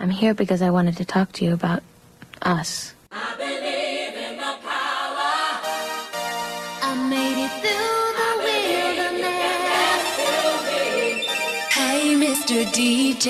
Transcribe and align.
I'm 0.00 0.10
here 0.10 0.32
because 0.32 0.62
I 0.62 0.70
wanted 0.70 0.96
to 0.98 1.04
talk 1.04 1.32
to 1.32 1.44
you 1.44 1.52
about 1.52 1.82
us. 2.42 2.94
I 3.10 3.34
believe 3.36 4.14
in 4.14 4.36
the 4.36 4.54
power. 4.62 5.58
I 6.86 6.94
made 7.10 7.42
it 7.42 7.50
through 7.58 8.14
the 8.14 8.30
wilderness. 8.46 10.06
Hey, 11.74 12.14
Mr. 12.14 12.62
DJ. 12.70 13.26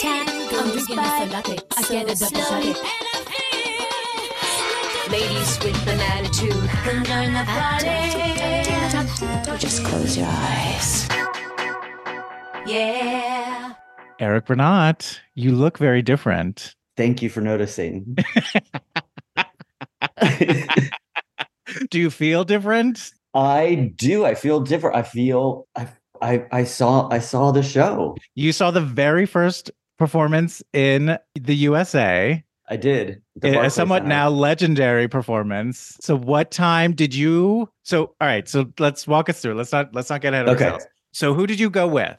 Time 0.00 0.26
goes 0.48 0.86
by 0.94 1.26
so 2.14 2.26
slowly. 2.26 2.74
Ladies 5.10 5.58
with 5.58 5.88
an 5.88 5.98
attitude 5.98 6.70
can 6.84 7.04
join 7.04 7.34
the 7.34 7.42
party. 7.50 7.98
Just 9.58 9.84
close 9.84 10.16
your 10.16 10.28
eyes. 10.28 11.08
Yeah. 12.64 13.31
Eric 14.22 14.46
Bernat, 14.46 15.20
you 15.34 15.50
look 15.50 15.78
very 15.78 16.00
different. 16.00 16.76
Thank 16.96 17.22
you 17.22 17.28
for 17.28 17.40
noticing. 17.40 18.16
Do 21.90 21.98
you 21.98 22.08
feel 22.08 22.44
different? 22.44 23.10
I 23.34 23.92
do. 23.96 24.24
I 24.24 24.36
feel 24.36 24.60
different. 24.60 24.94
I 24.94 25.02
feel 25.02 25.66
I 25.74 25.88
I 26.20 26.44
I 26.52 26.62
saw 26.64 27.08
I 27.10 27.18
saw 27.18 27.50
the 27.50 27.64
show. 27.64 28.16
You 28.36 28.52
saw 28.52 28.70
the 28.70 28.80
very 28.80 29.26
first 29.26 29.72
performance 29.98 30.62
in 30.72 31.18
the 31.34 31.54
USA, 31.56 32.44
I 32.68 32.76
did. 32.76 33.22
A 33.42 33.70
somewhat 33.70 34.06
now 34.06 34.28
legendary 34.28 35.08
performance. 35.08 35.96
So 36.00 36.16
what 36.16 36.52
time 36.52 36.92
did 36.92 37.12
you 37.12 37.68
So 37.82 38.14
all 38.20 38.28
right, 38.28 38.48
so 38.48 38.70
let's 38.78 39.08
walk 39.08 39.28
us 39.28 39.40
through. 39.40 39.54
Let's 39.54 39.72
not 39.72 39.92
let's 39.94 40.10
not 40.10 40.20
get 40.20 40.32
ahead 40.32 40.46
of 40.46 40.54
Okay. 40.54 40.66
ourselves. 40.66 40.86
So 41.12 41.34
who 41.34 41.48
did 41.48 41.58
you 41.58 41.70
go 41.70 41.88
with? 41.88 42.16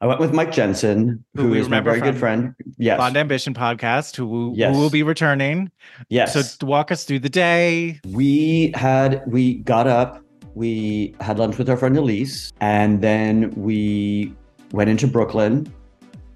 I 0.00 0.06
went 0.06 0.20
with 0.20 0.32
Mike 0.32 0.52
Jensen, 0.52 1.24
Who 1.34 1.42
who 1.42 1.50
we 1.50 1.58
is 1.60 1.68
my 1.68 1.80
very 1.80 2.00
good 2.00 2.16
friend. 2.16 2.54
Yes. 2.76 2.98
Blonde 2.98 3.16
Ambition 3.16 3.52
podcast 3.52 4.14
who, 4.14 4.52
Yes. 4.56 4.72
who 4.74 4.80
will 4.80 4.90
be 4.90 5.02
returning. 5.02 5.70
yes. 6.08 6.32
So 6.34 6.66
walk 6.66 6.92
us 6.92 7.04
through 7.04 7.18
the 7.20 7.28
day. 7.28 8.00
we 8.08 8.72
had 8.76 9.22
we 9.26 9.54
got 9.58 9.86
up, 9.88 10.22
we 10.54 11.14
had 11.20 11.38
lunch 11.38 11.58
with 11.58 11.68
our 11.68 11.76
friend 11.76 11.96
Elise, 11.96 12.52
and 12.60 13.02
then 13.02 13.50
we 13.56 14.32
went 14.72 14.88
into 14.88 15.06
Brooklyn. 15.08 15.66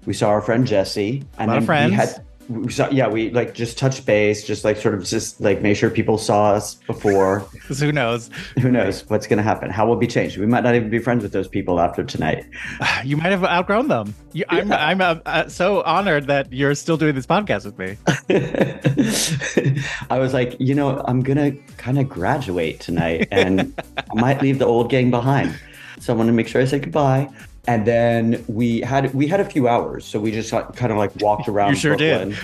We 0.05 0.13
saw 0.13 0.29
our 0.29 0.41
friend 0.41 0.67
Jesse. 0.67 1.23
And 1.37 1.47
lot 1.49 1.57
of 1.59 1.65
friends. 1.65 1.93
had 1.93 2.25
we 2.49 2.71
saw 2.71 2.89
yeah, 2.89 3.07
we 3.07 3.29
like 3.31 3.53
just 3.53 3.77
touched 3.77 4.05
base, 4.05 4.43
just 4.45 4.63
like 4.63 4.77
sort 4.77 4.93
of 4.95 5.03
just 5.03 5.39
like 5.41 5.61
make 5.61 5.77
sure 5.77 5.89
people 5.89 6.17
saw 6.17 6.51
us 6.53 6.75
before. 6.75 7.45
'Cause 7.67 7.79
who 7.85 7.91
knows? 7.91 8.29
Who 8.61 8.69
knows 8.71 9.07
what's 9.09 9.27
gonna 9.27 9.41
happen? 9.43 9.69
How 9.69 9.85
will 9.87 9.95
be 9.95 10.07
changed? 10.07 10.37
We 10.37 10.45
might 10.45 10.63
not 10.63 10.75
even 10.75 10.89
be 10.89 10.99
friends 10.99 11.23
with 11.23 11.31
those 11.31 11.47
people 11.47 11.79
after 11.79 12.03
tonight. 12.03 12.45
You 13.03 13.17
might 13.17 13.31
have 13.31 13.43
outgrown 13.43 13.89
them. 13.89 14.13
You, 14.31 14.45
I'm 14.49 14.69
Yeah. 14.69 14.85
I'm 14.87 15.01
uh, 15.01 15.15
uh, 15.25 15.47
so 15.49 15.81
honored 15.83 16.27
that 16.27 16.51
you're 16.53 16.73
still 16.75 16.95
doing 16.97 17.15
this 17.15 17.25
podcast 17.25 17.65
with 17.65 17.77
me. 17.77 17.97
I 20.09 20.19
was 20.19 20.33
like, 20.33 20.55
you 20.59 20.73
know, 20.75 21.01
I'm 21.07 21.21
gonna 21.21 21.51
kind 21.77 21.99
of 21.99 22.07
graduate 22.09 22.79
tonight, 22.79 23.27
and 23.31 23.73
I 23.97 24.19
might 24.19 24.41
leave 24.41 24.59
the 24.59 24.65
old 24.65 24.89
gang 24.89 25.11
behind. 25.11 25.53
So 25.99 26.13
I 26.13 26.17
want 26.17 26.27
to 26.27 26.33
make 26.33 26.47
sure 26.47 26.61
I 26.61 26.65
say 26.65 26.79
goodbye. 26.79 27.29
And 27.65 27.87
then 27.87 28.43
we 28.47 28.81
had 28.81 29.13
we 29.13 29.27
had 29.27 29.39
a 29.39 29.45
few 29.45 29.69
hours, 29.69 30.03
so 30.03 30.19
we 30.19 30.31
just 30.31 30.51
kind 30.51 30.91
of 30.91 30.97
like 30.97 31.15
walked 31.21 31.47
around. 31.47 31.69
You 31.69 31.75
sure 31.77 31.95
did. 31.95 32.35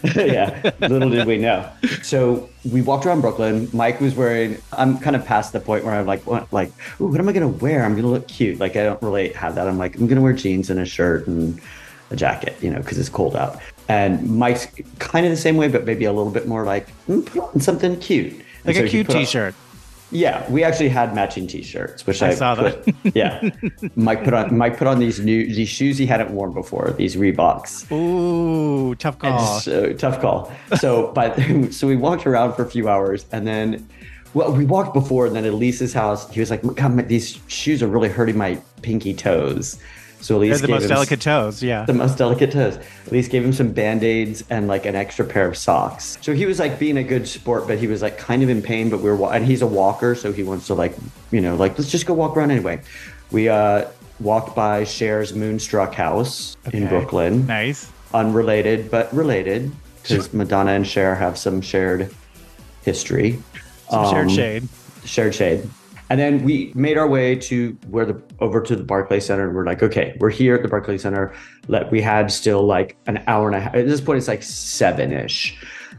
Brooklyn. 0.00 0.28
yeah, 0.32 0.70
little 0.80 1.10
did 1.10 1.26
we 1.26 1.36
know. 1.36 1.68
So 2.02 2.48
we 2.64 2.80
walked 2.80 3.04
around 3.04 3.20
Brooklyn. 3.20 3.68
Mike 3.74 4.00
was 4.00 4.14
wearing. 4.14 4.56
I'm 4.72 4.98
kind 4.98 5.14
of 5.14 5.26
past 5.26 5.52
the 5.52 5.60
point 5.60 5.84
where 5.84 5.94
I'm 5.94 6.06
like, 6.06 6.26
what, 6.26 6.50
like, 6.54 6.72
ooh, 7.00 7.08
what 7.08 7.20
am 7.20 7.28
I 7.28 7.32
gonna 7.32 7.48
wear? 7.48 7.84
I'm 7.84 7.94
gonna 7.94 8.08
look 8.08 8.26
cute. 8.28 8.58
Like 8.60 8.76
I 8.76 8.84
don't 8.84 9.02
really 9.02 9.34
have 9.34 9.56
that. 9.56 9.68
I'm 9.68 9.76
like, 9.76 9.96
I'm 9.96 10.06
gonna 10.06 10.22
wear 10.22 10.32
jeans 10.32 10.70
and 10.70 10.80
a 10.80 10.86
shirt 10.86 11.26
and 11.26 11.60
a 12.10 12.16
jacket, 12.16 12.56
you 12.62 12.70
know, 12.70 12.78
because 12.78 12.98
it's 12.98 13.10
cold 13.10 13.36
out. 13.36 13.60
And 13.88 14.38
Mike's 14.38 14.68
kind 14.98 15.26
of 15.26 15.30
the 15.30 15.36
same 15.36 15.58
way, 15.58 15.68
but 15.68 15.84
maybe 15.84 16.06
a 16.06 16.12
little 16.12 16.32
bit 16.32 16.48
more 16.48 16.64
like 16.64 16.88
mm, 17.08 17.26
put 17.26 17.54
on 17.54 17.60
something 17.60 17.98
cute, 18.00 18.40
Like 18.64 18.76
so 18.76 18.84
a 18.84 18.88
cute 18.88 19.10
t-shirt. 19.10 19.54
Yeah, 20.12 20.48
we 20.50 20.62
actually 20.62 20.90
had 20.90 21.14
matching 21.14 21.46
T-shirts, 21.46 22.06
which 22.06 22.22
I 22.22 22.28
I, 22.28 22.34
saw 22.34 22.54
that. 22.56 22.94
yeah, 23.14 23.50
Mike 23.96 24.24
put 24.24 24.34
on 24.34 24.56
Mike 24.56 24.76
put 24.76 24.86
on 24.86 24.98
these 24.98 25.18
new 25.20 25.46
these 25.52 25.70
shoes 25.70 25.96
he 25.96 26.04
hadn't 26.04 26.30
worn 26.30 26.52
before, 26.52 26.90
these 26.98 27.16
Reeboks. 27.16 27.90
Ooh, 27.90 28.94
tough 28.96 29.18
call. 29.18 29.60
so 29.60 29.92
tough 29.94 30.20
call. 30.20 30.52
So, 30.78 31.10
but 31.14 31.38
so 31.70 31.86
we 31.86 31.96
walked 31.96 32.26
around 32.26 32.52
for 32.54 32.62
a 32.62 32.70
few 32.70 32.88
hours, 32.90 33.24
and 33.32 33.46
then, 33.46 33.88
well, 34.34 34.52
we 34.52 34.66
walked 34.66 34.92
before, 34.92 35.26
and 35.26 35.34
then 35.34 35.46
at 35.46 35.52
Elise's 35.52 35.94
house, 35.94 36.30
he 36.30 36.40
was 36.40 36.50
like, 36.50 36.62
"God, 36.62 36.94
my- 36.94 37.02
these 37.02 37.38
shoes 37.46 37.82
are 37.82 37.88
really 37.88 38.10
hurting 38.10 38.36
my 38.36 38.60
pinky 38.82 39.14
toes." 39.14 39.78
So 40.22 40.38
They're 40.38 40.50
Elise 40.50 40.60
the 40.60 40.66
gave 40.68 40.74
most 40.74 40.82
him 40.84 40.88
delicate 40.90 41.20
toes. 41.20 41.62
Yeah. 41.62 41.84
the 41.84 41.92
most 41.94 42.16
delicate 42.16 42.52
toes. 42.52 42.78
Elise 43.10 43.26
gave 43.28 43.44
him 43.44 43.52
some 43.52 43.72
band-aids 43.72 44.44
and 44.50 44.68
like 44.68 44.86
an 44.86 44.94
extra 44.94 45.24
pair 45.24 45.48
of 45.48 45.56
socks. 45.56 46.16
So 46.20 46.32
he 46.32 46.46
was 46.46 46.60
like 46.60 46.78
being 46.78 46.96
a 46.96 47.02
good 47.02 47.26
sport, 47.26 47.66
but 47.66 47.78
he 47.78 47.88
was 47.88 48.02
like 48.02 48.18
kind 48.18 48.42
of 48.44 48.48
in 48.48 48.62
pain, 48.62 48.88
but 48.88 49.00
we 49.00 49.10
were, 49.10 49.34
and 49.34 49.44
he's 49.44 49.62
a 49.62 49.66
walker. 49.66 50.14
So 50.14 50.32
he 50.32 50.44
wants 50.44 50.68
to 50.68 50.74
like, 50.74 50.94
you 51.32 51.40
know, 51.40 51.56
like, 51.56 51.76
let's 51.76 51.90
just 51.90 52.06
go 52.06 52.14
walk 52.14 52.36
around 52.36 52.52
anyway. 52.52 52.80
We 53.32 53.48
uh, 53.48 53.86
walked 54.20 54.54
by 54.54 54.84
Cher's 54.84 55.34
Moonstruck 55.34 55.92
house 55.94 56.56
in 56.72 56.86
Brooklyn. 56.86 57.46
Nice. 57.46 57.90
Unrelated, 58.14 58.90
but 58.92 59.12
related 59.12 59.72
because 60.02 60.32
Madonna 60.32 60.72
and 60.72 60.86
Cher 60.86 61.14
have 61.16 61.36
some 61.36 61.60
shared 61.60 62.14
history. 62.84 63.42
Some 63.90 64.10
shared 64.10 64.26
Um, 64.28 64.34
shade. 64.34 64.68
shared 65.04 65.34
shade. 65.34 65.68
And 66.12 66.20
then 66.20 66.44
we 66.44 66.70
made 66.74 66.98
our 66.98 67.08
way 67.08 67.36
to 67.36 67.70
where 67.88 68.04
the 68.04 68.22
over 68.38 68.60
to 68.60 68.76
the 68.76 68.82
Barclays 68.82 69.24
Center, 69.24 69.46
and 69.46 69.56
we're 69.56 69.64
like, 69.64 69.82
okay, 69.82 70.14
we're 70.20 70.28
here 70.28 70.54
at 70.54 70.62
the 70.62 70.68
Barclays 70.68 71.00
Center. 71.00 71.32
Let 71.68 71.90
we 71.90 72.02
had 72.02 72.30
still 72.30 72.66
like 72.66 72.98
an 73.06 73.24
hour 73.26 73.46
and 73.46 73.56
a 73.56 73.60
half. 73.62 73.74
At 73.74 73.86
this 73.86 74.02
point, 74.02 74.18
it's 74.18 74.28
like 74.28 74.42
seven 74.42 75.10
ish. 75.10 75.58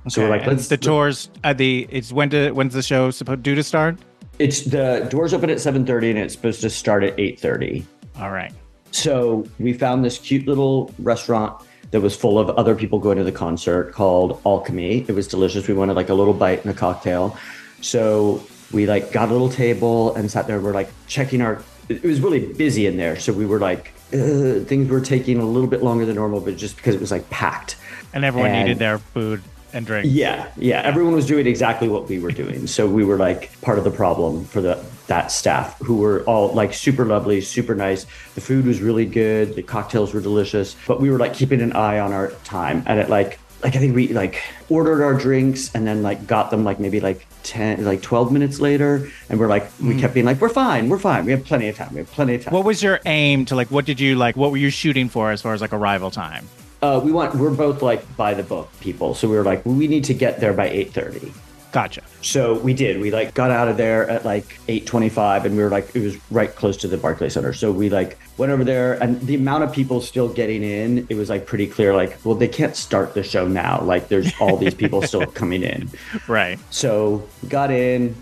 So 0.10 0.22
we're 0.22 0.30
like, 0.30 0.46
let's. 0.46 0.68
the 0.68 0.78
tours. 0.78 1.32
Uh, 1.44 1.54
the 1.54 1.88
it's 1.90 2.14
when 2.14 2.30
to 2.30 2.52
when's 2.52 2.76
the 2.76 2.84
show 2.84 3.10
supposed 3.10 3.42
due 3.42 3.56
to 3.56 3.64
start? 3.64 3.98
It's 4.38 4.62
the 4.62 5.08
doors 5.10 5.34
open 5.34 5.50
at 5.50 5.60
seven 5.60 5.84
thirty, 5.84 6.12
and 6.12 6.20
it's 6.20 6.36
supposed 6.36 6.62
to 6.62 6.70
start 6.70 7.04
at 7.04 7.20
eight 7.20 7.40
thirty. 7.40 7.84
All 8.20 8.30
right. 8.30 8.54
So 8.92 9.48
we 9.58 9.74
found 9.74 10.06
this 10.06 10.20
cute 10.20 10.46
little 10.46 10.94
restaurant 11.00 11.60
that 11.90 12.02
was 12.02 12.16
full 12.16 12.38
of 12.38 12.52
other 12.52 12.76
people 12.76 13.00
going 13.00 13.18
to 13.18 13.24
the 13.24 13.32
concert 13.32 13.94
called 13.94 14.40
Alchemy. 14.46 15.06
It 15.08 15.14
was 15.14 15.28
delicious. 15.28 15.68
We 15.68 15.74
wanted 15.74 15.96
like 15.96 16.10
a 16.10 16.14
little 16.14 16.36
bite 16.36 16.64
and 16.64 16.72
a 16.72 16.78
cocktail. 16.78 17.36
So 17.82 18.46
we 18.74 18.86
like 18.88 19.12
got 19.12 19.30
a 19.30 19.32
little 19.32 19.50
table 19.50 20.16
and 20.16 20.30
sat 20.30 20.48
there. 20.48 20.60
We're 20.60 20.74
like 20.74 20.90
checking 21.08 21.42
our. 21.42 21.62
It 21.90 22.04
was 22.04 22.20
really 22.22 22.52
busy 22.54 22.88
in 22.88 22.98
there, 22.98 23.20
so 23.20 23.34
we 23.34 23.46
were 23.46 23.60
like 23.60 23.94
uh, 24.14 24.60
things 24.66 24.90
were 24.90 25.02
taking 25.02 25.40
a 25.40 25.46
little 25.46 25.68
bit 25.70 25.84
longer 25.84 26.06
than 26.06 26.16
normal, 26.16 26.40
but 26.40 26.58
just 26.58 26.76
because 26.76 26.96
it 26.96 27.02
was 27.02 27.12
like 27.12 27.30
packed. 27.30 27.78
And 28.14 28.24
everyone 28.24 28.52
And- 28.52 28.68
needed 28.68 28.80
their 28.80 29.00
food 29.00 29.42
and 29.74 29.86
drink. 29.86 30.08
Yeah, 30.10 30.48
yeah. 30.56 30.82
Everyone 30.82 31.14
was 31.16 31.26
doing 31.26 31.48
exactly 31.48 31.88
what 31.88 32.08
we 32.08 32.20
were 32.20 32.32
doing. 32.32 32.68
So 32.68 32.88
we 32.88 33.04
were 33.04 33.18
like 33.18 33.60
part 33.62 33.78
of 33.80 33.84
the 33.84 33.92
problem 33.92 34.46
for 34.46 34.62
the 34.62 34.84
that 35.08 35.32
staff 35.32 35.78
who 35.80 35.98
were 35.98 36.22
all 36.24 36.54
like 36.54 36.74
super 36.74 37.06
lovely, 37.06 37.42
super 37.42 37.76
nice. 37.76 38.06
The 38.36 38.42
food 38.42 38.66
was 38.66 38.82
really 38.82 39.06
good. 39.06 39.56
The 39.56 39.64
cocktails 39.64 40.14
were 40.14 40.22
delicious. 40.22 40.76
But 40.88 41.02
we 41.02 41.10
were 41.10 41.18
like 41.18 41.34
keeping 41.34 41.60
an 41.62 41.74
eye 41.74 42.00
on 42.00 42.14
our 42.14 42.30
time. 42.44 42.84
And 42.86 43.00
it 43.00 43.10
like 43.10 43.40
like 43.64 43.76
I 43.76 43.80
think 43.80 43.96
we 43.96 44.10
like 44.10 44.42
ordered 44.70 45.04
our 45.04 45.14
drinks 45.14 45.74
and 45.74 45.88
then 45.88 46.04
like 46.04 46.28
got 46.28 46.52
them 46.52 46.64
like 46.64 46.80
maybe 46.80 47.00
like 47.00 47.26
10 47.44 47.84
like 47.86 48.02
12 48.02 48.32
minutes 48.32 48.60
later 48.60 49.10
and 49.30 49.40
we're 49.40 49.48
like 49.48 49.70
we 49.82 50.00
kept 50.00 50.14
being 50.14 50.26
like 50.26 50.40
we're 50.42 50.50
fine 50.50 50.90
we're 50.90 51.00
fine 51.00 51.26
we 51.26 51.32
have 51.32 51.44
plenty 51.44 51.68
of 51.68 51.76
time 51.76 51.90
we 51.92 51.98
have 52.00 52.12
plenty 52.12 52.36
of 52.36 52.44
time 52.44 52.54
What 52.54 52.66
was 52.66 52.82
your 52.82 53.00
aim 53.06 53.46
to 53.46 53.56
like? 53.56 53.70
What 53.70 53.86
did 53.86 54.00
you 54.00 54.16
like? 54.16 54.36
What 54.36 54.52
were 54.52 54.58
you 54.58 54.70
shooting 54.70 55.10
for 55.10 55.32
as 55.32 55.42
far 55.42 55.54
as 55.54 55.62
like 55.62 55.74
arrival 55.74 56.12
time? 56.12 56.48
uh, 56.82 57.00
we 57.02 57.14
want 57.14 57.34
we're 57.36 57.50
both 57.50 57.82
like 57.82 58.04
by 58.18 58.34
the 58.34 58.44
book 58.44 58.70
people 58.82 59.16
so 59.16 59.30
we 59.30 59.38
were 59.38 59.44
like 59.44 59.66
we 59.66 59.88
need 59.88 60.04
to 60.04 60.14
get 60.14 60.40
there 60.42 60.54
by 60.54 60.68
8:30 60.70 61.32
Gotcha. 61.74 62.04
So 62.22 62.54
we 62.60 62.76
did. 62.76 63.02
We 63.02 63.10
like 63.10 63.34
got 63.34 63.50
out 63.50 63.68
of 63.68 63.78
there 63.78 64.08
at 64.08 64.24
like 64.24 64.60
8:25 64.68 65.46
and 65.46 65.58
we 65.58 65.64
were 65.64 65.72
like 65.72 65.90
it 65.96 66.02
was 66.02 66.16
right 66.30 66.56
close 66.56 66.78
to 66.78 66.88
the 66.88 66.98
Barclays 66.98 67.34
Center. 67.34 67.52
So 67.52 67.72
we 67.72 67.90
like 67.90 68.20
went 68.38 68.52
over 68.52 68.64
there 68.64 69.02
and 69.02 69.20
the 69.22 69.36
amount 69.36 69.64
of 69.64 69.72
people 69.72 70.02
still 70.02 70.28
getting 70.28 70.64
in, 70.64 71.06
it 71.10 71.16
was 71.16 71.30
like 71.30 71.46
pretty 71.46 71.68
clear 71.68 71.96
like 71.96 72.18
well 72.24 72.36
they 72.36 72.48
can't 72.48 72.76
start 72.76 73.14
the 73.14 73.24
show 73.24 73.48
now. 73.48 73.82
Like 73.82 74.08
there's 74.08 74.32
all 74.40 74.58
these 74.58 74.74
people 74.74 75.02
still 75.08 75.26
coming 75.28 75.64
in. 75.64 75.90
Right. 76.28 76.60
So 76.70 77.28
we 77.42 77.50
got 77.50 77.72
in, 77.72 78.16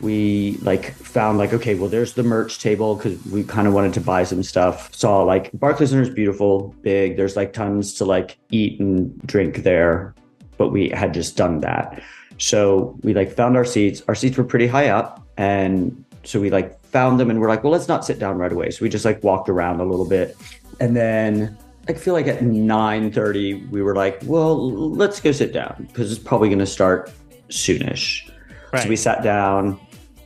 we 0.00 0.58
like 0.62 0.92
found 0.94 1.38
like 1.38 1.52
okay, 1.52 1.74
well 1.74 1.88
there's 1.88 2.14
the 2.14 2.22
merch 2.22 2.58
table 2.58 2.96
cuz 2.96 3.24
we 3.26 3.44
kind 3.44 3.68
of 3.68 3.74
wanted 3.74 3.94
to 3.94 4.00
buy 4.00 4.24
some 4.24 4.42
stuff. 4.42 4.94
Saw 4.94 5.22
like 5.22 5.50
Barclays 5.54 5.90
Center 5.90 6.02
is 6.02 6.10
beautiful, 6.10 6.74
big. 6.82 7.16
There's 7.16 7.36
like 7.36 7.52
tons 7.52 7.94
to 7.94 8.04
like 8.04 8.38
eat 8.50 8.80
and 8.80 9.16
drink 9.26 9.62
there, 9.62 10.14
but 10.58 10.68
we 10.68 10.88
had 10.88 11.14
just 11.14 11.36
done 11.36 11.60
that. 11.60 12.02
So 12.38 12.98
we 13.02 13.14
like 13.14 13.30
found 13.30 13.56
our 13.56 13.64
seats. 13.64 14.02
Our 14.08 14.16
seats 14.16 14.36
were 14.36 14.44
pretty 14.44 14.66
high 14.66 14.88
up 14.88 15.24
and 15.36 16.04
so 16.24 16.40
we 16.40 16.50
like 16.50 16.81
found 16.92 17.18
them 17.18 17.30
and 17.30 17.40
we're 17.40 17.48
like, 17.48 17.64
well, 17.64 17.72
let's 17.72 17.88
not 17.88 18.04
sit 18.04 18.18
down 18.18 18.38
right 18.38 18.52
away. 18.52 18.70
So 18.70 18.82
we 18.82 18.88
just 18.88 19.04
like 19.04 19.22
walked 19.24 19.48
around 19.48 19.80
a 19.80 19.84
little 19.84 20.06
bit. 20.06 20.36
And 20.78 20.94
then 20.94 21.56
I 21.88 21.94
feel 21.94 22.14
like 22.14 22.26
at 22.26 22.40
9:30 22.40 23.70
we 23.70 23.82
were 23.82 23.96
like, 23.96 24.20
well, 24.24 24.70
let's 24.70 25.20
go 25.20 25.32
sit 25.32 25.52
down 25.52 25.86
because 25.88 26.12
it's 26.12 26.22
probably 26.22 26.48
going 26.48 26.58
to 26.60 26.66
start 26.66 27.10
soonish. 27.48 28.30
Right. 28.72 28.82
So 28.82 28.88
we 28.88 28.96
sat 28.96 29.22
down 29.22 29.80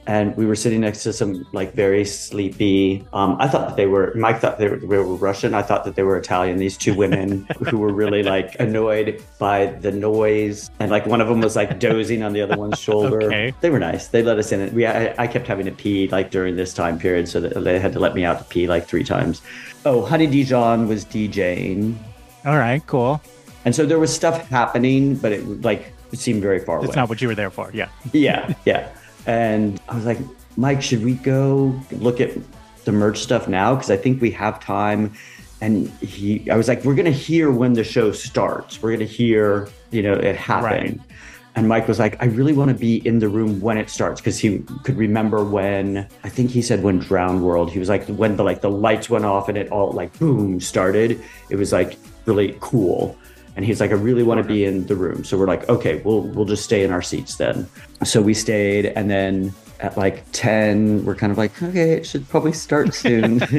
and 0.06 0.36
we 0.36 0.46
were 0.46 0.54
sitting 0.54 0.80
next 0.80 1.02
to 1.02 1.12
some 1.12 1.46
like 1.52 1.74
very 1.74 2.04
sleepy. 2.04 3.06
Um, 3.12 3.36
I 3.40 3.48
thought 3.48 3.68
that 3.68 3.76
they 3.76 3.86
were. 3.86 4.12
Mike 4.14 4.40
thought 4.40 4.58
they 4.58 4.68
were, 4.68 4.76
they 4.76 4.86
were 4.86 5.04
Russian. 5.04 5.54
I 5.54 5.62
thought 5.62 5.84
that 5.84 5.96
they 5.96 6.02
were 6.02 6.16
Italian. 6.16 6.58
These 6.58 6.76
two 6.76 6.94
women 6.94 7.46
who 7.70 7.78
were 7.78 7.92
really 7.92 8.22
like 8.22 8.58
annoyed 8.60 9.22
by 9.38 9.66
the 9.66 9.92
noise, 9.92 10.70
and 10.78 10.90
like 10.90 11.06
one 11.06 11.20
of 11.20 11.28
them 11.28 11.40
was 11.40 11.56
like 11.56 11.78
dozing 11.80 12.22
on 12.22 12.32
the 12.32 12.40
other 12.40 12.56
one's 12.56 12.78
shoulder. 12.78 13.22
Okay. 13.22 13.52
They 13.60 13.70
were 13.70 13.80
nice. 13.80 14.08
They 14.08 14.22
let 14.22 14.38
us 14.38 14.52
in. 14.52 14.72
We 14.74 14.86
I, 14.86 15.14
I 15.18 15.26
kept 15.26 15.46
having 15.46 15.66
to 15.66 15.72
pee 15.72 16.08
like 16.08 16.30
during 16.30 16.56
this 16.56 16.72
time 16.72 16.98
period, 16.98 17.28
so 17.28 17.40
that 17.40 17.64
they 17.64 17.78
had 17.78 17.92
to 17.92 17.98
let 17.98 18.14
me 18.14 18.24
out 18.24 18.38
to 18.38 18.44
pee 18.44 18.66
like 18.66 18.86
three 18.86 19.04
times. 19.04 19.42
Oh, 19.84 20.04
Honey 20.04 20.26
Dijon 20.26 20.88
was 20.88 21.04
DJing, 21.04 21.96
All 22.44 22.58
right, 22.58 22.84
cool. 22.86 23.20
and 23.64 23.74
so 23.74 23.86
there 23.86 24.00
was 24.00 24.12
stuff 24.12 24.48
happening, 24.48 25.16
but 25.16 25.32
it 25.32 25.62
like 25.62 25.92
it 26.12 26.18
seemed 26.18 26.42
very 26.42 26.60
far 26.60 26.78
away. 26.78 26.86
It's 26.86 26.96
not 26.96 27.08
what 27.08 27.20
you 27.20 27.28
were 27.28 27.34
there 27.34 27.50
for. 27.50 27.70
Yeah. 27.72 27.88
yeah, 28.12 28.54
yeah. 28.64 28.88
And 29.26 29.80
I 29.88 29.94
was 29.94 30.06
like, 30.06 30.18
Mike, 30.56 30.82
should 30.82 31.04
we 31.04 31.14
go 31.14 31.78
look 31.92 32.20
at 32.20 32.30
the 32.84 32.92
merch 32.92 33.18
stuff 33.18 33.48
now? 33.48 33.74
Because 33.74 33.90
I 33.90 33.96
think 33.96 34.22
we 34.22 34.30
have 34.32 34.60
time. 34.60 35.12
And 35.60 35.88
he, 36.00 36.48
I 36.50 36.56
was 36.56 36.68
like, 36.68 36.84
we're 36.84 36.94
gonna 36.94 37.10
hear 37.10 37.50
when 37.50 37.72
the 37.72 37.84
show 37.84 38.12
starts. 38.12 38.82
We're 38.82 38.92
gonna 38.92 39.04
hear, 39.04 39.68
you 39.90 40.02
know, 40.02 40.14
it 40.14 40.36
happen. 40.36 40.64
Right. 40.64 41.00
And 41.56 41.68
Mike 41.68 41.88
was 41.88 41.98
like, 41.98 42.22
I 42.22 42.26
really 42.26 42.52
want 42.52 42.68
to 42.68 42.74
be 42.74 42.98
in 43.06 43.18
the 43.18 43.30
room 43.30 43.60
when 43.62 43.78
it 43.78 43.88
starts 43.88 44.20
because 44.20 44.38
he 44.38 44.58
could 44.84 44.98
remember 44.98 45.42
when 45.42 46.06
I 46.22 46.28
think 46.28 46.50
he 46.50 46.60
said 46.60 46.82
when 46.82 46.98
Drowned 46.98 47.42
World. 47.42 47.70
He 47.72 47.78
was 47.78 47.88
like 47.88 48.06
when 48.08 48.36
the 48.36 48.44
like 48.44 48.60
the 48.60 48.70
lights 48.70 49.08
went 49.08 49.24
off 49.24 49.48
and 49.48 49.56
it 49.56 49.72
all 49.72 49.90
like 49.92 50.16
boom 50.18 50.60
started. 50.60 51.22
It 51.48 51.56
was 51.56 51.72
like 51.72 51.96
really 52.26 52.58
cool. 52.60 53.16
And 53.56 53.64
he's 53.64 53.80
like, 53.80 53.90
I 53.90 53.94
really 53.94 54.22
want 54.22 54.40
to 54.42 54.46
be 54.46 54.64
in 54.64 54.86
the 54.86 54.94
room. 54.94 55.24
So 55.24 55.38
we're 55.38 55.46
like, 55.46 55.66
okay, 55.68 56.02
we'll 56.04 56.20
we'll 56.22 56.44
just 56.44 56.62
stay 56.64 56.84
in 56.84 56.92
our 56.92 57.02
seats 57.02 57.36
then. 57.36 57.66
So 58.04 58.20
we 58.20 58.34
stayed, 58.34 58.86
and 58.86 59.10
then 59.10 59.52
at 59.80 59.96
like 59.96 60.24
ten, 60.32 61.04
we're 61.06 61.14
kind 61.14 61.32
of 61.32 61.38
like, 61.38 61.62
okay, 61.62 61.92
it 61.92 62.06
should 62.06 62.28
probably 62.28 62.52
start 62.52 62.94
soon. 62.94 63.40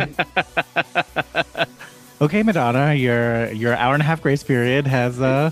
Okay, 2.19 2.41
Madonna, 2.41 2.95
your 2.95 3.51
your 3.51 3.75
hour 3.75 3.93
and 3.93 4.01
a 4.01 4.05
half 4.05 4.23
grace 4.23 4.41
period 4.43 4.87
has 4.87 5.21
uh 5.21 5.51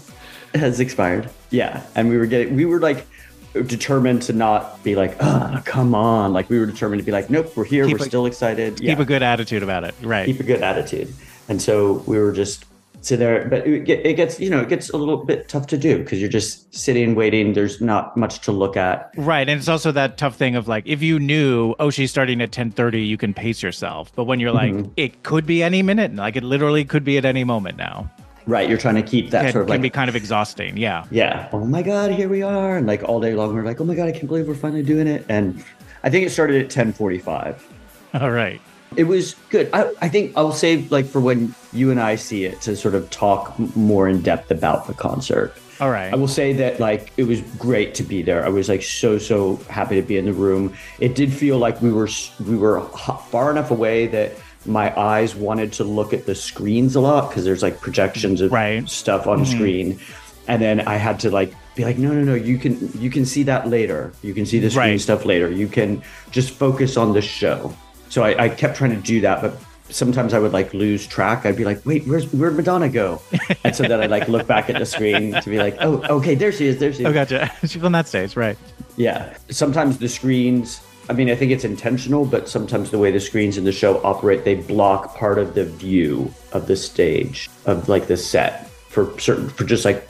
has 0.56 0.80
expired. 0.80 1.30
Yeah, 1.52 1.84
and 1.94 2.10
we 2.10 2.18
were 2.18 2.26
getting, 2.26 2.56
we 2.56 2.66
were 2.66 2.80
like 2.80 3.06
determined 3.54 4.24
to 4.24 4.34
not 4.34 4.84
be 4.84 4.96
like, 4.96 5.16
ah, 5.22 5.62
come 5.64 5.94
on. 5.94 6.34
Like 6.34 6.50
we 6.50 6.58
were 6.60 6.66
determined 6.66 7.02
to 7.02 7.06
be 7.06 7.12
like, 7.12 7.30
nope, 7.30 7.56
we're 7.56 7.66
here, 7.66 7.86
Keep 7.86 8.00
we're 8.00 8.06
a- 8.06 8.10
still 8.10 8.26
excited. 8.26 8.78
keep 8.78 8.98
a 8.98 9.06
good 9.06 9.22
attitude 9.22 9.62
about 9.62 9.84
it. 9.84 9.94
Right. 10.02 10.26
keep 10.26 10.40
a 10.40 10.44
good 10.44 10.62
attitude. 10.64 11.14
And 11.50 11.62
so 11.62 12.04
we 12.08 12.18
were 12.18 12.32
just 12.32 12.66
sit 13.06 13.20
there, 13.20 13.48
but 13.48 13.66
it, 13.68 13.88
it 13.88 14.14
gets, 14.16 14.40
you 14.40 14.50
know, 14.50 14.62
it 14.62 14.70
gets 14.70 14.90
a 14.90 14.98
little 14.98 15.18
bit 15.18 15.48
tough 15.48 15.68
to 15.68 15.78
do 15.78 16.00
because 16.00 16.20
you're 16.20 16.30
just 16.30 16.74
sitting, 16.74 17.14
waiting. 17.16 17.54
There's 17.54 17.80
not 17.80 18.18
much 18.18 18.40
to 18.42 18.52
look 18.52 18.76
at. 18.76 19.12
Right, 19.16 19.48
and 19.48 19.60
it's 19.60 19.68
also 19.70 19.92
that 19.92 20.18
tough 20.18 20.36
thing 20.36 20.56
of 20.56 20.68
like 20.68 20.86
if 20.88 21.02
you 21.02 21.20
knew, 21.20 21.76
oh, 21.80 21.90
she's 21.90 22.10
starting 22.12 22.42
at 22.42 22.52
ten 22.52 22.72
thirty, 22.72 23.02
you 23.04 23.18
can 23.18 23.34
pace 23.34 23.62
yourself. 23.62 24.12
But 24.16 24.24
when 24.26 24.40
you're 24.40 24.52
like, 24.52 24.74
Mm-hmm. 24.74 24.92
it 24.98 25.22
could 25.24 25.46
be 25.46 25.62
any 25.62 25.84
minute, 25.84 26.16
like 26.16 26.36
it 26.36 26.44
literally 26.44 26.84
could 26.86 27.04
be 27.04 27.18
at 27.18 27.26
any 27.26 27.44
moment 27.44 27.78
now. 27.78 28.10
Right. 28.48 28.68
You're 28.68 28.78
trying 28.78 28.96
to 28.96 29.04
keep 29.04 29.30
that 29.32 29.46
It 29.46 29.52
sort 29.54 29.64
of 29.64 29.70
like 29.70 29.78
can 29.78 29.82
like, 29.82 29.92
be 29.92 29.96
kind 29.96 30.10
of 30.10 30.16
exhausting. 30.16 30.78
Yeah. 30.78 31.06
yeah, 31.12 31.50
oh 31.52 31.66
my 31.66 31.82
God, 31.82 32.12
here 32.12 32.30
we 32.30 32.42
are. 32.44 32.78
And 32.78 32.86
like 32.88 33.04
all 33.04 33.20
day 33.20 33.34
long, 33.34 33.54
we're 33.56 33.64
like, 33.64 33.82
oh 33.82 33.86
my 33.86 33.96
God, 33.96 34.08
I 34.08 34.12
can't 34.12 34.28
believe 34.28 34.48
we're 34.48 34.54
finally 34.56 34.84
doing 34.84 35.08
it. 35.08 35.26
And 35.30 35.64
I 36.04 36.10
think 36.10 36.26
it 36.26 36.30
started 36.32 36.58
at 36.58 36.66
1045. 36.66 37.68
All 38.22 38.32
right. 38.32 38.62
It 38.96 39.06
was 39.06 39.36
good. 39.50 39.70
I, 39.74 39.92
I 40.02 40.10
think 40.10 40.34
I'll 40.36 40.54
save 40.54 40.92
like 40.92 41.06
for 41.06 41.20
when 41.20 41.54
you 41.74 41.92
and 41.92 42.00
I 42.00 42.16
see 42.16 42.46
it 42.46 42.62
to 42.62 42.76
sort 42.76 42.96
of 42.96 43.10
talk 43.10 43.58
more 43.76 44.08
in 44.08 44.22
depth 44.22 44.52
about 44.52 44.88
the 44.88 44.94
concert. 44.94 45.54
All 45.82 45.92
right. 45.92 46.14
I 46.14 46.16
will 46.16 46.30
say 46.30 46.54
that 46.54 46.80
like 46.80 47.12
it 47.18 47.24
was 47.24 47.42
great 47.58 47.94
to 47.96 48.04
be 48.04 48.22
there. 48.22 48.46
I 48.46 48.50
was 48.50 48.70
like 48.70 48.84
so 48.84 49.18
so 49.18 49.58
happy 49.70 49.96
to 50.00 50.08
be 50.08 50.18
in 50.18 50.26
the 50.26 50.34
room. 50.34 50.74
It 51.00 51.16
did 51.16 51.34
feel 51.34 51.58
like 51.58 51.82
we 51.82 51.92
were 51.92 52.08
we 52.48 52.56
were 52.56 52.82
far 53.30 53.52
enough 53.52 53.72
away 53.72 54.08
that 54.08 54.32
my 54.66 54.98
eyes 54.98 55.36
wanted 55.36 55.74
to 55.74 55.84
look 55.84 56.14
at 56.14 56.26
the 56.26 56.34
screens 56.34 56.96
a 56.96 57.02
lot 57.02 57.30
because 57.30 57.44
there's 57.44 57.62
like 57.62 57.82
projections 57.82 58.42
of 58.42 58.52
Right. 58.52 58.88
stuff 58.90 59.28
on 59.28 59.40
mm-hmm. 59.40 59.56
screen, 59.56 60.00
and 60.48 60.62
then 60.62 60.80
I 60.82 60.96
had 60.96 61.20
to 61.22 61.30
like 61.30 61.54
be 61.76 61.84
like 61.84 61.98
no 61.98 62.14
no 62.14 62.24
no 62.24 62.34
you 62.36 62.58
can 62.58 62.90
you 62.98 63.10
can 63.10 63.26
see 63.26 63.44
that 63.44 63.68
later. 63.68 64.14
You 64.22 64.34
can 64.34 64.46
see 64.46 64.60
the 64.60 64.70
screen 64.70 64.92
Right. 64.92 65.02
stuff 65.02 65.26
later. 65.26 65.52
You 65.52 65.68
can 65.68 66.02
just 66.32 66.52
focus 66.52 66.96
on 66.96 67.12
the 67.14 67.22
show. 67.22 67.76
So 68.10 68.24
I, 68.24 68.46
I 68.46 68.50
kept 68.50 68.78
trying 68.78 68.92
to 68.92 69.02
do 69.02 69.22
that, 69.22 69.42
but 69.42 69.58
sometimes 69.90 70.34
I 70.34 70.40
would 70.40 70.54
like 70.54 70.74
lose 70.74 71.06
track. 71.06 71.46
I'd 71.46 71.56
be 71.56 71.66
like, 71.66 71.86
wait, 71.86 72.06
where's 72.06 72.32
where'd 72.34 72.56
Madonna 72.56 72.90
go? 72.90 73.22
And 73.64 73.76
so 73.76 73.84
then 73.84 74.00
I'd 74.02 74.10
like 74.10 74.28
look 74.28 74.48
back 74.48 74.70
at 74.70 74.80
the 74.80 74.86
screen 74.86 75.34
to 75.34 75.50
be 75.50 75.58
like, 75.58 75.78
oh, 75.80 76.02
okay, 76.18 76.36
there 76.36 76.52
she 76.52 76.68
is, 76.68 76.80
there 76.80 76.94
she 76.94 77.02
is. 77.02 77.06
oh, 77.06 77.14
gotcha. 77.14 77.52
she's 77.68 77.84
on 77.84 77.92
that 77.92 78.08
stage, 78.08 78.36
right? 78.36 78.58
Yeah. 78.98 79.36
Sometimes 79.50 79.98
the 79.98 80.10
screens, 80.10 80.82
I 81.10 81.14
mean, 81.14 81.30
I 81.30 81.36
think 81.36 81.52
it's 81.52 81.64
intentional, 81.64 82.26
but 82.26 82.48
sometimes 82.50 82.92
the 82.92 82.98
way 82.98 83.12
the 83.12 83.20
screens 83.20 83.58
in 83.58 83.64
the 83.64 83.72
show 83.72 84.02
operate, 84.04 84.44
they 84.44 84.56
block 84.56 85.16
part 85.16 85.38
of 85.38 85.54
the 85.54 85.66
view 85.66 86.34
of 86.54 86.68
the 86.68 86.76
stage, 86.76 87.50
of 87.66 87.90
like 87.90 88.08
the 88.08 88.18
set 88.18 88.70
for 88.70 89.18
certain, 89.20 89.50
for 89.50 89.66
just 89.66 89.86
like 89.86 90.08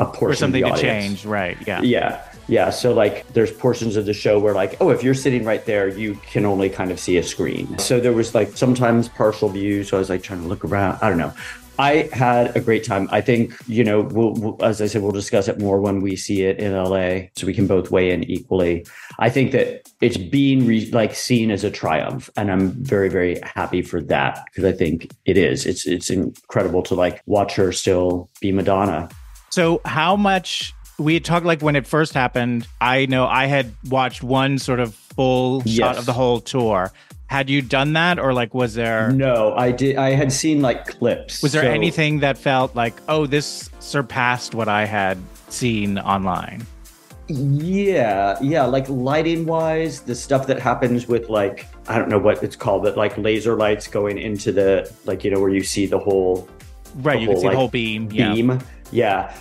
a 0.00 0.04
portion 0.04 0.32
Or 0.32 0.34
something 0.34 0.64
of 0.64 0.74
to 0.74 0.80
change, 0.80 1.24
right? 1.24 1.56
Yeah. 1.66 1.80
Yeah. 1.82 2.28
Yeah. 2.48 2.70
So 2.70 2.92
like 2.92 3.26
there's 3.32 3.50
portions 3.50 3.96
of 3.96 4.06
the 4.06 4.12
show 4.12 4.38
where 4.38 4.54
like, 4.54 4.76
oh, 4.80 4.90
if 4.90 5.02
you're 5.02 5.14
sitting 5.14 5.44
right 5.44 5.64
there, 5.64 5.88
you 5.88 6.14
can 6.26 6.44
only 6.44 6.68
kind 6.68 6.90
of 6.90 7.00
see 7.00 7.16
a 7.16 7.22
screen. 7.22 7.78
So 7.78 8.00
there 8.00 8.12
was 8.12 8.34
like 8.34 8.56
sometimes 8.56 9.08
partial 9.08 9.48
view. 9.48 9.84
So 9.84 9.96
I 9.96 10.00
was 10.00 10.10
like 10.10 10.22
trying 10.22 10.42
to 10.42 10.48
look 10.48 10.64
around. 10.64 10.98
I 11.00 11.08
don't 11.08 11.18
know. 11.18 11.32
I 11.78 12.08
had 12.12 12.56
a 12.56 12.60
great 12.60 12.84
time. 12.84 13.08
I 13.10 13.20
think, 13.20 13.52
you 13.66 13.82
know, 13.82 14.02
we'll, 14.02 14.34
we'll 14.34 14.64
as 14.64 14.80
I 14.80 14.86
said, 14.86 15.02
we'll 15.02 15.10
discuss 15.10 15.48
it 15.48 15.58
more 15.58 15.80
when 15.80 16.00
we 16.00 16.14
see 16.14 16.42
it 16.42 16.58
in 16.58 16.72
LA 16.72 17.28
so 17.34 17.46
we 17.46 17.54
can 17.54 17.66
both 17.66 17.90
weigh 17.90 18.12
in 18.12 18.22
equally. 18.30 18.86
I 19.18 19.28
think 19.28 19.50
that 19.52 19.90
it's 20.00 20.16
being 20.16 20.66
re- 20.66 20.90
like 20.90 21.14
seen 21.14 21.50
as 21.50 21.64
a 21.64 21.70
triumph 21.70 22.30
and 22.36 22.50
I'm 22.52 22.70
very 22.70 23.08
very 23.08 23.40
happy 23.42 23.82
for 23.82 24.00
that 24.02 24.44
because 24.46 24.64
I 24.64 24.72
think 24.72 25.10
it 25.24 25.36
is. 25.36 25.66
It's 25.66 25.86
it's 25.86 26.10
incredible 26.10 26.82
to 26.84 26.94
like 26.94 27.22
watch 27.26 27.56
her 27.56 27.72
still 27.72 28.28
be 28.40 28.52
Madonna. 28.52 29.08
So 29.50 29.80
how 29.84 30.14
much 30.14 30.72
we 30.98 31.18
talked 31.20 31.44
like 31.46 31.60
when 31.62 31.76
it 31.76 31.86
first 31.86 32.14
happened, 32.14 32.66
I 32.80 33.06
know 33.06 33.26
I 33.26 33.46
had 33.46 33.72
watched 33.88 34.22
one 34.22 34.58
sort 34.58 34.80
of 34.80 34.94
full 34.94 35.62
shot 35.64 35.96
of 35.98 36.06
the 36.06 36.12
whole 36.12 36.40
tour. 36.40 36.92
Had 37.26 37.48
you 37.50 37.62
done 37.62 37.94
that 37.94 38.18
or 38.18 38.32
like 38.34 38.54
was 38.54 38.74
there 38.74 39.10
No, 39.10 39.54
I 39.56 39.72
did 39.72 39.96
I 39.96 40.10
had 40.10 40.30
seen 40.32 40.60
like 40.62 40.86
clips. 40.86 41.42
was 41.42 41.52
there 41.52 41.62
So- 41.62 41.70
anything 41.70 42.20
that 42.20 42.38
felt 42.38 42.76
like, 42.76 42.94
oh, 43.08 43.26
this 43.26 43.70
surpassed 43.80 44.54
what 44.54 44.68
I 44.68 44.84
had 44.84 45.18
seen 45.48 45.98
online? 45.98 46.66
Yeah, 47.28 48.36
yeah, 48.42 48.64
like 48.66 48.86
lighting 48.88 49.46
wise, 49.46 50.00
the 50.00 50.14
stuff 50.14 50.46
that 50.46 50.60
happens 50.60 51.08
with 51.08 51.28
like 51.30 51.66
I 51.88 51.98
don't 51.98 52.08
know 52.08 52.18
what 52.18 52.42
it's 52.42 52.54
called, 52.56 52.82
but 52.82 52.96
like 52.96 53.16
laser 53.18 53.56
lights 53.56 53.86
going 53.88 54.18
into 54.18 54.52
the 54.52 54.92
like 55.06 55.24
you 55.24 55.30
know 55.30 55.40
where 55.40 55.50
you 55.50 55.62
see 55.64 55.86
the 55.86 55.98
whole 55.98 56.48
Right, 56.96 57.14
The 57.14 57.20
you 57.22 57.26
can 57.26 57.34
whole, 57.34 57.42
see 57.42 57.48
the 57.48 57.56
whole 57.56 57.68
beam. 57.68 58.08
Yeah. 58.12 58.34
beam. 58.34 58.50
Yeah, 58.50 58.58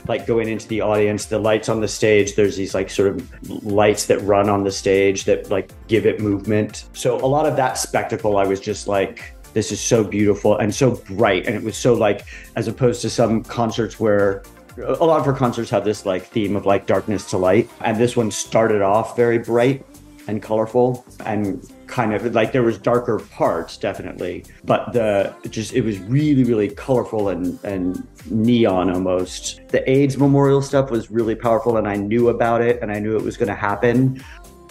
like 0.07 0.25
going 0.25 0.49
into 0.49 0.67
the 0.67 0.81
audience, 0.81 1.25
the 1.25 1.39
lights 1.39 1.69
on 1.69 1.81
the 1.81 1.87
stage, 1.87 2.35
there's 2.35 2.55
these 2.55 2.73
like 2.73 2.89
sort 2.89 3.09
of 3.09 3.63
lights 3.65 4.05
that 4.07 4.19
run 4.21 4.49
on 4.49 4.63
the 4.63 4.71
stage 4.71 5.25
that 5.25 5.49
like 5.49 5.71
give 5.87 6.05
it 6.05 6.19
movement. 6.19 6.85
So 6.93 7.15
a 7.17 7.27
lot 7.27 7.45
of 7.45 7.55
that 7.55 7.77
spectacle, 7.77 8.37
I 8.37 8.45
was 8.45 8.59
just 8.59 8.87
like, 8.87 9.35
this 9.53 9.71
is 9.71 9.79
so 9.79 10.03
beautiful 10.03 10.57
and 10.57 10.73
so 10.73 10.95
bright. 10.95 11.45
And 11.45 11.55
it 11.55 11.63
was 11.63 11.77
so 11.77 11.93
like, 11.93 12.25
as 12.55 12.67
opposed 12.67 13.01
to 13.03 13.09
some 13.09 13.43
concerts 13.43 13.99
where 13.99 14.43
a 14.77 15.05
lot 15.05 15.19
of 15.19 15.25
her 15.25 15.33
concerts 15.33 15.69
have 15.69 15.85
this 15.85 16.05
like 16.05 16.25
theme 16.25 16.55
of 16.55 16.65
like 16.65 16.87
darkness 16.87 17.29
to 17.29 17.37
light. 17.37 17.69
And 17.81 17.97
this 17.97 18.17
one 18.17 18.31
started 18.31 18.81
off 18.81 19.15
very 19.15 19.37
bright 19.37 19.85
and 20.27 20.41
colorful 20.41 21.05
and 21.25 21.71
kind 21.93 22.11
of 22.13 22.33
like 22.33 22.51
there 22.51 22.63
was 22.63 22.77
darker 22.79 23.19
parts 23.19 23.77
definitely 23.77 24.43
but 24.63 24.91
the 24.93 25.31
just 25.49 25.73
it 25.73 25.81
was 25.81 25.99
really 25.99 26.43
really 26.43 26.69
colorful 26.69 27.29
and 27.29 27.63
and 27.63 28.07
neon 28.29 28.89
almost. 28.89 29.61
The 29.69 29.87
aids 29.89 30.17
memorial 30.17 30.61
stuff 30.61 30.89
was 30.89 31.11
really 31.11 31.35
powerful 31.35 31.77
and 31.77 31.87
i 31.87 31.95
knew 31.95 32.29
about 32.29 32.61
it 32.61 32.81
and 32.81 32.91
i 32.91 32.99
knew 32.99 33.15
it 33.17 33.23
was 33.23 33.37
going 33.37 33.49
to 33.49 33.55
happen. 33.55 34.23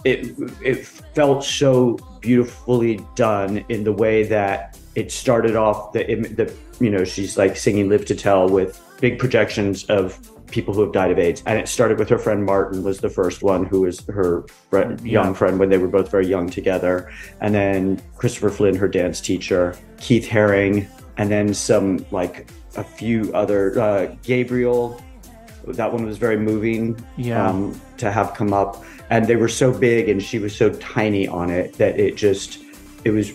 It 0.05 0.35
it 0.63 0.87
felt 0.87 1.45
so 1.45 1.99
beautifully 2.21 3.01
done 3.15 3.65
in 3.69 3.85
the 3.85 3.93
way 3.93 4.25
that 4.25 4.79
it 4.95 5.13
started 5.13 5.55
off 5.57 5.93
the 5.93 6.03
the 6.39 6.53
you 6.81 6.91
know 6.91 7.05
she's 7.05 7.37
like 7.37 7.57
singing 7.57 7.89
live 7.89 8.05
to 8.07 8.15
tell 8.15 8.49
with 8.49 8.81
big 9.01 9.19
projections 9.19 9.85
of 9.85 10.19
people 10.53 10.73
who 10.75 10.83
have 10.83 10.93
died 10.93 11.11
of 11.11 11.19
AIDS. 11.19 11.43
And 11.47 11.59
it 11.59 11.67
started 11.67 11.99
with 11.99 12.09
her 12.11 12.19
friend 12.19 12.45
Martin 12.45 12.85
was 12.85 13.01
the 13.01 13.09
first 13.09 13.43
one 13.43 13.65
who 13.65 13.81
was 13.81 14.05
her 14.07 14.45
fri- 14.71 14.97
young 15.03 15.35
friend 15.35 15.59
when 15.59 15.69
they 15.71 15.79
were 15.79 15.89
both 15.89 16.11
very 16.11 16.27
young 16.27 16.49
together. 16.49 17.11
And 17.41 17.55
then 17.55 18.01
Christopher 18.17 18.51
Flynn, 18.51 18.77
her 18.77 18.89
dance 18.89 19.21
teacher, 19.21 19.75
Keith 19.99 20.29
Haring, 20.29 20.87
and 21.17 21.31
then 21.31 21.53
some 21.55 22.05
like 22.13 22.49
a 22.77 22.85
few 22.85 23.33
other 23.35 23.79
uh, 23.81 24.15
Gabriel. 24.23 25.03
That 25.67 25.93
one 25.93 26.05
was 26.05 26.19
very 26.19 26.37
moving 26.37 27.03
Yeah. 27.17 27.49
um, 27.49 27.81
to 27.99 28.11
have 28.13 28.35
come 28.35 28.53
up. 28.53 28.85
And 29.11 29.27
they 29.27 29.37
were 29.37 29.49
so 29.49 29.73
big 29.77 30.09
and 30.09 30.23
she 30.23 30.39
was 30.39 30.55
so 30.57 30.71
tiny 30.75 31.29
on 31.29 31.51
it 31.51 31.75
that 31.75 31.99
it 31.99 32.17
just 32.17 32.59
it 33.05 33.11
was 33.11 33.33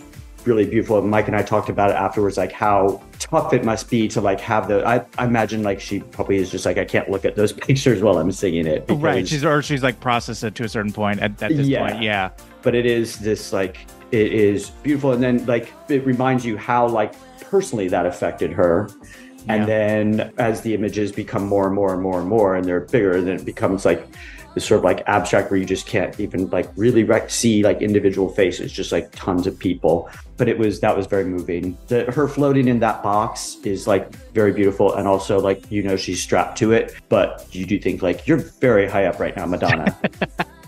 really 0.47 0.65
beautiful. 0.65 0.97
And 0.97 1.09
Mike 1.09 1.27
and 1.27 1.35
I 1.35 1.43
talked 1.43 1.69
about 1.69 1.91
it 1.91 1.95
afterwards, 1.95 2.37
like 2.37 2.51
how 2.51 3.01
tough 3.19 3.53
it 3.53 3.63
must 3.65 3.89
be 3.89 4.07
to 4.09 4.21
like 4.21 4.39
have 4.39 4.67
the. 4.67 4.85
I, 4.87 5.05
I 5.17 5.25
imagine 5.25 5.61
like 5.63 5.79
she 5.79 5.99
probably 5.99 6.37
is 6.37 6.49
just 6.49 6.65
like 6.65 6.77
I 6.77 6.85
can't 6.85 7.09
look 7.09 7.25
at 7.25 7.35
those 7.35 7.53
pictures 7.67 8.01
while 8.01 8.17
I'm 8.17 8.31
singing 8.31 8.65
it. 8.65 8.85
right. 8.89 9.27
She's 9.27 9.43
or 9.45 9.61
she's 9.61 9.83
like 9.83 9.99
processed 9.99 10.43
it 10.43 10.55
to 10.55 10.63
a 10.63 10.69
certain 10.69 10.93
point 10.93 11.19
at, 11.19 11.41
at 11.43 11.55
this 11.55 11.67
Yeah. 11.67 11.87
point. 11.89 12.01
Yeah. 12.01 12.29
but 12.63 12.73
it 12.73 12.85
is 12.85 13.19
this 13.19 13.53
like 13.53 13.85
it 14.11 14.31
is 14.33 14.69
beautiful 14.83 15.11
and 15.11 15.21
then 15.21 15.45
like 15.45 15.71
it 15.89 16.05
reminds 16.05 16.45
you 16.45 16.57
how 16.57 16.87
like 16.87 17.13
personally 17.41 17.87
that 17.89 18.05
affected 18.05 18.51
her 18.51 18.89
and 19.49 19.61
Yeah. 19.61 19.65
then 19.65 20.33
as 20.37 20.61
the 20.61 20.73
images 20.73 21.11
become 21.11 21.45
more 21.45 21.65
and 21.67 21.75
more 21.75 21.93
and 21.93 22.01
more 22.01 22.19
and 22.19 22.27
more 22.29 22.55
and 22.55 22.65
they're 22.65 22.81
bigger 22.81 23.21
then 23.21 23.35
it 23.35 23.45
becomes 23.45 23.85
like 23.85 24.05
sort 24.59 24.79
of 24.79 24.83
like 24.83 25.03
abstract 25.07 25.51
where 25.51 25.59
you 25.59 25.65
just 25.65 25.87
can't 25.87 26.19
even 26.19 26.49
like 26.49 26.69
really 26.75 27.03
rec- 27.03 27.29
see 27.29 27.63
like 27.63 27.81
individual 27.81 28.29
faces 28.29 28.71
just 28.71 28.91
like 28.91 29.11
tons 29.11 29.47
of 29.47 29.57
people. 29.57 30.09
But 30.37 30.47
it 30.47 30.57
was 30.57 30.79
that 30.81 30.95
was 30.95 31.07
very 31.07 31.25
moving. 31.25 31.77
The, 31.87 32.11
her 32.11 32.27
floating 32.27 32.67
in 32.67 32.79
that 32.79 33.01
box 33.03 33.57
is 33.63 33.87
like 33.87 34.13
very 34.33 34.51
beautiful 34.51 34.93
and 34.93 35.07
also 35.07 35.39
like 35.39 35.69
you 35.71 35.83
know 35.83 35.95
she's 35.95 36.21
strapped 36.21 36.57
to 36.59 36.71
it. 36.71 36.95
But 37.09 37.47
you 37.51 37.65
do 37.65 37.79
think 37.79 38.01
like 38.01 38.27
you're 38.27 38.37
very 38.37 38.87
high 38.87 39.05
up 39.05 39.19
right 39.19 39.35
now 39.35 39.45
madonna 39.45 39.97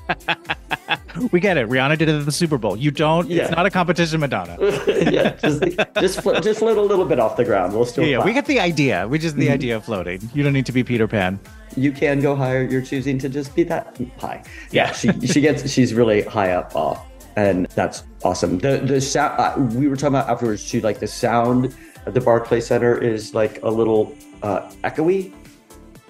We 1.32 1.40
get 1.40 1.58
it. 1.58 1.68
Rihanna 1.68 1.98
did 1.98 2.10
it 2.10 2.20
at 2.20 2.26
the 2.26 2.32
Super 2.32 2.58
Bowl. 2.58 2.78
You 2.78 2.92
don't. 2.92 3.30
Yeah. 3.30 3.44
It's 3.44 3.52
not 3.52 3.66
a 3.66 3.70
competition, 3.70 4.20
Madonna. 4.20 4.58
yeah, 4.88 5.36
just 5.36 5.64
just 6.00 6.22
float, 6.22 6.44
just 6.44 6.60
float 6.60 6.78
a 6.78 6.82
little 6.82 7.06
bit 7.06 7.20
off 7.20 7.36
the 7.36 7.46
ground. 7.46 7.74
We'll 7.74 7.86
still. 7.86 8.06
Yeah, 8.06 8.24
we 8.24 8.34
get 8.34 8.46
the 8.46 8.60
idea. 8.60 9.08
We 9.08 9.20
just 9.20 9.36
the 9.36 9.50
idea 9.50 9.76
of 9.76 9.86
floating. 9.86 10.30
You 10.34 10.44
don't 10.44 10.54
need 10.54 10.66
to 10.68 10.72
be 10.72 10.84
Peter 10.84 11.08
Pan. 11.08 11.40
You 11.76 11.92
can 11.92 12.20
go 12.20 12.36
higher. 12.36 12.64
You're 12.64 12.82
choosing 12.82 13.18
to 13.20 13.30
just 13.30 13.56
be 13.56 13.64
that 13.64 14.00
high. 14.18 14.44
Yeah. 14.72 14.88
Yeah, 14.88 14.92
she 14.94 15.28
she 15.28 15.42
gets 15.42 15.70
she's 15.70 15.94
really 15.94 16.22
high 16.24 16.52
up 16.52 16.76
off, 16.76 17.06
and 17.36 17.66
that's 17.68 18.04
awesome. 18.24 18.60
The 18.60 18.78
the 18.78 19.02
sound 19.02 19.40
uh, 19.40 19.78
we 19.78 19.88
were 19.88 19.96
talking 19.96 20.16
about 20.16 20.30
afterwards 20.30 20.70
too. 20.70 20.82
Like 20.82 21.00
the 21.00 21.08
sound 21.08 21.76
at 22.06 22.14
the 22.14 22.22
Barclay 22.22 22.62
Center 22.62 22.98
is 22.98 23.34
like 23.34 23.62
a 23.64 23.70
little 23.70 24.16
uh, 24.44 24.62
echoey. 24.84 25.34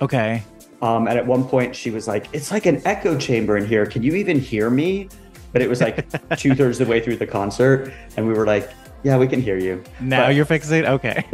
Okay. 0.01 0.43
Um, 0.81 1.07
and 1.07 1.17
at 1.17 1.25
one 1.25 1.43
point 1.43 1.75
she 1.75 1.89
was 1.91 2.07
like, 2.07 2.27
"It's 2.33 2.51
like 2.51 2.65
an 2.65 2.81
echo 2.85 3.17
chamber 3.17 3.57
in 3.57 3.65
here. 3.65 3.85
Can 3.85 4.03
you 4.03 4.13
even 4.15 4.39
hear 4.39 4.69
me?" 4.69 5.09
But 5.51 5.61
it 5.61 5.69
was 5.69 5.81
like 5.81 6.05
two 6.37 6.55
thirds 6.55 6.79
of 6.79 6.87
the 6.87 6.91
way 6.91 6.99
through 7.01 7.17
the 7.17 7.27
concert, 7.27 7.91
and 8.15 8.27
we 8.27 8.33
were 8.33 8.45
like, 8.45 8.69
"Yeah, 9.03 9.17
we 9.17 9.27
can 9.27 9.41
hear 9.41 9.57
you." 9.57 9.83
Now 9.99 10.27
But- 10.27 10.35
you're 10.35 10.45
fixing. 10.45 10.85
Okay. 10.85 11.25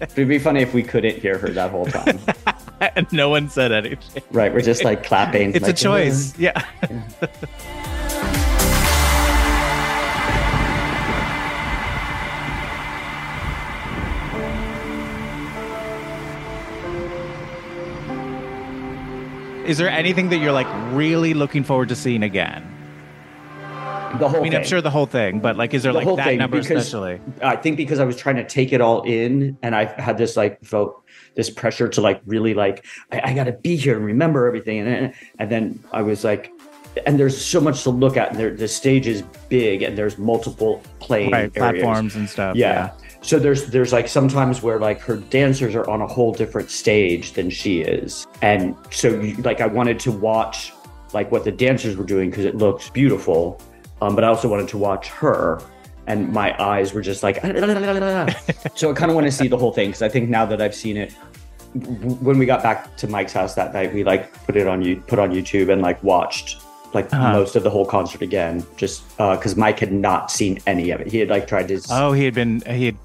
It'd 0.00 0.28
be 0.28 0.38
funny 0.38 0.60
if 0.62 0.74
we 0.74 0.82
couldn't 0.82 1.16
hear 1.16 1.38
her 1.38 1.48
that 1.50 1.70
whole 1.70 1.86
time. 1.86 2.18
and 2.96 3.10
no 3.12 3.28
one 3.28 3.48
said 3.48 3.72
anything. 3.72 4.22
right, 4.30 4.52
we're 4.52 4.60
just 4.60 4.84
like 4.84 5.02
clapping. 5.04 5.54
It's 5.54 5.64
a 5.64 5.68
like, 5.68 5.76
choice. 5.76 6.38
Yeah. 6.38 6.62
Is 19.68 19.76
there 19.76 19.90
anything 19.90 20.30
that 20.30 20.38
you're 20.38 20.52
like 20.52 20.66
really 20.94 21.34
looking 21.34 21.62
forward 21.62 21.90
to 21.90 21.94
seeing 21.94 22.22
again? 22.22 22.74
The 24.18 24.26
whole 24.26 24.40
I 24.40 24.42
mean, 24.42 24.52
thing. 24.52 24.60
I'm 24.60 24.66
sure 24.66 24.80
the 24.80 24.90
whole 24.90 25.04
thing, 25.04 25.40
but 25.40 25.56
like, 25.56 25.74
is 25.74 25.82
there 25.82 25.92
The 25.92 25.98
like 25.98 26.06
whole 26.06 26.16
that 26.16 26.24
thing, 26.24 26.38
number 26.38 26.58
especially? 26.58 27.20
I 27.42 27.56
think 27.56 27.76
because 27.76 27.98
I 27.98 28.04
was 28.04 28.16
trying 28.16 28.36
to 28.36 28.44
take 28.44 28.72
it 28.72 28.80
all 28.80 29.02
in, 29.02 29.58
and 29.62 29.76
I 29.76 29.84
had 30.00 30.16
this 30.16 30.34
like 30.34 30.64
felt 30.64 31.02
this 31.34 31.50
pressure 31.50 31.88
to 31.88 32.00
like 32.00 32.22
really 32.24 32.54
like 32.54 32.86
I, 33.12 33.20
I 33.30 33.34
got 33.34 33.44
to 33.44 33.52
be 33.52 33.76
here 33.76 33.96
and 33.96 34.04
remember 34.06 34.46
everything, 34.46 34.78
and 34.80 35.12
and 35.38 35.50
then 35.50 35.84
I 35.92 36.00
was 36.00 36.24
like, 36.24 36.50
and 37.06 37.20
there's 37.20 37.38
so 37.38 37.60
much 37.60 37.82
to 37.82 37.90
look 37.90 38.16
at, 38.16 38.30
and 38.30 38.40
there, 38.40 38.56
the 38.56 38.68
stage 38.68 39.06
is 39.06 39.20
big, 39.50 39.82
and 39.82 39.98
there's 39.98 40.16
multiple 40.16 40.82
playing 41.00 41.30
Right, 41.30 41.52
platforms 41.52 42.16
and 42.16 42.30
stuff. 42.30 42.56
Yeah. 42.56 42.92
So 43.20 43.38
there's 43.38 43.66
there's 43.66 43.92
like 43.92 44.08
sometimes 44.08 44.62
where 44.62 44.78
like 44.78 45.00
her 45.00 45.16
dancers 45.16 45.74
are 45.74 45.88
on 45.90 46.00
a 46.00 46.06
whole 46.06 46.32
different 46.32 46.70
stage 46.70 47.32
than 47.32 47.50
she 47.50 47.80
is, 47.80 48.26
and 48.42 48.74
so 48.90 49.08
you, 49.08 49.34
like 49.42 49.60
I 49.60 49.66
wanted 49.66 49.98
to 50.00 50.12
watch 50.12 50.72
like 51.12 51.30
what 51.32 51.44
the 51.44 51.52
dancers 51.52 51.96
were 51.96 52.04
doing 52.04 52.30
because 52.30 52.44
it 52.44 52.54
looks 52.56 52.90
beautiful, 52.90 53.60
um, 54.00 54.14
but 54.14 54.24
I 54.24 54.28
also 54.28 54.48
wanted 54.48 54.68
to 54.68 54.78
watch 54.78 55.08
her, 55.08 55.60
and 56.06 56.32
my 56.32 56.54
eyes 56.62 56.94
were 56.94 57.02
just 57.02 57.22
like. 57.22 57.36
so 58.76 58.90
I 58.90 58.94
kind 58.94 59.10
of 59.10 59.14
want 59.16 59.26
to 59.26 59.32
see 59.32 59.48
the 59.48 59.58
whole 59.58 59.72
thing 59.72 59.88
because 59.88 60.02
I 60.02 60.08
think 60.08 60.30
now 60.30 60.46
that 60.46 60.62
I've 60.62 60.74
seen 60.74 60.96
it, 60.96 61.12
when 61.74 62.38
we 62.38 62.46
got 62.46 62.62
back 62.62 62.96
to 62.98 63.08
Mike's 63.08 63.32
house 63.32 63.54
that 63.54 63.74
night, 63.74 63.92
we 63.92 64.04
like 64.04 64.32
put 64.46 64.56
it 64.56 64.66
on 64.68 64.80
you 64.82 64.96
put 65.06 65.18
on 65.18 65.30
YouTube 65.32 65.72
and 65.72 65.82
like 65.82 66.02
watched 66.04 66.62
like 66.94 67.12
Uh-huh. 67.12 67.32
most 67.32 67.54
of 67.56 67.62
the 67.64 67.70
whole 67.70 67.84
concert 67.84 68.22
again, 68.22 68.64
just 68.76 69.06
because 69.18 69.56
Mike 69.56 69.78
had 69.80 69.92
not 69.92 70.30
seen 70.30 70.58
any 70.66 70.90
of 70.90 71.00
it. 71.00 71.08
He 71.10 71.18
had 71.18 71.28
like 71.28 71.46
tried 71.46 71.68
to. 71.68 71.80
Oh, 71.90 72.12
he 72.12 72.24
had 72.24 72.32
been 72.34 72.62
he 72.62 72.86
had 72.86 72.96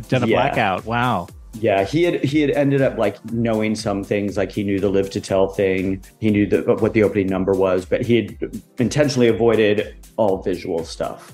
done 0.00 0.22
a 0.22 0.26
Yeah. 0.26 0.36
blackout. 0.36 0.84
Wow. 0.86 1.28
Yeah, 1.60 1.84
he 1.84 2.02
had 2.04 2.24
he 2.24 2.40
had 2.40 2.50
ended 2.50 2.80
up 2.80 2.96
like 2.96 3.22
knowing 3.30 3.74
some 3.74 4.02
things, 4.02 4.36
like 4.38 4.50
he 4.50 4.64
knew 4.64 4.80
the 4.80 4.88
live 4.88 5.10
to 5.10 5.20
tell 5.20 5.48
thing, 5.48 6.02
he 6.18 6.30
knew 6.30 6.46
the, 6.46 6.62
what 6.62 6.94
the 6.94 7.02
opening 7.02 7.26
number 7.26 7.52
was, 7.52 7.84
but 7.84 8.00
he 8.00 8.16
had 8.16 8.52
intentionally 8.78 9.28
avoided 9.28 9.94
all 10.16 10.40
visual 10.42 10.82
stuff. 10.84 11.30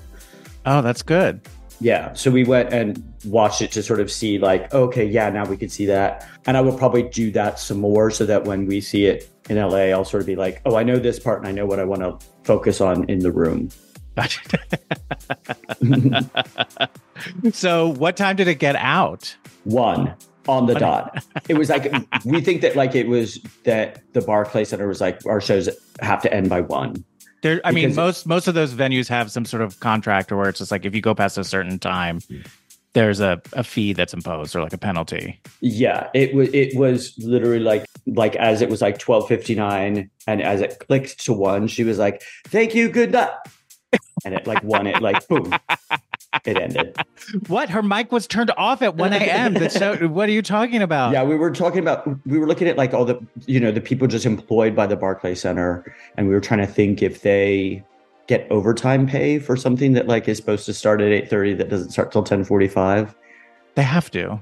Oh, 0.65 0.81
that's 0.81 1.01
good. 1.01 1.39
Yeah, 1.79 2.11
so 2.13 2.29
we 2.29 2.43
went 2.43 2.73
and 2.73 3.01
watched 3.23 3.61
it 3.61 3.71
to 3.71 3.81
sort 3.81 4.01
of 4.01 4.11
see 4.11 4.37
like, 4.37 4.73
okay, 4.73 5.05
yeah, 5.05 5.29
now 5.29 5.45
we 5.45 5.55
could 5.55 5.71
see 5.71 5.85
that, 5.85 6.27
and 6.45 6.57
I 6.57 6.61
will 6.61 6.77
probably 6.77 7.03
do 7.03 7.31
that 7.31 7.57
some 7.57 7.79
more 7.79 8.11
so 8.11 8.25
that 8.25 8.43
when 8.43 8.65
we 8.65 8.81
see 8.81 9.05
it 9.05 9.29
in 9.49 9.55
LA, 9.55 9.87
I'll 9.95 10.03
sort 10.03 10.19
of 10.19 10.27
be 10.27 10.35
like, 10.35 10.61
oh, 10.65 10.75
I 10.75 10.83
know 10.83 10.97
this 10.97 11.17
part 11.17 11.39
and 11.39 11.47
I 11.47 11.53
know 11.53 11.65
what 11.65 11.79
I 11.79 11.85
want 11.85 12.01
to 12.01 12.17
focus 12.43 12.81
on 12.81 13.09
in 13.09 13.19
the 13.19 13.31
room. 13.31 13.69
so, 17.53 17.87
what 17.87 18.17
time 18.17 18.35
did 18.35 18.47
it 18.47 18.55
get 18.55 18.75
out? 18.75 19.35
one 19.63 20.15
on 20.47 20.65
the 20.65 20.75
dot. 20.75 21.23
It 21.47 21.57
was 21.57 21.69
like 21.69 21.91
we 22.25 22.41
think 22.41 22.61
that 22.61 22.75
like 22.75 22.95
it 22.95 23.07
was 23.07 23.39
that 23.63 24.01
the 24.13 24.21
Barclay 24.21 24.65
Center 24.65 24.87
was 24.87 25.01
like 25.01 25.25
our 25.25 25.41
shows 25.41 25.69
have 26.01 26.21
to 26.23 26.33
end 26.33 26.49
by 26.49 26.61
one. 26.61 27.03
There, 27.41 27.61
I 27.63 27.71
mean, 27.71 27.95
most 27.95 28.25
most 28.25 28.47
of 28.47 28.53
those 28.53 28.73
venues 28.73 29.07
have 29.07 29.31
some 29.31 29.45
sort 29.45 29.61
of 29.61 29.79
contract, 29.79 30.31
where 30.31 30.49
it's 30.49 30.59
just 30.59 30.71
like 30.71 30.85
if 30.85 30.93
you 30.93 31.01
go 31.01 31.15
past 31.15 31.37
a 31.37 31.43
certain 31.43 31.79
time, 31.79 32.19
there's 32.93 33.21
a, 33.21 33.41
a 33.53 33.63
fee 33.63 33.93
that's 33.93 34.13
imposed 34.13 34.55
or 34.55 34.61
like 34.61 34.73
a 34.73 34.77
penalty. 34.77 35.39
Yeah, 35.61 36.09
it 36.13 36.33
was 36.33 36.53
it 36.53 36.75
was 36.75 37.15
literally 37.19 37.59
like 37.59 37.85
like 38.07 38.35
as 38.35 38.61
it 38.61 38.69
was 38.69 38.81
like 38.81 38.97
twelve 38.97 39.27
fifty 39.27 39.55
nine, 39.55 40.09
and 40.27 40.41
as 40.41 40.59
it 40.59 40.79
clicked 40.79 41.23
to 41.25 41.33
one, 41.33 41.67
she 41.67 41.85
was 41.85 41.97
like, 41.97 42.23
"Thank 42.47 42.75
you, 42.75 42.89
good 42.89 43.13
night," 43.13 43.29
and 44.25 44.33
it 44.33 44.47
like 44.47 44.63
won 44.63 44.87
it 44.87 45.01
like 45.01 45.27
boom, 45.27 45.53
it 46.45 46.57
ended. 46.57 46.95
What? 47.47 47.69
Her 47.69 47.81
mic 47.83 48.11
was 48.11 48.27
turned 48.27 48.51
off 48.57 48.81
at 48.81 48.95
one 48.95 49.13
a.m. 49.13 49.53
That 49.55 49.71
show. 49.71 49.95
What 50.07 50.29
are 50.29 50.31
you 50.31 50.41
talking 50.41 50.81
about? 50.81 51.11
Yeah, 51.13 51.23
we 51.23 51.35
were 51.35 51.51
talking 51.51 51.79
about 51.79 52.05
we 52.25 52.39
were 52.39 52.47
looking 52.47 52.67
at 52.67 52.77
like 52.77 52.93
all 52.93 53.05
the 53.05 53.19
you 53.45 53.59
know 53.59 53.71
the 53.71 53.81
people 53.81 54.07
just 54.07 54.25
employed 54.25 54.75
by 54.75 54.87
the 54.87 54.95
Barclay 54.95 55.35
Center, 55.35 55.95
and 56.17 56.27
we 56.27 56.33
were 56.33 56.41
trying 56.41 56.59
to 56.61 56.67
think 56.67 57.01
if 57.01 57.21
they 57.21 57.83
get 58.27 58.45
overtime 58.51 59.07
pay 59.07 59.39
for 59.39 59.55
something 59.55 59.93
that 59.93 60.07
like 60.07 60.27
is 60.27 60.37
supposed 60.37 60.65
to 60.67 60.73
start 60.73 61.01
at 61.01 61.07
eight 61.11 61.29
thirty 61.29 61.53
that 61.53 61.69
doesn't 61.69 61.89
start 61.91 62.11
till 62.11 62.23
ten 62.23 62.43
forty 62.43 62.67
five. 62.67 63.15
they 63.75 63.83
have 63.83 64.11
to. 64.11 64.41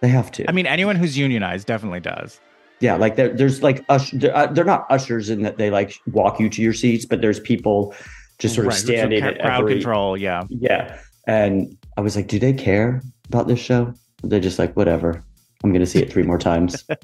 They 0.00 0.08
have 0.08 0.30
to. 0.32 0.48
I 0.48 0.52
mean, 0.52 0.66
anyone 0.66 0.96
who's 0.96 1.16
unionized 1.16 1.66
definitely 1.66 2.00
does. 2.00 2.38
yeah, 2.80 2.96
like 2.96 3.16
there, 3.16 3.30
there's 3.30 3.62
like 3.62 3.82
ush, 3.88 4.10
they're, 4.12 4.36
uh, 4.36 4.46
they're 4.48 4.64
not 4.64 4.86
ushers 4.90 5.30
in 5.30 5.40
that 5.42 5.56
they 5.56 5.70
like 5.70 5.98
walk 6.12 6.38
you 6.38 6.50
to 6.50 6.60
your 6.62 6.74
seats, 6.74 7.06
but 7.06 7.22
there's 7.22 7.40
people 7.40 7.94
just 8.38 8.54
sort 8.54 8.66
of 8.66 8.72
Right, 8.72 8.78
standing 8.78 9.20
so 9.20 9.28
at 9.28 9.40
crowd 9.40 9.60
every 9.62 9.74
control. 9.74 10.16
Yeah. 10.16 10.44
yeah. 10.48 10.98
And 11.26 11.76
I 11.96 12.00
was 12.00 12.16
like, 12.16 12.28
do 12.28 12.38
they 12.38 12.52
care 12.52 13.02
about 13.28 13.48
this 13.48 13.58
show? 13.58 13.92
They're 14.22 14.40
just 14.40 14.58
like, 14.58 14.76
whatever. 14.76 15.24
I'm 15.64 15.72
gonna 15.72 15.86
see 15.86 16.00
it 16.00 16.12
three 16.12 16.22
more 16.22 16.38
times. 16.38 16.84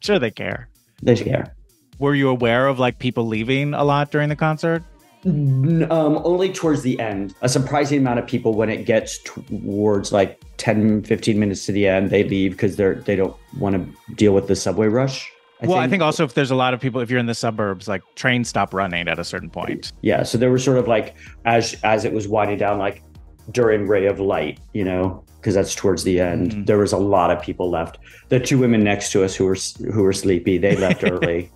Sure 0.00 0.18
they 0.18 0.30
care. 0.30 0.68
they 1.02 1.16
care. 1.16 1.54
Were 1.98 2.14
you 2.14 2.28
aware 2.28 2.66
of 2.66 2.78
like 2.78 2.98
people 2.98 3.26
leaving 3.26 3.74
a 3.74 3.82
lot 3.84 4.10
during 4.10 4.28
the 4.28 4.36
concert? 4.36 4.82
Um, 5.24 5.88
only 5.90 6.52
towards 6.52 6.82
the 6.82 7.00
end. 7.00 7.34
A 7.40 7.48
surprising 7.48 7.98
amount 8.00 8.18
of 8.18 8.26
people 8.26 8.54
when 8.54 8.68
it 8.68 8.84
gets 8.84 9.18
towards 9.22 10.12
like 10.12 10.40
10, 10.58 11.04
15 11.04 11.38
minutes 11.38 11.64
to 11.66 11.72
the 11.72 11.86
end, 11.88 12.10
they 12.10 12.24
leave 12.24 12.52
because 12.52 12.76
they're 12.76 12.96
they 12.96 13.16
don't 13.16 13.34
want 13.58 13.74
to 13.76 14.14
deal 14.14 14.34
with 14.34 14.48
the 14.48 14.54
subway 14.56 14.86
rush. 14.88 15.30
Well, 15.68 15.78
I 15.78 15.88
think 15.88 16.02
also 16.02 16.24
if 16.24 16.34
there's 16.34 16.50
a 16.50 16.54
lot 16.56 16.74
of 16.74 16.80
people, 16.80 17.00
if 17.00 17.10
you're 17.10 17.20
in 17.20 17.26
the 17.26 17.34
suburbs, 17.34 17.88
like 17.88 18.02
trains 18.14 18.48
stop 18.48 18.72
running 18.74 19.08
at 19.08 19.18
a 19.18 19.24
certain 19.24 19.50
point. 19.50 19.92
yeah. 20.02 20.22
So 20.22 20.38
there 20.38 20.50
was 20.50 20.64
sort 20.64 20.78
of 20.78 20.86
like 20.88 21.16
as 21.44 21.76
as 21.84 22.04
it 22.04 22.12
was 22.12 22.28
winding 22.28 22.58
down, 22.58 22.78
like 22.78 23.02
during 23.50 23.86
Ray 23.86 24.06
of 24.06 24.20
Light, 24.20 24.58
you 24.72 24.84
know, 24.84 25.22
because 25.40 25.54
that's 25.54 25.74
towards 25.74 26.04
the 26.04 26.20
end. 26.20 26.50
Mhm. 26.52 26.66
There 26.66 26.78
was 26.78 26.92
a 26.92 26.98
lot 26.98 27.30
of 27.30 27.42
people 27.42 27.68
left. 27.70 27.98
The 28.30 28.40
two 28.40 28.58
women 28.58 28.82
next 28.82 29.12
to 29.12 29.24
us 29.24 29.34
who 29.34 29.44
were 29.44 29.56
who 29.92 30.02
were 30.02 30.12
sleepy, 30.12 30.58
they 30.58 30.76
left 30.76 31.04
early. 31.10 31.50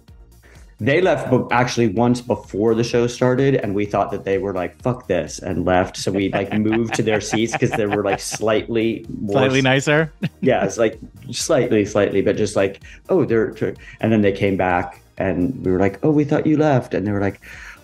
They 0.80 1.00
left 1.00 1.32
actually 1.50 1.88
once 1.88 2.20
before 2.20 2.74
the 2.74 2.84
show 2.84 3.08
started, 3.08 3.56
and 3.56 3.74
we 3.74 3.84
thought 3.84 4.12
that 4.12 4.24
they 4.24 4.38
were 4.38 4.54
like 4.54 4.80
"fuck 4.80 5.08
this" 5.08 5.40
and 5.40 5.64
left. 5.64 5.96
So 5.96 6.12
we 6.12 6.30
like 6.30 6.52
moved 6.52 6.94
to 6.94 7.02
their 7.02 7.20
seats 7.20 7.52
because 7.52 7.72
they 7.72 7.86
were 7.86 8.04
like 8.04 8.20
slightly 8.20 9.04
more 9.20 9.32
Slightly 9.32 9.62
nicer. 9.62 10.12
yeah, 10.40 10.64
it's 10.64 10.78
like 10.78 10.98
slightly, 11.32 11.84
slightly, 11.84 12.22
but 12.22 12.36
just 12.36 12.54
like, 12.54 12.80
oh, 13.08 13.24
they're, 13.24 13.54
and 14.00 14.12
then 14.12 14.20
they 14.20 14.30
came 14.30 14.56
back 14.56 15.02
and 15.18 15.64
we 15.64 15.72
were 15.72 15.80
like, 15.80 15.98
oh, 16.04 16.10
we 16.10 16.24
thought 16.24 16.46
you 16.46 16.56
left. 16.56 16.94
And 16.94 17.06
they 17.06 17.10
were 17.10 17.20
like, 17.20 17.40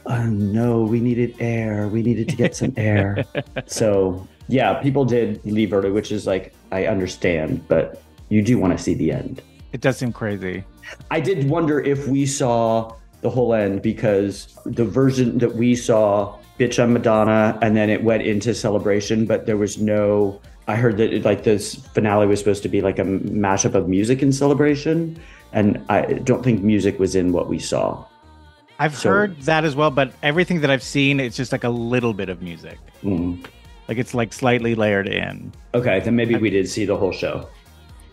oh, 0.07 0.25
no, 0.27 0.83
we 0.83 1.01
needed 1.01 1.35
air. 1.41 1.89
We 1.89 2.03
needed 2.03 2.29
to 2.29 2.37
get 2.37 2.55
some 2.55 2.73
air. 2.77 3.25
so 3.67 4.27
yeah, 4.49 4.75
people 4.75 5.05
did 5.05 5.45
leave 5.45 5.73
early, 5.73 5.91
which 5.91 6.13
is 6.13 6.27
like 6.27 6.55
I 6.71 6.87
understand, 6.87 7.67
but 7.69 8.03
you 8.29 8.43
do 8.43 8.59
want 8.59 8.77
to 8.77 8.83
see 8.83 8.95
the 8.95 9.13
end. 9.13 9.43
It 9.75 9.81
does 9.81 9.97
seem 9.99 10.13
crazy. 10.13 10.63
I 11.11 11.19
did 11.19 11.51
wonder 11.51 11.81
if 11.81 12.07
we 12.07 12.27
saw 12.27 12.95
the 13.23 13.29
whole 13.29 13.53
end 13.55 13.83
because 13.83 14.57
the 14.65 14.85
version 14.85 15.39
that 15.39 15.57
we 15.57 15.75
saw, 15.75 16.39
Bitch 16.61 16.81
I'm 16.81 16.93
Madonna, 16.93 17.59
and 17.61 17.77
then 17.77 17.91
it 17.91 18.05
went 18.05 18.23
into 18.23 18.55
celebration, 18.55 19.27
but 19.27 19.47
there 19.47 19.57
was 19.57 19.79
no. 19.79 20.41
I 20.69 20.77
heard 20.77 20.97
that 20.99 21.13
it, 21.13 21.25
like 21.25 21.43
this 21.43 21.75
finale 21.75 22.27
was 22.29 22.39
supposed 22.39 22.63
to 22.63 22.69
be 22.69 22.83
like 22.83 23.01
a 23.01 23.05
mashup 23.05 23.75
of 23.75 23.89
music 23.89 24.23
and 24.23 24.33
celebration, 24.33 25.19
and 25.53 25.85
I 25.89 26.03
don't 26.23 26.45
think 26.45 26.63
music 26.63 27.01
was 27.01 27.17
in 27.17 27.33
what 27.33 27.49
we 27.49 27.59
saw. 27.59 28.05
I've 28.79 28.95
So- 28.97 29.09
heard 29.11 29.41
that 29.43 29.65
as 29.65 29.75
well, 29.75 29.91
but 29.91 30.13
everything 30.23 30.61
that 30.61 30.71
I've 30.71 30.85
seen, 30.85 31.19
it's 31.19 31.37
just 31.37 31.51
like 31.51 31.65
a 31.65 31.69
little 31.69 32.15
bit 32.15 32.29
of 32.29 32.43
music. 32.43 32.79
Mm. 33.03 33.45
Like 33.89 33.99
it's 33.99 34.15
like 34.15 34.33
slightly 34.33 34.77
layered 34.77 35.09
in. 35.09 35.51
Okay, 35.75 35.99
then 35.99 36.15
maybe 36.15 36.37
we 36.37 36.49
did 36.49 36.69
see 36.69 36.85
the 36.85 36.97
whole 36.97 37.13
show. 37.13 37.49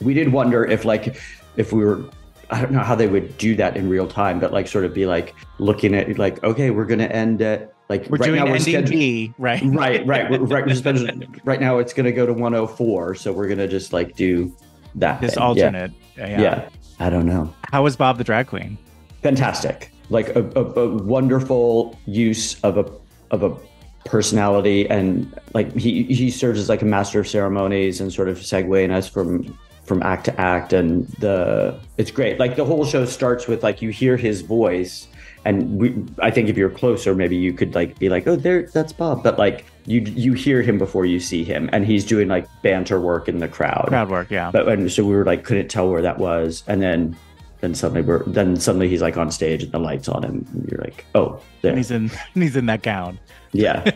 We 0.02 0.16
did 0.16 0.34
wonder 0.34 0.66
if 0.66 0.84
like 0.86 1.22
if 1.58 1.74
we 1.74 1.84
were 1.84 2.04
I 2.50 2.62
don't 2.62 2.74
know 2.74 2.80
how 2.80 2.96
they 2.96 3.08
would 3.08 3.38
do 3.38 3.56
that 3.56 3.78
in 3.78 3.90
real 3.90 4.08
time, 4.08 4.40
but 4.40 4.52
like 4.52 4.68
sort 4.68 4.84
of 4.84 4.94
be 4.94 5.06
like 5.06 5.34
looking 5.58 5.96
at 5.96 6.18
like, 6.20 6.44
okay, 6.44 6.70
we're 6.70 6.86
gonna 6.86 7.06
end 7.06 7.42
at 7.42 7.74
like 7.88 8.08
We're 8.10 8.18
right 8.18 8.26
doing 8.28 8.40
now 8.40 8.46
we're 8.46 8.56
ending 8.58 8.74
scheduled- 8.74 8.90
B, 8.92 9.34
right? 9.38 9.62
right, 9.66 10.06
right, 10.06 10.30
we're, 10.30 10.40
right. 10.40 10.66
We're 10.66 10.76
scheduled- 10.76 11.26
right 11.46 11.62
now 11.62 11.78
it's 11.78 11.94
gonna 11.94 12.12
go 12.12 12.26
to 12.26 12.34
104, 12.34 13.16
so 13.16 13.32
we're 13.32 13.48
gonna 13.48 13.70
just 13.70 13.94
like 13.94 14.16
do 14.18 14.54
that. 14.96 15.22
This 15.22 15.36
thing. 15.36 15.42
Yeah. 15.42 15.48
alternate. 15.48 15.92
Yeah. 16.18 16.70
I 17.00 17.10
don't 17.10 17.26
know. 17.26 17.54
How 17.72 17.84
was 17.84 17.96
Bob 17.96 18.18
the 18.18 18.24
drag 18.26 18.48
queen? 18.48 18.78
Fantastic. 19.24 19.92
Like 20.10 20.36
a, 20.36 20.44
a, 20.56 20.64
a 20.82 20.90
wonderful 21.04 21.98
use 22.06 22.60
of 22.64 22.78
a 22.78 22.92
of 23.32 23.44
a 23.44 23.56
personality 24.04 24.90
and 24.90 25.40
like 25.54 25.74
he 25.78 26.04
he 26.04 26.30
serves 26.30 26.60
as 26.60 26.68
like 26.68 26.82
a 26.82 26.86
master 26.86 27.20
of 27.20 27.28
ceremonies 27.28 28.02
and 28.02 28.12
sort 28.12 28.28
of 28.28 28.40
segueing 28.40 28.92
us 28.92 29.08
from 29.08 29.58
from 29.84 30.02
act 30.04 30.26
to 30.26 30.42
act 30.42 30.74
and 30.74 31.08
the 31.20 31.78
it's 31.98 32.12
great. 32.12 32.40
Like 32.40 32.56
the 32.56 32.66
whole 32.66 32.86
show 32.86 33.06
starts 33.06 33.48
with 33.48 33.64
like 33.64 33.82
you 33.82 33.90
hear 33.90 34.18
his 34.18 34.42
voice 34.42 35.08
and 35.44 35.80
we 35.80 36.06
i 36.20 36.30
think 36.30 36.50
if 36.50 36.56
you're 36.56 36.70
closer 36.70 37.16
maybe 37.16 37.36
you 37.36 37.52
could 37.52 37.74
like 37.74 37.98
be 37.98 38.10
like 38.10 38.28
oh 38.28 38.36
there 38.36 38.64
that's 38.64 38.94
bob. 38.94 39.24
But 39.24 39.38
like 39.40 39.66
you 39.86 40.02
you 40.02 40.34
hear 40.34 40.62
him 40.62 40.78
before 40.78 41.06
you 41.06 41.20
see 41.20 41.44
him 41.44 41.70
and 41.74 41.86
he's 41.86 42.06
doing 42.06 42.28
like 42.28 42.48
banter 42.62 43.00
work 43.00 43.28
in 43.28 43.40
the 43.40 43.48
crowd. 43.48 43.86
Crowd 43.88 44.10
work, 44.10 44.30
yeah. 44.30 44.52
but 44.52 44.68
and 44.68 44.92
so 44.92 45.04
we 45.04 45.16
were 45.16 45.26
like 45.26 45.44
couldn't 45.44 45.70
tell 45.70 45.90
where 45.90 46.02
that 46.02 46.20
was. 46.20 46.64
And 46.68 46.82
then 46.82 47.18
then 47.62 47.74
suddenly 47.76 48.02
we're 48.02 48.24
then 48.26 48.56
suddenly 48.58 48.90
he's 48.90 49.02
like 49.02 49.18
on 49.18 49.32
stage 49.32 49.64
and 49.64 49.72
the 49.72 49.80
lights 49.80 50.10
on 50.10 50.24
him 50.24 50.46
and 50.54 50.68
you're 50.70 50.82
like 50.82 51.06
oh 51.16 51.40
there 51.62 51.72
and 51.72 51.80
he's 51.80 51.92
in 51.92 52.12
he's 52.34 52.56
in 52.56 52.66
that 52.66 52.82
gown. 52.82 53.20
yeah 53.54 53.90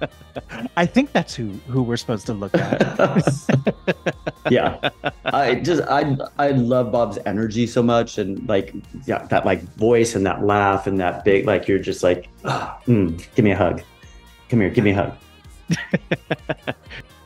I 0.76 0.86
think 0.86 1.12
that's 1.12 1.34
who 1.34 1.50
who 1.68 1.82
we're 1.82 1.96
supposed 1.96 2.26
to 2.26 2.32
look 2.32 2.54
at. 2.54 2.80
yeah 4.50 4.90
i 5.26 5.54
just 5.54 5.82
i 5.88 6.16
i 6.38 6.50
love 6.50 6.90
bob's 6.90 7.18
energy 7.26 7.66
so 7.66 7.82
much 7.82 8.18
and 8.18 8.48
like 8.48 8.74
yeah 9.06 9.24
that 9.26 9.46
like 9.46 9.62
voice 9.76 10.14
and 10.14 10.26
that 10.26 10.44
laugh 10.44 10.86
and 10.86 10.98
that 10.98 11.24
big 11.24 11.46
like 11.46 11.68
you're 11.68 11.78
just 11.78 12.02
like 12.02 12.28
ah, 12.44 12.78
mm, 12.86 13.16
give 13.34 13.44
me 13.44 13.52
a 13.52 13.56
hug 13.56 13.82
come 14.48 14.60
here 14.60 14.70
give 14.70 14.84
me 14.84 14.90
a 14.90 14.94
hug 14.94 15.16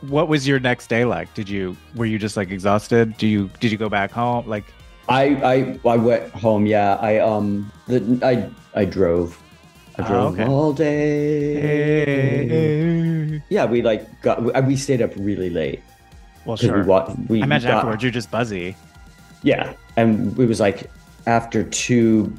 what 0.01 0.27
was 0.27 0.47
your 0.47 0.59
next 0.59 0.87
day 0.87 1.05
like? 1.05 1.33
Did 1.33 1.49
you 1.49 1.75
were 1.95 2.05
you 2.05 2.19
just 2.19 2.37
like 2.37 2.51
exhausted? 2.51 3.17
Do 3.17 3.27
you 3.27 3.49
did 3.59 3.71
you 3.71 3.77
go 3.77 3.89
back 3.89 4.11
home? 4.11 4.47
Like 4.47 4.65
i 5.09 5.23
i 5.53 5.79
i 5.85 5.95
went 5.95 6.29
home 6.33 6.65
yeah 6.65 6.95
i 6.95 7.17
um 7.19 7.71
the, 7.87 7.99
i 8.23 8.47
i 8.79 8.85
drove 8.85 9.37
i 9.97 10.03
Oh, 10.03 10.07
drove 10.07 10.33
okay. 10.33 10.45
all 10.45 10.73
day 11.67 13.41
yeah 13.49 13.65
we 13.65 13.81
like 13.81 14.05
got 14.21 14.43
we, 14.43 14.51
we 14.61 14.75
stayed 14.75 15.01
up 15.01 15.11
really 15.17 15.49
late 15.49 15.81
well, 16.45 16.55
sure. 16.55 16.79
we 16.81 16.87
wa- 16.87 17.13
we 17.27 17.41
I 17.41 17.43
imagine 17.45 17.69
got- 17.71 17.77
afterwards 17.79 18.03
you're 18.03 18.11
just 18.11 18.31
buzzy. 18.31 18.73
Yeah, 19.43 19.73
and 19.97 20.31
it 20.39 20.45
was 20.47 20.61
like 20.61 20.89
after 21.25 21.63
two. 21.65 22.33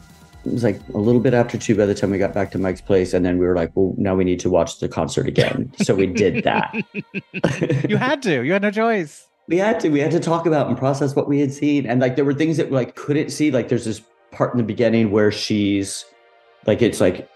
It 0.47 0.53
was 0.55 0.65
like 0.65 0.81
a 0.95 0.99
little 0.99 1.21
bit 1.21 1.35
after 1.35 1.59
two 1.59 1.77
by 1.77 1.85
the 1.85 1.95
time 1.95 2.11
we 2.11 2.17
got 2.17 2.33
back 2.33 2.51
to 2.53 2.59
Mike's 2.59 2.81
place, 2.81 3.13
and 3.13 3.23
then 3.23 3.37
we 3.37 3.45
were 3.47 3.55
like, 3.55 3.71
"Well, 3.75 3.95
now 3.99 4.15
we 4.17 4.25
need 4.25 4.41
to 4.41 4.49
watch 4.51 4.79
the 4.81 4.89
concert 4.89 5.29
again." 5.29 5.71
so 5.83 5.95
we 5.95 6.07
did 6.07 6.43
that. 6.45 6.75
You 7.89 7.99
had 7.99 8.23
to. 8.23 8.43
You 8.43 8.53
had 8.55 8.63
no 8.63 8.71
choice. 8.71 9.28
We 9.49 9.57
had 9.57 9.81
to. 9.81 9.89
We 9.89 10.01
had 10.01 10.11
to 10.13 10.21
talk 10.21 10.47
about 10.47 10.69
and 10.69 10.77
process 10.77 11.17
what 11.17 11.29
we 11.29 11.41
had 11.41 11.53
seen, 11.53 11.87
and 11.87 12.01
like 12.01 12.17
there 12.17 12.25
were 12.25 12.35
things 12.35 12.57
that 12.59 12.71
we 12.71 12.77
like 12.77 12.95
couldn't 12.95 13.31
see. 13.31 13.51
Like 13.51 13.69
there's 13.69 13.85
this 13.85 14.01
part 14.31 14.53
in 14.53 14.59
the 14.59 14.65
beginning 14.65 15.11
where 15.11 15.33
she's 15.33 16.05
like, 16.67 16.83
it's 16.83 17.01
like 17.01 17.29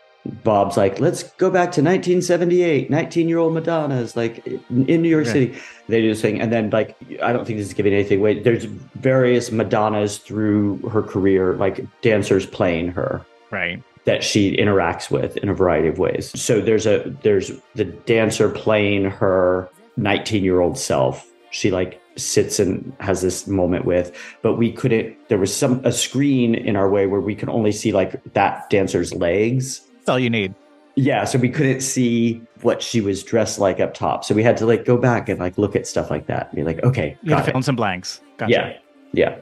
Bob's 0.44 0.76
like, 0.76 1.00
"Let's 1.00 1.22
go 1.24 1.48
back 1.50 1.72
to 1.72 1.82
1978. 1.82 2.90
19 2.90 3.28
year 3.28 3.38
old 3.38 3.54
Madonna's 3.54 4.14
like 4.16 4.46
in 4.46 5.02
New 5.02 5.08
York 5.08 5.26
Yeah. 5.26 5.32
City." 5.32 5.54
They 5.88 6.00
do 6.02 6.08
this 6.08 6.20
thing, 6.20 6.40
and 6.40 6.52
then 6.52 6.70
like 6.70 6.96
I 7.22 7.32
don't 7.32 7.46
think 7.46 7.58
this 7.58 7.68
is 7.68 7.74
giving 7.74 7.92
anything 7.94 8.18
away. 8.20 8.40
There's 8.40 8.64
various 8.64 9.50
Madonnas 9.50 10.18
through 10.18 10.78
her 10.90 11.02
career, 11.02 11.54
like 11.54 11.84
dancers 12.02 12.46
playing 12.46 12.88
her 12.88 13.22
Right. 13.50 13.82
that 14.04 14.22
she 14.22 14.56
interacts 14.56 15.10
with 15.10 15.36
in 15.38 15.48
a 15.48 15.54
variety 15.54 15.88
of 15.88 15.98
ways. 15.98 16.30
So 16.40 16.60
there's 16.60 16.86
a 16.86 17.12
there's 17.22 17.50
the 17.74 17.84
dancer 17.84 18.48
playing 18.50 19.06
her 19.06 19.68
19 19.96 20.44
year 20.44 20.60
old 20.60 20.76
self. 20.78 21.26
She 21.50 21.70
like 21.70 22.00
sits 22.16 22.58
and 22.58 22.92
has 23.00 23.22
this 23.22 23.46
moment 23.46 23.84
with, 23.84 24.16
but 24.42 24.54
we 24.54 24.72
couldn't. 24.72 25.16
There 25.28 25.38
was 25.38 25.54
some 25.54 25.84
a 25.84 25.92
screen 25.92 26.54
in 26.54 26.76
our 26.76 26.88
way 26.88 27.06
where 27.06 27.20
we 27.20 27.34
could 27.34 27.48
only 27.48 27.72
see 27.72 27.92
like 27.92 28.22
that 28.34 28.68
dancer's 28.70 29.14
legs. 29.14 29.80
That's 29.98 30.08
all 30.08 30.18
you 30.18 30.30
need. 30.30 30.54
Yeah, 30.94 31.24
so 31.24 31.38
we 31.38 31.48
couldn't 31.48 31.80
see 31.80 32.42
what 32.60 32.82
she 32.82 33.00
was 33.00 33.22
dressed 33.22 33.58
like 33.58 33.80
up 33.80 33.94
top. 33.94 34.24
So 34.24 34.34
we 34.34 34.42
had 34.42 34.56
to 34.58 34.66
like 34.66 34.84
go 34.84 34.98
back 34.98 35.28
and 35.28 35.40
like 35.40 35.56
look 35.56 35.74
at 35.74 35.86
stuff 35.86 36.10
like 36.10 36.26
that. 36.26 36.48
And 36.48 36.56
be 36.56 36.64
like, 36.64 36.82
okay, 36.84 37.16
You 37.22 37.30
got 37.30 37.38
to 37.38 37.44
fill 37.44 37.56
in 37.56 37.62
some 37.62 37.76
blanks. 37.76 38.20
Gotcha. 38.36 38.52
Yeah. 38.52 38.78
Yeah. 39.12 39.38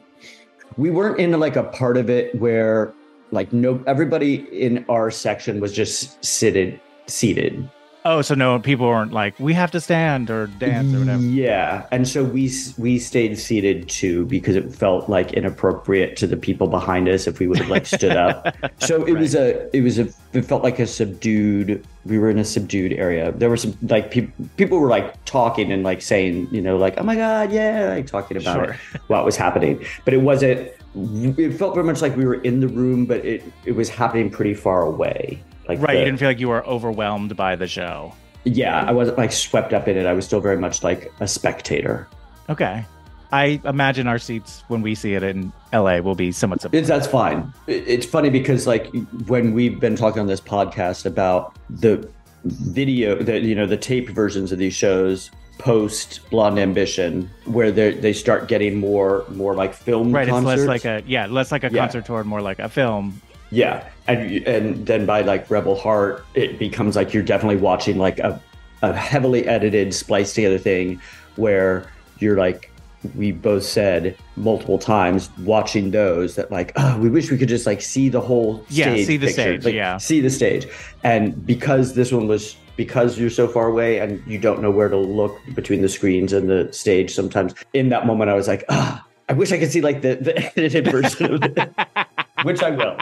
We 0.77 0.91
weren't 0.91 1.19
in 1.19 1.39
like 1.39 1.57
a 1.57 1.65
part 1.65 1.97
of 1.97 2.09
it 2.09 2.35
where 2.37 2.95
like 3.33 3.53
no 3.53 3.83
everybody 3.87 4.47
in 4.57 4.85
our 4.89 5.11
section 5.11 5.61
was 5.61 5.73
just 5.73 6.25
seated 6.25 6.81
seated. 7.07 7.69
Oh, 8.05 8.23
so 8.23 8.35
no 8.35 8.59
people 8.59 8.87
weren't 8.87 9.13
like, 9.13 9.39
we 9.39 9.53
have 9.53 9.71
to 9.73 9.81
stand 9.81 10.31
or 10.31 10.47
dance 10.47 10.95
or 10.95 11.01
whatever. 11.01 11.23
Yeah. 11.23 11.87
And 11.93 12.09
so 12.09 12.25
we 12.25 12.51
we 12.79 12.99
stayed 12.99 13.39
seated 13.39 13.89
too 13.91 14.25
because 14.27 14.57
it 14.57 14.75
felt 14.75 15.11
like 15.11 15.35
inappropriate 15.35 16.17
to 16.17 16.27
the 16.27 16.37
people 16.37 16.67
behind 16.67 17.09
us 17.11 17.27
if 17.27 17.39
we 17.41 17.47
would 17.47 17.59
have 17.59 17.69
like 17.69 17.85
stood 17.87 18.17
up. 18.17 18.55
So 18.79 19.05
it 19.05 19.13
was 19.13 19.35
a 19.35 19.75
it 19.77 19.83
was 19.83 19.99
a 19.99 20.09
it 20.33 20.43
felt 20.43 20.63
like 20.63 20.79
a 20.79 20.87
subdued 20.87 21.85
we 22.07 22.19
were 22.19 22.31
in 22.31 22.39
a 22.39 22.45
subdued 22.45 22.95
area. 22.95 23.33
There 23.33 23.51
were 23.51 23.59
some 23.59 23.77
like 23.83 24.11
people 24.11 24.33
people 24.57 24.79
were 24.79 24.89
like 24.89 25.23
talking 25.27 25.71
and 25.71 25.83
like 25.83 26.01
saying, 26.01 26.49
you 26.51 26.63
know, 26.63 26.79
like, 26.79 26.95
oh 26.99 27.03
my 27.03 27.15
God, 27.17 27.53
yeah, 27.53 27.91
like 27.91 28.07
talking 28.07 28.39
about 28.39 28.55
Sure. 28.57 28.73
it, 28.95 29.01
what 29.09 29.25
was 29.27 29.37
happening. 29.37 29.85
But 30.07 30.15
it 30.15 30.23
wasn't 30.23 30.71
it 30.95 31.51
felt 31.59 31.75
very 31.75 31.87
much 31.87 32.01
like 32.01 32.17
we 32.17 32.25
were 32.25 32.41
in 32.43 32.61
the 32.61 32.69
room, 32.69 33.05
but 33.05 33.25
it 33.25 33.45
it 33.67 33.73
was 33.73 33.91
happening 33.91 34.31
pretty 34.31 34.55
far 34.55 34.83
away. 34.83 35.43
Like 35.71 35.81
Right. 35.87 35.95
the- 35.95 35.99
You 36.01 36.05
didn't 36.07 36.19
feel 36.19 36.29
like 36.29 36.41
you 36.41 36.49
were 36.49 36.65
overwhelmed 36.67 37.37
by 37.37 37.57
the 37.57 37.67
show. 37.69 38.13
yeah, 38.45 38.85
I 38.87 38.93
wasn't 38.93 39.19
like 39.19 39.33
swept 39.33 39.73
up 39.73 39.87
in 39.89 39.97
it. 39.97 40.07
I 40.07 40.13
was 40.13 40.25
still 40.25 40.41
very 40.41 40.57
much 40.59 40.83
like 40.83 41.13
a 41.21 41.29
spectator. 41.29 42.09
Okay. 42.49 42.85
I 43.33 43.61
imagine 43.65 44.09
our 44.09 44.19
seats 44.19 44.65
when 44.67 44.83
we 44.83 44.97
see 44.97 45.15
it 45.15 45.23
in 45.23 45.53
LA 45.73 46.01
will 46.01 46.17
be 46.17 46.33
somewhat 46.33 46.61
similar. 46.63 46.83
That's 46.83 47.07
fine. 47.07 47.53
It's 47.69 48.05
funny 48.05 48.29
because 48.31 48.67
like 48.67 48.89
when 49.29 49.55
we've 49.55 49.79
been 49.79 49.95
talking 49.95 50.21
on 50.21 50.27
this 50.27 50.41
podcast 50.41 51.07
about 51.07 51.55
the 51.69 52.09
video, 52.45 53.15
the 53.23 53.39
you 53.39 53.55
know 53.55 53.67
the 53.67 53.77
taped 53.77 54.11
versions 54.11 54.51
of 54.51 54.59
these 54.59 54.75
shows 54.75 55.31
post 55.59 56.21
Blonde 56.31 56.59
Ambition, 56.59 57.31
where 57.45 57.71
they 57.71 57.93
they 57.93 58.13
start 58.13 58.49
getting 58.49 58.79
more 58.81 59.25
more 59.31 59.55
like 59.55 59.75
film 59.75 60.11
Right. 60.11 60.27
concerts. 60.27 60.63
It's 60.63 60.69
less 60.69 60.85
like 60.85 60.85
a 60.85 61.07
yeah, 61.07 61.27
less 61.27 61.53
like 61.53 61.63
a 61.63 61.71
Yeah. 61.71 61.83
concert 61.83 62.07
tour, 62.07 62.25
more 62.25 62.41
like 62.41 62.59
a 62.59 62.69
film. 62.69 63.21
Yeah, 63.51 63.89
and 64.07 64.47
and 64.47 64.87
then 64.87 65.07
by 65.07 65.23
like 65.23 65.51
Rebel 65.51 65.77
Heart, 65.77 66.25
it 66.35 66.59
becomes 66.59 66.97
like 66.97 67.13
you're 67.15 67.23
definitely 67.23 67.57
watching 67.57 67.99
like 67.99 68.19
a 68.19 68.41
a 68.83 68.93
heavily 68.95 69.47
edited, 69.47 69.93
spliced 69.95 70.35
together 70.35 70.59
thing 70.59 71.01
where 71.37 71.91
you're 72.19 72.37
like 72.37 72.71
we 73.17 73.33
both 73.33 73.63
said 73.63 74.15
multiple 74.37 74.79
times 74.79 75.31
watching 75.41 75.91
those 75.91 76.35
that 76.35 76.51
like 76.51 76.71
oh 76.77 76.99
we 76.99 77.09
wish 77.09 77.31
we 77.31 77.39
could 77.39 77.49
just 77.49 77.65
like 77.65 77.81
see 77.81 78.09
the 78.11 78.21
whole 78.21 78.63
Yeah, 78.69 78.93
stage 78.93 79.07
see 79.07 79.17
the 79.17 79.27
picture. 79.29 79.43
stage, 79.43 79.65
Like, 79.65 79.75
yeah. 79.75 79.97
see 79.97 80.21
the 80.21 80.29
stage 80.29 80.67
and 81.03 81.47
because 81.47 81.95
this 81.95 82.13
one 82.13 82.29
was 82.29 82.57
because 82.77 83.19
you're 83.19 83.31
so 83.31 83.49
far 83.49 83.69
away 83.69 83.99
and 84.01 84.23
you 84.27 84.39
don't 84.39 84.61
know 84.61 84.71
where 84.71 84.89
to 84.91 84.99
look 84.99 85.39
between 85.55 85.81
the 85.81 85.89
screens 85.89 86.35
and 86.35 86.51
the 86.51 86.71
stage 86.75 87.15
sometimes 87.15 87.55
in 87.73 87.89
that 87.89 88.07
moment 88.07 88.29
i 88.31 88.35
was 88.35 88.47
like 88.49 88.65
ah 88.69 89.03
i 89.31 89.33
wish 89.33 89.51
i 89.51 89.59
could 89.59 89.71
see 89.73 89.81
like 89.81 90.03
the, 90.03 90.17
the 90.17 90.37
edited 90.59 90.91
version 90.91 91.35
of 91.35 91.43
it 91.43 91.71
which 92.43 92.63
i 92.63 92.69
will 92.71 92.99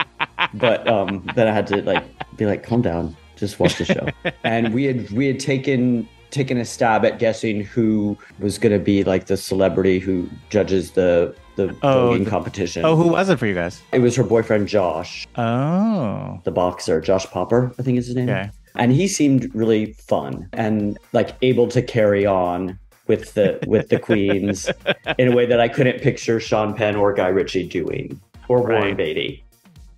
but 0.53 0.87
um 0.87 1.23
then 1.35 1.47
i 1.47 1.51
had 1.51 1.67
to 1.67 1.81
like 1.83 2.03
be 2.37 2.45
like 2.45 2.63
calm 2.63 2.81
down 2.81 3.15
just 3.35 3.59
watch 3.59 3.75
the 3.77 3.85
show 3.85 4.07
and 4.43 4.73
we 4.73 4.83
had 4.85 5.09
we 5.11 5.25
had 5.27 5.39
taken 5.39 6.07
taken 6.31 6.57
a 6.57 6.65
stab 6.65 7.03
at 7.05 7.17
guessing 7.19 7.61
who 7.63 8.15
was 8.39 8.57
going 8.59 8.71
to 8.71 8.77
be 8.83 9.03
like 9.03 9.25
the 9.25 9.35
celebrity 9.37 9.97
who 9.99 10.29
judges 10.49 10.91
the 10.91 11.33
the 11.55 11.75
Oh, 11.81 12.11
voguing 12.11 12.23
the- 12.25 12.29
competition 12.29 12.85
Oh, 12.85 12.95
who 12.95 13.07
was 13.09 13.29
it 13.29 13.37
for 13.39 13.47
you 13.47 13.55
guys? 13.55 13.81
it 13.91 13.99
was 13.99 14.15
her 14.15 14.23
boyfriend 14.23 14.67
josh 14.67 15.27
Oh. 15.35 16.39
the 16.43 16.51
boxer 16.51 17.01
josh 17.01 17.25
popper 17.27 17.71
i 17.79 17.81
think 17.83 17.97
is 17.97 18.07
his 18.07 18.15
name 18.15 18.29
Okay. 18.29 18.49
and 18.75 18.91
he 18.91 19.07
seemed 19.07 19.53
really 19.55 19.93
fun 19.93 20.47
and 20.53 20.97
like 21.13 21.35
able 21.41 21.67
to 21.69 21.81
carry 21.81 22.25
on 22.25 22.77
with 23.07 23.33
the 23.33 23.57
with 23.65 23.89
the 23.89 23.97
queens 23.99 24.69
in 25.17 25.31
a 25.31 25.35
way 25.35 25.47
that 25.47 25.59
I 25.59 25.67
couldn't 25.67 25.99
picture 25.99 26.39
Sean 26.39 26.75
Penn 26.75 26.95
or 26.95 27.11
Guy 27.11 27.29
Ritchie 27.29 27.67
doing 27.67 28.21
or 28.47 28.59
Warren 28.59 28.83
Right. 28.83 28.97
Beatty. 28.97 29.43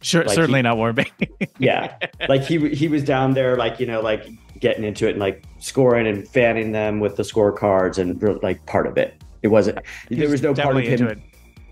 Sure, 0.01 0.23
Like 0.23 0.33
certainly 0.35 0.59
he- 0.59 0.63
not 0.63 0.77
warming. 0.77 1.07
Yeah, 1.59 1.95
like 2.27 2.41
he 2.41 2.69
he 2.69 2.87
was 2.87 3.03
down 3.03 3.33
there 3.33 3.55
like 3.55 3.79
you 3.79 3.85
know 3.85 4.01
like 4.01 4.27
getting 4.59 4.83
into 4.83 5.07
it 5.07 5.11
and 5.11 5.19
like 5.19 5.43
scoring 5.59 6.07
and 6.07 6.27
fanning 6.27 6.71
them 6.71 6.99
with 6.99 7.15
the 7.17 7.23
scorecards 7.23 7.97
and 7.99 8.21
like 8.43 8.65
part 8.65 8.87
of 8.87 8.97
it. 8.97 9.21
It 9.43 9.47
wasn't. 9.49 9.79
there 10.09 10.29
was 10.29 10.41
no 10.41 10.53
part 10.53 10.75
of 10.77 10.83
him. 10.83 11.21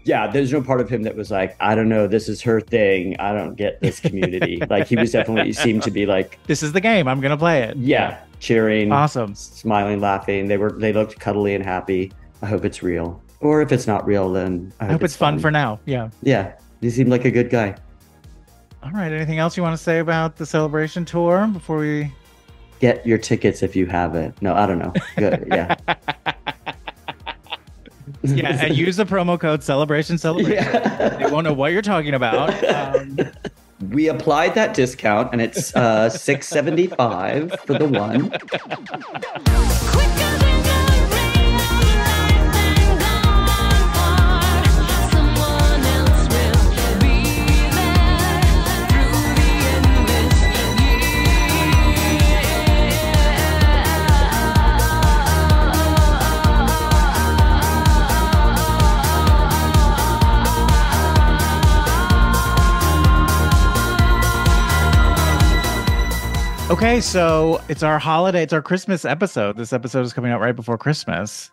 Yeah, 0.05 0.27
there's 0.27 0.51
no 0.51 0.61
part 0.61 0.79
of 0.81 0.89
him 0.89 1.03
that 1.03 1.15
was 1.15 1.29
like, 1.29 1.55
I 1.59 1.75
don't 1.75 1.89
know, 1.89 2.07
this 2.07 2.29
is 2.29 2.41
her 2.41 2.61
thing. 2.61 3.15
I 3.19 3.33
don't 3.33 3.55
get 3.55 3.79
this 3.81 3.99
community. 3.99 4.59
like 4.69 4.87
he 4.87 4.95
was 4.95 5.11
definitely 5.11 5.53
seemed 5.53 5.83
to 5.83 5.91
be 5.91 6.05
like, 6.05 6.39
This 6.45 6.63
is 6.63 6.71
the 6.71 6.81
game. 6.81 7.07
I'm 7.07 7.19
gonna 7.21 7.37
play 7.37 7.63
it. 7.63 7.77
yeah, 7.77 8.19
cheering, 8.39 8.91
Awesome. 8.91 9.35
smiling, 9.35 9.99
laughing. 9.99 10.47
They 10.47 10.57
were 10.57 10.71
they 10.71 10.93
looked 10.93 11.19
cuddly 11.19 11.53
and 11.55 11.63
happy. 11.63 12.11
I 12.41 12.45
hope 12.47 12.63
it's 12.65 12.81
real. 12.81 13.21
Or 13.41 13.61
if 13.61 13.71
it's 13.71 13.87
not 13.87 14.05
real, 14.05 14.31
then 14.31 14.71
I 14.79 14.85
I 14.87 14.91
hope 14.91 15.03
it's 15.03 15.15
fun 15.15 15.37
for 15.39 15.51
now. 15.51 15.79
Yeah. 15.85 16.09
Yeah, 16.23 16.53
he 16.81 16.89
seemed 16.89 17.09
like 17.09 17.25
a 17.25 17.31
good 17.31 17.49
guy. 17.49 17.75
All 18.83 18.91
right. 18.91 19.11
Anything 19.11 19.39
else 19.39 19.57
you 19.57 19.63
want 19.63 19.77
to 19.77 19.83
say 19.83 19.99
about 19.99 20.37
the 20.37 20.45
celebration 20.45 21.05
tour 21.05 21.47
before 21.47 21.77
we? 21.79 22.11
Get 22.79 23.05
your 23.05 23.17
tickets 23.17 23.61
if 23.61 23.75
you 23.75 23.85
haven't. 23.85 24.41
No, 24.41 24.53
I 24.55 24.65
don't 24.65 24.79
know. 24.79 24.93
Good. 25.17 25.47
Yeah. 25.47 25.75
Yeah, 28.21 28.65
and 28.65 28.75
use 28.75 28.97
the 28.97 29.05
promo 29.05 29.39
code 29.39 29.63
Celebration 29.63 30.17
Celebration. 30.17 30.51
Yeah. 30.63 31.09
They 31.17 31.31
won't 31.31 31.45
know 31.45 31.53
what 31.53 31.71
you're 31.71 31.81
talking 31.81 32.13
about. 32.13 32.51
Um, 32.65 33.17
We 33.91 34.09
applied 34.09 34.55
that 34.55 34.73
discount 34.73 35.29
and 35.31 35.41
it's 35.41 35.73
uh 35.73 36.09
675 36.09 37.61
for 37.65 37.75
the 37.75 37.87
one. 37.87 38.29
Okay, 66.69 67.01
so 67.01 67.61
it's 67.69 67.83
our 67.83 67.99
holiday. 67.99 68.43
It's 68.43 68.53
our 68.53 68.61
Christmas 68.61 69.05
episode. 69.05 69.57
This 69.57 69.73
episode 69.73 70.01
is 70.05 70.13
coming 70.13 70.31
out 70.31 70.41
right 70.41 70.55
before 70.55 70.77
Christmas. 70.77 71.51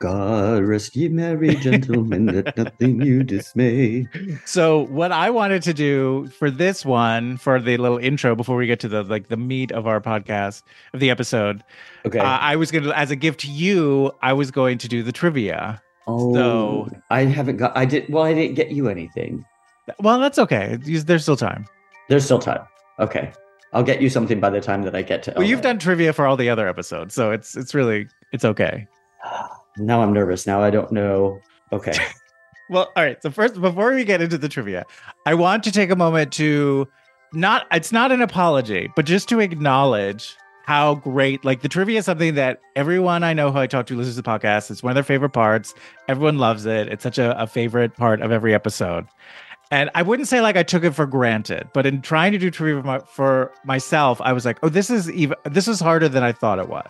God 0.00 0.62
rest 0.62 0.94
ye 0.94 1.08
merry 1.08 1.56
gentlemen, 1.56 2.26
let 2.26 2.56
nothing 2.56 3.02
you 3.02 3.24
dismay. 3.24 4.06
So 4.44 4.84
what 4.86 5.10
I 5.10 5.28
wanted 5.30 5.60
to 5.64 5.74
do 5.74 6.28
for 6.38 6.52
this 6.52 6.84
one, 6.84 7.36
for 7.36 7.60
the 7.60 7.76
little 7.78 7.98
intro 7.98 8.36
before 8.36 8.56
we 8.56 8.68
get 8.68 8.78
to 8.80 8.88
the 8.88 9.02
like 9.02 9.26
the 9.26 9.36
meat 9.36 9.72
of 9.72 9.88
our 9.88 10.00
podcast 10.00 10.62
of 10.94 11.00
the 11.00 11.10
episode, 11.10 11.64
Okay. 12.06 12.20
uh, 12.20 12.22
I 12.38 12.54
was 12.54 12.70
gonna 12.70 12.90
as 12.92 13.10
a 13.10 13.16
gift 13.16 13.40
to 13.40 13.50
you, 13.50 14.12
I 14.22 14.34
was 14.34 14.52
going 14.52 14.78
to 14.78 14.88
do 14.88 15.02
the 15.02 15.10
trivia. 15.12 15.82
oh, 16.06 16.32
so- 16.32 16.90
I 17.10 17.24
haven't 17.24 17.56
got. 17.56 17.76
I 17.76 17.84
did. 17.84 18.08
Well, 18.08 18.22
I 18.22 18.34
didn't 18.34 18.54
get 18.54 18.70
you 18.70 18.88
anything. 18.88 19.44
Well, 19.98 20.20
that's 20.20 20.38
okay. 20.38 20.76
There's 20.80 21.22
still 21.22 21.36
time. 21.36 21.66
There's 22.08 22.24
still 22.24 22.38
time. 22.38 22.60
Okay, 23.00 23.32
I'll 23.72 23.82
get 23.82 24.00
you 24.00 24.08
something 24.08 24.40
by 24.40 24.50
the 24.50 24.60
time 24.60 24.82
that 24.82 24.96
I 24.96 25.02
get 25.02 25.22
to. 25.24 25.34
Well, 25.36 25.46
you've 25.46 25.60
done 25.60 25.78
trivia 25.78 26.12
for 26.12 26.26
all 26.26 26.36
the 26.36 26.48
other 26.48 26.66
episodes, 26.68 27.14
so 27.14 27.30
it's 27.30 27.56
it's 27.56 27.74
really 27.74 28.08
it's 28.32 28.44
okay. 28.44 28.86
Now 29.80 30.02
I'm 30.02 30.12
nervous. 30.12 30.44
Now 30.44 30.60
I 30.60 30.70
don't 30.70 30.90
know. 30.90 31.38
Okay. 31.72 31.92
Well, 32.70 32.92
all 32.96 33.02
right. 33.02 33.20
So 33.22 33.30
first, 33.30 33.58
before 33.60 33.94
we 33.94 34.04
get 34.04 34.20
into 34.20 34.36
the 34.36 34.48
trivia, 34.48 34.84
I 35.24 35.34
want 35.34 35.64
to 35.64 35.72
take 35.72 35.90
a 35.90 35.96
moment 35.96 36.32
to 36.34 36.86
not 37.32 37.66
it's 37.72 37.92
not 37.92 38.12
an 38.12 38.20
apology, 38.20 38.90
but 38.94 39.06
just 39.06 39.28
to 39.30 39.40
acknowledge 39.40 40.36
how 40.66 40.96
great 40.96 41.42
like 41.46 41.62
the 41.62 41.68
trivia 41.68 41.98
is 41.98 42.04
something 42.04 42.34
that 42.34 42.60
everyone 42.76 43.24
I 43.24 43.32
know 43.32 43.50
who 43.50 43.58
I 43.58 43.66
talk 43.66 43.86
to 43.86 43.96
listens 43.96 44.16
to 44.16 44.22
the 44.22 44.28
podcast. 44.28 44.70
It's 44.70 44.82
one 44.82 44.90
of 44.90 44.96
their 44.96 45.02
favorite 45.02 45.30
parts. 45.30 45.72
Everyone 46.08 46.36
loves 46.38 46.66
it. 46.66 46.88
It's 46.88 47.02
such 47.02 47.16
a, 47.16 47.40
a 47.40 47.46
favorite 47.46 47.96
part 47.96 48.20
of 48.20 48.32
every 48.32 48.54
episode. 48.54 49.06
And 49.70 49.90
I 49.94 50.00
wouldn't 50.02 50.28
say 50.28 50.40
like 50.40 50.56
I 50.56 50.62
took 50.62 50.82
it 50.82 50.92
for 50.92 51.04
granted, 51.06 51.68
but 51.74 51.84
in 51.84 52.00
trying 52.00 52.32
to 52.32 52.38
do 52.38 52.50
trivia 52.50 52.80
for, 52.80 52.86
my, 52.86 52.98
for 53.00 53.52
myself, 53.64 54.18
I 54.22 54.32
was 54.32 54.46
like, 54.46 54.58
oh, 54.62 54.70
this 54.70 54.88
is 54.88 55.10
even 55.10 55.36
this 55.44 55.68
is 55.68 55.78
harder 55.78 56.08
than 56.08 56.22
I 56.22 56.32
thought 56.32 56.58
it 56.58 56.68
was. 56.70 56.86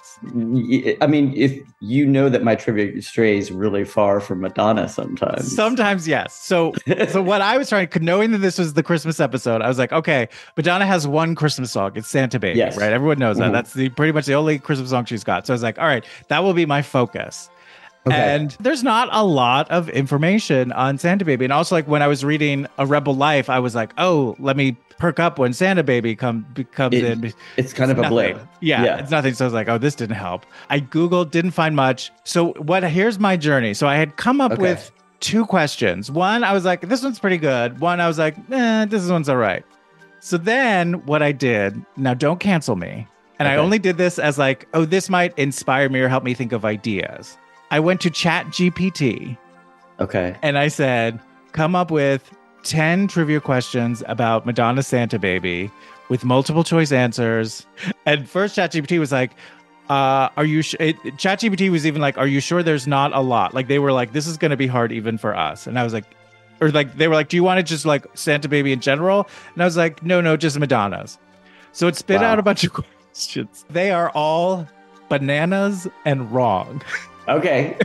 I 1.00 1.06
mean, 1.08 1.32
if 1.36 1.58
you 1.80 2.06
know 2.06 2.28
that 2.28 2.42
my 2.44 2.54
trivia 2.54 3.02
strays 3.02 3.50
really 3.50 3.84
far 3.84 4.20
from 4.20 4.40
Madonna 4.40 4.88
sometimes. 4.88 5.54
Sometimes 5.54 6.06
yes. 6.06 6.34
So 6.34 6.72
so 7.08 7.20
what 7.20 7.40
I 7.40 7.58
was 7.58 7.68
trying, 7.68 7.88
knowing 8.00 8.30
that 8.30 8.38
this 8.38 8.58
was 8.58 8.74
the 8.74 8.82
Christmas 8.84 9.18
episode, 9.18 9.60
I 9.60 9.68
was 9.68 9.78
like, 9.78 9.92
okay, 9.92 10.28
Madonna 10.56 10.86
has 10.86 11.06
one 11.06 11.34
Christmas 11.34 11.72
song. 11.72 11.92
It's 11.96 12.08
Santa 12.08 12.38
Baby, 12.38 12.58
Yes. 12.58 12.76
right? 12.76 12.92
Everyone 12.92 13.18
knows 13.18 13.38
that. 13.38 13.50
Mhm. 13.50 13.54
That's 13.54 13.72
the 13.74 13.88
pretty 13.88 14.12
much 14.12 14.26
the 14.26 14.34
only 14.34 14.58
Christmas 14.60 14.90
song 14.90 15.04
she's 15.04 15.24
got. 15.24 15.46
So 15.46 15.52
I 15.52 15.56
was 15.56 15.62
like, 15.64 15.78
all 15.80 15.86
right, 15.86 16.04
that 16.28 16.44
will 16.44 16.54
be 16.54 16.64
my 16.66 16.82
focus. 16.82 17.50
Okay. 18.08 18.34
And 18.34 18.50
there's 18.60 18.82
not 18.82 19.08
a 19.12 19.24
lot 19.24 19.70
of 19.70 19.88
information 19.90 20.72
on 20.72 20.98
Santa 20.98 21.24
Baby. 21.24 21.44
And 21.44 21.52
also, 21.52 21.74
like 21.74 21.86
when 21.88 22.02
I 22.02 22.06
was 22.08 22.24
reading 22.24 22.66
A 22.78 22.86
Rebel 22.86 23.14
Life, 23.14 23.48
I 23.50 23.58
was 23.58 23.74
like, 23.74 23.92
oh, 23.98 24.34
let 24.38 24.56
me 24.56 24.76
perk 24.98 25.20
up 25.20 25.38
when 25.38 25.52
Santa 25.52 25.82
Baby 25.84 26.16
come 26.16 26.44
comes 26.72 26.94
It- 26.96 27.04
in. 27.04 27.32
it's 27.56 27.72
kind 27.72 27.90
of 27.90 27.98
a 27.98 28.02
nothing. 28.02 28.14
blip. 28.14 28.40
Yeah, 28.60 28.84
Yeah. 28.84 28.96
it's 28.98 29.10
nothing. 29.10 29.34
So 29.34 29.44
I 29.44 29.46
was 29.46 29.54
like, 29.54 29.68
oh, 29.68 29.78
this 29.78 29.94
didn't 29.94 30.16
help. 30.16 30.44
I 30.70 30.80
Googled, 30.80 31.30
didn't 31.30 31.52
find 31.52 31.76
much. 31.76 32.10
So 32.24 32.52
what 32.54 32.82
here's 32.82 33.18
my 33.18 33.36
journey. 33.36 33.74
So 33.74 33.86
I 33.86 33.94
had 33.96 34.16
come 34.16 34.40
up 34.40 34.52
Okay. 34.52 34.62
with 34.62 34.90
two 35.20 35.44
questions. 35.46 36.10
One, 36.10 36.42
I 36.44 36.52
was 36.52 36.64
like, 36.64 36.88
this 36.88 37.02
one's 37.02 37.18
pretty 37.18 37.38
good. 37.38 37.80
One, 37.80 38.00
I 38.00 38.06
was 38.08 38.18
like, 38.18 38.36
eh, 38.50 38.84
this 38.86 39.08
one's 39.08 39.28
all 39.28 39.36
right. 39.36 39.64
So 40.20 40.36
then 40.36 40.94
what 41.06 41.22
I 41.22 41.30
did, 41.32 41.80
now 41.96 42.14
don't 42.14 42.40
cancel 42.40 42.74
me. 42.76 43.06
And 43.40 43.46
I 43.46 43.54
only 43.54 43.78
did 43.78 43.98
this 43.98 44.18
as 44.18 44.36
like, 44.36 44.66
oh, 44.74 44.84
this 44.84 45.08
might 45.08 45.32
inspire 45.38 45.88
me 45.88 46.00
or 46.00 46.08
help 46.08 46.24
me 46.24 46.34
think 46.34 46.50
of 46.50 46.64
ideas. 46.64 47.38
I 47.70 47.80
went 47.80 48.00
to 48.02 48.10
Chat 48.10 48.46
GPT 48.46 49.36
Okay. 50.00 50.36
and 50.42 50.56
I 50.58 50.68
said, 50.68 51.20
come 51.52 51.74
up 51.74 51.90
with 51.90 52.30
10 52.64 53.08
trivia 53.08 53.40
questions 53.40 54.02
about 54.06 54.46
Madonna 54.46 54.82
Santa 54.82 55.18
Baby 55.18 55.70
with 56.08 56.24
multiple 56.24 56.64
choice 56.64 56.92
answers. 56.92 57.66
And 58.06 58.28
first 58.28 58.56
ChatGPT 58.56 58.98
was 58.98 59.12
like, 59.12 59.32
uh, 59.90 60.28
are 60.36 60.44
you 60.44 60.62
sh-? 60.62 60.74
it, 60.80 60.96
ChatGPT 61.16 61.70
was 61.70 61.86
even 61.86 62.00
like, 62.00 62.16
are 62.18 62.26
you 62.26 62.40
sure 62.40 62.62
there's 62.62 62.86
not 62.86 63.12
a 63.14 63.20
lot? 63.20 63.54
Like 63.54 63.68
they 63.68 63.78
were 63.78 63.92
like, 63.92 64.12
this 64.12 64.26
is 64.26 64.36
going 64.36 64.50
to 64.50 64.56
be 64.56 64.66
hard 64.66 64.92
even 64.92 65.18
for 65.18 65.34
us. 65.36 65.66
And 65.66 65.78
I 65.78 65.84
was 65.84 65.92
like, 65.92 66.04
or 66.60 66.70
like 66.70 66.96
they 66.96 67.08
were 67.08 67.14
like, 67.14 67.28
do 67.28 67.36
you 67.36 67.44
want 67.44 67.58
to 67.58 67.62
just 67.62 67.84
like 67.86 68.06
Santa 68.14 68.48
Baby 68.48 68.72
in 68.72 68.80
general? 68.80 69.28
And 69.54 69.62
I 69.62 69.66
was 69.66 69.76
like, 69.76 70.02
no, 70.02 70.20
no, 70.20 70.36
just 70.36 70.58
Madonna's. 70.58 71.18
So 71.72 71.86
it 71.86 71.96
spit 71.96 72.20
Wow. 72.20 72.32
out 72.32 72.38
a 72.38 72.42
bunch 72.42 72.64
of 72.64 72.72
questions. 73.12 73.64
They 73.70 73.90
are 73.90 74.10
all 74.10 74.66
bananas 75.08 75.86
and 76.04 76.30
wrong. 76.32 76.82
Okay. 77.28 77.76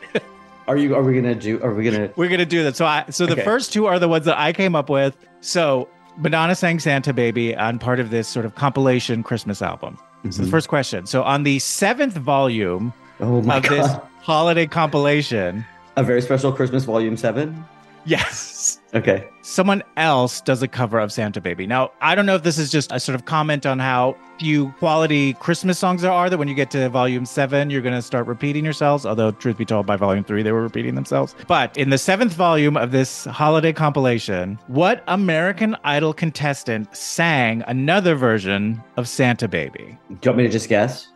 are 0.68 0.78
you? 0.78 0.96
Are 0.96 1.04
we 1.04 1.14
gonna 1.16 1.36
do? 1.36 1.62
Are 1.64 1.74
we 1.74 1.84
gonna? 1.84 2.10
We're 2.16 2.30
gonna 2.30 2.46
do 2.46 2.64
that. 2.64 2.76
So 2.76 2.86
I 2.86 3.06
so 3.10 3.26
the 3.26 3.34
Okay. 3.34 3.44
first 3.44 3.74
two 3.74 3.86
are 3.86 4.00
the 4.00 4.08
ones 4.08 4.26
that 4.26 4.38
I 4.38 4.54
came 4.54 4.76
up 4.76 4.90
with. 4.90 5.16
So 5.42 5.88
Madonna 6.18 6.56
sang 6.56 6.80
Santa 6.80 7.14
Baby 7.14 7.56
on 7.56 7.80
part 7.80 8.00
of 8.00 8.10
this 8.10 8.28
sort 8.28 8.46
of 8.46 8.56
compilation 8.56 9.24
Christmas 9.24 9.62
album. 9.62 9.98
So 10.24 10.30
the 10.30 10.44
mm-hmm. 10.44 10.52
first 10.52 10.70
question. 10.70 11.06
So 11.06 11.24
on 11.24 11.44
the 11.44 11.60
seventh 11.60 12.14
volume 12.16 12.94
Oh 13.20 13.38
of 13.40 13.46
god! 13.46 13.64
this 13.64 13.92
holiday 14.22 14.66
compilation, 14.68 15.66
A 15.98 16.04
very 16.04 16.22
special 16.22 16.52
Christmas 16.54 16.86
Volume 16.86 17.18
Seven. 17.18 17.66
yes. 18.06 18.80
Okay. 18.96 19.28
Someone 19.42 19.82
else 19.98 20.40
does 20.40 20.62
a 20.62 20.68
cover 20.68 21.00
of 21.00 21.12
Santa 21.12 21.42
Baby. 21.42 21.66
Now, 21.66 21.92
I 22.02 22.14
don't 22.14 22.28
know 22.28 22.36
if 22.36 22.44
this 22.44 22.60
is 22.60 22.72
just 22.72 22.92
a 22.92 23.00
sort 23.00 23.16
of 23.16 23.26
comment 23.26 23.66
on 23.66 23.80
how 23.80 24.16
few 24.40 24.72
quality 24.74 25.34
Christmas 25.34 25.80
songs 25.80 26.04
there 26.04 26.12
are 26.12 26.30
that 26.30 26.38
when 26.38 26.48
you 26.48 26.54
get 26.54 26.70
to 26.72 26.90
volume 26.90 27.26
seven, 27.26 27.72
you're 27.72 27.82
going 27.82 27.96
to 27.96 28.04
start 28.04 28.28
repeating 28.28 28.64
yourselves. 28.64 29.04
Although, 29.06 29.32
truth 29.32 29.58
be 29.58 29.66
told, 29.66 29.88
by 29.88 29.96
volume 29.96 30.24
three, 30.24 30.44
they 30.44 30.52
were 30.52 30.62
repeating 30.62 30.94
themselves. 30.94 31.36
But 31.48 31.76
in 31.76 31.90
the 31.90 31.98
seventh 31.98 32.34
volume 32.34 32.78
of 32.78 32.92
this 32.92 33.26
holiday 33.26 33.74
compilation, 33.74 34.60
what 34.68 35.04
American 35.08 35.76
Idol 35.84 36.14
contestant 36.14 36.96
sang 36.96 37.64
another 37.68 38.14
version 38.14 38.84
of 38.98 39.08
Santa 39.08 39.48
Baby? 39.48 39.98
Do 40.10 40.14
you 40.14 40.30
want 40.30 40.38
me 40.38 40.44
to 40.44 40.50
just 40.50 40.70
guess? 40.70 41.08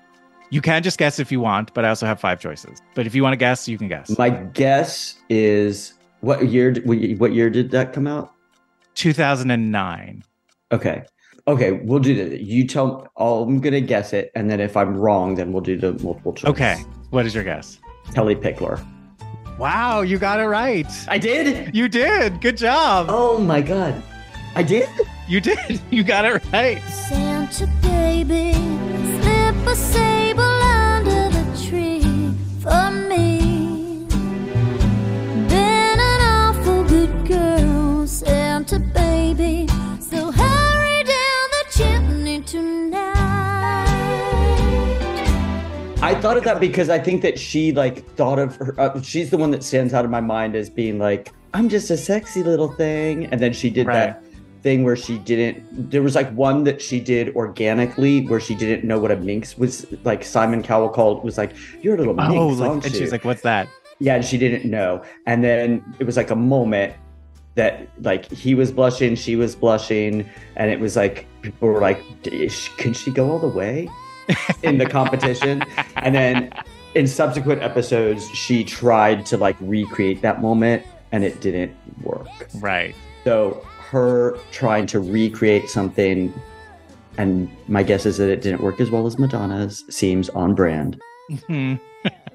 You 0.50 0.62
can 0.62 0.82
just 0.82 0.98
guess 0.98 1.20
if 1.20 1.32
you 1.32 1.42
want, 1.42 1.74
but 1.74 1.86
I 1.86 1.90
also 1.90 2.06
have 2.06 2.20
five 2.20 2.40
choices. 2.40 2.82
But 2.96 3.06
if 3.06 3.14
you 3.14 3.22
want 3.22 3.34
to 3.34 3.38
guess, 3.38 3.68
you 3.68 3.78
can 3.78 3.90
guess. 3.90 4.18
My 4.18 4.30
guess 4.30 5.16
is 5.30 5.94
what 6.22 6.48
year? 6.48 6.72
did- 6.72 7.20
What 7.20 7.34
year 7.34 7.50
did 7.50 7.72
that 7.72 7.94
come 7.94 8.08
out? 8.08 8.32
2009. 8.96 10.24
Okay. 10.72 11.04
Okay, 11.48 11.72
we'll 11.72 12.00
do 12.00 12.14
that. 12.30 12.42
You 12.42 12.68
tell. 12.68 13.08
I'll, 13.16 13.44
I'm 13.44 13.62
gonna 13.62 13.80
guess 13.80 14.12
it, 14.12 14.32
and 14.36 14.50
then 14.52 14.60
if 14.60 14.76
I'm 14.76 14.98
wrong, 14.98 15.36
then 15.36 15.54
we'll 15.54 15.62
do 15.62 15.78
the 15.78 15.94
multiple 16.04 16.34
choice. 16.34 16.50
Okay. 16.50 16.84
What 17.12 17.26
is 17.26 17.34
your 17.34 17.46
guess? 17.46 17.80
Kellie 18.14 18.36
Pickler. 18.36 18.86
Wow, 19.58 20.02
you 20.02 20.18
got 20.18 20.40
it 20.42 20.46
right. 20.48 20.86
I 21.08 21.18
did. 21.18 21.74
You 21.74 21.88
did. 21.88 22.42
Good 22.42 22.58
job. 22.58 23.06
Oh 23.10 23.38
my 23.40 23.62
god, 23.62 24.04
I 24.56 24.64
did. 24.64 24.90
You 25.30 25.40
did. 25.40 25.80
You 25.90 26.04
got 26.04 26.26
it 26.26 26.44
right. 26.52 26.82
Santa 26.84 27.54
Santa 27.54 27.72
baby, 27.82 28.52
slip 29.22 29.56
a 29.68 29.76
sable 29.76 30.27
I 46.18 46.20
thought 46.20 46.38
of 46.38 46.46
that 46.46 46.60
because 46.60 46.90
I 46.90 46.98
think 46.98 47.22
that 47.22 47.38
she 47.38 47.72
like 47.72 48.04
thought 48.16 48.40
of 48.40 48.56
her. 48.56 48.74
Uh, 48.80 49.00
she's 49.04 49.30
the 49.30 49.38
one 49.38 49.52
that 49.52 49.64
stands 49.64 49.94
out 49.94 50.04
in 50.04 50.10
my 50.10 50.20
mind 50.20 50.56
as 50.56 50.68
being 50.68 50.98
like, 50.98 51.32
I'm 51.54 51.70
just 51.70 51.92
a 51.92 51.98
sexy 51.98 52.42
little 52.42 52.70
thing, 52.72 53.28
and 53.28 53.40
then 53.40 53.54
she 53.54 53.70
did 53.70 53.86
that 53.86 54.24
thing 54.64 54.84
where 54.84 54.96
she 54.96 55.20
didn't. 55.20 55.92
There 55.92 56.02
was 56.02 56.16
like 56.16 56.32
one 56.32 56.64
that 56.64 56.82
she 56.82 57.00
did 57.00 57.36
organically 57.36 58.26
where 58.26 58.40
she 58.40 58.56
didn't 58.56 58.84
know 58.84 58.98
what 58.98 59.12
a 59.12 59.18
minx 59.18 59.60
was. 59.60 59.86
Like 60.06 60.24
Simon 60.24 60.64
Cowell 60.64 60.90
called 60.90 61.24
was 61.24 61.38
like, 61.38 61.56
"You're 61.84 61.94
a 61.94 61.98
little 62.00 62.16
minx." 62.16 62.34
Oh, 62.34 62.48
like, 62.48 62.72
and 62.72 62.86
you?" 62.86 63.00
she's 63.00 63.12
like, 63.12 63.24
"What's 63.24 63.44
that?" 63.44 63.70
Yeah, 64.00 64.16
and 64.16 64.26
she 64.26 64.40
didn't 64.40 64.68
know. 64.68 65.04
And 65.28 65.44
then 65.44 65.84
it 66.00 66.06
was 66.06 66.18
like 66.18 66.32
a 66.32 66.36
moment 66.36 66.96
that 67.54 67.88
like 68.02 68.26
he 68.32 68.56
was 68.56 68.72
blushing, 68.72 69.14
she 69.14 69.36
was 69.36 69.56
blushing, 69.56 70.28
and 70.56 70.72
it 70.72 70.80
was 70.80 70.96
like 70.96 71.28
people 71.44 71.68
were 71.68 71.80
like, 71.80 72.02
"Can 72.24 72.94
she 72.94 73.12
go 73.12 73.30
all 73.30 73.38
the 73.38 73.48
way 73.48 73.88
in 74.64 74.78
the 74.78 74.86
competition?" 74.86 75.64
and 75.98 76.16
then 76.16 76.52
in 76.96 77.08
subsequent 77.08 77.62
episodes, 77.62 78.28
she 78.30 78.64
tried 78.64 79.26
to 79.28 79.38
like 79.38 79.56
recreate 79.60 80.22
that 80.22 80.42
moment, 80.42 80.84
and 81.12 81.24
it 81.24 81.40
didn't 81.42 81.76
work. 82.04 82.28
Right. 82.56 82.96
So 83.24 83.66
her 83.90 84.38
trying 84.52 84.86
to 84.88 85.00
recreate 85.00 85.70
something, 85.70 86.34
and 87.18 87.50
my 87.68 87.84
guess 87.84 88.06
is 88.06 88.18
that 88.18 88.30
it 88.30 88.42
didn't 88.42 88.62
work 88.62 88.80
as 88.82 88.90
well 88.92 89.06
as 89.08 89.18
Madonna's, 89.20 89.84
seems 89.90 90.30
on 90.30 90.56
brand. 90.56 91.00
Hmm. 91.48 91.76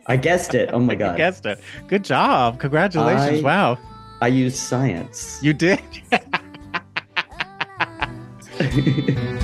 I 0.07 0.17
guessed 0.17 0.55
it. 0.55 0.71
Oh 0.73 0.79
my 0.81 0.95
god! 0.97 1.17
guessed 1.17 1.47
it. 1.47 1.61
Good 1.89 2.05
job. 2.05 2.59
Congratulations. 2.61 3.41
I- 3.41 3.43
wow. 3.43 3.79
I 4.21 4.29
used 4.29 4.57
science. 4.57 5.41
You 5.43 5.53
did. 5.53 5.81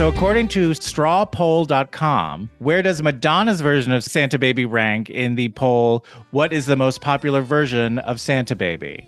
so, 0.00 0.08
according 0.08 0.48
to 0.48 0.70
strawpoll.com, 0.70 2.48
where 2.58 2.80
does 2.80 3.02
Madonna's 3.02 3.60
version 3.60 3.92
of 3.92 4.02
Santa 4.02 4.38
Baby 4.38 4.64
rank 4.64 5.10
in 5.10 5.34
the 5.34 5.50
poll? 5.50 6.06
What 6.30 6.54
is 6.54 6.64
the 6.64 6.74
most 6.74 7.02
popular 7.02 7.42
version 7.42 7.98
of 7.98 8.18
Santa 8.18 8.56
Baby? 8.56 9.06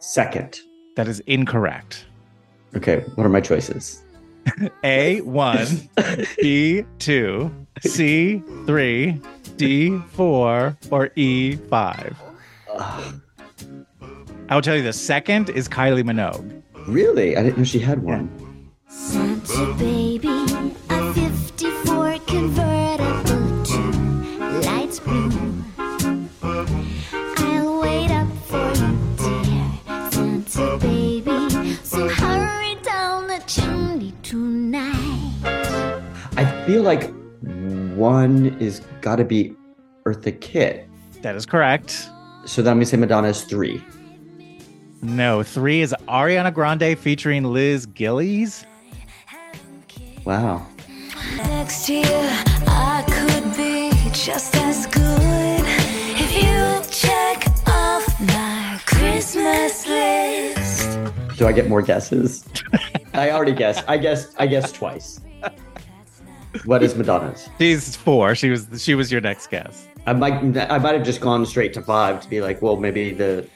Second. 0.00 0.58
That 0.96 1.06
is 1.06 1.20
incorrect. 1.28 2.04
Okay, 2.74 3.04
what 3.14 3.24
are 3.24 3.28
my 3.28 3.40
choices? 3.40 4.02
A 4.82 5.20
one, 5.20 5.88
B 6.40 6.84
two, 6.98 7.54
C 7.82 8.42
three, 8.66 9.20
D 9.56 9.96
four, 10.14 10.76
or 10.90 11.10
E 11.14 11.54
five. 11.70 12.20
I 12.76 13.20
will 14.50 14.62
tell 14.62 14.74
you 14.74 14.82
the 14.82 14.92
second 14.92 15.48
is 15.50 15.68
Kylie 15.68 16.02
Minogue. 16.02 16.60
Really? 16.88 17.36
I 17.36 17.44
didn't 17.44 17.58
know 17.58 17.62
she 17.62 17.78
had 17.78 18.02
one. 18.02 18.51
Santa 18.94 19.74
baby, 19.78 20.28
a 20.90 21.14
54 21.14 22.18
convertible 22.26 23.64
to 23.64 23.80
lights 24.66 25.00
blue. 25.00 25.64
I'll 27.38 27.80
wait 27.80 28.10
up 28.10 28.28
for 28.44 28.70
you, 28.74 28.98
dear 29.16 30.10
Santa 30.10 30.76
baby. 30.76 31.74
So 31.82 32.06
hurry 32.06 32.74
down 32.82 33.28
the 33.28 33.42
chimney 33.46 34.12
tonight. 34.22 35.32
I 36.36 36.64
feel 36.66 36.82
like 36.82 37.10
one 37.96 38.54
is 38.60 38.80
got 39.00 39.16
to 39.16 39.24
be 39.24 39.56
Eartha 40.04 40.38
Kitt. 40.38 40.86
That 41.22 41.34
is 41.34 41.46
correct. 41.46 42.10
So 42.44 42.60
then 42.60 42.72
I'm 42.72 42.76
gonna 42.76 42.86
say 42.86 42.98
Madonna's 42.98 43.44
three. 43.44 43.82
No, 45.00 45.42
three 45.42 45.80
is 45.80 45.94
Ariana 46.08 46.52
Grande 46.52 46.98
featuring 46.98 47.44
Liz 47.44 47.86
Gillies. 47.86 48.66
Wow. 50.24 50.66
Next 51.36 51.88
year, 51.88 52.04
I 52.68 53.04
could 53.08 53.56
be 53.56 53.90
just 54.12 54.54
as 54.56 54.86
good 54.86 55.64
if 55.64 56.32
you 56.34 56.90
check 56.92 57.46
off 57.66 58.20
my 58.20 58.80
Christmas 58.86 59.86
list. 59.86 60.98
Do 61.36 61.46
I 61.46 61.52
get 61.52 61.68
more 61.68 61.82
guesses? 61.82 62.48
I 63.14 63.30
already 63.30 63.52
guessed. 63.52 63.84
I 63.88 63.96
guessed. 63.98 64.34
I 64.38 64.46
guessed 64.46 64.76
twice. 64.76 65.20
What 66.66 66.82
is 66.82 66.94
Madonna's? 66.94 67.48
She's 67.58 67.96
four. 67.96 68.34
She 68.34 68.50
was 68.50 68.68
she 68.82 68.94
was 68.94 69.10
your 69.10 69.20
next 69.20 69.50
guess. 69.50 69.88
I 70.06 70.12
might. 70.12 70.34
I 70.56 70.78
might 70.78 70.94
have 70.94 71.04
just 71.04 71.20
gone 71.20 71.44
straight 71.46 71.72
to 71.74 71.82
five 71.82 72.20
to 72.20 72.28
be 72.28 72.40
like, 72.40 72.62
well, 72.62 72.76
maybe 72.76 73.12
the 73.12 73.48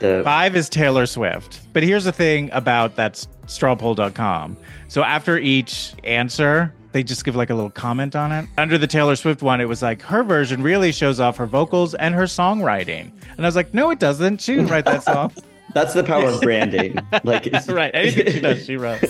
the 0.00 0.22
Five 0.24 0.56
is 0.56 0.68
Taylor 0.68 1.06
Swift. 1.06 1.60
But 1.72 1.82
here's 1.82 2.04
the 2.04 2.12
thing 2.12 2.50
about 2.52 2.96
that 2.96 3.14
strawpoll.com. 3.46 4.56
So 4.88 5.02
after 5.02 5.38
each 5.38 5.92
answer, 6.04 6.72
they 6.92 7.02
just 7.02 7.24
give 7.24 7.36
like 7.36 7.50
a 7.50 7.54
little 7.54 7.70
comment 7.70 8.16
on 8.16 8.32
it. 8.32 8.46
Under 8.56 8.78
the 8.78 8.86
Taylor 8.86 9.16
Swift 9.16 9.42
one, 9.42 9.60
it 9.60 9.66
was 9.66 9.82
like 9.82 10.02
her 10.02 10.22
version 10.22 10.62
really 10.62 10.92
shows 10.92 11.20
off 11.20 11.36
her 11.36 11.46
vocals 11.46 11.94
and 11.94 12.14
her 12.14 12.24
songwriting. 12.24 13.10
And 13.36 13.46
I 13.46 13.48
was 13.48 13.56
like, 13.56 13.74
no, 13.74 13.90
it 13.90 13.98
doesn't. 13.98 14.40
She 14.40 14.54
didn't 14.54 14.70
write 14.70 14.84
that 14.86 15.02
song. 15.04 15.32
That's 15.74 15.92
the 15.92 16.02
power 16.02 16.24
of 16.26 16.40
branding. 16.42 16.98
Like, 17.24 17.46
it's, 17.46 17.68
right. 17.68 17.90
Anything 17.94 18.32
she 18.32 18.40
does, 18.40 18.64
she 18.64 18.76
wrote. 18.76 19.00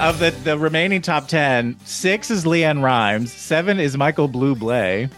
Of 0.00 0.18
the, 0.18 0.30
the 0.30 0.58
remaining 0.58 1.02
top 1.02 1.28
10, 1.28 1.76
six 1.84 2.30
is 2.30 2.46
LeAnn 2.46 2.82
Rimes, 2.82 3.30
seven 3.30 3.78
is 3.78 3.98
Michael 3.98 4.30
Bublé, 4.30 5.10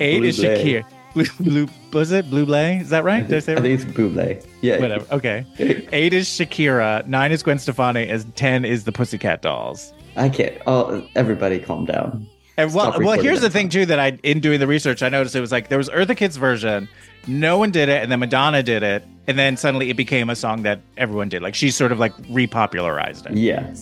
eight 0.00 0.24
is 0.24 0.40
Bublé. 0.40 0.56
Shakira. 0.56 0.84
Blue, 1.14 1.24
blue, 1.38 1.68
was 1.92 2.10
it 2.10 2.28
Bublé? 2.28 2.80
Is 2.80 2.90
that 2.90 3.04
right? 3.04 3.26
Did 3.28 3.36
I 3.36 3.38
say 3.38 3.52
I 3.52 3.54
right? 3.54 3.62
think 3.62 3.80
it's 3.80 3.96
Buble. 3.96 4.44
Yeah. 4.60 4.80
Whatever. 4.80 5.06
Okay. 5.14 5.46
Eight 5.92 6.12
is 6.12 6.26
Shakira. 6.26 7.06
Nine 7.06 7.30
is 7.30 7.44
Gwen 7.44 7.60
Stefani. 7.60 8.08
As 8.08 8.24
ten 8.34 8.64
is 8.64 8.82
the 8.82 8.90
Pussycat 8.90 9.40
Dolls. 9.40 9.92
I 10.16 10.28
can't. 10.28 10.60
Oh, 10.66 11.06
everybody, 11.14 11.60
calm 11.60 11.84
down. 11.84 12.26
And 12.56 12.74
well, 12.74 13.00
well, 13.00 13.20
here's 13.20 13.40
the 13.40 13.50
thing 13.50 13.68
too 13.68 13.86
that 13.86 14.00
I 14.00 14.18
in 14.24 14.40
doing 14.40 14.58
the 14.58 14.66
research, 14.66 15.04
I 15.04 15.08
noticed 15.08 15.36
it 15.36 15.40
was 15.40 15.52
like 15.52 15.68
there 15.68 15.78
was 15.78 15.88
Eartha 15.90 16.16
Kitt's 16.16 16.36
version, 16.36 16.88
no 17.28 17.58
one 17.58 17.70
did 17.70 17.88
it, 17.88 18.02
and 18.02 18.10
then 18.10 18.18
Madonna 18.18 18.64
did 18.64 18.82
it, 18.82 19.04
and 19.28 19.38
then 19.38 19.56
suddenly 19.56 19.90
it 19.90 19.96
became 19.96 20.28
a 20.30 20.36
song 20.36 20.62
that 20.64 20.80
everyone 20.96 21.28
did. 21.28 21.42
Like 21.42 21.54
she 21.54 21.70
sort 21.70 21.92
of 21.92 22.00
like 22.00 22.16
repopularized 22.24 23.26
it. 23.30 23.36
Yeah. 23.36 23.72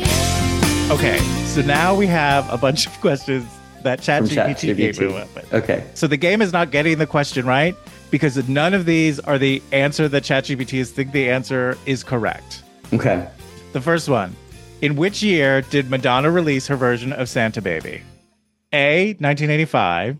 Tonight. 0.00 0.90
Okay, 0.90 1.18
so 1.46 1.62
now 1.62 1.94
we 1.94 2.06
have 2.06 2.50
a 2.52 2.56
bunch 2.58 2.86
of 2.86 3.00
questions 3.00 3.46
that 3.82 4.04
From 4.04 4.26
ChatGPT 4.26 4.60
came 4.60 4.76
ChatGPT. 4.76 5.20
up 5.20 5.34
with. 5.34 5.54
Okay. 5.54 5.84
So 5.94 6.06
the 6.06 6.16
game 6.16 6.42
is 6.42 6.52
not 6.52 6.70
getting 6.70 6.98
the 6.98 7.06
question 7.06 7.46
right 7.46 7.74
because 8.10 8.36
none 8.48 8.74
of 8.74 8.84
these 8.84 9.18
are 9.20 9.38
the 9.38 9.62
answer 9.72 10.08
that 10.08 10.22
ChatGPT 10.22 10.78
is 10.80 10.90
think 10.90 11.12
the 11.12 11.30
answer 11.30 11.78
is 11.86 12.04
correct. 12.04 12.62
Okay. 12.92 13.26
The 13.72 13.80
first 13.80 14.08
one. 14.08 14.34
In 14.82 14.96
which 14.96 15.22
year 15.22 15.60
did 15.62 15.90
Madonna 15.90 16.30
release 16.30 16.66
her 16.66 16.76
version 16.76 17.12
of 17.12 17.28
Santa 17.28 17.60
Baby? 17.62 18.02
A, 18.72 19.08
1985, 19.18 20.16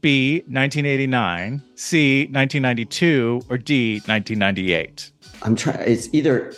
B, 0.00 0.36
1989, 0.46 1.62
C, 1.74 2.22
1992, 2.30 3.42
or 3.48 3.58
D, 3.58 3.94
1998? 4.06 5.10
I'm 5.42 5.56
trying. 5.56 5.80
It's 5.80 6.08
either 6.12 6.54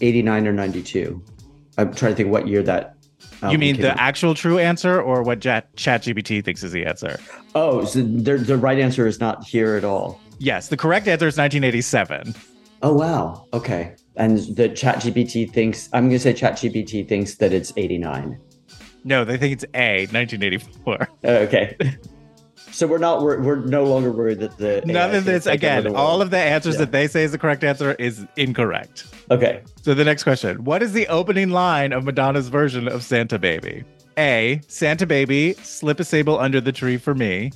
89 0.00 0.46
or 0.46 0.52
92. 0.52 1.22
I'm 1.78 1.94
trying 1.94 2.12
to 2.12 2.16
think 2.16 2.30
what 2.30 2.48
year 2.48 2.62
that. 2.62 2.96
you 3.50 3.58
mean 3.58 3.80
the 3.80 3.92
out. 3.92 3.98
actual 3.98 4.34
true 4.34 4.58
answer 4.58 5.00
or 5.00 5.22
what 5.22 5.40
Chat 5.40 5.74
ChatGPT 5.76 6.44
thinks 6.44 6.62
is 6.62 6.72
the 6.72 6.86
answer? 6.86 7.18
Oh, 7.54 7.84
so 7.84 8.02
the 8.02 8.38
the 8.38 8.56
right 8.56 8.78
answer 8.78 9.06
is 9.06 9.20
not 9.20 9.44
here 9.44 9.76
at 9.76 9.84
all. 9.84 10.20
Yes, 10.38 10.68
the 10.68 10.76
correct 10.76 11.06
answer 11.08 11.26
is 11.26 11.36
1987. 11.36 12.34
Oh 12.82 12.92
wow. 12.92 13.46
Okay. 13.52 13.94
And 14.16 14.38
the 14.56 14.68
Chat 14.68 14.96
GPT 14.96 15.50
thinks 15.50 15.88
I'm 15.92 16.08
gonna 16.08 16.18
say 16.18 16.32
Chat 16.32 16.54
GPT 16.54 17.06
thinks 17.08 17.36
that 17.36 17.52
it's 17.52 17.72
89. 17.76 18.38
No, 19.04 19.24
they 19.24 19.36
think 19.36 19.52
it's 19.52 19.64
A, 19.74 20.06
1984. 20.12 21.08
Uh, 21.24 21.28
okay. 21.28 21.76
so 22.76 22.86
we're 22.86 22.98
not 22.98 23.22
we're, 23.22 23.40
we're 23.40 23.56
no 23.56 23.84
longer 23.84 24.12
worried 24.12 24.38
that 24.40 24.58
the 24.58 24.82
None 24.84 25.14
of 25.14 25.24
this, 25.24 25.44
can 25.44 25.58
take 25.58 25.64
over 25.64 25.88
again, 25.88 25.96
all 25.96 26.20
of 26.20 26.30
the 26.30 26.38
answers 26.38 26.74
Yeah. 26.74 26.80
that 26.80 26.92
they 26.92 27.08
say 27.08 27.24
is 27.24 27.32
the 27.32 27.38
correct 27.38 27.64
answer 27.64 27.92
is 27.94 28.26
incorrect. 28.36 29.06
Okay. 29.30 29.62
So 29.80 29.94
the 29.94 30.04
next 30.04 30.24
question 30.24 30.62
What 30.62 30.82
is 30.82 30.92
the 30.92 31.06
opening 31.08 31.48
line 31.50 31.92
of 31.92 32.04
Madonna's 32.04 32.48
version 32.48 32.86
of 32.86 33.02
Santa 33.02 33.38
Baby? 33.38 33.84
A. 34.18 34.60
Santa 34.68 35.06
Baby, 35.06 35.54
slip 35.62 36.00
a 36.00 36.04
sable 36.04 36.38
under 36.38 36.60
the 36.60 36.72
tree 36.72 36.98
for 36.98 37.14
me. 37.14 37.50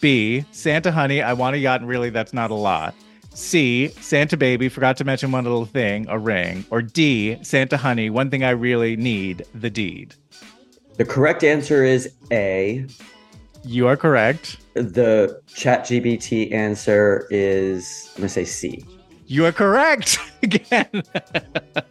B, 0.00 0.44
Santa 0.52 0.90
Honey, 0.92 1.20
I 1.20 1.32
want 1.34 1.56
a 1.56 1.58
yacht, 1.58 1.80
and 1.80 1.88
really 1.88 2.10
that's 2.10 2.32
not 2.32 2.50
a 2.50 2.54
lot. 2.54 2.94
C, 3.34 3.88
Santa 4.00 4.36
Baby, 4.36 4.68
forgot 4.68 4.96
to 4.98 5.04
mention 5.04 5.30
one 5.30 5.44
little 5.44 5.66
thing, 5.66 6.06
a 6.08 6.18
ring. 6.18 6.64
Or 6.70 6.80
D, 6.82 7.38
Santa 7.42 7.76
Honey, 7.76 8.08
one 8.10 8.30
thing 8.30 8.42
I 8.44 8.50
really 8.50 8.96
need, 8.96 9.44
the 9.54 9.70
deed. 9.70 10.14
The 10.96 11.04
correct 11.04 11.44
answer 11.44 11.84
is 11.84 12.12
A. 12.32 12.86
You 13.64 13.86
are 13.88 13.96
correct. 13.96 14.58
The 14.74 15.40
chat 15.54 15.82
GPT 15.82 16.52
answer 16.52 17.26
is, 17.30 18.10
I'm 18.14 18.22
going 18.22 18.28
to 18.28 18.34
say 18.34 18.44
C. 18.44 18.84
You 19.26 19.46
are 19.46 19.52
correct 19.52 20.18
again. 20.42 21.02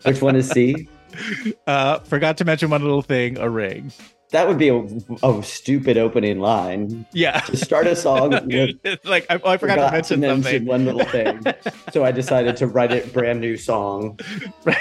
Which 0.04 0.22
one 0.22 0.36
is 0.36 0.50
C? 0.50 0.88
uh, 1.68 2.00
forgot 2.00 2.38
to 2.38 2.46
mention 2.46 2.70
one 2.70 2.82
little 2.82 3.02
thing, 3.02 3.38
a 3.38 3.50
ring. 3.50 3.92
That 4.32 4.48
would 4.48 4.60
be 4.60 4.70
a, 4.70 4.86
a 5.24 5.44
stupid 5.44 5.98
opening 5.98 6.40
line. 6.40 7.06
Yeah. 7.14 7.40
To 7.42 7.58
start 7.58 7.88
a 7.88 7.96
song 7.96 8.32
with 8.46 9.00
like 9.04 9.26
I, 9.30 9.40
I 9.44 9.58
forgot, 9.58 10.04
to 10.06 10.18
mention 10.18 10.44
something. 10.44 10.66
one 10.66 10.86
little 10.86 11.06
thing. 11.06 11.42
so 11.92 12.04
I 12.04 12.12
decided 12.12 12.56
to 12.58 12.68
write 12.68 12.92
a 12.92 13.08
brand 13.08 13.42
new 13.42 13.58
song. 13.58 14.20
Right. 14.66 14.78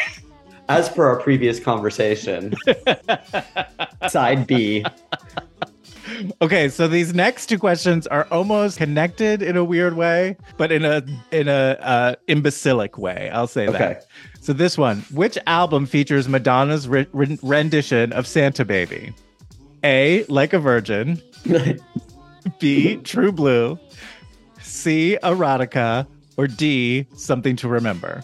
As 0.68 0.90
per 0.90 1.07
our 1.09 1.16
previous 1.18 1.59
conversation, 1.61 2.53
side 4.09 4.46
B. 4.46 4.85
Okay, 6.42 6.68
so 6.68 6.88
these 6.88 7.14
next 7.14 7.46
two 7.46 7.59
questions 7.59 8.07
are 8.07 8.26
almost 8.31 8.78
connected 8.78 9.42
in 9.42 9.57
a 9.57 9.64
weird 9.64 9.94
way, 9.96 10.37
but 10.57 10.72
in 10.72 10.85
a 10.85 11.02
in 11.31 11.48
a 11.48 11.76
uh, 11.81 12.14
imbecilic 12.28 12.98
way. 12.98 13.31
I'll 13.33 13.46
say 13.46 13.68
Okay. 13.68 13.78
that. 13.78 14.07
So 14.40 14.52
this 14.52 14.78
one, 14.78 15.00
which 15.12 15.37
album 15.46 15.87
features 15.87 16.28
Madonna's 16.28 16.88
re- 16.88 17.07
re- 17.12 17.38
rendition 17.42 18.12
of 18.12 18.26
Santa 18.26 18.64
Baby? 18.64 19.12
A, 19.85 20.24
Like 20.28 20.52
a 20.52 20.59
Virgin. 20.59 21.20
B, 22.59 22.96
True 22.98 23.33
Blue. 23.33 23.78
C, 24.61 25.18
Erotica. 25.22 26.07
Or 26.37 26.46
D, 26.46 27.07
Something 27.16 27.57
to 27.57 27.68
Remember. 27.68 28.22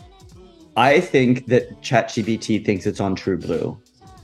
I 0.76 1.00
think 1.00 1.46
that 1.46 1.80
ChatGPT 1.82 2.64
thinks 2.64 2.86
it's 2.86 3.00
on 3.00 3.14
True 3.16 3.36
Blue. 3.38 3.76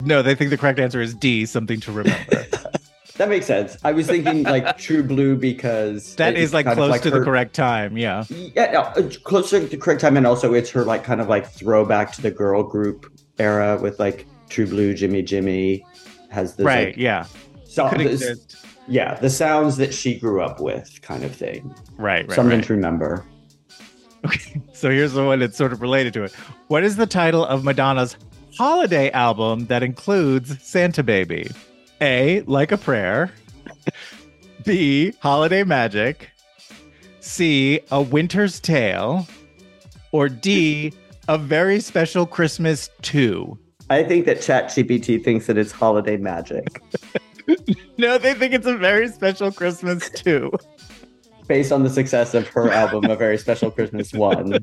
No, 0.03 0.23
they 0.23 0.35
think 0.35 0.51
the 0.51 0.57
correct 0.57 0.79
answer 0.79 1.01
is 1.01 1.13
D, 1.15 1.45
Something 1.45 1.81
to 1.81 1.93
Remember. 1.93 2.47
That 3.21 3.29
makes 3.29 3.45
sense. 3.45 3.77
I 3.85 3.93
was 3.93 4.07
thinking 4.07 4.45
like 4.45 4.79
True 4.79 5.03
Blue 5.03 5.37
because 5.37 6.15
that 6.15 6.39
is 6.39 6.55
like 6.55 6.65
close 6.65 7.03
to 7.03 7.11
the 7.11 7.21
correct 7.23 7.55
time. 7.55 7.99
Yeah. 7.99 8.25
Yeah, 8.31 8.73
no, 8.73 8.81
uh, 8.81 9.11
close 9.25 9.51
to 9.51 9.61
the 9.61 9.77
correct 9.77 10.01
time, 10.01 10.17
and 10.17 10.27
also 10.27 10.55
it's 10.55 10.71
her 10.71 10.85
like 10.85 11.05
kind 11.05 11.21
of 11.21 11.29
like 11.29 11.47
throwback 11.47 12.13
to 12.13 12.23
the 12.23 12.31
girl 12.31 12.63
group 12.63 13.13
era 13.39 13.79
with 13.79 14.01
like 14.01 14.27
True 14.49 14.67
Blue, 14.67 14.95
Jimmy, 14.95 15.21
Jimmy 15.21 15.85
has 16.31 16.57
this 16.57 16.65
right. 16.65 16.87
like, 16.87 16.97
yeah. 16.97 17.27
so- 17.65 17.91
this- 17.91 18.57
yeah, 18.89 19.17
the 19.17 19.29
sounds 19.29 19.77
that 19.77 19.93
she 19.93 20.19
grew 20.19 20.41
up 20.41 20.59
with, 20.59 21.03
kind 21.03 21.23
of 21.23 21.37
thing. 21.37 21.75
Right. 21.99 22.27
Right. 22.27 22.35
Something 22.35 22.61
right. 22.61 22.67
to 22.69 22.73
remember. 22.73 23.27
Okay, 24.25 24.63
so 24.73 24.89
here's 24.89 25.13
the 25.13 25.27
one 25.27 25.41
that's 25.41 25.59
sort 25.59 25.75
of 25.75 25.83
related 25.83 26.15
to 26.15 26.25
it. 26.25 26.33
What 26.69 26.85
is 26.85 26.97
the 26.97 27.07
title 27.07 27.45
of 27.45 27.65
Madonna's 27.65 28.17
holiday 28.57 29.11
album 29.11 29.67
that 29.67 29.83
includes 29.83 30.61
Santa 30.63 31.03
Baby? 31.03 31.51
A, 32.01 32.41
Like 32.43 32.73
a 32.73 32.79
Prayer. 32.79 33.31
B, 34.65 35.13
Holiday 35.21 35.65
Magic. 35.65 36.31
C, 37.21 37.81
A 37.91 38.01
Winter's 38.01 38.61
Tale. 38.61 39.27
Or 40.13 40.29
D, 40.29 40.93
A 41.29 41.37
Very 41.39 41.81
Special 41.81 42.27
Christmas 42.27 42.91
2. 43.03 43.59
I 43.91 44.03
think 44.05 44.27
that 44.27 44.39
ChatGPT 44.39 45.23
thinks 45.23 45.47
that 45.47 45.59
it's 45.59 45.73
holiday 45.73 46.17
magic 46.17 46.81
No, 47.99 48.19
they 48.19 48.35
think 48.35 48.55
it's 48.55 48.67
A 48.67 48.77
Very 48.77 49.09
Special 49.09 49.51
Christmas 49.51 50.09
2. 50.11 50.51
based 51.49 51.73
on 51.73 51.83
the 51.83 51.91
success 51.91 52.33
of 52.35 52.47
her 52.49 52.71
album, 52.71 53.11
A 53.11 53.17
Very 53.17 53.37
Special 53.37 53.71
Christmas 53.71 54.13
One. 54.13 54.51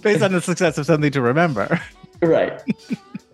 Based 0.00 0.22
on 0.22 0.32
the 0.32 0.40
success 0.40 0.78
of 0.78 0.86
Something 0.86 1.10
to 1.10 1.20
Remember. 1.20 1.78
Right. 2.22 2.60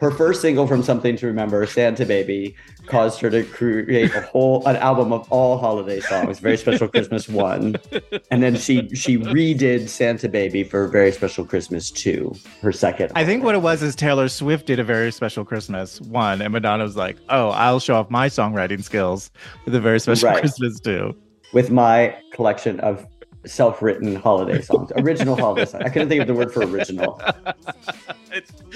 Her 0.00 0.10
first 0.10 0.40
single 0.40 0.66
from 0.66 0.82
Something 0.82 1.16
to 1.18 1.26
Remember, 1.28 1.64
Santa 1.64 2.04
Baby, 2.04 2.56
caused 2.86 3.20
her 3.20 3.30
to 3.30 3.44
create 3.44 4.12
a 4.12 4.22
whole 4.22 4.66
an 4.66 4.74
album 4.76 5.12
of 5.12 5.30
all 5.30 5.58
holiday 5.58 6.00
songs, 6.00 6.40
Very 6.40 6.56
Special 6.56 6.88
Christmas 6.88 7.28
One. 7.28 7.76
And 8.32 8.42
then 8.42 8.56
she 8.56 8.88
she 8.96 9.16
redid 9.16 9.88
Santa 9.88 10.28
Baby 10.28 10.64
for 10.64 10.88
Very 10.88 11.12
Special 11.12 11.44
Christmas 11.44 11.88
Two, 11.90 12.34
her 12.62 12.72
second. 12.72 13.12
I 13.14 13.24
think 13.24 13.44
what 13.44 13.54
it 13.54 13.62
was 13.62 13.80
is 13.80 13.94
Taylor 13.94 14.28
Swift 14.28 14.66
did 14.66 14.80
a 14.80 14.84
very 14.84 15.12
special 15.12 15.44
Christmas 15.44 16.00
one, 16.00 16.42
and 16.42 16.52
Madonna 16.52 16.82
was 16.82 16.96
like, 16.96 17.18
"Oh, 17.28 17.50
I'll 17.50 17.78
show 17.78 17.94
off 17.94 18.10
my 18.10 18.28
songwriting 18.28 18.82
skills 18.82 19.30
with 19.64 19.74
a 19.76 19.80
very 19.80 20.00
special 20.00 20.30
Right. 20.30 20.40
Christmas 20.40 20.80
too." 20.80 21.14
with 21.52 21.70
my 21.70 22.16
collection 22.32 22.80
of 22.80 23.06
self-written 23.44 24.16
holiday 24.16 24.60
songs, 24.62 24.92
original 24.96 25.36
holiday 25.36 25.64
songs. 25.64 25.84
I 25.84 25.88
couldn't 25.88 26.08
think 26.08 26.20
of 26.20 26.26
the 26.26 26.34
word 26.34 26.52
for 26.52 26.62
original. 26.64 27.20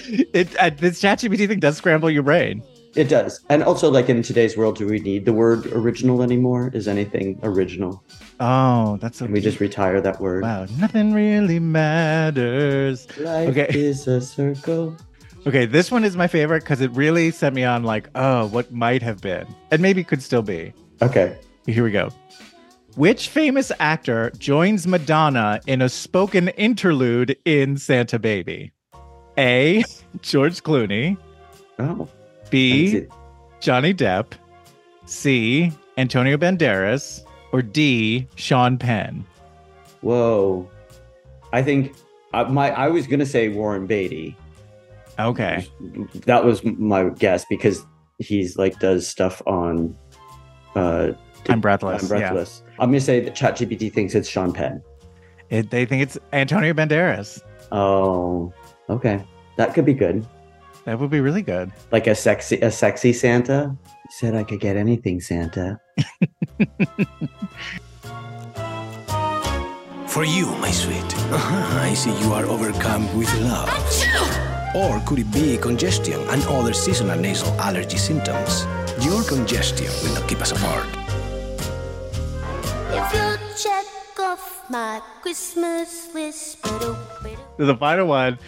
It 0.08 0.54
uh, 0.58 0.70
this 0.70 1.00
ChatGPT 1.02 1.48
thing 1.48 1.60
does 1.60 1.76
scramble 1.78 2.10
your 2.10 2.22
brain. 2.22 2.62
It 2.94 3.08
does. 3.08 3.40
And 3.50 3.62
also 3.62 3.90
like 3.90 4.08
in 4.08 4.22
today's 4.22 4.56
world, 4.56 4.76
do 4.76 4.86
we 4.86 4.98
need 5.00 5.24
the 5.26 5.32
word 5.32 5.66
original 5.66 6.22
anymore? 6.22 6.70
Is 6.72 6.88
anything 6.88 7.38
original? 7.42 8.02
Oh, 8.40 8.96
that's 9.00 9.18
so. 9.18 9.26
Can 9.26 9.34
we 9.34 9.40
just 9.40 9.60
retire 9.60 10.00
that 10.00 10.20
word? 10.20 10.42
wow, 10.42 10.66
nothing 10.78 11.12
really 11.12 11.58
matters. 11.58 13.06
Life 13.18 13.50
Okay. 13.50 13.66
is 13.70 14.06
a 14.06 14.20
circle. 14.20 14.96
Okay, 15.46 15.64
this 15.64 15.90
one 15.90 16.04
is 16.04 16.16
my 16.16 16.26
favorite 16.26 16.64
because 16.64 16.80
it 16.80 16.90
really 16.92 17.30
set 17.30 17.52
me 17.54 17.62
on 17.64 17.84
like, 17.84 18.08
oh, 18.14 18.46
what 18.48 18.72
might 18.72 19.02
have 19.02 19.20
been, 19.20 19.46
and 19.70 19.80
maybe 19.80 20.02
could 20.02 20.22
still 20.22 20.42
be. 20.42 20.72
Okay. 21.02 21.38
Here 21.66 21.84
we 21.84 21.90
go. 21.90 22.10
Which 22.96 23.28
famous 23.28 23.70
actor 23.78 24.32
joins 24.38 24.86
Madonna 24.86 25.60
in 25.66 25.82
a 25.82 25.88
spoken 25.90 26.48
interlude 26.48 27.36
in 27.44 27.76
Santa 27.76 28.18
Baby? 28.18 28.72
A. 29.36 29.84
George 30.22 30.62
Clooney. 30.62 31.18
Oh. 31.78 32.08
B. 32.48 33.06
Johnny 33.60 33.92
Depp. 33.92 34.32
C. 35.04 35.70
Antonio 35.98 36.38
Banderas. 36.38 37.22
Or 37.52 37.60
D. 37.60 38.26
Sean 38.36 38.78
Penn. 38.78 39.26
Whoa. 40.00 40.66
I 41.52 41.62
think 41.62 41.94
I, 42.32 42.44
my 42.44 42.70
I 42.70 42.88
was 42.88 43.06
gonna 43.06 43.26
say 43.26 43.50
Warren 43.50 43.86
Beatty. 43.86 44.34
Okay. 45.18 45.68
That 46.24 46.46
was 46.46 46.64
my 46.64 47.10
guess 47.10 47.44
because 47.44 47.84
he's 48.20 48.56
like 48.56 48.78
does 48.80 49.06
stuff 49.06 49.42
on 49.46 49.94
uh 50.74 51.12
I'm 51.50 51.60
breathless. 51.60 52.10
I'm 52.10 52.18
yeah. 52.18 52.30
breathless. 52.30 52.62
I'm 52.78 52.90
gonna 52.90 53.00
say 53.00 53.20
that 53.20 53.34
ChatGPT 53.34 53.92
thinks 53.92 54.14
it's 54.14 54.28
Sean 54.28 54.52
Penn. 54.52 54.82
It, 55.48 55.70
they 55.70 55.86
think 55.86 56.02
it's 56.02 56.18
Antonio 56.32 56.74
Banderas. 56.74 57.42
Oh, 57.72 58.52
okay. 58.90 59.24
That 59.56 59.74
could 59.74 59.86
be 59.86 59.94
good. 59.94 60.26
That 60.84 60.98
would 60.98 61.10
be 61.10 61.20
really 61.20 61.42
good. 61.42 61.72
Like 61.90 62.06
a 62.06 62.14
sexy 62.14 62.60
a 62.60 62.70
sexy 62.70 63.12
Santa. 63.12 63.76
He 63.84 64.12
said 64.12 64.34
I 64.34 64.44
could 64.44 64.60
get 64.60 64.76
anything, 64.76 65.20
Santa. 65.20 65.80
For 70.06 70.24
you, 70.24 70.46
my 70.56 70.70
sweet. 70.70 70.96
Uh-huh, 70.96 71.80
I 71.82 71.94
see 71.94 72.16
you 72.20 72.32
are 72.32 72.46
overcome 72.46 73.04
with 73.18 73.32
love. 73.40 73.68
Or 74.74 75.00
could 75.06 75.18
it 75.18 75.32
be 75.32 75.56
congestion 75.58 76.20
and 76.28 76.42
other 76.44 76.72
seasonal 76.72 77.18
nasal 77.18 77.52
allergy 77.60 77.98
symptoms? 77.98 78.64
Your 79.00 79.22
congestion 79.24 79.88
will 80.02 80.14
not 80.14 80.28
keep 80.28 80.40
us 80.40 80.52
apart. 80.52 81.05
The 87.58 87.76
final 87.78 88.06
one, 88.06 88.38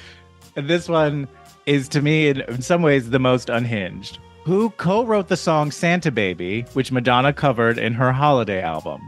and 0.57 0.69
this 0.69 0.89
one 0.89 1.29
is 1.67 1.89
to 1.89 2.03
me 2.03 2.29
in, 2.29 2.43
in 2.43 2.63
some 2.63 2.83
ways 2.83 3.11
the 3.11 3.19
most 3.19 3.49
unhinged. 3.49 4.19
Who 4.45 4.71
co-wrote 4.71 5.29
the 5.29 5.37
song 5.37 5.71
Santa 5.71 6.11
Baby, 6.11 6.63
which 6.73 6.93
Madonna 6.93 7.33
covered 7.33 7.79
in 7.79 7.95
her 7.95 8.13
holiday 8.13 8.63
album? 8.63 9.01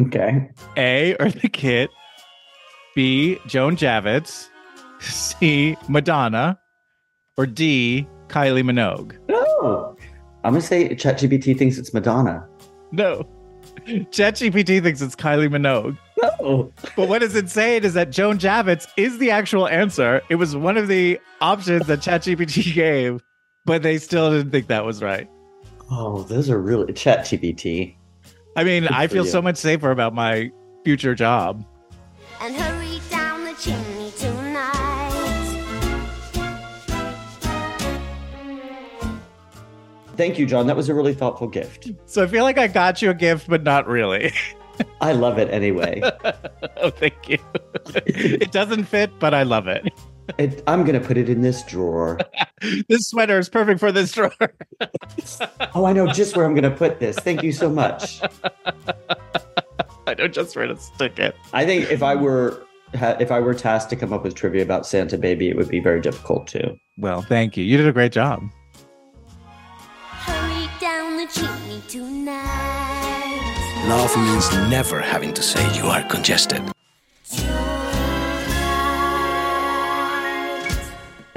Okay. 0.00 0.50
A. 0.76 1.14
Eartha 1.20 1.52
Kitt. 1.52 1.90
B. 2.94 3.38
Joan 3.46 3.76
Javits. 3.76 4.48
C. 5.00 5.76
Madonna. 5.88 6.58
Or 7.36 7.46
D. 7.46 8.06
Kylie 8.28 8.62
Minogue. 8.62 9.16
No. 9.28 9.96
I'm 10.44 10.52
gonna 10.52 10.60
say 10.60 10.88
ChatGPT 10.90 11.56
thinks 11.56 11.78
it's 11.78 11.92
Madonna. 11.94 12.48
No. 12.92 13.28
ChatGPT 13.86 14.82
thinks 14.82 15.00
it's 15.00 15.16
Kylie 15.16 15.48
Minogue. 15.48 15.98
No. 16.40 16.72
But 16.96 17.08
what 17.08 17.22
is 17.22 17.36
insane 17.36 17.84
is 17.84 17.94
that 17.94 18.10
Joan 18.10 18.38
Javits 18.38 18.86
is 18.96 19.18
the 19.18 19.30
actual 19.30 19.68
answer. 19.68 20.22
It 20.30 20.36
was 20.36 20.56
one 20.56 20.76
of 20.76 20.88
the 20.88 21.20
options 21.40 21.86
that 21.86 21.98
ChatGPT 22.00 22.72
gave, 22.74 23.22
but 23.64 23.82
they 23.82 23.98
still 23.98 24.30
didn't 24.30 24.50
think 24.52 24.68
that 24.68 24.84
was 24.84 25.02
right. 25.02 25.28
Oh, 25.90 26.22
those 26.22 26.48
are 26.48 26.58
really 26.60 26.92
ChatGPT. 26.92 27.94
I 28.56 28.64
mean, 28.64 28.84
Good 28.84 28.92
I 28.92 29.06
feel 29.06 29.24
you. 29.24 29.30
so 29.30 29.42
much 29.42 29.56
safer 29.56 29.90
about 29.90 30.14
my 30.14 30.50
future 30.84 31.14
job. 31.14 31.64
and 32.40 32.54
hurry 32.56 33.00
down 33.10 33.44
the 33.44 33.52
chimney 33.54 33.93
Thank 40.16 40.38
you, 40.38 40.46
John. 40.46 40.66
That 40.66 40.76
was 40.76 40.88
a 40.88 40.94
really 40.94 41.14
thoughtful 41.14 41.48
gift. 41.48 41.90
So 42.06 42.22
I 42.22 42.26
feel 42.26 42.44
like 42.44 42.58
I 42.58 42.66
got 42.68 43.02
you 43.02 43.10
a 43.10 43.14
gift, 43.14 43.48
but 43.48 43.62
not 43.62 43.86
really. 43.86 44.32
I 45.00 45.12
love 45.12 45.38
it 45.38 45.50
anyway. 45.50 46.00
oh, 46.78 46.90
thank 46.90 47.28
you. 47.28 47.38
it 48.06 48.52
doesn't 48.52 48.84
fit, 48.84 49.10
but 49.18 49.34
I 49.34 49.42
love 49.42 49.68
it. 49.68 49.92
It, 50.38 50.62
I'm 50.66 50.84
gonna 50.84 51.00
put 51.00 51.18
it 51.18 51.28
in 51.28 51.42
this 51.42 51.62
drawer. 51.64 52.18
This 52.88 53.08
sweater 53.08 53.38
is 53.38 53.50
perfect 53.50 53.78
for 53.78 53.92
this 53.92 54.12
drawer. 54.12 54.32
Oh, 55.74 55.84
I 55.84 55.92
know 55.92 56.06
just 56.06 56.34
where 56.36 56.46
I'm 56.46 56.54
gonna 56.54 56.70
put 56.70 56.98
this. 56.98 57.18
Thank 57.18 57.42
you 57.42 57.52
so 57.52 57.68
much. 57.68 58.22
I 60.06 60.14
know 60.14 60.28
just 60.28 60.56
where 60.56 60.66
to 60.66 60.76
stick 60.76 61.18
it. 61.18 61.34
I 61.52 61.66
think 61.66 61.90
if 61.90 62.02
I 62.02 62.14
were 62.14 62.64
if 62.94 63.30
I 63.30 63.40
were 63.40 63.54
tasked 63.54 63.90
to 63.90 63.96
come 63.96 64.12
up 64.12 64.22
with 64.22 64.34
trivia 64.34 64.62
about 64.62 64.86
Santa 64.86 65.18
Baby, 65.18 65.50
it 65.50 65.56
would 65.56 65.68
be 65.68 65.80
very 65.80 66.00
difficult 66.00 66.46
too. 66.46 66.76
Well, 66.96 67.22
thank 67.22 67.56
you. 67.56 67.64
You 67.64 67.76
did 67.76 67.88
a 67.88 67.92
great 67.92 68.12
job. 68.12 68.42
Hurry 71.24 71.46
down 71.46 71.68
the 71.68 71.80
chimney 71.80 71.82
tonight. 71.88 73.84
Love 73.88 74.16
means 74.16 74.50
never 74.70 75.00
having 75.00 75.32
to 75.34 75.42
say 75.42 75.76
you 75.76 75.86
are 75.86 76.02
congested. 76.04 76.62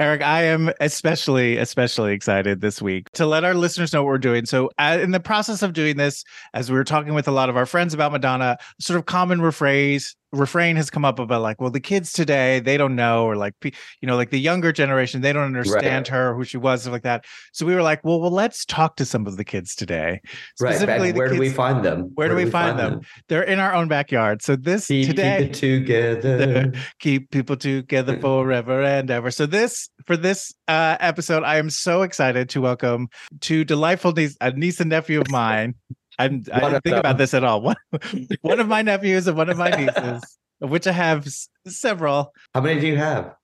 Eric, 0.00 0.22
I 0.22 0.44
am 0.44 0.70
especially, 0.80 1.56
especially 1.56 2.12
excited 2.12 2.60
this 2.60 2.80
week 2.80 3.10
to 3.12 3.26
let 3.26 3.42
our 3.42 3.54
listeners 3.54 3.92
know 3.92 4.02
what 4.02 4.08
we're 4.08 4.18
doing. 4.18 4.46
So, 4.46 4.70
uh, 4.78 4.98
in 5.02 5.10
the 5.10 5.18
process 5.18 5.60
of 5.62 5.72
doing 5.72 5.96
this, 5.96 6.22
as 6.54 6.70
we 6.70 6.78
were 6.78 6.84
talking 6.84 7.14
with 7.14 7.26
a 7.26 7.32
lot 7.32 7.48
of 7.48 7.56
our 7.56 7.66
friends 7.66 7.94
about 7.94 8.12
Madonna, 8.12 8.58
sort 8.80 8.96
of 8.98 9.06
common 9.06 9.40
rephrase 9.40 10.14
refrain 10.32 10.76
has 10.76 10.90
come 10.90 11.04
up 11.04 11.18
about 11.18 11.42
like, 11.42 11.60
well, 11.60 11.70
the 11.70 11.80
kids 11.80 12.12
today 12.12 12.60
they 12.60 12.76
don't 12.76 12.96
know, 12.96 13.24
or 13.24 13.36
like, 13.36 13.54
you 13.62 13.72
know, 14.02 14.16
like 14.16 14.30
the 14.30 14.38
younger 14.40 14.72
generation 14.72 15.20
they 15.20 15.32
don't 15.32 15.44
understand 15.44 16.08
her, 16.08 16.34
who 16.34 16.44
she 16.44 16.56
was, 16.56 16.82
stuff 16.82 16.92
like 16.92 17.02
that. 17.02 17.24
So 17.52 17.64
we 17.66 17.74
were 17.74 17.82
like, 17.82 18.04
well, 18.04 18.20
well, 18.20 18.30
let's 18.30 18.64
talk 18.64 18.96
to 18.96 19.04
some 19.04 19.26
of 19.26 19.36
the 19.36 19.44
kids 19.44 19.74
today. 19.74 20.20
Right. 20.60 20.74
Specifically 20.74 21.12
the 21.12 21.18
where 21.18 21.28
do 21.28 21.38
we 21.38 21.50
find 21.50 21.84
them? 21.84 22.10
Where 22.14 22.28
do 22.28 22.34
we 22.34 22.50
find 22.50 22.78
them? 22.78 23.00
They're 23.28 23.42
in 23.42 23.58
our 23.58 23.74
own 23.74 23.88
backyard. 23.88 24.42
So 24.42 24.56
this 24.56 24.86
Keep, 24.86 25.08
today, 25.08 25.44
it 25.44 25.54
together. 25.54 26.72
keep 26.98 27.30
people 27.30 27.56
together 27.56 28.18
forever 28.20 28.82
and 28.82 29.10
ever. 29.10 29.30
So 29.30 29.46
this 29.46 29.88
for 30.06 30.16
this 30.16 30.52
uh, 30.68 30.96
episode, 31.00 31.44
I 31.44 31.56
am 31.56 31.70
so 31.70 32.02
excited 32.02 32.48
to 32.50 32.60
welcome 32.60 33.08
two 33.40 33.64
delightful 33.64 34.12
niece, 34.12 34.36
a 34.40 34.52
niece 34.52 34.80
and 34.80 34.90
nephew 34.90 35.20
of 35.20 35.30
mine. 35.30 35.74
I'm, 36.18 36.44
I 36.52 36.60
One 36.60 36.72
didn't 36.72 36.76
of 36.76 36.82
think 36.82 36.96
about 36.96 37.18
this 37.18 37.32
at 37.34 37.44
all. 37.44 37.60
One, 37.62 37.76
one 38.42 38.60
of 38.60 38.68
my 38.68 38.82
nephews 38.82 39.26
and 39.28 39.36
one 39.36 39.48
of 39.48 39.56
my 39.56 39.70
nieces, 39.70 40.38
of 40.60 40.70
which 40.70 40.86
I 40.86 40.92
have 40.92 41.26
s- 41.26 41.48
several. 41.66 42.32
How 42.54 42.60
many 42.60 42.80
do 42.80 42.86
you 42.88 42.96
have? 42.96 43.34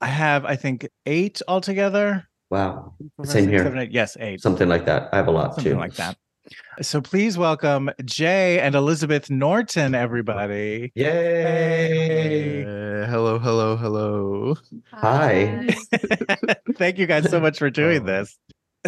I 0.00 0.06
have, 0.08 0.44
I 0.44 0.54
think, 0.56 0.86
eight 1.06 1.40
altogether. 1.48 2.28
Wow. 2.50 2.94
Five, 3.16 3.26
Same 3.28 3.44
six, 3.44 3.50
here. 3.50 3.62
seven, 3.64 3.78
eight. 3.78 3.90
Yes, 3.92 4.16
eight. 4.20 4.40
Something 4.40 4.68
like 4.68 4.84
that. 4.86 5.08
I 5.12 5.16
have 5.16 5.26
a 5.28 5.30
lot 5.30 5.48
too. 5.50 5.54
Something 5.54 5.72
too. 5.72 5.78
like 5.78 5.94
that. 5.94 6.16
So 6.80 7.00
please 7.02 7.36
welcome 7.36 7.90
Jay 8.04 8.58
and 8.60 8.74
Elizabeth 8.74 9.28
Norton, 9.28 9.94
everybody. 9.94 10.92
Yay! 10.94 12.62
Uh, 12.64 13.06
hello, 13.06 13.38
hello, 13.38 13.76
hello. 13.76 14.54
Hi. 14.92 15.68
Thank 16.76 16.98
you 16.98 17.06
guys 17.06 17.28
so 17.30 17.38
much 17.40 17.58
for 17.58 17.68
doing 17.70 18.00
Oh. 18.02 18.06
this. 18.06 18.38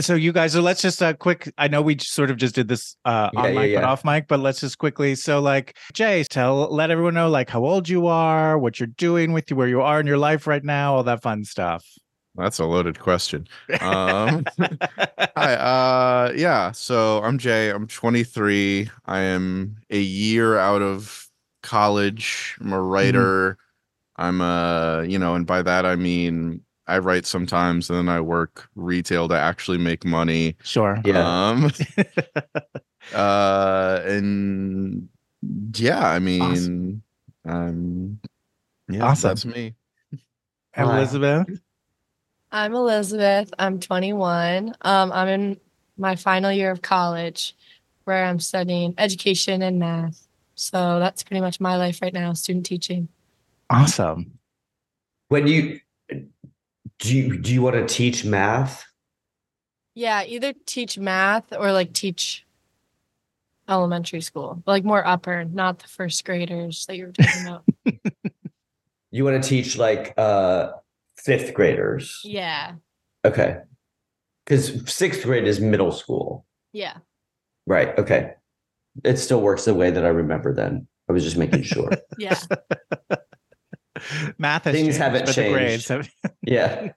So 0.00 0.14
you 0.14 0.32
guys, 0.32 0.52
so 0.52 0.60
let's 0.60 0.82
just 0.82 1.02
uh 1.02 1.14
quick. 1.14 1.52
I 1.58 1.68
know 1.68 1.82
we 1.82 1.98
sort 1.98 2.30
of 2.30 2.36
just 2.36 2.54
did 2.54 2.68
this 2.68 2.96
uh 3.04 3.30
Yeah, 3.32 3.40
on 3.40 3.54
yeah, 3.54 3.60
mic 3.60 3.74
but 3.74 3.84
off 3.84 4.04
mic, 4.04 4.28
but 4.28 4.40
let's 4.40 4.60
just 4.60 4.78
quickly. 4.78 5.14
So 5.14 5.40
like 5.40 5.76
Jay, 5.92 6.24
tell 6.24 6.72
let 6.72 6.90
everyone 6.90 7.14
know 7.14 7.28
like 7.28 7.50
how 7.50 7.64
old 7.64 7.88
you 7.88 8.06
are, 8.06 8.58
what 8.58 8.80
you're 8.80 8.86
doing 8.86 9.32
with 9.32 9.50
you, 9.50 9.56
where 9.56 9.68
you 9.68 9.82
are 9.82 10.00
in 10.00 10.06
your 10.06 10.18
life 10.18 10.46
right 10.46 10.64
now, 10.64 10.94
all 10.94 11.02
that 11.04 11.22
fun 11.22 11.44
stuff. 11.44 11.86
That's 12.36 12.58
a 12.58 12.64
loaded 12.64 12.98
question. 13.00 13.48
Um, 13.80 14.44
hi, 15.36 15.54
uh, 15.54 16.32
yeah. 16.36 16.72
So 16.72 17.22
I'm 17.22 17.38
Jay. 17.38 17.70
I'm 17.70 17.86
23. 17.86 18.88
I 19.06 19.20
am 19.20 19.76
a 19.90 20.00
year 20.00 20.56
out 20.56 20.80
of 20.82 21.28
college. 21.62 22.56
I'm 22.60 22.72
a 22.72 22.80
writer. 22.80 23.58
I'm 24.16 24.40
a, 24.40 25.04
you 25.08 25.18
know, 25.18 25.34
and 25.34 25.46
by 25.46 25.62
that 25.62 25.84
I 25.84 25.96
mean 25.96 26.62
I 26.90 26.98
write 26.98 27.24
sometimes, 27.24 27.88
and 27.88 27.98
then 27.98 28.08
I 28.08 28.20
work 28.20 28.68
retail 28.74 29.28
to 29.28 29.34
actually 29.34 29.78
make 29.78 30.04
money. 30.04 30.56
Sure. 30.64 31.00
Yeah. 31.04 31.48
Um, 31.48 31.70
uh, 33.14 34.00
and 34.04 35.08
yeah, 35.74 36.10
I 36.10 36.18
mean, 36.18 37.02
um, 37.44 38.18
yeah, 38.88 39.04
Awesome. 39.04 39.28
that's 39.28 39.46
me. 39.46 39.74
Hi. 40.74 40.82
Elizabeth. 40.82 41.60
I'm 42.50 42.74
Elizabeth. 42.74 43.52
I'm 43.56 43.78
21. 43.78 44.74
Um, 44.80 45.12
I'm 45.12 45.28
in 45.28 45.60
my 45.96 46.16
final 46.16 46.50
year 46.50 46.72
of 46.72 46.82
college 46.82 47.54
where 48.02 48.24
I'm 48.24 48.40
studying 48.40 48.94
education 48.98 49.62
and 49.62 49.78
math. 49.78 50.26
So 50.56 50.98
that's 50.98 51.22
pretty 51.22 51.40
much 51.40 51.60
my 51.60 51.76
life 51.76 52.02
right 52.02 52.12
now, 52.12 52.32
student 52.32 52.66
teaching. 52.66 53.08
Awesome. 53.70 54.38
When 55.28 55.46
you 55.46 55.78
do 57.00 57.16
you 57.16 57.38
do 57.38 57.52
you 57.52 57.62
want 57.62 57.76
to 57.76 57.86
teach 57.92 58.24
math? 58.24 58.84
Yeah, 59.94 60.22
either 60.24 60.52
teach 60.66 60.98
math 60.98 61.52
or 61.52 61.72
like 61.72 61.92
teach 61.92 62.46
elementary 63.68 64.20
school, 64.20 64.62
like 64.66 64.84
more 64.84 65.06
upper, 65.06 65.44
not 65.44 65.78
the 65.80 65.88
first 65.88 66.24
graders 66.24 66.86
that 66.86 66.96
you 66.96 67.06
were 67.06 67.12
talking 67.12 67.46
about. 67.46 67.64
You 69.12 69.24
want 69.24 69.42
to 69.42 69.48
teach 69.48 69.76
like 69.76 70.14
uh 70.16 70.70
fifth 71.16 71.52
graders? 71.52 72.20
yeah. 72.24 72.74
Okay. 73.24 73.56
Because 74.44 74.88
sixth 74.88 75.24
grade 75.24 75.48
is 75.48 75.58
middle 75.60 75.90
school. 75.90 76.46
Yeah. 76.72 76.98
Right. 77.66 77.98
Okay. 77.98 78.34
It 79.02 79.16
still 79.18 79.40
works 79.40 79.64
the 79.64 79.74
way 79.74 79.90
that 79.90 80.04
I 80.04 80.08
remember 80.10 80.54
then. 80.54 80.86
I 81.08 81.12
was 81.12 81.24
just 81.24 81.36
making 81.36 81.64
sure. 81.64 81.90
Yeah. 82.18 82.38
Math 84.38 84.64
has 84.64 84.74
Things 84.74 84.86
changed, 84.86 84.98
haven't 84.98 85.26
but 85.26 85.34
grades 85.34 85.86
changed. 85.86 86.12
have- 86.22 86.32
yeah. 86.42 86.92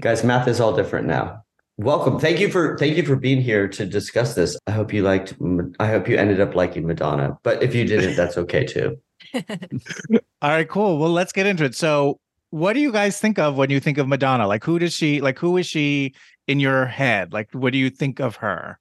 Guys, 0.00 0.24
math 0.24 0.48
is 0.48 0.60
all 0.60 0.74
different 0.74 1.06
now. 1.06 1.42
Welcome. 1.76 2.18
Thank 2.18 2.40
you 2.40 2.50
for 2.50 2.76
thank 2.76 2.96
you 2.96 3.04
for 3.04 3.14
being 3.14 3.40
here 3.40 3.68
to 3.68 3.86
discuss 3.86 4.34
this. 4.34 4.58
I 4.66 4.72
hope 4.72 4.92
you 4.92 5.02
liked 5.02 5.34
I 5.78 5.86
hope 5.86 6.08
you 6.08 6.16
ended 6.16 6.40
up 6.40 6.56
liking 6.56 6.84
Madonna. 6.86 7.38
But 7.44 7.62
if 7.62 7.72
you 7.72 7.84
didn't, 7.84 8.16
that's 8.16 8.36
okay 8.36 8.64
too. 8.64 8.98
All 9.34 10.50
right, 10.50 10.68
cool. 10.68 10.98
Well, 10.98 11.10
let's 11.10 11.32
get 11.32 11.46
into 11.46 11.64
it. 11.64 11.76
So, 11.76 12.18
what 12.50 12.72
do 12.72 12.80
you 12.80 12.90
guys 12.90 13.20
think 13.20 13.38
of 13.38 13.56
when 13.56 13.70
you 13.70 13.78
think 13.78 13.98
of 13.98 14.08
Madonna? 14.08 14.48
Like, 14.48 14.64
who 14.64 14.80
does 14.80 14.92
she 14.92 15.20
like? 15.20 15.38
Who 15.38 15.56
is 15.56 15.66
she 15.66 16.14
in 16.48 16.58
your 16.58 16.86
head? 16.86 17.32
Like, 17.32 17.48
what 17.52 17.72
do 17.72 17.78
you 17.78 17.90
think 17.90 18.18
of 18.18 18.36
her? 18.36 18.80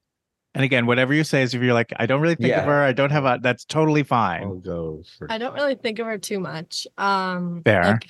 And 0.58 0.64
again, 0.66 0.86
whatever 0.88 1.14
you 1.14 1.24
say 1.24 1.44
is 1.44 1.54
if 1.54 1.62
you're 1.62 1.74
like, 1.74 1.94
I 1.98 2.06
don't 2.06 2.20
really 2.22 2.36
think 2.36 2.50
Yeah. 2.50 2.60
of 2.62 2.66
her. 2.66 2.82
I 2.84 2.92
don't 2.92 3.12
have 3.12 3.26
a. 3.26 3.40
That's 3.42 3.64
totally 3.64 4.04
fine. 4.04 4.44
I'll 4.44 4.50
fine. 4.54 4.62
go 4.62 5.04
for 5.18 5.32
I 5.32 5.38
don't 5.38 5.54
really 5.54 5.76
think 5.76 6.00
of 6.00 6.08
her 6.08 6.18
too 6.18 6.40
much. 6.40 6.88
Um 6.98 7.62
Fair. 7.64 7.84
like, 7.84 8.08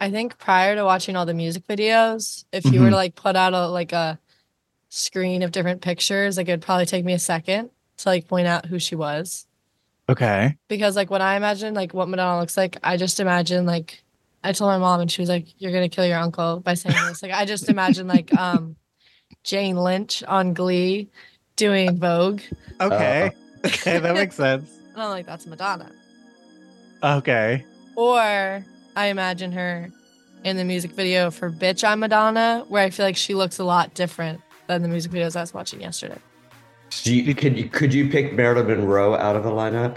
I 0.00 0.10
think 0.10 0.38
prior 0.38 0.74
to 0.76 0.84
watching 0.84 1.16
all 1.16 1.26
the 1.26 1.34
music 1.34 1.66
videos, 1.66 2.44
if 2.52 2.64
you 2.64 2.80
were 2.80 2.86
Mhm. 2.86 2.90
to 2.90 2.96
like 2.96 3.14
put 3.14 3.36
out 3.36 3.54
a 3.54 3.66
like 3.68 3.92
a 3.92 4.18
screen 4.88 5.42
of 5.42 5.52
different 5.52 5.80
pictures, 5.80 6.36
like 6.36 6.48
it'd 6.48 6.62
probably 6.62 6.86
take 6.86 7.04
me 7.04 7.12
a 7.14 7.18
second 7.18 7.70
to 7.98 8.08
like 8.08 8.28
point 8.28 8.46
out 8.46 8.66
who 8.66 8.78
she 8.78 8.94
was. 8.94 9.46
Okay. 10.08 10.56
Because 10.68 10.96
like 10.96 11.10
when 11.10 11.22
I 11.22 11.36
imagine 11.36 11.74
like 11.74 11.94
what 11.94 12.08
Madonna 12.08 12.40
looks 12.40 12.56
like, 12.56 12.76
I 12.82 12.96
just 12.96 13.20
imagine 13.20 13.64
like 13.66 14.02
I 14.44 14.52
told 14.52 14.70
my 14.70 14.78
mom 14.78 15.00
and 15.00 15.10
she 15.10 15.22
was 15.22 15.28
like, 15.28 15.46
You're 15.58 15.72
gonna 15.72 15.88
kill 15.88 16.04
your 16.04 16.18
uncle 16.18 16.60
by 16.60 16.74
saying 16.74 16.96
this. 17.06 17.22
Like 17.22 17.32
I 17.32 17.44
just 17.44 17.68
imagine 17.68 18.06
like 18.08 18.34
um 18.36 18.76
Jane 19.44 19.76
Lynch 19.76 20.22
on 20.24 20.52
Glee 20.52 21.08
doing 21.62 21.96
Vogue. 22.06 22.40
Okay. 22.80 23.30
Oh. 23.32 23.58
okay, 23.66 23.98
that 23.98 24.14
makes 24.14 24.36
sense. 24.36 24.68
And 24.92 25.00
I'm 25.00 25.08
like, 25.08 25.24
that's 25.24 25.46
Madonna. 25.46 25.90
Okay. 27.02 27.64
Or 27.96 28.62
I 28.94 29.06
imagine 29.06 29.50
her 29.52 29.88
in 30.44 30.58
the 30.58 30.64
music 30.64 30.90
video 30.90 31.30
for 31.30 31.50
Bitch 31.50 31.82
I'm 31.82 32.00
Madonna, 32.00 32.66
where 32.68 32.84
I 32.84 32.90
feel 32.90 33.06
like 33.06 33.16
she 33.16 33.32
looks 33.32 33.58
a 33.58 33.64
lot 33.64 33.94
different 33.94 34.42
than 34.66 34.82
the 34.82 34.88
music 34.88 35.10
videos 35.10 35.34
I 35.34 35.40
was 35.40 35.54
watching 35.54 35.80
yesterday. 35.80 36.18
Do 37.04 37.14
you, 37.14 37.34
could 37.34 37.56
you 37.56 37.70
could 37.70 37.94
you 37.94 38.10
pick 38.10 38.34
Marilyn 38.34 38.66
Monroe 38.66 39.14
out 39.14 39.34
of 39.34 39.46
a 39.46 39.50
lineup? 39.50 39.96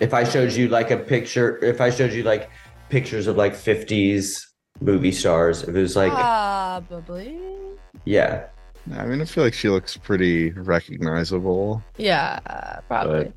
If 0.00 0.12
I 0.12 0.22
showed 0.22 0.52
you 0.52 0.68
like 0.68 0.90
a 0.90 0.98
picture, 0.98 1.64
if 1.64 1.80
I 1.80 1.88
showed 1.88 2.12
you 2.12 2.22
like 2.22 2.50
pictures 2.90 3.26
of 3.26 3.36
like 3.38 3.54
50s 3.54 4.44
movie 4.82 5.12
stars, 5.12 5.62
if 5.62 5.70
it 5.70 5.80
was 5.80 5.96
like, 5.96 6.12
Probably. 6.12 7.40
yeah, 8.04 8.48
I 8.94 9.04
mean, 9.06 9.20
I 9.20 9.24
feel 9.24 9.44
like 9.44 9.54
she 9.54 9.68
looks 9.68 9.96
pretty 9.96 10.50
recognizable. 10.52 11.82
Yeah, 11.96 12.38
probably. 12.88 13.32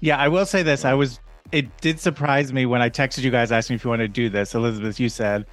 Yeah, 0.00 0.16
I 0.16 0.28
will 0.28 0.46
say 0.46 0.62
this. 0.62 0.84
I 0.84 0.94
was. 0.94 1.20
It 1.52 1.68
did 1.80 2.00
surprise 2.00 2.52
me 2.52 2.66
when 2.66 2.82
I 2.82 2.90
texted 2.90 3.22
you 3.22 3.30
guys 3.30 3.52
asking 3.52 3.76
if 3.76 3.84
you 3.84 3.90
want 3.90 4.00
to 4.00 4.08
do 4.08 4.28
this. 4.28 4.54
Elizabeth, 4.54 4.98
you 4.98 5.08
said, 5.08 5.46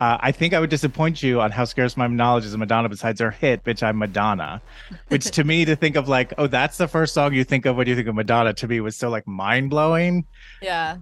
uh, 0.00 0.18
"I 0.20 0.32
think 0.32 0.54
I 0.54 0.60
would 0.60 0.70
disappoint 0.70 1.22
you 1.22 1.40
on 1.40 1.50
how 1.50 1.64
scarce 1.64 1.96
my 1.96 2.06
knowledge 2.06 2.44
is 2.44 2.54
of 2.54 2.60
Madonna. 2.60 2.88
Besides 2.88 3.20
her 3.20 3.30
hit, 3.30 3.64
"Bitch, 3.64 3.82
I'm 3.82 3.98
Madonna," 3.98 4.60
which 5.08 5.30
to 5.32 5.44
me 5.44 5.64
to 5.64 5.76
think 5.76 5.96
of 5.96 6.08
like, 6.08 6.32
oh, 6.38 6.46
that's 6.46 6.78
the 6.78 6.88
first 6.88 7.14
song 7.14 7.32
you 7.34 7.44
think 7.44 7.64
of 7.66 7.76
when 7.76 7.86
you 7.86 7.94
think 7.94 8.08
of 8.08 8.14
Madonna. 8.14 8.54
To 8.54 8.66
me, 8.66 8.80
was 8.80 8.96
so 8.96 9.08
like 9.08 9.26
mind 9.26 9.70
blowing. 9.70 10.24
Yeah. 10.62 10.96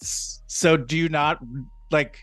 So, 0.00 0.76
do 0.76 0.96
you 0.96 1.08
not 1.08 1.38
like? 1.90 2.18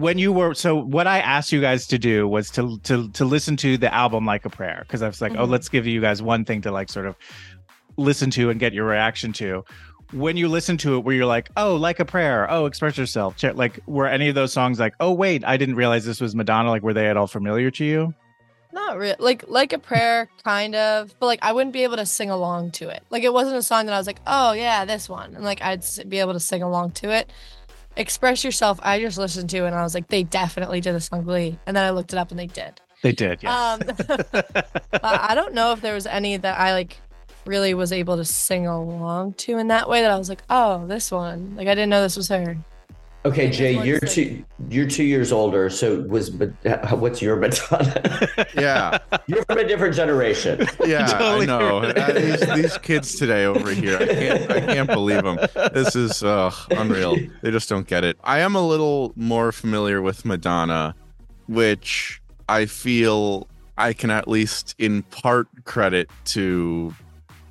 When 0.00 0.18
you 0.18 0.32
were 0.32 0.54
so 0.54 0.74
what 0.76 1.06
I 1.06 1.18
asked 1.20 1.52
you 1.52 1.60
guys 1.60 1.86
to 1.88 1.98
do 1.98 2.26
was 2.26 2.50
to 2.52 2.78
to 2.84 3.08
to 3.10 3.24
listen 3.24 3.56
to 3.58 3.76
the 3.78 3.92
album 3.92 4.24
like 4.26 4.44
a 4.44 4.50
prayer 4.50 4.80
because 4.86 5.02
I 5.02 5.06
was 5.06 5.20
like, 5.20 5.32
oh, 5.36 5.46
Mhm. 5.46 5.50
let's 5.50 5.68
give 5.68 5.86
you 5.86 6.00
guys 6.00 6.22
one 6.22 6.44
thing 6.44 6.62
to 6.62 6.70
like 6.72 6.88
sort 6.88 7.06
of 7.06 7.16
listen 7.96 8.30
to 8.30 8.50
and 8.50 8.58
get 8.58 8.72
your 8.72 8.86
reaction 8.86 9.32
to. 9.34 9.64
When 10.12 10.36
you 10.36 10.48
listen 10.48 10.76
to 10.78 10.96
it, 10.96 11.00
where 11.04 11.14
you're 11.14 11.26
like, 11.26 11.50
oh, 11.56 11.76
like 11.76 12.00
a 12.00 12.04
prayer, 12.04 12.50
oh, 12.50 12.66
express 12.66 12.98
yourself, 12.98 13.36
like 13.54 13.78
were 13.86 14.08
any 14.08 14.28
of 14.28 14.34
those 14.34 14.52
songs 14.52 14.80
like, 14.80 14.94
oh, 14.98 15.12
wait, 15.12 15.44
I 15.46 15.56
didn't 15.56 15.76
realize 15.76 16.04
this 16.04 16.20
was 16.20 16.34
Madonna? 16.34 16.68
Like, 16.70 16.82
were 16.82 16.94
they 16.94 17.06
at 17.08 17.16
all 17.16 17.28
familiar 17.28 17.70
to 17.72 17.84
you? 17.84 18.12
Not 18.72 18.98
real, 18.98 19.16
like 19.18 19.44
like 19.48 19.72
a 19.72 19.78
prayer, 19.78 20.28
kind 20.44 20.74
of, 20.76 21.14
but 21.18 21.26
like 21.26 21.40
I 21.42 21.52
wouldn't 21.52 21.72
be 21.72 21.82
able 21.84 21.96
to 21.96 22.06
sing 22.06 22.30
along 22.30 22.70
to 22.72 22.88
it. 22.88 23.02
Like 23.10 23.24
it 23.24 23.32
wasn't 23.32 23.56
a 23.56 23.62
song 23.62 23.86
that 23.86 23.94
I 23.94 23.98
was 23.98 24.06
like, 24.06 24.20
oh 24.26 24.52
yeah, 24.52 24.84
this 24.84 25.08
one, 25.08 25.34
and 25.34 25.44
like 25.44 25.60
I'd 25.62 25.84
be 26.08 26.18
able 26.20 26.32
to 26.34 26.40
sing 26.40 26.62
along 26.62 26.92
to 26.92 27.10
it. 27.10 27.32
Express 28.00 28.44
yourself. 28.44 28.80
I 28.82 28.98
just 28.98 29.18
listened 29.18 29.50
to 29.50 29.66
and 29.66 29.74
I 29.74 29.82
was 29.82 29.94
like, 29.94 30.08
they 30.08 30.22
definitely 30.22 30.80
did 30.80 30.94
this 30.94 31.10
on 31.12 31.22
Glee, 31.22 31.58
and 31.66 31.76
then 31.76 31.84
I 31.84 31.90
looked 31.90 32.14
it 32.14 32.18
up 32.18 32.30
and 32.30 32.40
they 32.40 32.46
did. 32.46 32.80
They 33.02 33.12
did, 33.12 33.42
yes. 33.42 33.52
Um, 33.52 33.80
but 34.32 35.04
I 35.04 35.34
don't 35.34 35.52
know 35.52 35.72
if 35.72 35.82
there 35.82 35.92
was 35.92 36.06
any 36.06 36.38
that 36.38 36.58
I 36.58 36.72
like 36.72 36.96
really 37.44 37.74
was 37.74 37.92
able 37.92 38.16
to 38.16 38.24
sing 38.24 38.66
along 38.66 39.34
to 39.34 39.58
in 39.58 39.68
that 39.68 39.86
way 39.86 40.00
that 40.00 40.10
I 40.10 40.16
was 40.16 40.30
like, 40.30 40.42
oh, 40.48 40.86
this 40.86 41.10
one. 41.10 41.56
Like 41.56 41.68
I 41.68 41.74
didn't 41.74 41.90
know 41.90 42.00
this 42.00 42.16
was 42.16 42.28
her. 42.28 42.56
Okay, 43.26 43.50
Jay, 43.50 43.72
you're 43.84 43.98
one's 44.00 44.14
two 44.14 44.42
you're 44.70 44.86
two 44.86 45.04
years 45.04 45.30
older. 45.30 45.68
So 45.68 46.00
was 46.02 46.30
but 46.30 46.52
what's 46.98 47.20
your 47.20 47.36
Madonna? 47.40 48.26
Yeah, 48.54 48.98
you're 49.26 49.44
from 49.44 49.58
a 49.58 49.64
different 49.68 49.94
generation. 49.94 50.66
yeah, 50.86 51.06
Totally 51.06 51.42
I 51.42 51.46
know. 51.46 51.80
different. 51.82 51.98
Uh, 51.98 52.12
these, 52.20 52.62
these 52.62 52.78
kids 52.78 53.16
today 53.16 53.44
over 53.44 53.72
here, 53.72 53.98
I 53.98 54.06
can't, 54.06 54.50
I 54.50 54.60
can't 54.60 54.88
believe 54.88 55.22
them. 55.22 55.38
This 55.74 55.94
is 55.94 56.22
uh, 56.22 56.50
unreal. 56.70 57.16
They 57.42 57.50
just 57.50 57.68
don't 57.68 57.86
get 57.86 58.04
it. 58.04 58.16
I 58.24 58.38
am 58.38 58.56
a 58.56 58.66
little 58.66 59.12
more 59.16 59.52
familiar 59.52 60.00
with 60.00 60.24
Madonna, 60.24 60.94
which 61.46 62.22
I 62.48 62.64
feel 62.64 63.48
I 63.76 63.92
can 63.92 64.10
at 64.10 64.28
least 64.28 64.74
in 64.78 65.02
part 65.04 65.46
credit 65.64 66.08
to 66.26 66.94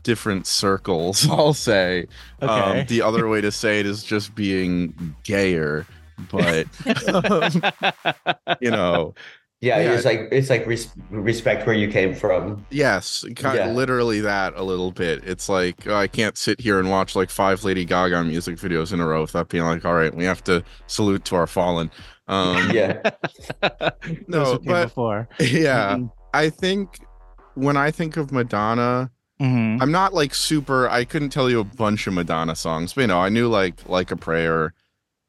different 0.04 0.48
circles. 0.48 1.28
I'll 1.30 1.54
say. 1.54 2.08
Okay. 2.42 2.80
Um, 2.82 2.86
the 2.88 3.02
other 3.02 3.28
way 3.28 3.42
to 3.42 3.52
say 3.52 3.80
it 3.80 3.86
is 3.86 4.04
just 4.04 4.36
being 4.36 5.16
gayer, 5.24 5.86
but 6.32 6.68
um, 7.08 7.52
you 8.62 8.72
know, 8.72 9.14
Yeah, 9.62 9.80
Yeah. 9.80 9.94
it's 9.94 10.06
like 10.06 10.30
it's 10.32 10.50
like 10.50 10.66
res- 10.66 10.92
respect 11.10 11.66
where 11.68 11.76
you 11.76 11.90
came 11.90 12.16
from. 12.16 12.66
Yes, 12.70 13.26
kind 13.36 13.58
Yeah. 13.58 13.72
literally 13.72 14.22
that 14.22 14.54
a 14.56 14.64
little 14.64 14.92
bit. 14.92 15.22
It's 15.26 15.50
like 15.50 15.86
oh, 15.88 15.96
I 15.96 16.08
can't 16.08 16.38
sit 16.38 16.60
here 16.62 16.80
and 16.80 16.90
watch 16.90 17.16
like 17.16 17.30
five 17.30 17.64
Lady 17.66 17.84
Gaga 17.86 18.24
music 18.24 18.56
videos 18.56 18.94
in 18.94 19.00
a 19.02 19.06
row 19.08 19.22
without 19.22 19.50
being 19.50 19.66
like, 19.66 19.84
all 19.86 19.96
right, 19.96 20.14
we 20.16 20.24
have 20.24 20.44
to 20.46 20.64
salute 20.88 21.26
to 21.26 21.36
our 21.36 21.48
fallen. 21.48 21.92
Um, 22.30 22.70
Yeah. 22.74 23.02
No, 24.28 24.60
but 24.60 24.84
before. 24.86 25.28
yeah, 25.40 25.96
Mhm. 25.98 26.12
I 26.34 26.50
think 26.50 27.00
when 27.56 27.76
I 27.76 27.92
think 27.92 28.16
of 28.18 28.32
Madonna, 28.32 29.12
Mhm. 29.42 29.82
I'm 29.82 29.92
not 29.92 30.14
like 30.14 30.36
super. 30.36 30.90
I 30.90 31.06
couldn't 31.06 31.30
tell 31.30 31.50
you 31.50 31.60
a 31.60 31.64
bunch 31.64 32.08
of 32.08 32.14
Madonna 32.14 32.56
songs, 32.56 32.94
but 32.94 33.02
you 33.02 33.08
know, 33.08 33.20
I 33.20 33.30
knew 33.30 33.48
like 33.48 33.88
like 33.88 34.12
a 34.12 34.18
prayer 34.18 34.74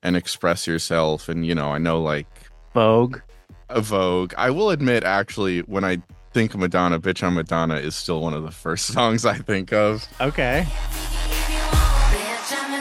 and 0.02 0.16
express 0.16 0.66
yourself, 0.66 1.28
and 1.28 1.46
you 1.46 1.54
know, 1.54 1.70
I 1.70 1.78
know 1.78 2.00
like 2.02 2.26
Vogue. 2.74 3.18
a 3.68 3.80
Vogue. 3.80 4.34
I 4.36 4.50
will 4.50 4.70
admit, 4.70 5.04
actually, 5.04 5.60
when 5.60 5.84
I 5.84 6.02
think 6.32 6.54
of 6.54 6.60
Madonna, 6.60 6.98
"Bitch 6.98 7.22
I'm 7.22 7.34
Madonna" 7.34 7.76
is 7.76 7.94
still 7.94 8.20
one 8.20 8.34
of 8.34 8.42
the 8.42 8.50
first 8.50 8.86
songs 8.94 9.24
I 9.24 9.38
think 9.38 9.72
of. 9.72 10.04
Okay. 10.20 10.66
Bitch, 12.10 12.52
I'm 12.64 12.72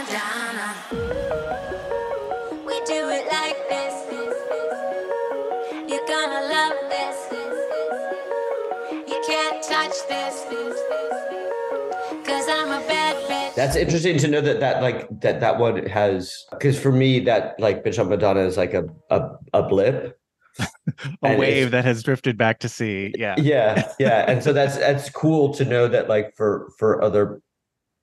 That's 13.60 13.76
interesting 13.76 14.18
to 14.20 14.28
know 14.30 14.40
that 14.40 14.62
that 14.62 14.82
like 14.82 15.08
that 15.20 15.42
that 15.42 15.60
one 15.60 15.86
has 15.88 16.46
because 16.52 16.80
for 16.80 16.94
me 16.94 17.20
that 17.22 17.60
like 17.60 17.84
Bitch 17.84 18.00
I'm 18.00 18.08
Madonna 18.08 18.40
is 18.40 18.56
like 18.56 18.74
a 18.74 18.86
a, 19.10 19.32
a 19.54 19.64
blip. 19.64 20.18
A 20.60 21.28
And 21.28 21.40
wave 21.40 21.72
that 21.72 21.86
has 21.86 22.02
drifted 22.02 22.38
back 22.38 22.60
to 22.60 22.70
sea. 22.70 23.14
Yeah. 23.18 23.36
Yeah, 23.38 23.92
yeah, 24.00 24.30
and 24.30 24.44
so 24.44 24.52
that's 24.52 24.78
that's 24.78 25.10
cool 25.10 25.54
to 25.54 25.66
know 25.66 25.88
that 25.88 26.10
like 26.10 26.36
for 26.36 26.72
for 26.78 27.02
other 27.04 27.42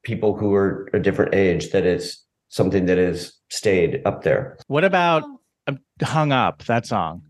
people 0.05 0.37
who 0.37 0.55
are 0.55 0.89
a 0.93 1.01
different 1.01 1.35
age 1.35 1.71
that 1.71 1.85
it's 1.85 2.25
something 2.49 2.87
that 2.87 2.99
has 2.99 3.33
stayed 3.51 4.03
up 4.05 4.23
there. 4.23 4.57
What 4.69 4.85
about 4.85 5.25
um, 5.67 5.81
Hung 6.03 6.33
Up, 6.33 6.65
that 6.65 6.87
song? 6.87 7.23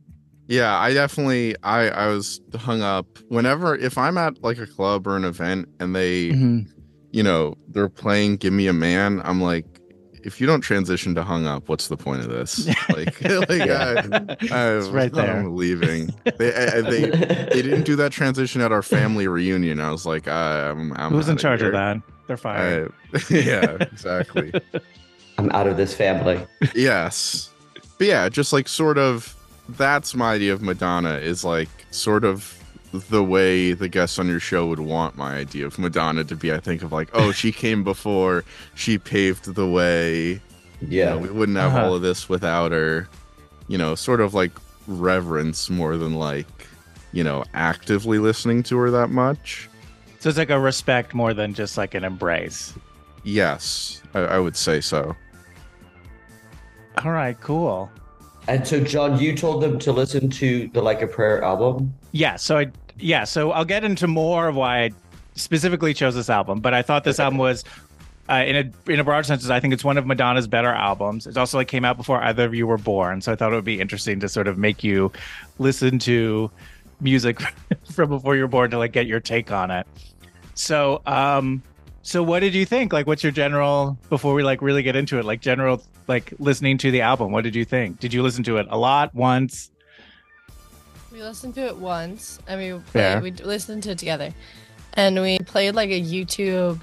Yeah, 0.48 0.76
I 0.78 0.92
definitely 0.92 1.56
I 1.62 1.88
I 1.88 2.06
was 2.08 2.40
hung 2.54 2.82
up 2.82 3.06
whenever 3.28 3.74
if 3.76 3.98
I'm 3.98 4.18
at 4.18 4.42
like 4.42 4.58
a 4.58 4.66
club 4.66 5.06
or 5.06 5.16
an 5.16 5.24
event 5.24 5.68
and 5.80 5.94
they 5.94 6.30
Mm-hmm. 6.30 6.75
You 7.16 7.22
know 7.22 7.56
they're 7.68 7.88
playing 7.88 8.36
"Give 8.36 8.52
Me 8.52 8.66
a 8.68 8.72
Man," 8.72 9.22
I'm 9.24 9.40
like. 9.40 9.64
If 10.22 10.40
you 10.40 10.46
don't 10.48 10.60
transition 10.60 11.14
to 11.14 11.22
hung 11.22 11.46
up, 11.46 11.68
what's 11.68 11.86
the 11.86 11.96
point 11.96 12.20
of 12.22 12.28
this? 12.28 12.66
Like, 12.88 13.20
like 13.48 13.60
I, 13.70 13.94
I, 14.50 14.76
it's 14.76 14.88
right 14.88 15.16
I'm 15.16 15.54
leaving. 15.54 16.12
They, 16.36 16.52
I, 16.52 16.78
I- 16.78 16.80
they, 16.80 17.00
they 17.10 17.62
didn't 17.62 17.84
do 17.84 17.94
that 17.94 18.10
transition 18.10 18.60
at 18.60 18.72
our 18.72 18.82
family 18.82 19.28
reunion. 19.28 19.78
I 19.78 19.92
was 19.92 20.04
like, 20.04 20.26
I'm, 20.26 20.92
I'm 20.94 21.12
Who's 21.12 21.28
in 21.28 21.34
outta 21.34 21.42
charge 21.42 21.62
of 21.62 21.70
that? 21.74 21.98
They're 22.26 22.36
fired. 22.36 22.92
I, 23.14 23.20
yeah, 23.30 23.76
exactly. 23.80 24.52
I'm 25.38 25.48
out 25.52 25.68
of 25.68 25.76
this 25.76 25.94
family. 25.94 26.44
yes. 26.74 27.50
But 27.96 28.08
yeah, 28.08 28.28
just 28.28 28.52
like 28.52 28.66
sort 28.66 28.98
of 28.98 29.32
that's 29.68 30.12
my 30.16 30.32
idea 30.32 30.52
of 30.54 30.60
Madonna 30.60 31.18
is 31.18 31.44
like 31.44 31.68
sort 31.92 32.24
of 32.24 32.52
the 32.96 33.22
way 33.22 33.72
the 33.72 33.88
guests 33.88 34.18
on 34.18 34.28
your 34.28 34.40
show 34.40 34.66
would 34.66 34.80
want 34.80 35.16
my 35.16 35.34
idea 35.36 35.66
of 35.66 35.78
Madonna 35.78 36.24
to 36.24 36.36
be. 36.36 36.52
I 36.52 36.58
think 36.60 36.82
of 36.82 36.92
like, 36.92 37.08
oh, 37.12 37.32
she 37.32 37.52
came 37.52 37.84
before, 37.84 38.44
she 38.74 38.98
paved 38.98 39.54
the 39.54 39.66
way. 39.68 40.32
You 40.32 40.40
Yeah, 40.88 41.10
know, 41.10 41.18
we 41.18 41.30
wouldn't 41.30 41.58
have 41.58 41.74
Uh-huh. 41.74 41.86
all 41.86 41.94
of 41.94 42.02
this 42.02 42.28
without 42.28 42.72
her. 42.72 43.08
You 43.68 43.78
know, 43.78 43.94
sort 43.94 44.20
of 44.20 44.34
like 44.34 44.52
reverence 44.86 45.68
more 45.70 45.96
than 45.96 46.14
like, 46.14 46.46
you 47.12 47.24
know, 47.24 47.44
actively 47.54 48.18
listening 48.18 48.62
to 48.64 48.76
her 48.78 48.90
that 48.90 49.08
much. 49.10 49.68
so 50.20 50.28
it's 50.28 50.38
like 50.38 50.50
a 50.50 50.58
respect 50.60 51.14
more 51.14 51.34
than 51.34 51.54
just 51.54 51.76
like 51.76 51.94
an 51.94 52.04
embrace. 52.04 52.74
Yes, 53.24 54.02
I, 54.14 54.20
I 54.20 54.38
would 54.38 54.56
say 54.56 54.80
so. 54.80 55.16
All 57.04 57.10
right, 57.12 57.38
cool. 57.40 57.90
and 58.48 58.66
so 58.66 58.80
John, 58.80 59.18
you 59.18 59.36
told 59.36 59.62
them 59.62 59.78
to 59.80 59.92
listen 59.92 60.30
to 60.30 60.68
the 60.72 60.80
Like 60.80 61.02
a 61.02 61.06
Prayer 61.06 61.42
album. 61.42 61.92
Yeah, 62.12 62.36
so 62.36 62.58
I 62.58 62.66
yeah, 62.98 63.24
so 63.24 63.52
I'll 63.52 63.64
get 63.64 63.84
into 63.84 64.06
more 64.06 64.48
of 64.48 64.56
why 64.56 64.84
I 64.84 64.90
specifically 65.34 65.94
chose 65.94 66.14
this 66.14 66.30
album, 66.30 66.60
but 66.60 66.74
I 66.74 66.82
thought 66.82 67.04
this 67.04 67.20
album 67.20 67.38
was 67.38 67.64
uh, 68.28 68.44
in 68.46 68.56
a 68.56 68.92
in 68.92 68.98
a 68.98 69.04
broad 69.04 69.24
sense, 69.24 69.48
I 69.48 69.60
think 69.60 69.72
it's 69.72 69.84
one 69.84 69.98
of 69.98 70.06
Madonna's 70.06 70.48
better 70.48 70.72
albums. 70.72 71.26
It 71.26 71.36
also 71.36 71.58
like 71.58 71.68
came 71.68 71.84
out 71.84 71.96
before 71.96 72.22
either 72.22 72.44
of 72.44 72.54
you 72.54 72.66
were 72.66 72.78
born, 72.78 73.20
so 73.20 73.32
I 73.32 73.36
thought 73.36 73.52
it 73.52 73.54
would 73.54 73.64
be 73.64 73.80
interesting 73.80 74.18
to 74.20 74.28
sort 74.28 74.48
of 74.48 74.58
make 74.58 74.82
you 74.82 75.12
listen 75.58 75.98
to 76.00 76.50
music 77.00 77.40
from 77.92 78.08
before 78.08 78.34
you 78.34 78.42
were 78.42 78.48
born 78.48 78.70
to 78.70 78.78
like 78.78 78.92
get 78.92 79.06
your 79.06 79.20
take 79.20 79.52
on 79.52 79.70
it. 79.70 79.86
So, 80.54 81.02
um, 81.06 81.62
so 82.02 82.22
what 82.22 82.40
did 82.40 82.54
you 82.54 82.64
think? 82.64 82.92
Like, 82.92 83.06
what's 83.06 83.22
your 83.22 83.32
general 83.32 83.98
before 84.08 84.34
we 84.34 84.42
like 84.42 84.62
really 84.62 84.82
get 84.82 84.96
into 84.96 85.18
it? 85.18 85.24
Like 85.24 85.40
general 85.40 85.82
like 86.08 86.32
listening 86.38 86.78
to 86.78 86.90
the 86.90 87.02
album. 87.02 87.30
What 87.30 87.44
did 87.44 87.54
you 87.54 87.64
think? 87.64 88.00
Did 88.00 88.12
you 88.12 88.22
listen 88.22 88.42
to 88.44 88.56
it 88.56 88.66
a 88.70 88.78
lot 88.78 89.14
once? 89.14 89.70
We 91.16 91.22
listened 91.22 91.54
to 91.54 91.62
it 91.62 91.78
once, 91.78 92.38
and 92.46 92.60
we 92.60 92.78
Fair. 92.90 93.18
played, 93.22 93.40
we 93.40 93.42
listened 93.42 93.82
to 93.84 93.92
it 93.92 93.98
together, 93.98 94.34
and 94.92 95.18
we 95.18 95.38
played 95.38 95.74
like 95.74 95.88
a 95.88 95.98
YouTube 95.98 96.78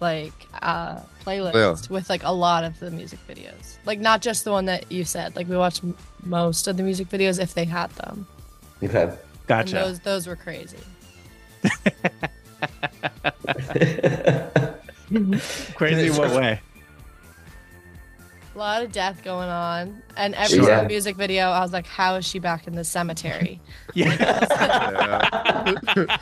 like 0.00 0.32
uh 0.62 0.98
playlist 1.22 1.52
Yeah. 1.52 1.76
with 1.94 2.08
like 2.08 2.22
a 2.24 2.32
lot 2.32 2.64
of 2.64 2.80
the 2.80 2.90
music 2.90 3.18
videos, 3.28 3.76
like 3.84 4.00
not 4.00 4.22
just 4.22 4.44
the 4.44 4.50
one 4.50 4.64
that 4.64 4.90
you 4.90 5.04
said. 5.04 5.36
Like 5.36 5.46
we 5.46 5.58
watched 5.58 5.84
m- 5.84 5.94
most 6.24 6.68
of 6.68 6.78
the 6.78 6.82
music 6.82 7.10
videos 7.10 7.38
if 7.38 7.52
they 7.52 7.66
had 7.66 7.90
them, 7.96 8.26
Okay. 8.82 9.12
Gotcha. 9.46 9.76
and 9.76 9.86
those 9.86 10.00
those 10.00 10.26
were 10.26 10.36
crazy. 10.36 10.78
Crazy 15.74 16.10
what 16.18 16.30
way? 16.30 16.60
A 18.60 18.62
lot 18.62 18.82
of 18.82 18.92
death 18.92 19.24
going 19.24 19.48
on, 19.48 20.02
and 20.18 20.34
every 20.34 20.58
Sure. 20.58 20.82
music 20.84 21.16
video, 21.16 21.44
I 21.48 21.60
was 21.60 21.72
like, 21.72 21.86
"How 21.86 22.16
is 22.16 22.26
she 22.26 22.38
back 22.38 22.66
in 22.66 22.74
the 22.74 22.84
cemetery?" 22.84 23.58
Yeah. 23.94 24.12
Yeah. 25.96 26.06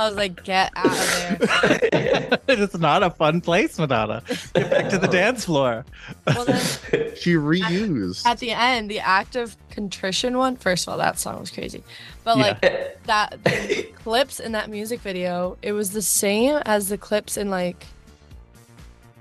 I 0.00 0.08
was 0.08 0.16
like, 0.16 0.42
"Get 0.42 0.72
out 0.74 0.86
of 0.86 1.40
there!" 1.40 2.38
it's 2.48 2.76
not 2.76 3.04
a 3.04 3.10
fun 3.10 3.40
place, 3.40 3.78
Madonna. 3.78 4.24
Get 4.52 4.68
back 4.68 4.88
to 4.88 4.98
the 4.98 5.06
dance 5.06 5.44
floor. 5.44 5.84
Well, 6.26 6.44
then 6.44 6.60
she 7.14 7.34
reused. 7.34 8.26
at 8.26 8.40
the 8.40 8.50
end, 8.50 8.90
the 8.90 8.98
act 8.98 9.36
of 9.36 9.56
contrition 9.70 10.36
one. 10.36 10.56
First 10.56 10.88
of 10.88 10.92
all, 10.92 10.98
that 10.98 11.20
song 11.20 11.38
was 11.38 11.52
crazy, 11.52 11.84
but 12.24 12.36
Yeah. 12.36 12.42
like 12.42 13.04
that 13.04 13.44
the 13.44 13.84
clips 14.02 14.40
in 14.40 14.50
that 14.52 14.68
music 14.68 14.98
video, 15.00 15.56
it 15.62 15.70
was 15.70 15.90
the 15.92 16.02
same 16.02 16.56
as 16.66 16.88
the 16.88 16.98
clips 16.98 17.36
in 17.36 17.48
like 17.48 17.86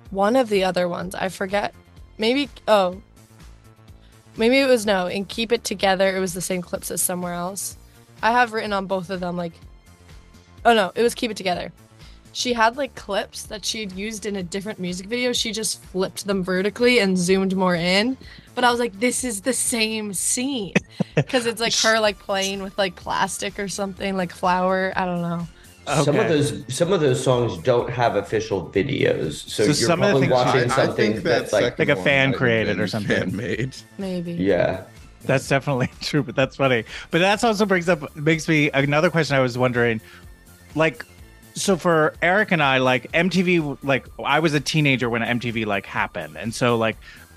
one 0.10 0.36
of 0.36 0.50
the 0.50 0.64
other 0.64 0.90
ones. 0.90 1.14
I 1.14 1.30
forget. 1.30 1.76
Maybe 2.22 2.50
oh, 2.68 3.02
maybe 4.38 4.60
it 4.60 4.68
was 4.68 4.86
no. 4.86 5.08
In 5.08 5.26
Keep 5.26 5.52
It 5.52 5.64
Together, 5.64 6.16
it 6.16 6.20
was 6.20 6.36
the 6.36 6.42
same 6.42 6.62
clips 6.62 6.92
as 6.92 7.02
somewhere 7.02 7.34
else. 7.34 7.78
I 8.22 8.32
have 8.32 8.54
written 8.54 8.74
on 8.74 8.86
both 8.86 9.10
of 9.10 9.20
them 9.20 9.36
like. 9.36 9.54
Oh 10.64 10.76
no, 10.76 10.92
it 10.94 11.02
was 11.02 11.16
Keep 11.16 11.32
It 11.32 11.38
Together. 11.38 11.74
She 12.32 12.54
had 12.54 12.78
like 12.78 12.94
clips 12.94 13.42
that 13.48 13.66
she 13.66 13.80
had 13.80 13.94
used 13.94 14.28
in 14.28 14.36
a 14.36 14.44
different 14.44 14.78
music 14.78 15.08
video. 15.08 15.34
She 15.34 15.52
just 15.52 15.82
flipped 15.86 16.28
them 16.28 16.44
vertically 16.44 17.00
and 17.00 17.18
zoomed 17.18 17.56
more 17.56 17.74
in. 17.74 18.18
But 18.54 18.66
I 18.66 18.70
was 18.70 18.80
like, 18.80 19.00
this 19.00 19.24
is 19.24 19.42
the 19.42 19.52
same 19.52 20.14
scene 20.14 20.76
because 21.16 21.48
it's 21.48 21.60
like 21.60 21.74
her 21.78 22.00
like 22.00 22.20
playing 22.20 22.62
with 22.62 22.78
like 22.78 22.96
plastic 22.96 23.58
or 23.58 23.68
something, 23.68 24.16
like 24.16 24.32
flour. 24.32 24.94
I 24.96 25.06
don't 25.08 25.24
know. 25.24 25.48
Some 25.88 26.16
of 26.20 26.28
those 26.30 26.64
some 26.74 26.94
of 26.94 27.02
those 27.02 27.24
songs 27.24 27.58
don't 27.58 27.90
have 27.90 28.16
official 28.16 28.70
videos, 28.70 29.34
so, 29.34 29.64
So 29.64 29.64
you're 29.64 29.74
some 29.74 30.02
of 30.04 30.08
the 30.08 30.12
probably 30.12 30.28
things- 30.28 30.32
watching 30.32 30.62
I, 30.72 30.74
I 30.74 30.86
something 30.86 30.96
think 30.96 31.16
that 31.24 31.24
that's 31.24 31.54
like 31.54 31.80
Like 31.80 31.90
a 31.90 31.96
fan 31.96 32.34
created 32.34 32.80
or 32.80 32.88
something. 32.88 33.18
fan 33.32 33.36
made. 33.36 33.76
Maybe. 33.98 34.34
yeah. 34.34 34.84
That's 35.24 35.48
definitely 35.48 35.90
true, 36.02 36.24
but 36.24 36.36
that's 36.36 36.56
funny. 36.56 36.84
But 37.10 37.20
that 37.20 37.44
also 37.44 37.66
brings 37.66 37.90
up 37.90 38.16
makes 38.16 38.48
me 38.48 38.70
another 38.72 39.10
question 39.10 39.36
I 39.36 39.40
was 39.40 39.58
wondering. 39.58 40.02
Like 40.76 41.06
so 41.54 41.76
for 41.76 42.14
Eric 42.22 42.52
and 42.52 42.64
I, 42.64 42.78
like 42.78 43.12
MTV 43.12 43.78
like 43.84 44.08
I 44.24 44.40
was 44.40 44.54
a 44.54 44.60
teenager 44.60 45.10
when 45.10 45.22
MTV 45.22 45.66
like 45.66 45.86
happened. 45.86 46.38
And 46.38 46.54
so 46.54 46.78
like 46.78 46.96
m- 46.96 47.31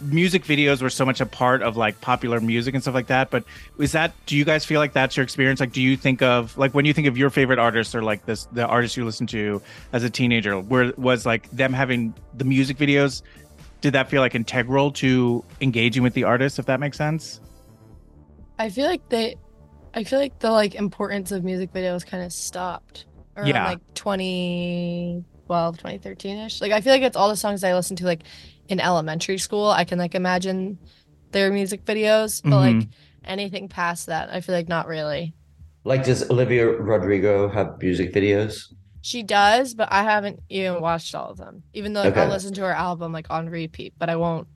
music 0.00 0.44
videos 0.44 0.82
were 0.82 0.90
so 0.90 1.04
much 1.04 1.20
a 1.20 1.26
part 1.26 1.62
of 1.62 1.76
like 1.76 2.00
popular 2.00 2.40
music 2.40 2.74
and 2.74 2.82
stuff 2.82 2.94
like 2.94 3.06
that. 3.08 3.30
But 3.30 3.44
is 3.78 3.92
that 3.92 4.12
do 4.26 4.36
you 4.36 4.44
guys 4.44 4.64
feel 4.64 4.80
like 4.80 4.92
that's 4.92 5.16
your 5.16 5.24
experience? 5.24 5.60
Like 5.60 5.72
do 5.72 5.82
you 5.82 5.96
think 5.96 6.22
of 6.22 6.56
like 6.58 6.72
when 6.74 6.84
you 6.84 6.92
think 6.92 7.06
of 7.06 7.16
your 7.16 7.30
favorite 7.30 7.58
artists 7.58 7.94
or 7.94 8.02
like 8.02 8.26
this 8.26 8.44
the 8.52 8.66
artists 8.66 8.96
you 8.96 9.04
listened 9.04 9.28
to 9.30 9.60
as 9.92 10.04
a 10.04 10.10
teenager, 10.10 10.60
where 10.60 10.92
was 10.96 11.24
like 11.26 11.50
them 11.50 11.72
having 11.72 12.14
the 12.34 12.44
music 12.44 12.76
videos 12.76 13.22
did 13.80 13.92
that 13.92 14.08
feel 14.08 14.20
like 14.22 14.34
integral 14.34 14.90
to 14.90 15.44
engaging 15.60 16.02
with 16.02 16.14
the 16.14 16.24
artist 16.24 16.58
if 16.58 16.64
that 16.66 16.80
makes 16.80 16.96
sense 16.96 17.40
I 18.58 18.70
feel 18.70 18.86
like 18.86 19.06
they, 19.10 19.36
I 19.92 20.02
feel 20.04 20.18
like 20.18 20.38
the 20.38 20.50
like 20.50 20.74
importance 20.74 21.30
of 21.30 21.44
music 21.44 21.74
videos 21.74 22.04
kind 22.06 22.24
of 22.24 22.32
stopped 22.32 23.04
around 23.36 23.48
Yeah. 23.48 23.66
like 23.66 23.80
2012, 23.94 25.76
2013 25.78 26.38
ish. 26.38 26.60
Like 26.62 26.72
I 26.72 26.80
feel 26.80 26.92
like 26.92 27.02
it's 27.02 27.16
all 27.16 27.28
the 27.28 27.36
songs 27.36 27.62
I 27.64 27.74
listened 27.74 27.98
to 27.98 28.04
like 28.06 28.22
in 28.68 28.80
elementary 28.80 29.38
school. 29.38 29.68
I 29.70 29.84
can 29.84 29.98
like 29.98 30.14
imagine 30.14 30.78
their 31.32 31.50
music 31.52 31.84
videos, 31.84 32.42
but 32.42 32.56
like 32.56 32.76
Mhm. 32.76 32.88
anything 33.24 33.68
past 33.68 34.06
that, 34.06 34.30
I 34.32 34.40
feel 34.40 34.54
like 34.54 34.68
not 34.68 34.86
really. 34.86 35.34
Like 35.84 36.04
does 36.04 36.28
Olivia 36.30 36.66
Rodrigo 36.68 37.48
have 37.48 37.80
music 37.80 38.12
videos? 38.12 38.72
She 39.02 39.22
does, 39.22 39.74
but 39.74 39.88
I 39.92 40.02
haven't 40.02 40.40
even 40.48 40.80
watched 40.80 41.14
all 41.14 41.30
of 41.30 41.36
them. 41.36 41.62
Even 41.74 41.92
though 41.92 42.02
like, 42.02 42.12
Okay. 42.12 42.22
I'll 42.22 42.28
listen 42.28 42.52
to 42.54 42.62
her 42.62 42.72
album 42.72 43.12
like 43.12 43.26
on 43.30 43.48
repeat, 43.48 43.94
but 43.98 44.08
I 44.10 44.16
won't 44.16 44.48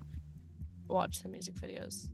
watch 0.89 1.23
the 1.23 1.29
music 1.29 1.55
videos. 1.55 2.09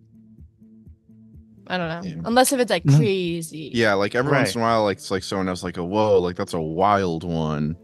I 1.69 1.79
don't 1.79 1.89
know, 1.89 2.09
Yeah. 2.11 2.23
unless 2.25 2.53
if 2.53 2.61
it's 2.61 2.71
like 2.71 2.87
crazy. 2.87 3.71
Yeah, 3.75 3.95
like 3.95 4.15
every 4.15 4.31
Right. 4.31 4.41
once 4.41 4.55
in 4.55 4.61
a 4.61 4.65
while, 4.65 4.85
like 4.85 4.99
it's 4.99 5.11
like 5.11 5.23
someone 5.25 5.49
else 5.49 5.65
like 5.65 5.79
a 5.79 5.85
whoa, 5.85 6.21
like 6.21 6.37
that's 6.37 6.55
a 6.55 6.61
wild 6.61 7.25
one. 7.25 7.77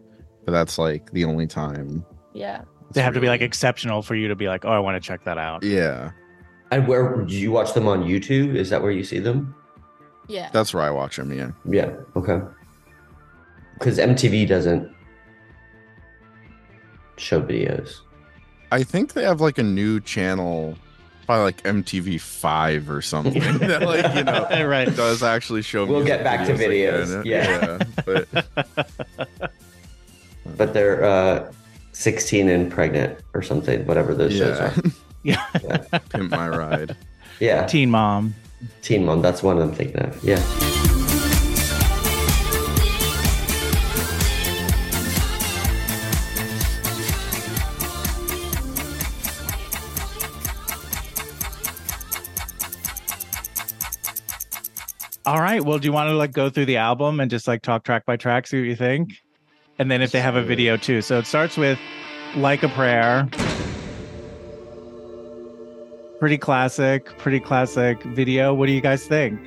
But 0.44 0.52
that's 0.52 0.78
like 0.78 1.10
the 1.12 1.24
only 1.24 1.46
time. 1.46 2.04
yeah. 2.34 2.62
They 2.94 3.00
it's 3.00 3.04
have 3.04 3.14
to 3.14 3.20
be 3.20 3.28
like 3.28 3.40
exceptional 3.40 4.02
for 4.02 4.14
you 4.14 4.28
to 4.28 4.36
be 4.36 4.48
like, 4.48 4.64
oh, 4.64 4.70
I 4.70 4.78
want 4.78 5.02
to 5.02 5.06
check 5.06 5.24
that 5.24 5.38
out. 5.38 5.62
Yeah. 5.62 6.12
And 6.70 6.88
where 6.88 7.16
do 7.22 7.34
you 7.34 7.50
watch 7.52 7.74
them 7.74 7.86
on 7.86 8.04
YouTube? 8.04 8.54
Is 8.54 8.70
that 8.70 8.82
where 8.82 8.90
you 8.90 9.04
see 9.04 9.18
them? 9.18 9.54
Yeah. 10.28 10.50
That's 10.52 10.72
where 10.72 10.82
I 10.82 10.90
watch 10.90 11.16
them, 11.16 11.32
yeah. 11.32 11.50
Yeah. 11.68 11.92
Okay. 12.16 12.40
Because 13.74 13.98
MTV 13.98 14.48
doesn't 14.48 14.94
show 17.16 17.42
videos. 17.42 18.00
I 18.70 18.82
think 18.82 19.12
they 19.12 19.24
have 19.24 19.40
like 19.40 19.58
a 19.58 19.62
new 19.62 20.00
channel, 20.00 20.78
by 21.26 21.38
like 21.38 21.62
MTV 21.62 22.20
Five 22.20 22.90
or 22.90 23.00
something 23.02 23.34
that 23.58 23.82
like 23.82 24.14
you 24.14 24.24
know 24.24 24.48
right. 24.68 24.94
does 24.94 25.22
actually 25.22 25.62
show. 25.62 25.86
Videos. 25.86 25.88
We'll 25.88 26.04
get 26.04 26.24
back 26.24 26.46
to 26.46 26.54
videos, 26.54 27.20
again. 27.20 27.24
yeah. 27.24 27.78
but 28.04 29.50
But 30.56 30.74
they're 30.74 31.04
uh, 31.04 31.52
16 31.92 32.48
and 32.48 32.70
pregnant 32.70 33.18
or 33.34 33.42
something, 33.42 33.86
whatever 33.86 34.14
those 34.14 34.32
shows 34.32 34.58
yeah, 34.58 34.66
are. 34.66 34.82
Yeah. 35.62 35.98
pimp 36.08 36.30
my 36.30 36.48
ride. 36.48 36.96
Yeah. 37.38 37.66
Teen 37.66 37.90
mom. 37.90 38.34
Teen 38.80 39.04
Mom, 39.04 39.22
that's 39.22 39.42
one 39.42 39.60
I'm 39.60 39.72
thinking 39.72 40.00
of. 40.00 40.22
Yeah. 40.22 40.38
All 55.24 55.40
right. 55.40 55.64
Well, 55.64 55.78
do 55.78 55.86
you 55.86 55.92
want 55.92 56.08
to 56.08 56.14
like 56.14 56.32
go 56.32 56.50
through 56.50 56.66
the 56.66 56.78
album 56.78 57.20
and 57.20 57.30
just 57.30 57.46
like 57.46 57.62
talk 57.62 57.84
track 57.84 58.04
by 58.04 58.16
track, 58.16 58.46
see 58.46 58.60
what 58.60 58.66
you 58.66 58.74
think? 58.74 59.22
And 59.82 59.90
then 59.90 60.00
if 60.00 60.12
they 60.12 60.20
have 60.20 60.36
a 60.36 60.42
video 60.44 60.76
too. 60.76 61.02
So 61.02 61.18
it 61.18 61.26
starts 61.26 61.56
with 61.56 61.76
Like 62.36 62.62
a 62.62 62.68
Prayer. 62.68 63.28
Pretty 66.20 66.38
classic, 66.38 67.06
pretty 67.18 67.40
classic 67.40 68.00
video. 68.04 68.54
What 68.54 68.66
do 68.66 68.72
you 68.72 68.80
guys 68.80 69.04
think? 69.08 69.40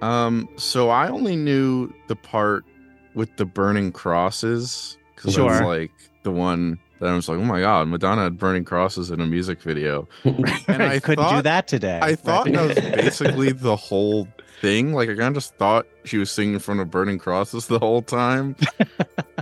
Um, 0.00 0.48
so 0.56 0.88
I 0.88 1.08
only 1.08 1.36
knew 1.36 1.92
the 2.06 2.16
part 2.16 2.64
with 3.12 3.36
the 3.36 3.44
burning 3.44 3.92
crosses 3.92 4.96
because 5.14 5.34
Sure. 5.34 5.50
that's 5.50 5.66
like 5.66 5.90
the 6.22 6.30
one 6.30 6.78
that 7.00 7.10
I 7.10 7.14
was 7.14 7.28
like, 7.28 7.36
oh 7.38 7.44
my 7.44 7.60
god, 7.60 7.88
Madonna 7.88 8.22
had 8.22 8.38
burning 8.38 8.64
crosses 8.64 9.10
in 9.10 9.20
a 9.20 9.26
music 9.26 9.60
video. 9.60 10.08
And 10.66 10.82
I 10.82 10.98
couldn't 10.98 11.28
do 11.28 11.42
that 11.42 11.68
today. 11.68 11.98
I 12.02 12.14
thought 12.14 12.46
Right? 12.46 12.54
that 12.54 12.68
was 12.68 12.76
basically 13.04 13.52
the 13.52 13.76
whole 13.76 14.28
thing. 14.60 14.92
Like 14.92 15.08
I 15.08 15.14
kind 15.14 15.28
of 15.28 15.34
just 15.34 15.54
thought 15.56 15.86
she 16.04 16.18
was 16.18 16.30
singing 16.30 16.54
in 16.54 16.60
front 16.60 16.80
of 16.80 16.90
burning 16.90 17.18
crosses 17.18 17.66
the 17.66 17.78
whole 17.78 18.02
time, 18.02 18.56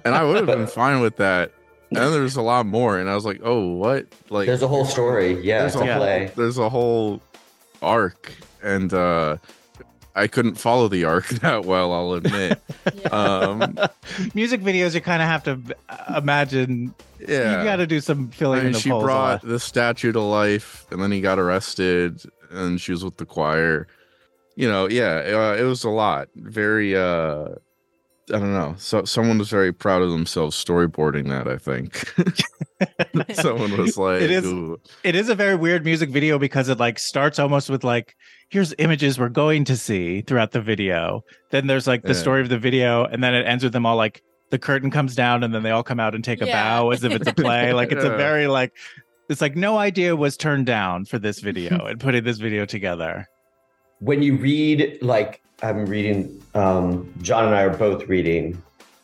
and 0.05 0.15
I 0.15 0.25
would 0.25 0.37
have 0.37 0.47
been 0.47 0.67
fine 0.83 1.01
with 1.01 1.17
that. 1.17 1.53
And 1.91 2.13
there's 2.13 2.37
a 2.37 2.43
lot 2.43 2.67
more, 2.67 2.99
and 2.99 3.09
I 3.09 3.15
was 3.15 3.25
like, 3.25 3.41
oh, 3.45 3.73
what? 3.75 4.07
Like 4.29 4.47
There's 4.47 4.63
a 4.63 4.69
whole 4.69 4.85
story. 4.85 5.41
Yeah. 5.41 5.61
there's 5.61 5.77
a 5.77 5.79
a 5.81 5.87
whole, 5.87 5.97
play. 5.99 6.31
there's 6.35 6.59
a 6.59 6.69
whole 6.69 7.23
arc, 7.83 8.33
and 8.63 8.93
uh 8.93 9.37
I 10.17 10.29
couldn't 10.29 10.55
follow 10.55 10.89
the 10.89 11.05
arc 11.05 11.29
that 11.43 11.67
well. 11.67 11.93
I'll 11.93 12.15
admit. 12.15 12.59
Yeah. 13.03 13.09
Um, 13.11 13.79
music 14.35 14.63
videos, 14.63 14.95
you 14.95 15.03
kind 15.03 15.21
of 15.23 15.29
have 15.29 15.45
to 15.45 15.61
uh, 15.91 16.15
imagine. 16.17 16.95
yeah, 17.21 17.59
You 17.59 17.65
got 17.65 17.77
to 17.77 17.87
do 17.87 18.01
some 18.01 18.31
filling 18.31 18.61
I 18.61 18.63
mean, 18.63 18.67
in 18.69 18.73
the 18.73 18.79
she 18.81 18.89
holes 18.89 19.05
brought 19.05 19.43
the 19.43 19.61
statue 19.61 20.13
to 20.13 20.21
life, 20.21 20.87
and 20.91 21.03
then 21.03 21.13
he 21.13 21.21
got 21.21 21.39
arrested, 21.39 22.23
and 22.51 22.81
she 22.81 22.93
was 22.93 23.05
with 23.05 23.19
the 23.19 23.27
choir. 23.27 23.89
You 24.57 24.69
know, 24.69 24.89
yeah, 24.89 25.23
uh, 25.27 25.57
it 25.59 25.63
was 25.65 25.85
a 25.85 25.91
lot. 25.91 26.29
Very, 26.35 26.97
uh 26.97 27.49
I 28.29 28.41
don't 28.41 28.53
know. 28.53 28.75
So 28.77 29.05
someone 29.05 29.39
was 29.39 29.51
very 29.51 29.73
proud 29.73 30.03
of 30.03 30.11
themselves 30.11 30.57
storyboarding 30.63 31.29
that. 31.29 31.47
I 31.47 31.59
think 31.59 32.13
someone 33.41 33.77
was 33.77 33.97
like, 33.97 34.21
It 34.23 34.31
is- 34.33 34.45
"Ooh." 34.45 34.79
It 35.05 35.15
is 35.15 35.29
a 35.29 35.35
very 35.37 35.55
weird 35.55 35.85
music 35.85 36.11
video 36.11 36.37
because 36.39 36.69
it 36.69 36.81
like 36.81 36.99
starts 36.99 37.39
almost 37.39 37.71
with 37.71 37.85
like, 37.85 38.15
here's 38.51 38.75
images 38.79 39.19
we're 39.19 39.29
going 39.29 39.65
to 39.67 39.77
see 39.77 40.23
throughout 40.23 40.51
the 40.51 40.61
video. 40.61 41.23
Then 41.53 41.69
there's 41.69 41.87
like 41.87 42.03
the 42.03 42.09
Yeah. 42.15 42.15
story 42.15 42.41
of 42.43 42.49
the 42.49 42.59
video, 42.59 43.05
and 43.05 43.23
then 43.23 43.33
it 43.35 43.47
ends 43.47 43.63
with 43.63 43.73
them 43.73 43.87
all 43.87 43.97
like 43.97 44.21
the 44.51 44.59
curtain 44.59 44.91
comes 44.91 45.15
down, 45.15 45.45
and 45.45 45.55
then 45.55 45.63
they 45.63 45.71
all 45.71 45.85
come 45.85 46.01
out 46.01 46.15
and 46.15 46.25
take 46.25 46.41
a 46.41 46.47
bow 46.47 46.91
as 46.91 47.05
if 47.05 47.13
it's 47.13 47.29
a 47.29 47.35
play. 47.35 47.73
like 47.81 47.93
it's 47.93 48.05
a 48.05 48.17
very 48.17 48.49
like, 48.49 48.73
it's 49.29 49.41
like 49.41 49.55
no 49.55 49.77
idea 49.79 50.17
was 50.17 50.37
turned 50.37 50.67
down 50.67 51.05
for 51.05 51.19
this 51.21 51.39
video 51.41 51.85
and 51.87 52.01
putting 52.01 52.25
this 52.25 52.39
video 52.39 52.65
together. 52.65 53.27
When 54.01 54.23
you 54.23 54.37
read, 54.37 54.99
like, 55.01 55.43
I'm 55.63 55.87
reading, 55.87 56.43
um, 56.55 57.13
John 57.23 57.47
and 57.47 57.55
I 57.55 57.63
are 57.63 57.77
both 57.77 58.07
reading. 58.09 58.63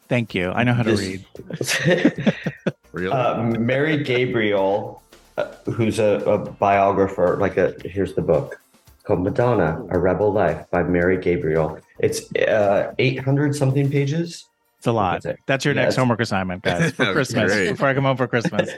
Thank 0.09 0.35
you. 0.35 0.51
I 0.51 0.65
know 0.65 0.75
how 0.75 0.83
to 0.83 0.95
this- 0.95 1.87
read. 1.87 2.35
really? 2.93 3.13
uh, 3.13 3.43
Mary 3.43 4.03
Gabriel, 4.03 5.03
uh, 5.39 5.47
who's 5.65 5.99
a, 5.99 6.21
a 6.27 6.39
biographer, 6.39 7.39
like 7.39 7.57
a 7.57 7.75
here's 7.85 8.15
the 8.15 8.21
book 8.21 8.61
called 9.05 9.23
Madonna: 9.23 9.83
A 9.91 9.99
Rebel 9.99 10.31
Life 10.31 10.67
by 10.71 10.83
Mary 10.83 11.17
Gabriel. 11.17 11.79
It's 11.99 12.31
uh, 12.37 12.93
800 12.99 13.57
something 13.57 13.91
pages. 13.91 14.45
It's 14.83 14.89
a 14.89 14.93
lot. 14.93 15.23
That's 15.23 15.27
it. 15.27 15.39
That's 15.47 15.65
your 15.65 15.75
Yeah, 15.77 15.83
next 15.83 15.95
homework 15.95 16.21
assignment, 16.21 16.63
guys, 16.65 16.91
for 16.91 17.13
Christmas. 17.13 17.53
great. 17.53 17.71
Before 17.71 17.87
I 17.87 17.95
come 17.95 18.03
home 18.03 18.17
for 18.17 18.27
Christmas. 18.27 18.69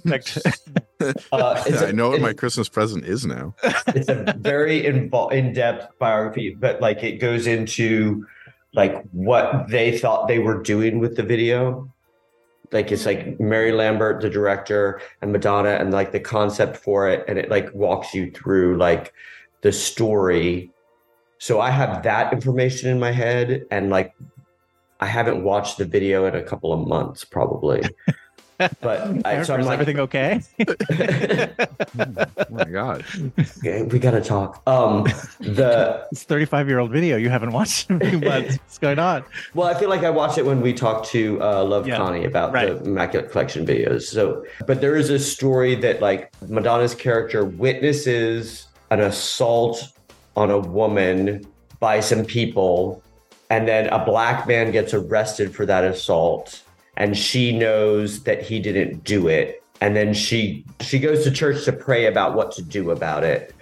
Next- 0.04 0.38
Uh, 1.32 1.62
it's 1.66 1.80
I 1.80 1.86
a- 1.90 1.92
know 1.92 2.10
what 2.10 2.20
my 2.20 2.32
Christmas 2.34 2.68
present 2.68 3.04
is 3.06 3.24
now. 3.24 3.54
it's 3.94 4.08
a 4.10 4.34
very 4.38 4.82
invo- 4.82 5.32
in-depth 5.32 5.96
biography, 6.00 6.54
but 6.58 6.80
like 6.82 7.02
it 7.04 7.18
goes 7.18 7.46
into 7.46 8.26
like 8.74 9.02
what 9.12 9.68
they 9.68 9.96
thought 9.96 10.26
they 10.28 10.40
were 10.40 10.60
doing 10.60 10.98
with 10.98 11.16
the 11.16 11.22
video. 11.22 11.90
Like 12.72 12.90
it's 12.92 13.06
like 13.06 13.38
Mary 13.40 13.70
Lambert, 13.72 14.20
the 14.20 14.28
director, 14.28 15.00
and 15.22 15.30
Madonna, 15.32 15.70
and 15.70 15.92
like 15.92 16.10
the 16.12 16.18
concept 16.20 16.76
for 16.76 17.08
it, 17.08 17.24
and 17.28 17.38
it 17.38 17.48
like 17.48 17.72
walks 17.72 18.12
you 18.12 18.30
through 18.32 18.76
like 18.76 19.14
the 19.62 19.70
story. 19.72 20.72
So 21.38 21.60
I 21.60 21.70
have 21.70 22.02
that 22.02 22.32
information 22.32 22.90
in 22.90 22.98
my 22.98 23.12
head, 23.12 23.64
and 23.70 23.88
like 23.88 24.12
I 25.00 25.06
haven't 25.06 25.44
watched 25.44 25.78
the 25.78 25.84
video 25.84 26.26
in 26.26 26.34
a 26.34 26.42
couple 26.42 26.72
of 26.72 26.86
months, 26.86 27.24
probably. 27.24 27.82
But 28.80 29.24
I, 29.24 29.44
so 29.44 29.54
I'm 29.54 29.60
is 29.60 29.66
like, 29.66 29.78
everything 29.78 30.00
okay? 30.00 30.40
oh 30.58 32.44
my 32.50 32.64
god. 32.64 33.04
okay, 33.58 33.84
we 33.84 34.00
gotta 34.00 34.20
talk. 34.20 34.60
Um, 34.66 35.04
the 35.38 36.04
It's 36.12 36.24
35 36.24 36.66
year 36.66 36.80
old 36.80 36.90
video. 36.90 37.16
You 37.16 37.30
haven't 37.30 37.52
watched 37.52 37.88
in 37.88 38.02
a 38.02 38.10
few 38.10 38.18
months. 38.18 38.56
What's 38.56 38.78
going 38.78 38.98
on? 38.98 39.24
well, 39.54 39.68
I 39.68 39.78
feel 39.78 39.88
like 39.88 40.02
I 40.02 40.10
watched 40.10 40.38
it 40.38 40.44
when 40.44 40.60
we 40.60 40.72
talked 40.74 41.06
to 41.10 41.40
uh, 41.40 41.62
Love 41.62 41.86
Yeah, 41.86 41.98
Connie 41.98 42.24
about 42.24 42.52
right. 42.52 42.66
the 42.66 42.82
Immaculate 42.82 43.30
Collection 43.30 43.64
videos. 43.64 44.02
So, 44.02 44.44
but 44.66 44.80
there 44.80 44.96
is 44.96 45.08
a 45.08 45.20
story 45.20 45.76
that 45.76 46.02
like 46.02 46.32
Madonna's 46.48 46.96
character 46.96 47.44
witnesses 47.44 48.66
an 48.90 48.98
assault 49.00 49.92
on 50.36 50.50
a 50.50 50.58
woman 50.58 51.46
by 51.78 52.00
some 52.00 52.24
people, 52.24 53.04
and 53.50 53.66
then 53.68 53.86
a 53.88 54.04
black 54.04 54.46
man 54.46 54.70
gets 54.70 54.92
arrested 54.94 55.54
for 55.54 55.64
that 55.66 55.84
assault, 55.84 56.62
and 56.96 57.16
she 57.16 57.56
knows 57.56 58.22
that 58.24 58.42
he 58.42 58.58
didn't 58.60 59.04
do 59.04 59.28
it, 59.28 59.62
and 59.80 59.94
then 59.96 60.12
she 60.14 60.64
she 60.80 60.98
goes 60.98 61.24
to 61.24 61.30
church 61.30 61.64
to 61.64 61.72
pray 61.72 62.06
about 62.06 62.34
what 62.34 62.52
to 62.52 62.62
do 62.62 62.90
about 62.90 63.24
it. 63.24 63.54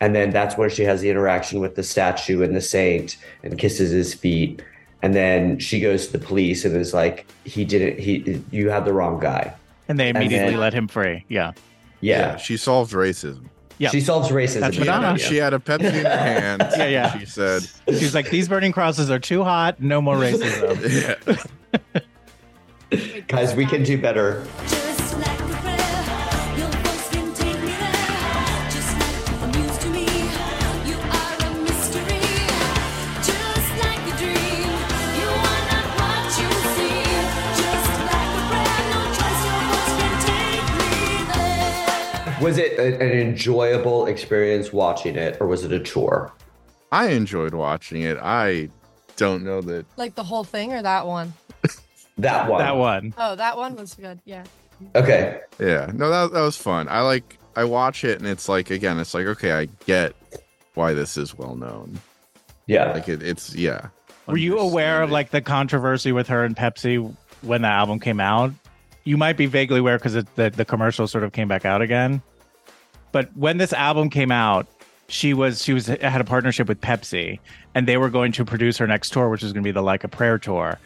And 0.00 0.16
then 0.16 0.30
that's 0.30 0.56
where 0.58 0.68
she 0.68 0.82
has 0.82 1.00
the 1.00 1.10
interaction 1.10 1.60
with 1.60 1.76
the 1.76 1.84
statue 1.84 2.42
and 2.42 2.56
the 2.56 2.60
saint 2.60 3.16
and 3.44 3.56
kisses 3.56 3.92
his 3.92 4.14
feet. 4.14 4.60
And 5.00 5.14
then 5.14 5.60
she 5.60 5.78
goes 5.78 6.06
to 6.08 6.18
the 6.18 6.24
police 6.26 6.64
and 6.64 6.76
is 6.76 6.92
like, 6.92 7.24
he 7.44 7.64
didn't, 7.64 8.00
he, 8.00 8.42
you 8.50 8.68
have 8.70 8.84
the 8.84 8.92
wrong 8.92 9.20
guy. 9.20 9.54
And 9.86 10.00
they 10.00 10.08
And 10.08 10.16
immediately 10.18 10.50
then- 10.54 10.58
let 10.60 10.74
him 10.74 10.88
free. 10.88 11.24
Yeah. 11.28 11.52
Yeah. 12.00 12.34
She 12.36 12.56
solved 12.56 12.92
racism. 12.92 13.44
Yeah. 13.82 13.90
She 13.90 14.00
solves 14.00 14.28
racism. 14.28 14.60
That's 14.60 14.76
in 14.76 14.86
that 14.86 15.00
Madonna. 15.00 15.16
video. 15.16 15.28
She 15.28 15.36
had 15.38 15.54
a 15.54 15.58
Pepsi 15.58 15.92
in 15.92 16.04
her 16.04 16.16
hand. 16.16 16.68
Yeah, 16.76 16.86
yeah. 16.86 17.18
She 17.18 17.26
said, 17.26 17.62
She's 17.88 18.14
like, 18.14 18.30
these 18.30 18.48
burning 18.48 18.70
crosses 18.70 19.10
are 19.10 19.18
too 19.18 19.42
hot. 19.42 19.82
No 19.82 20.00
more 20.00 20.14
racism. 20.14 21.42
yeah. 22.92 23.00
Guys, 23.26 23.56
we 23.56 23.66
can 23.66 23.82
do 23.82 24.00
better. 24.00 24.46
Was 42.42 42.58
it 42.58 42.78
a- 42.78 42.94
an 42.96 43.12
enjoyable 43.12 44.06
experience 44.06 44.72
watching 44.72 45.16
it 45.16 45.36
or 45.40 45.46
was 45.46 45.64
it 45.64 45.72
a 45.72 45.80
chore? 45.80 46.32
I 46.90 47.08
enjoyed 47.08 47.54
watching 47.54 48.02
it. 48.02 48.18
I 48.20 48.68
don't 49.16 49.44
know 49.44 49.60
that. 49.62 49.86
Like 49.96 50.14
the 50.14 50.24
whole 50.24 50.44
thing 50.44 50.72
or 50.72 50.82
that 50.82 51.06
one? 51.06 51.32
That 52.18 52.48
one. 52.50 52.58
that 52.58 52.76
one. 52.76 53.14
Oh, 53.16 53.34
that 53.36 53.56
one 53.56 53.74
was 53.74 53.94
good. 53.94 54.20
Yeah. 54.26 54.44
Okay. 54.94 55.40
Yeah, 55.58 55.90
no, 55.94 56.10
that 56.10 56.32
that 56.32 56.42
was 56.42 56.56
fun. 56.58 56.86
I 56.88 57.00
like. 57.00 57.38
I 57.56 57.64
watch 57.64 58.04
it 58.04 58.18
and 58.18 58.26
it's 58.28 58.48
like 58.50 58.70
again, 58.70 58.98
it's 58.98 59.14
like 59.14 59.26
okay, 59.26 59.52
I 59.52 59.64
get 59.86 60.14
why 60.74 60.92
this 60.92 61.16
is 61.16 61.34
well 61.36 61.54
known. 61.56 61.98
Yeah. 62.66 62.92
Like 62.92 63.08
it, 63.08 63.22
it's 63.22 63.54
yeah. 63.54 63.88
Were 64.26 64.36
you 64.36 64.58
aware 64.58 65.02
of 65.02 65.10
like 65.10 65.30
the 65.30 65.40
controversy 65.40 66.12
with 66.12 66.28
her 66.28 66.44
and 66.44 66.54
Pepsi 66.54 67.14
when 67.40 67.62
the 67.62 67.68
album 67.68 67.98
came 67.98 68.20
out? 68.20 68.52
You 69.04 69.16
might 69.16 69.36
be 69.38 69.46
vaguely 69.46 69.80
aware 69.80 69.96
because 69.98 70.12
the, 70.34 70.50
the 70.50 70.64
commercial 70.66 71.06
sort 71.08 71.24
of 71.24 71.32
came 71.32 71.48
back 71.48 71.64
out 71.64 71.80
again. 71.82 72.22
But 73.12 73.34
when 73.36 73.58
this 73.58 73.72
album 73.72 74.10
came 74.10 74.32
out, 74.32 74.66
she 75.08 75.34
was 75.34 75.62
she 75.62 75.74
was 75.74 75.86
had 75.86 76.20
a 76.20 76.24
partnership 76.24 76.66
with 76.66 76.80
Pepsi, 76.80 77.38
and 77.74 77.86
they 77.86 77.98
were 77.98 78.08
going 78.08 78.32
to 78.32 78.44
produce 78.44 78.78
her 78.78 78.86
next 78.86 79.10
tour, 79.10 79.28
which 79.28 79.42
was 79.42 79.52
going 79.52 79.62
to 79.62 79.66
be 79.66 79.72
the 79.72 79.82
Like 79.82 80.04
a 80.04 80.08
Prayer 80.08 80.38
tour. 80.38 80.78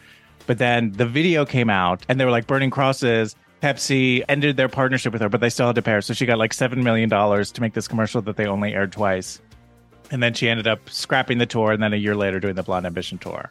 But 0.45 0.57
then 0.57 0.91
the 0.91 1.05
video 1.05 1.45
came 1.45 1.69
out, 1.69 2.05
and 2.09 2.19
they 2.19 2.25
were 2.25 2.31
like 2.31 2.45
burning 2.45 2.69
crosses. 2.69 3.35
Pepsi 3.61 4.23
ended 4.29 4.55
their 4.55 4.69
partnership 4.69 5.13
with 5.13 5.21
her, 5.21 5.29
but 5.29 5.41
they 5.41 5.49
still 5.49 5.67
had 5.67 5.75
to 5.75 5.81
pay 5.81 5.93
her. 5.93 6.01
So 6.01 6.13
she 6.13 6.25
got 6.25 6.37
like 6.37 6.53
seven 6.53 6.83
million 6.83 7.09
dollars 7.09 7.51
to 7.53 7.61
make 7.61 7.73
this 7.73 7.87
commercial 7.87 8.21
that 8.21 8.35
they 8.35 8.45
only 8.45 8.73
aired 8.73 8.91
twice. 8.91 9.41
And 10.11 10.21
then 10.21 10.33
she 10.33 10.47
ended 10.47 10.67
up 10.67 10.89
scrapping 10.89 11.37
the 11.37 11.45
tour, 11.45 11.71
and 11.71 11.81
then 11.81 11.93
a 11.93 11.97
year 11.97 12.15
later 12.15 12.39
doing 12.39 12.55
the 12.55 12.63
Blonde 12.63 12.85
Ambition 12.85 13.17
tour. 13.17 13.49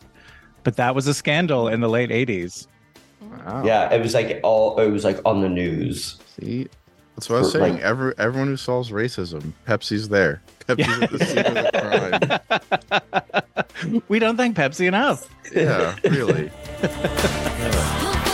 But 0.62 0.76
that 0.76 0.94
was 0.94 1.06
a 1.06 1.14
scandal 1.14 1.68
in 1.68 1.80
the 1.80 1.88
late 1.88 2.10
'80s. 2.10 2.66
Wow. 3.20 3.64
Yeah. 3.64 3.92
It 3.92 4.00
was 4.02 4.14
like 4.14 4.40
all, 4.42 4.78
it 4.78 4.90
was 4.90 5.04
like 5.04 5.18
on 5.24 5.40
the 5.40 5.48
news. 5.48 6.18
See, 6.38 6.68
that's 7.16 7.28
what 7.28 7.36
I 7.36 7.40
was 7.40 7.52
saying. 7.52 7.74
like- 7.74 7.82
Every 7.82 8.12
everyone 8.18 8.46
who 8.48 8.56
solves 8.56 8.90
racism, 8.90 9.52
Pepsi's 9.66 10.08
there. 10.08 10.42
Pepsi's 10.68 11.02
at 11.02 11.10
the 11.10 11.24
scene 11.24 11.38
of 11.38 11.54
the 11.54 12.40
crime. 12.52 14.02
We 14.08 14.18
don't 14.18 14.36
thank 14.38 14.56
Pepsi 14.56 14.86
enough. 14.88 15.28
Yeah, 15.54 15.94
really. 16.04 16.50
Your 16.82 16.90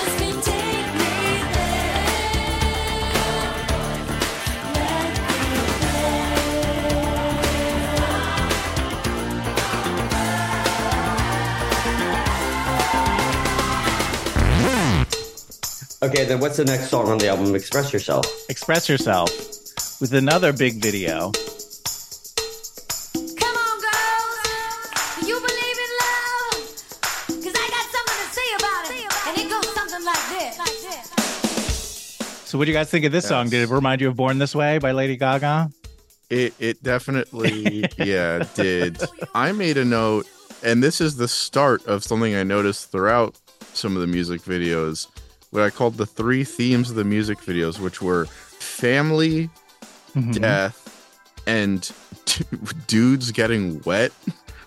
Okay. 16.02 16.24
Then 16.24 16.40
what's 16.40 16.56
the 16.56 16.64
next 16.64 16.88
song 16.88 17.08
on 17.08 17.18
the 17.18 17.28
album? 17.28 17.54
Express 17.54 17.92
Yourself. 17.92 18.26
Express 18.48 18.88
yourself 18.88 19.30
with 20.00 20.12
another 20.14 20.52
big 20.52 20.82
video. 20.82 21.30
Come 23.38 23.56
on, 23.56 23.80
girls. 23.80 24.34
Do 25.20 25.26
you 25.28 25.38
believe 25.38 25.78
in 25.78 25.90
love? 26.02 26.58
Cause 27.28 27.54
I 27.54 27.68
got 27.70 27.86
something 27.94 28.18
to 28.18 28.28
say 28.34 28.48
about 28.58 28.90
it. 28.90 29.06
And 29.28 29.38
it 29.38 29.48
goes 29.48 29.68
something 29.74 30.04
like 30.04 30.28
this. 30.30 30.56
So, 32.48 32.58
what 32.58 32.64
do 32.64 32.72
you 32.72 32.76
guys 32.76 32.90
think 32.90 33.04
of 33.04 33.12
this 33.12 33.26
song? 33.28 33.48
Did 33.48 33.62
it 33.62 33.72
remind 33.72 34.00
you 34.00 34.08
of 34.08 34.16
"Born 34.16 34.38
This 34.38 34.54
Way" 34.56 34.78
by 34.78 34.90
Lady 34.92 35.16
Gaga? 35.16 35.70
It 36.30 36.52
it 36.58 36.82
definitely 36.82 37.84
yeah 37.96 38.44
did. 38.54 39.00
I 39.34 39.52
made 39.52 39.78
a 39.78 39.84
note, 39.84 40.26
and 40.64 40.82
this 40.82 41.00
is 41.00 41.16
the 41.16 41.28
start 41.28 41.86
of 41.86 42.02
something 42.02 42.34
I 42.34 42.42
noticed 42.42 42.90
throughout 42.90 43.38
some 43.72 43.94
of 43.94 44.00
the 44.02 44.08
music 44.08 44.42
videos. 44.42 45.06
What 45.52 45.62
I 45.62 45.70
called 45.70 45.96
the 45.98 46.06
three 46.06 46.44
themes 46.44 46.88
of 46.90 46.96
the 46.96 47.04
music 47.04 47.38
videos, 47.38 47.78
which 47.78 48.00
were 48.02 48.24
family, 48.26 49.50
Mhm. 50.16 50.40
death, 50.40 50.88
and 51.46 51.90
d- 52.24 52.44
dudes 52.86 53.30
getting 53.32 53.80
wet. 53.84 54.12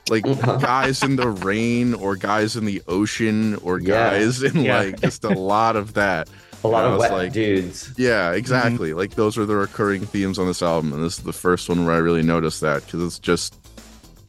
Like 0.09 0.23
guys 0.61 1.01
in 1.01 1.15
the 1.15 1.27
rain, 1.29 1.95
or 1.95 2.15
guys 2.15 2.55
in 2.55 2.65
the 2.65 2.83
ocean, 2.87 3.55
or 3.63 3.79
Yeah. 3.79 4.11
guys 4.11 4.43
in 4.43 4.61
Yeah. 4.63 4.77
like 4.77 5.01
just 5.01 5.23
a 5.23 5.29
lot 5.29 5.75
of 5.75 5.95
that. 5.95 6.29
A 6.63 6.67
lot 6.67 6.83
And 6.83 6.87
I 6.87 6.91
of 6.93 6.99
was 6.99 7.09
wet 7.09 7.13
like, 7.13 7.33
dudes. 7.33 7.89
yeah, 7.97 8.31
exactly. 8.33 8.93
Like 8.93 9.15
those 9.15 9.37
are 9.39 9.45
the 9.47 9.55
recurring 9.55 10.05
themes 10.05 10.37
on 10.37 10.45
this 10.45 10.61
album, 10.61 10.93
and 10.93 11.03
this 11.03 11.17
is 11.17 11.23
the 11.23 11.33
first 11.33 11.67
one 11.67 11.83
where 11.85 11.95
I 11.95 11.97
really 11.99 12.21
noticed 12.23 12.61
that 12.61 12.85
because 12.85 13.01
it's 13.03 13.17
just 13.19 13.55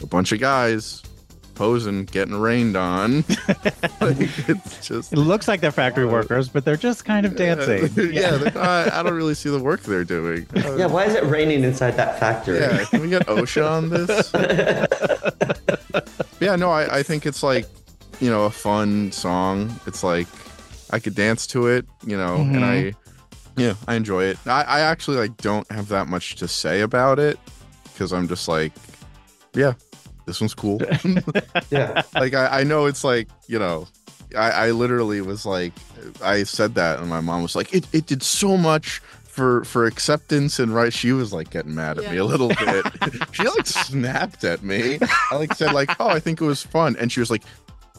a 0.02 0.06
bunch 0.06 0.32
of 0.32 0.40
guys 0.40 1.02
posing, 1.56 2.04
getting 2.04 2.34
rained 2.38 2.76
on. 2.76 3.24
like, 4.00 4.16
it's 4.48 4.86
just 4.86 5.12
It 5.12 5.16
looks 5.18 5.48
like 5.48 5.60
they're 5.60 5.72
factory 5.72 6.06
workers, 6.06 6.48
but 6.48 6.64
they're 6.64 6.76
just 6.76 7.04
kind 7.04 7.26
of 7.26 7.34
dancing. 7.34 7.88
yeah, 8.12 8.36
they're 8.36 8.52
not- 8.52 8.92
I 8.92 9.02
don't 9.02 9.14
really 9.14 9.34
see 9.34 9.50
the 9.50 9.58
work 9.58 9.80
they're 9.82 10.04
doing. 10.04 10.46
Uh, 10.54 10.76
Yeah. 10.76 10.86
Why 10.86 11.04
is 11.06 11.14
it 11.14 11.24
raining 11.24 11.64
inside 11.64 11.92
that 11.92 12.20
factory? 12.20 12.60
yeah, 12.60 12.84
can 12.84 13.00
we 13.00 13.08
get 13.08 13.26
OSHA 13.26 13.68
on 13.68 13.88
this? 13.90 14.30
yeah, 16.40 16.56
no, 16.56 16.70
I, 16.70 16.98
I 16.98 17.02
think 17.02 17.26
it's 17.26 17.42
like, 17.42 17.66
you 18.20 18.30
know, 18.30 18.44
a 18.44 18.50
fun 18.50 19.10
song. 19.12 19.74
It's 19.86 20.02
like 20.04 20.28
I 20.90 20.98
could 20.98 21.14
dance 21.14 21.46
to 21.48 21.66
it, 21.68 21.86
you 22.06 22.16
know, 22.16 22.36
and 22.36 22.64
I 22.64 22.94
yeah, 23.56 23.74
I 23.88 23.94
enjoy 23.94 24.24
it. 24.24 24.38
I, 24.46 24.62
I 24.62 24.80
actually 24.80 25.16
like 25.16 25.36
don't 25.38 25.70
have 25.72 25.88
that 25.88 26.06
much 26.08 26.36
to 26.36 26.48
say 26.48 26.82
about 26.82 27.18
it 27.18 27.38
because 27.84 28.12
I'm 28.12 28.28
just 28.28 28.48
like, 28.48 28.72
yeah, 29.54 29.72
this 30.26 30.40
one's 30.40 30.54
cool. 30.54 30.80
Yeah. 31.70 32.02
like 32.14 32.34
I, 32.34 32.60
I 32.60 32.64
know 32.64 32.86
it's 32.86 33.02
like, 33.04 33.28
you 33.48 33.58
know, 33.58 33.86
I, 34.36 34.50
I 34.50 34.70
literally 34.72 35.20
was 35.20 35.46
like 35.46 35.72
I 36.22 36.42
said 36.44 36.74
that 36.74 36.98
and 37.00 37.08
my 37.08 37.20
mom 37.20 37.42
was 37.42 37.56
like, 37.56 37.72
it, 37.74 37.86
it 37.92 38.06
did 38.06 38.22
so 38.22 38.56
much 38.56 39.00
for 39.24 39.64
for 39.64 39.84
acceptance 39.84 40.58
and 40.58 40.74
right 40.74 40.92
she 40.94 41.12
was 41.12 41.30
like 41.32 41.50
getting 41.50 41.74
mad 41.74 41.98
at 41.98 42.10
me 42.10 42.16
a 42.16 42.24
little 42.24 42.48
bit 42.48 42.86
she 43.32 43.42
like 43.46 43.66
snapped 43.66 44.44
at 44.44 44.62
me 44.62 44.98
i 45.30 45.36
like 45.36 45.52
said 45.52 45.74
like 45.74 45.90
oh 46.00 46.08
i 46.08 46.18
think 46.18 46.40
it 46.40 46.44
was 46.46 46.62
fun 46.62 46.96
and 46.98 47.12
she 47.12 47.20
was 47.20 47.30
like 47.30 47.42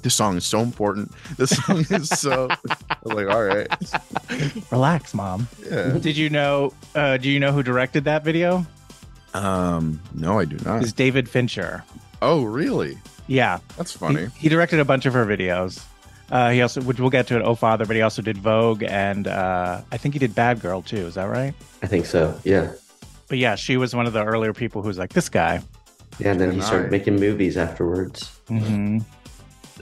this 0.02 0.16
song 0.16 0.36
is 0.36 0.48
so 0.48 0.62
important 0.62 1.12
this 1.38 1.52
song 1.52 1.86
is 1.92 2.10
so 2.10 2.48
i 2.50 2.96
was 3.04 3.14
like 3.14 3.28
all 3.28 3.44
right 3.44 3.68
Relax, 4.72 5.14
mom. 5.14 5.48
yeah 5.70 5.92
Did 6.00 6.18
you 6.18 6.32
know? 6.32 6.74
Uh, 6.96 7.18
do 7.18 7.30
you 7.30 7.40
know 7.40 7.52
who 7.52 7.62
directed 7.62 8.04
that 8.06 8.24
video? 8.24 8.66
um 9.36 10.02
no 10.16 10.40
i 10.40 10.46
do 10.46 10.58
not 10.66 10.82
It's 10.82 10.92
David 10.92 11.30
Fincher. 11.30 11.84
Oh 12.22 12.44
really 12.44 12.98
Yeah, 13.28 13.60
that's 13.78 13.92
funny 13.92 14.28
he 14.38 14.50
directed 14.50 14.80
a 14.80 14.86
bunch 14.86 15.06
of 15.06 15.14
her 15.14 15.26
videos. 15.26 15.84
Uh, 16.30 16.50
he 16.52 16.62
also, 16.62 16.82
which 16.82 17.00
we'll 17.00 17.10
get 17.10 17.26
to 17.28 17.38
it, 17.38 17.42
Oh 17.42 17.56
Father, 17.56 17.86
but 17.86 17.96
he 17.96 18.02
also 18.02 18.22
did 18.22 18.38
Vogue 18.38 18.84
and 18.84 19.28
uh, 19.28 19.82
I 19.92 19.98
think 19.98 20.14
he 20.14 20.20
did 20.20 20.36
Bad 20.36 20.60
Girl 20.60 20.82
too. 20.82 21.06
Is 21.08 21.16
that 21.16 21.26
right? 21.26 21.54
I 21.82 21.88
think 21.88 22.06
so. 22.06 22.38
Yeah. 22.44 22.74
But 23.30 23.38
yeah, 23.38 23.56
she 23.56 23.78
was 23.78 23.96
one 23.96 24.06
of 24.08 24.14
the 24.14 24.24
earlier 24.26 24.54
people 24.54 24.82
who 24.82 24.90
was 24.90 24.98
like, 24.98 25.14
this 25.14 25.30
guy. 25.30 25.62
Yeah. 26.20 26.32
And 26.32 26.42
then 26.42 26.52
he 26.52 26.60
started 26.62 26.92
making 26.92 27.16
movies 27.18 27.56
afterwards. 27.58 28.30
hmm 28.50 29.00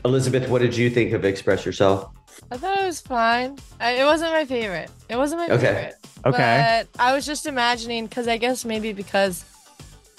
Elizabeth, 0.03 0.49
what 0.49 0.61
did 0.61 0.75
you 0.77 0.89
think 0.91 1.13
of 1.13 1.25
Express 1.25 1.65
Yourself? 1.65 2.11
I 2.51 2.57
thought 2.57 2.77
it 2.79 2.85
was 2.85 3.01
fine. 3.01 3.57
I, 3.79 3.93
it 3.93 4.03
wasn't 4.05 4.31
my 4.33 4.45
favorite. 4.45 4.91
It 5.09 5.15
wasn't 5.15 5.41
my 5.47 5.55
Okay. 5.55 5.65
favorite. 5.65 5.95
Okay. 6.25 6.83
But 6.93 7.01
I 7.01 7.13
was 7.15 7.25
just 7.25 7.47
imagining 7.47 8.05
because 8.05 8.27
I 8.27 8.37
guess 8.37 8.65
maybe 8.65 8.93
because 8.93 9.43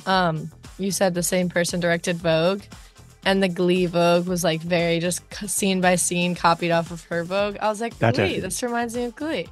um 0.06 0.50
you 0.78 0.90
said 0.90 1.14
the 1.14 1.22
same 1.22 1.48
person 1.48 1.80
directed 1.80 2.16
Vogue 2.16 2.62
and 3.24 3.42
the 3.42 3.48
Glee 3.48 3.86
Vogue 3.86 4.26
was 4.26 4.44
like 4.44 4.60
very 4.60 5.00
just 5.00 5.22
scene 5.48 5.80
by 5.80 5.96
scene 5.96 6.34
copied 6.34 6.70
off 6.70 6.90
of 6.90 7.02
her 7.04 7.24
Vogue. 7.24 7.56
I 7.60 7.68
was 7.68 7.80
like, 7.80 7.98
Gotcha. 7.98 8.26
Glee, 8.26 8.40
this 8.40 8.62
reminds 8.62 8.94
me 8.96 9.04
of 9.04 9.16
Glee. 9.16 9.48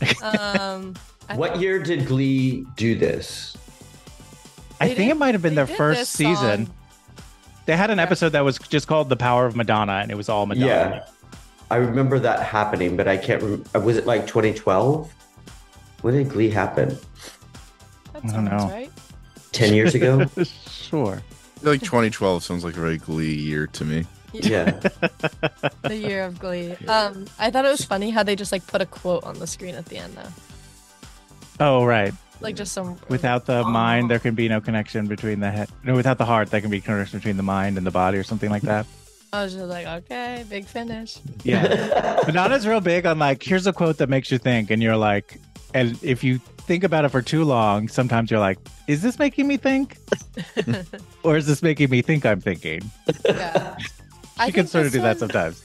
Um 0.22 0.94
What 1.34 1.52
thought- 1.52 1.60
year 1.60 1.78
did 1.78 2.06
Glee 2.06 2.64
do 2.76 2.94
this? 2.96 3.56
I 4.80 4.88
they 4.88 4.94
think 4.94 5.10
it 5.10 5.16
might 5.18 5.34
have 5.34 5.42
been 5.42 5.54
their 5.54 5.66
first 5.66 6.12
season. 6.12 6.66
song- 6.66 6.74
They 7.66 7.76
had 7.76 7.90
an 7.90 7.98
Yeah. 7.98 8.04
episode 8.04 8.30
that 8.30 8.40
was 8.44 8.58
just 8.58 8.86
called 8.88 9.08
"The 9.10 9.16
Power 9.16 9.44
of 9.46 9.54
Madonna," 9.54 9.92
and 10.02 10.10
it 10.10 10.16
was 10.16 10.28
all 10.30 10.46
Madonna. 10.46 10.66
Yeah. 10.66 11.04
I 11.70 11.76
remember 11.76 12.18
that 12.18 12.40
happening, 12.40 12.96
but 12.96 13.06
I 13.06 13.16
can't 13.16 13.42
remember. 13.42 13.78
Was 13.80 13.96
it 13.96 14.06
like 14.06 14.26
2012? 14.26 15.12
When 16.00 16.14
did 16.14 16.30
Glee 16.30 16.48
happen? 16.50 16.98
That 18.14 18.24
I 18.24 18.28
don't 18.32 18.44
know. 18.46 18.56
right. 18.70 18.90
10 19.52 19.74
years 19.74 19.94
ago? 19.94 20.24
sure. 20.90 21.22
I 21.56 21.60
feel 21.60 21.72
like 21.72 21.80
2012 21.82 22.42
sounds 22.44 22.64
like 22.64 22.76
a 22.76 22.80
very 22.80 22.98
glee 22.98 23.34
year 23.34 23.66
to 23.68 23.84
me. 23.84 24.04
yeah. 24.32 24.78
The 25.82 25.96
year 25.96 26.24
of 26.24 26.38
Glee. 26.38 26.72
Um, 26.86 27.26
I 27.38 27.50
thought 27.50 27.64
it 27.64 27.70
was 27.70 27.84
funny 27.84 28.10
how 28.10 28.22
they 28.22 28.36
just 28.36 28.52
like 28.52 28.64
put 28.66 28.80
a 28.80 28.86
quote 28.86 29.24
on 29.24 29.38
the 29.38 29.46
screen 29.46 29.74
at 29.74 29.86
the 29.86 29.96
end 29.96 30.14
though. 30.14 30.28
Oh, 31.58 31.84
right. 31.84 32.14
Like 32.40 32.54
just 32.56 32.72
some 32.72 32.96
Without 33.08 33.46
the 33.46 33.64
mind, 33.64 34.08
there 34.10 34.18
can 34.18 34.34
be 34.34 34.48
no 34.48 34.60
connection 34.60 35.06
between 35.08 35.40
the 35.40 35.50
head. 35.50 35.68
No, 35.84 35.94
without 35.94 36.16
the 36.18 36.24
heart, 36.24 36.50
there 36.50 36.60
can 36.60 36.70
be 36.70 36.80
connection 36.80 37.18
between 37.18 37.36
the 37.36 37.42
mind 37.42 37.76
and 37.76 37.86
the 37.86 37.90
body, 37.90 38.16
or 38.18 38.22
something 38.22 38.50
like 38.50 38.62
that. 38.62 38.86
I 39.32 39.44
was 39.44 39.52
just 39.54 39.66
like, 39.66 39.86
okay, 39.86 40.44
big 40.48 40.64
finish. 40.66 41.18
Yeah. 41.44 42.20
Madonna's 42.26 42.66
real 42.66 42.80
big 42.80 43.04
on 43.06 43.18
like, 43.18 43.42
here's 43.42 43.66
a 43.66 43.72
quote 43.72 43.98
that 43.98 44.08
makes 44.08 44.30
you 44.30 44.38
think, 44.38 44.70
and 44.70 44.82
you're 44.82 44.96
like, 44.96 45.38
and 45.74 45.98
if 46.02 46.24
you 46.24 46.40
think 46.70 46.84
about 46.84 47.04
it 47.04 47.08
for 47.08 47.20
too 47.20 47.42
long, 47.42 47.88
sometimes 47.88 48.30
you're 48.30 48.38
like, 48.38 48.56
is 48.86 49.02
this 49.02 49.18
making 49.18 49.48
me 49.48 49.56
think, 49.56 49.96
or 51.24 51.36
is 51.36 51.44
this 51.44 51.64
making 51.64 51.90
me 51.90 52.00
think 52.00 52.24
I'm 52.24 52.40
thinking? 52.40 52.88
Yeah. 53.24 53.76
I 54.38 54.52
can 54.52 54.66
think 54.66 54.68
sort 54.68 54.86
of 54.86 54.92
this 54.92 55.00
do 55.00 55.02
that 55.02 55.18
sometimes. 55.18 55.64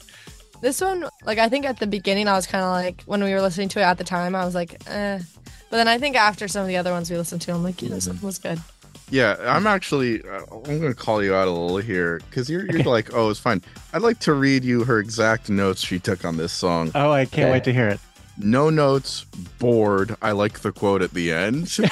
This 0.62 0.80
one, 0.80 1.08
like 1.24 1.38
I 1.38 1.48
think 1.48 1.64
at 1.64 1.78
the 1.78 1.86
beginning, 1.86 2.26
I 2.26 2.32
was 2.32 2.48
kind 2.48 2.64
of 2.64 2.72
like 2.72 3.04
when 3.04 3.22
we 3.22 3.32
were 3.32 3.40
listening 3.40 3.68
to 3.68 3.78
it 3.78 3.84
at 3.84 3.98
the 3.98 4.02
time, 4.04 4.34
I 4.34 4.44
was 4.44 4.56
like, 4.56 4.82
eh. 4.88 5.20
But 5.70 5.76
then 5.76 5.86
I 5.86 5.96
think 5.96 6.16
after 6.16 6.48
some 6.48 6.62
of 6.62 6.66
the 6.66 6.76
other 6.76 6.90
ones 6.90 7.08
we 7.08 7.16
listened 7.16 7.40
to, 7.42 7.52
I'm 7.52 7.62
like, 7.62 7.80
yeah, 7.80 7.90
this 7.90 8.08
one 8.08 8.20
was 8.20 8.40
good. 8.40 8.58
Yeah, 9.08 9.36
I'm 9.42 9.68
actually 9.68 10.22
uh, 10.24 10.40
I'm 10.64 10.80
gonna 10.80 10.92
call 10.92 11.22
you 11.22 11.36
out 11.36 11.46
a 11.46 11.52
little 11.52 11.76
here 11.76 12.18
because 12.28 12.50
you're 12.50 12.66
you're 12.66 12.82
like, 12.82 13.14
oh, 13.14 13.30
it's 13.30 13.38
fine. 13.38 13.62
I'd 13.92 14.02
like 14.02 14.18
to 14.20 14.34
read 14.34 14.64
you 14.64 14.82
her 14.82 14.98
exact 14.98 15.50
notes 15.50 15.80
she 15.82 16.00
took 16.00 16.24
on 16.24 16.36
this 16.36 16.52
song. 16.52 16.90
Oh, 16.96 17.12
I 17.12 17.26
can't 17.26 17.44
Okay. 17.44 17.52
wait 17.52 17.62
to 17.64 17.72
hear 17.72 17.86
it. 17.90 18.00
No 18.38 18.68
notes, 18.70 19.24
bored. 19.58 20.16
I 20.20 20.32
like 20.32 20.60
the 20.60 20.72
quote 20.72 21.02
at 21.02 21.12
the 21.12 21.32
end. 21.32 21.76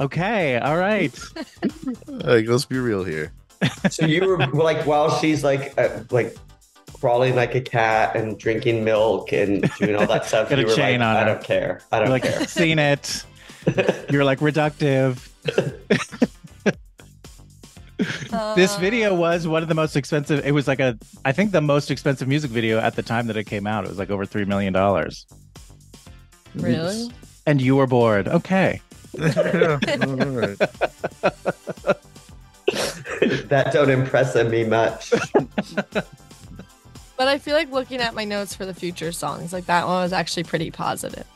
Okay, 0.00 0.58
all 0.58 0.76
right. 0.76 1.12
like, 2.06 2.46
let's 2.46 2.64
be 2.64 2.78
real 2.78 3.02
here. 3.04 3.32
So 3.90 4.06
you 4.06 4.24
were 4.26 4.38
like, 4.46 4.86
while 4.86 5.18
she's 5.18 5.42
like, 5.42 5.74
uh, 5.78 6.00
like 6.10 6.36
crawling 7.00 7.34
like 7.36 7.54
a 7.54 7.60
cat 7.60 8.14
and 8.16 8.38
drinking 8.38 8.84
milk 8.84 9.32
and 9.32 9.68
doing 9.78 9.96
all 9.96 10.06
that 10.06 10.24
stuff, 10.24 10.48
Got 10.50 10.58
a 10.60 10.62
you 10.62 10.68
were 10.68 10.74
chain 10.74 11.00
like, 11.00 11.08
on 11.08 11.16
I 11.16 11.20
her. 11.20 11.26
don't 11.26 11.44
care. 11.44 11.80
I 11.92 11.96
You're 11.98 12.04
don't 12.06 12.12
like 12.12 12.22
care. 12.22 12.46
seen 12.46 12.78
it. 12.78 13.24
You're 14.10 14.24
like 14.24 14.38
reductive. 14.38 15.27
This 18.56 18.76
video 18.76 19.14
was 19.14 19.46
one 19.46 19.62
of 19.62 19.68
the 19.68 19.74
most 19.74 19.96
expensive. 19.96 20.44
It 20.44 20.52
was 20.52 20.66
like 20.68 20.80
a, 20.80 20.98
I 21.24 21.32
think 21.32 21.52
the 21.52 21.60
most 21.60 21.90
expensive 21.90 22.28
music 22.28 22.50
video 22.50 22.78
at 22.78 22.96
the 22.96 23.02
time 23.02 23.26
that 23.26 23.36
it 23.36 23.44
came 23.44 23.66
out. 23.66 23.84
It 23.84 23.88
was 23.88 23.98
like 23.98 24.10
over 24.10 24.24
three 24.24 24.44
million 24.44 24.72
dollars. 24.72 25.26
Really? 26.54 27.10
And 27.46 27.60
you 27.60 27.76
were 27.76 27.86
bored. 27.86 28.28
Okay. 28.28 28.80
Yeah, 29.14 29.78
all 30.02 30.16
right. 30.16 30.58
that 33.48 33.70
don't 33.72 33.90
impress 33.90 34.34
me 34.34 34.64
much. 34.64 35.12
But 37.18 37.26
I 37.26 37.38
feel 37.38 37.56
like 37.56 37.72
looking 37.72 38.00
at 38.00 38.14
my 38.14 38.24
notes 38.24 38.54
for 38.54 38.64
the 38.64 38.72
future 38.72 39.10
songs, 39.10 39.52
like 39.52 39.66
that 39.66 39.88
one 39.88 40.02
was 40.02 40.12
actually 40.12 40.44
pretty 40.44 40.70
positive. 40.70 41.26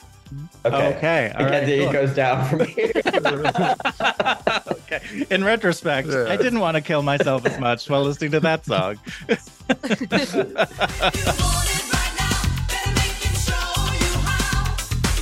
Okay. 0.65 0.97
Okay. 0.97 1.33
All 1.37 1.47
Again, 1.47 1.61
right. 1.63 1.69
it 1.69 1.83
cool. 1.85 1.93
goes 1.93 2.15
down 2.15 2.49
from 2.49 2.61
here. 2.67 2.93
okay. 4.73 5.01
In 5.31 5.43
retrospect, 5.45 6.09
Yeah. 6.09 6.27
I 6.29 6.37
didn't 6.37 6.61
want 6.61 6.77
to 6.77 6.81
kill 6.81 7.03
myself 7.03 7.45
as 7.47 7.59
much 7.59 7.89
while 7.91 8.03
listening 8.03 8.31
to 8.33 8.41
that 8.41 8.65
song. 8.65 8.99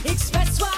Express 0.05 0.61
what 0.61 0.70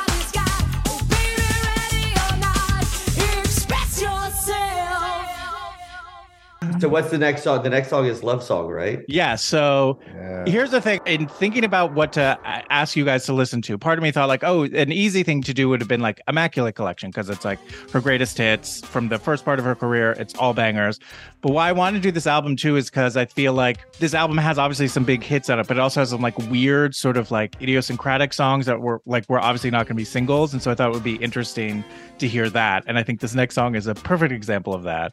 Mm-hmm. 6.72 6.80
so 6.80 6.88
what's 6.88 7.10
the 7.10 7.18
next 7.18 7.42
song? 7.42 7.62
The 7.62 7.70
next 7.70 7.88
song 7.88 8.06
is 8.06 8.22
Love 8.22 8.42
Song, 8.42 8.68
right? 8.68 9.00
Yeah. 9.08 9.36
So 9.36 9.98
Yeah. 10.14 10.44
here's 10.46 10.70
the 10.70 10.80
thing 10.80 11.00
in 11.06 11.28
thinking 11.28 11.64
about 11.64 11.92
what 11.92 12.12
to 12.12 12.38
uh, 12.44 12.62
ask 12.70 12.96
you 12.96 13.04
guys 13.04 13.24
to 13.26 13.32
listen 13.32 13.62
to 13.62 13.78
part 13.78 13.98
of 13.98 14.02
me 14.02 14.10
thought 14.10 14.28
like 14.28 14.42
oh 14.44 14.64
an 14.64 14.90
easy 14.90 15.22
thing 15.22 15.42
to 15.42 15.54
do 15.54 15.68
would 15.68 15.80
have 15.80 15.88
been 15.88 16.00
like 16.00 16.20
immaculate 16.28 16.74
collection 16.74 17.10
because 17.10 17.28
it's 17.28 17.44
like 17.44 17.58
her 17.92 18.00
greatest 18.00 18.38
hits 18.38 18.80
from 18.86 19.08
the 19.08 19.18
first 19.18 19.44
part 19.44 19.58
of 19.58 19.64
her 19.64 19.74
career 19.74 20.12
it's 20.18 20.34
all 20.36 20.52
bangers 20.54 20.98
but 21.42 21.52
why 21.52 21.68
i 21.68 21.72
want 21.72 21.94
to 21.94 22.00
do 22.00 22.10
this 22.10 22.26
album 22.26 22.56
too 22.56 22.76
is 22.76 22.90
because 22.90 23.16
i 23.16 23.24
feel 23.24 23.52
like 23.52 23.78
this 23.98 24.14
album 24.14 24.36
has 24.38 24.58
obviously 24.58 24.88
some 24.88 25.04
big 25.04 25.22
hits 25.22 25.48
on 25.50 25.60
it 25.60 25.66
but 25.68 25.76
it 25.76 25.80
also 25.80 26.00
has 26.00 26.10
some 26.10 26.20
like 26.22 26.36
weird 26.50 26.94
sort 26.94 27.16
of 27.16 27.30
like 27.30 27.54
idiosyncratic 27.62 28.32
songs 28.32 28.66
that 28.66 28.80
were 28.80 29.00
like 29.06 29.28
were 29.28 29.40
obviously 29.40 29.70
not 29.70 29.86
going 29.86 29.94
to 29.94 30.00
be 30.00 30.04
singles 30.04 30.52
and 30.52 30.62
so 30.62 30.70
i 30.70 30.74
thought 30.74 30.88
it 30.90 30.94
would 30.94 31.04
be 31.04 31.16
interesting 31.16 31.84
to 32.18 32.26
hear 32.26 32.48
that 32.50 32.82
and 32.86 32.98
i 32.98 33.02
think 33.02 33.20
this 33.20 33.34
next 33.34 33.54
song 33.54 33.74
is 33.74 33.86
a 33.86 33.94
perfect 33.94 34.32
example 34.32 34.74
of 34.74 34.82
that 34.82 35.12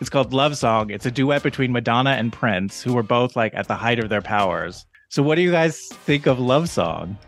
it's 0.00 0.10
called 0.10 0.32
love 0.32 0.56
song 0.56 0.90
it's 0.90 0.99
a 1.06 1.10
duet 1.10 1.42
between 1.42 1.72
madonna 1.72 2.10
and 2.10 2.32
prince 2.32 2.82
who 2.82 2.92
were 2.92 3.02
both 3.02 3.36
like 3.36 3.54
at 3.54 3.68
the 3.68 3.74
height 3.74 3.98
of 3.98 4.08
their 4.08 4.22
powers. 4.22 4.86
So 5.08 5.22
what 5.22 5.34
do 5.34 5.42
you 5.42 5.50
guys 5.50 5.88
think 5.88 6.26
of 6.26 6.38
love 6.38 6.68
song 6.68 7.18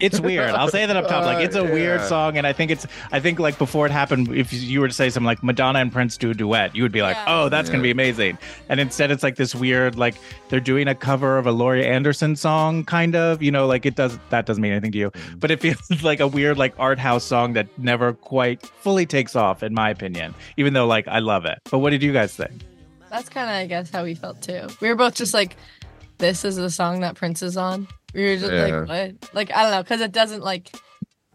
it's 0.00 0.18
weird 0.20 0.50
i'll 0.50 0.68
say 0.68 0.86
that 0.86 0.96
up 0.96 1.06
top 1.06 1.24
like 1.24 1.44
it's 1.44 1.54
a 1.56 1.60
Uh, 1.60 1.72
weird 1.72 2.00
song 2.02 2.38
and 2.38 2.46
i 2.46 2.52
think 2.52 2.70
it's 2.70 2.86
i 3.12 3.20
think 3.20 3.38
like 3.38 3.58
before 3.58 3.84
it 3.84 3.92
happened 3.92 4.28
if 4.34 4.52
you 4.52 4.80
were 4.80 4.88
to 4.88 4.94
say 4.94 5.10
something 5.10 5.26
like 5.26 5.42
madonna 5.42 5.78
and 5.80 5.92
prince 5.92 6.16
do 6.16 6.30
a 6.30 6.34
duet 6.34 6.74
you 6.74 6.82
would 6.82 6.92
be 6.92 7.02
like 7.02 7.16
Yeah. 7.16 7.24
oh 7.42 7.48
that's 7.50 7.68
gonna 7.68 7.82
be 7.82 7.90
amazing 7.90 8.38
and 8.68 8.80
instead 8.80 9.10
it's 9.10 9.22
like 9.22 9.36
this 9.36 9.54
weird 9.54 9.96
like 9.96 10.14
they're 10.48 10.60
doing 10.60 10.88
a 10.88 10.94
cover 10.94 11.36
of 11.36 11.46
a 11.46 11.52
laurie 11.52 11.86
anderson 11.86 12.36
song 12.36 12.84
kind 12.84 13.14
of 13.14 13.42
you 13.42 13.50
know 13.50 13.66
like 13.66 13.84
it 13.84 13.96
does 13.96 14.18
that 14.30 14.46
doesn't 14.46 14.62
mean 14.62 14.72
anything 14.72 14.92
to 14.92 14.98
you 14.98 15.10
Mm. 15.10 15.38
but 15.40 15.50
it 15.50 15.60
feels 15.60 16.02
like 16.02 16.20
a 16.20 16.26
weird 16.26 16.56
like 16.56 16.74
art 16.78 16.98
house 16.98 17.24
song 17.24 17.52
that 17.52 17.66
never 17.78 18.14
quite 18.14 18.62
fully 18.66 19.04
takes 19.06 19.36
off 19.36 19.62
in 19.62 19.74
my 19.74 19.90
opinion 19.90 20.34
even 20.56 20.72
though 20.72 20.86
like 20.86 21.06
i 21.08 21.18
love 21.18 21.44
it 21.44 21.58
but 21.70 21.78
what 21.80 21.90
did 21.90 22.02
you 22.02 22.12
guys 22.12 22.34
think 22.34 22.62
That's 23.10 23.28
kind 23.28 23.48
of, 23.48 23.54
I 23.54 23.66
guess, 23.66 23.90
how 23.90 24.02
we 24.02 24.16
felt 24.16 24.42
too. 24.42 24.66
We 24.80 24.88
were 24.88 24.96
both 24.96 25.14
just 25.14 25.32
like, 25.34 25.56
this 26.18 26.44
is 26.44 26.56
the 26.56 26.68
song 26.68 26.98
that 27.02 27.14
Prince 27.14 27.42
is 27.44 27.56
on. 27.56 27.86
We 28.14 28.24
were 28.24 28.36
just 28.36 28.52
Yeah. 28.52 28.64
like, 28.80 28.88
what? 28.88 29.34
Like, 29.34 29.52
I 29.54 29.62
don't 29.62 29.72
know, 29.72 29.82
because 29.82 30.00
it 30.00 30.12
doesn't 30.12 30.42
like 30.42 30.70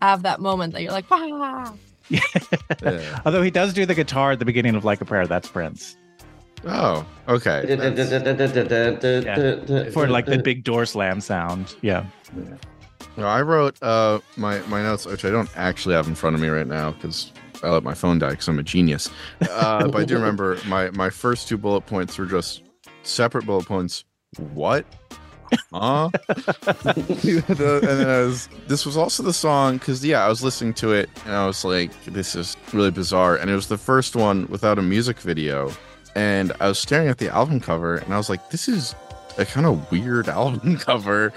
have 0.02 0.24
that 0.24 0.40
moment 0.40 0.74
that 0.74 0.82
you're 0.82 0.92
like, 0.94 1.10
wow. 1.12 1.76
Yeah. 2.10 3.22
although 3.26 3.44
he 3.44 3.52
does 3.52 3.74
do 3.74 3.86
the 3.86 3.94
guitar 3.94 4.32
at 4.32 4.40
the 4.40 4.46
beginning 4.46 4.74
of 4.76 4.84
like 4.84 5.00
a 5.02 5.06
prayer 5.06 5.28
that's 5.28 5.48
prince 5.48 5.96
Oh, 6.66 7.06
okay. 7.28 7.62
for 9.94 10.08
like 10.08 10.26
the 10.26 10.38
big 10.44 10.64
door 10.64 10.86
slam 10.86 11.22
sound 11.22 11.76
yeah 11.82 12.06
No, 13.16 13.28
I 13.28 13.42
wrote 13.42 13.82
uh 13.84 14.20
my 14.38 14.60
my 14.68 14.82
notes, 14.82 15.06
which 15.06 15.26
I 15.26 15.30
don't 15.30 15.50
actually 15.56 15.96
have 15.96 16.08
in 16.08 16.16
front 16.16 16.36
of 16.36 16.42
me 16.42 16.48
right 16.48 16.68
now 16.68 16.92
because 16.92 17.32
I 17.64 17.70
let 17.70 17.84
my 17.84 17.94
phone 17.94 18.20
die 18.20 18.32
because 18.32 18.48
I'm 18.48 18.58
a 18.60 18.64
genius. 18.64 19.10
Uh, 19.42 19.88
but 19.88 20.02
I 20.02 20.06
do 20.06 20.16
remember 20.16 20.58
my 20.66 20.90
my 20.92 21.10
first 21.10 21.48
two 21.50 21.58
bullet 21.58 21.82
points 21.86 22.18
were 22.18 22.26
just 22.26 22.64
separate 23.04 23.46
bullet 23.46 23.66
points. 23.66 24.06
What? 24.54 24.86
Huh? 25.74 26.10
The- 26.90 27.80
and 27.82 28.00
then 28.00 28.10
I 28.10 28.22
was, 28.22 28.50
this 28.68 28.86
was 28.86 28.98
also 28.98 29.24
the 29.24 29.34
song 29.34 29.78
because 29.78 30.04
yeah, 30.06 30.26
I 30.26 30.30
was 30.30 30.44
listening 30.44 30.74
to 30.76 30.92
it 30.94 31.10
and 31.26 31.34
I 31.36 31.46
was 31.46 31.64
like, 31.66 31.92
this 32.06 32.36
is 32.36 32.56
really 32.74 32.92
bizarre. 32.92 33.36
And 33.36 33.50
it 33.50 33.56
was 33.56 33.68
the 33.68 33.78
first 33.78 34.16
one 34.16 34.48
without 34.48 34.80
a 34.80 34.82
music 34.82 35.20
video. 35.20 35.72
And 36.16 36.52
I 36.60 36.68
was 36.68 36.80
staring 36.80 37.08
at 37.08 37.18
the 37.20 37.30
album 37.30 37.60
cover 37.60 37.98
and 37.98 38.14
I 38.14 38.18
was 38.18 38.30
like, 38.30 38.50
this 38.50 38.68
is 38.68 38.96
a 39.38 39.46
kind 39.46 39.66
of 39.66 39.90
weird 39.92 40.28
album 40.40 40.78
cover. 40.78 41.32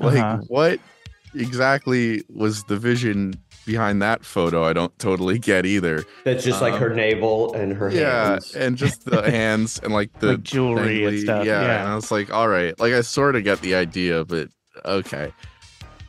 Like, 0.00 0.18
Uh-huh. 0.18 0.38
what 0.48 0.80
exactly 1.34 2.24
was 2.34 2.64
the 2.64 2.76
vision 2.76 3.34
behind 3.66 4.00
that 4.00 4.24
photo? 4.24 4.64
I 4.64 4.72
don't 4.72 4.96
totally 4.98 5.38
get 5.38 5.66
either. 5.66 6.04
That's 6.24 6.44
just 6.44 6.62
like 6.62 6.74
her 6.76 6.90
um, 6.90 6.96
navel 6.96 7.52
and 7.54 7.72
her 7.74 7.90
Yeah, 7.90 8.30
hands. 8.30 8.54
and 8.54 8.76
just 8.76 9.04
the 9.04 9.22
hands 9.30 9.78
and 9.82 9.92
like 9.92 10.18
the 10.20 10.28
Like 10.28 10.42
jewelry 10.42 11.04
and 11.04 11.18
stuff, 11.20 11.44
Yeah, 11.44 11.60
yeah. 11.62 11.80
and 11.80 11.88
I 11.88 11.94
was 11.94 12.10
like, 12.10 12.32
all 12.32 12.48
right, 12.48 12.78
like 12.80 12.94
I 12.94 13.02
sort 13.02 13.36
of 13.36 13.44
get 13.44 13.60
the 13.60 13.74
idea, 13.74 14.24
but 14.24 14.48
okay. 14.84 15.32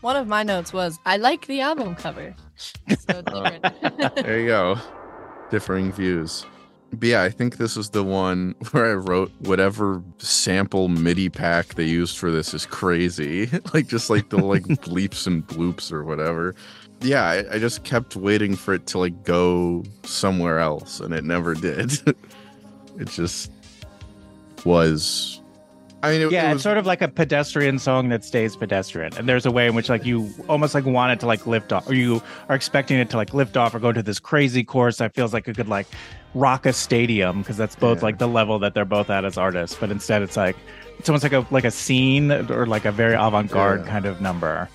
One 0.02 0.16
of 0.16 0.28
my 0.28 0.44
notes 0.44 0.72
was, 0.72 1.00
I 1.06 1.18
like 1.18 1.48
the 1.48 1.60
album 1.62 1.96
cover. 1.96 2.34
So 2.56 3.22
different. 3.22 3.66
There 4.16 4.40
you 4.40 4.48
go. 4.48 4.78
Differing 5.50 5.92
views. 5.92 6.46
But 6.94 7.10
yeah, 7.10 7.24
I 7.24 7.30
think 7.30 7.58
this 7.58 7.76
is 7.76 7.90
the 7.90 8.04
one 8.04 8.56
where 8.72 8.92
I 8.92 8.96
wrote 8.96 9.32
whatever 9.40 10.02
sample 10.20 10.88
MIDI 10.88 11.30
pack 11.30 11.76
they 11.76 11.84
used 11.84 12.18
for 12.18 12.32
this 12.32 12.54
is 12.54 12.66
crazy. 12.66 13.50
like 13.74 13.88
just 13.88 14.10
like 14.10 14.30
the 14.30 14.38
like 14.38 14.64
bleeps 14.68 15.28
and 15.28 15.46
bloops 15.48 15.92
or 15.92 16.04
whatever. 16.04 16.56
Yeah, 17.02 17.24
I, 17.26 17.56
I 17.56 17.60
just 17.60 17.84
kept 17.84 18.16
waiting 18.16 18.56
for 18.56 18.74
it 18.74 18.88
to 18.88 19.00
like 19.00 19.24
go 19.24 19.84
somewhere 20.04 20.60
else 20.60 21.00
and 21.00 21.14
it 21.14 21.24
never 21.24 21.54
did. 21.54 21.92
it 22.98 23.08
just 23.10 23.52
was 24.66 25.42
I 26.08 26.12
mean, 26.12 26.22
it, 26.22 26.32
yeah, 26.32 26.50
it 26.50 26.56
it's 26.56 26.64
sort 26.64 26.78
of 26.78 26.86
like 26.86 27.02
a 27.02 27.08
pedestrian 27.08 27.80
song 27.80 28.10
that 28.10 28.24
stays 28.24 28.56
pedestrian. 28.56 29.14
And 29.18 29.28
there's 29.28 29.46
a 29.46 29.52
way 29.52 29.68
in 29.68 29.76
which 29.76 29.90
like 29.90 30.06
you 30.06 30.30
almost 30.50 30.74
like 30.74 30.86
want 30.86 31.12
it 31.12 31.20
to 31.22 31.26
like 31.28 31.46
lift 31.46 31.72
off 31.74 31.90
or 31.90 31.94
you 31.94 32.22
are 32.50 32.56
expecting 32.56 32.98
it 32.98 33.10
to 33.12 33.18
like 33.18 33.34
lift 33.34 33.58
off 33.58 33.76
or 33.76 33.80
go 33.80 33.92
to 33.92 34.02
this 34.02 34.20
crazy 34.20 34.64
course 34.64 34.98
that 34.98 35.14
feels 35.14 35.34
like 35.34 35.48
it 35.48 35.56
could 35.56 35.68
like 35.70 35.88
rock 36.34 36.66
a 36.66 36.74
stadium 36.74 37.40
because 37.40 37.58
that's 37.58 37.76
both 37.76 38.00
Yeah. 38.00 38.06
like 38.06 38.18
the 38.20 38.28
level 38.28 38.60
that 38.60 38.74
they're 38.74 38.86
both 38.86 39.10
at 39.10 39.26
as 39.26 39.38
artists. 39.38 39.78
But 39.80 39.92
instead 39.92 40.22
it's 40.22 40.38
like 40.38 40.56
it's 41.00 41.10
almost 41.10 41.24
like 41.24 41.34
a 41.34 41.46
like 41.52 41.66
a 41.66 41.72
scene 41.72 42.32
or 42.32 42.66
like 42.66 42.86
a 42.86 42.92
very 42.92 43.16
avant-garde 43.16 43.82
Yeah. 43.86 43.92
kind 43.92 44.06
of 44.06 44.22
number. 44.22 44.70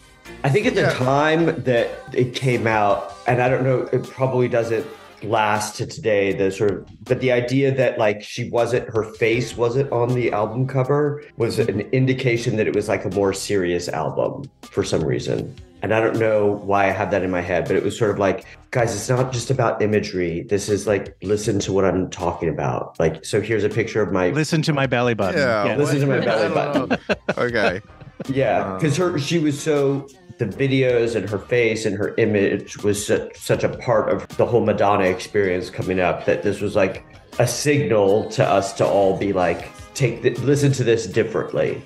I 0.44 0.48
think 0.50 0.66
at 0.66 0.74
the 0.74 0.82
Yeah. 0.82 0.92
time 0.94 1.62
that 1.64 1.88
it 2.12 2.34
came 2.34 2.66
out, 2.66 3.14
and 3.26 3.42
I 3.42 3.48
don't 3.48 3.64
know, 3.64 3.88
it 3.92 4.02
probably 4.04 4.48
doesn't 4.48 4.86
last 5.24 5.76
to 5.76 5.86
today. 5.86 6.32
The 6.32 6.50
sort 6.50 6.70
of, 6.70 7.04
but 7.04 7.20
the 7.20 7.32
idea 7.32 7.74
that 7.74 7.98
like 7.98 8.22
she 8.22 8.48
wasn't, 8.50 8.88
her 8.88 9.04
face 9.14 9.56
wasn't 9.56 9.90
on 9.92 10.14
the 10.14 10.32
album 10.32 10.66
cover 10.66 11.22
was 11.36 11.58
an 11.58 11.80
indication 11.92 12.56
that 12.56 12.66
it 12.66 12.74
was 12.74 12.88
like 12.88 13.04
a 13.04 13.10
more 13.10 13.32
serious 13.32 13.88
album 13.88 14.50
for 14.62 14.84
some 14.84 15.04
reason. 15.04 15.54
And 15.82 15.92
I 15.92 16.00
don't 16.00 16.18
know 16.18 16.46
why 16.64 16.86
I 16.86 16.90
have 16.90 17.10
that 17.10 17.24
in 17.24 17.30
my 17.32 17.40
head, 17.40 17.66
but 17.66 17.74
it 17.74 17.82
was 17.82 17.98
sort 17.98 18.12
of 18.12 18.18
like, 18.18 18.46
guys, 18.70 18.94
it's 18.94 19.08
not 19.08 19.32
just 19.32 19.50
about 19.50 19.82
imagery. 19.82 20.42
This 20.42 20.68
is 20.68 20.86
like, 20.86 21.16
listen 21.22 21.58
to 21.60 21.72
what 21.72 21.84
I'm 21.84 22.08
talking 22.08 22.48
about. 22.48 22.98
Like, 23.00 23.24
so 23.24 23.40
here's 23.40 23.64
a 23.64 23.68
picture 23.68 24.00
of 24.00 24.12
my 24.12 24.30
Listen 24.30 24.62
to 24.62 24.72
my 24.72 24.86
belly 24.86 25.14
button. 25.14 25.40
yeah, 25.40 25.76
listen 25.76 25.98
to 25.98 26.06
my 26.06 26.20
belly 26.20 26.56
I 26.56 26.98
okay. 27.36 27.80
Yeah, 28.28 28.74
because 28.74 28.96
her 28.98 29.18
she 29.18 29.40
was 29.40 29.60
so 29.60 30.06
the 30.38 30.46
videos 30.46 31.14
and 31.14 31.28
her 31.28 31.38
face 31.38 31.84
and 31.86 31.96
her 31.96 32.14
image 32.16 32.78
was 32.82 33.06
such, 33.06 33.36
such 33.36 33.64
a 33.64 33.68
part 33.68 34.10
of 34.10 34.26
the 34.36 34.46
whole 34.46 34.64
Madonna 34.64 35.04
experience 35.04 35.70
coming 35.70 36.00
up 36.00 36.24
that 36.26 36.42
this 36.42 36.60
was 36.60 36.76
like 36.76 37.04
a 37.38 37.46
signal 37.46 38.28
to 38.30 38.44
us 38.46 38.72
to 38.74 38.86
all 38.86 39.16
be 39.18 39.32
like 39.32 39.70
take 39.94 40.22
listen 40.40 40.72
to 40.72 40.84
this 40.84 41.06
differently. 41.06 41.82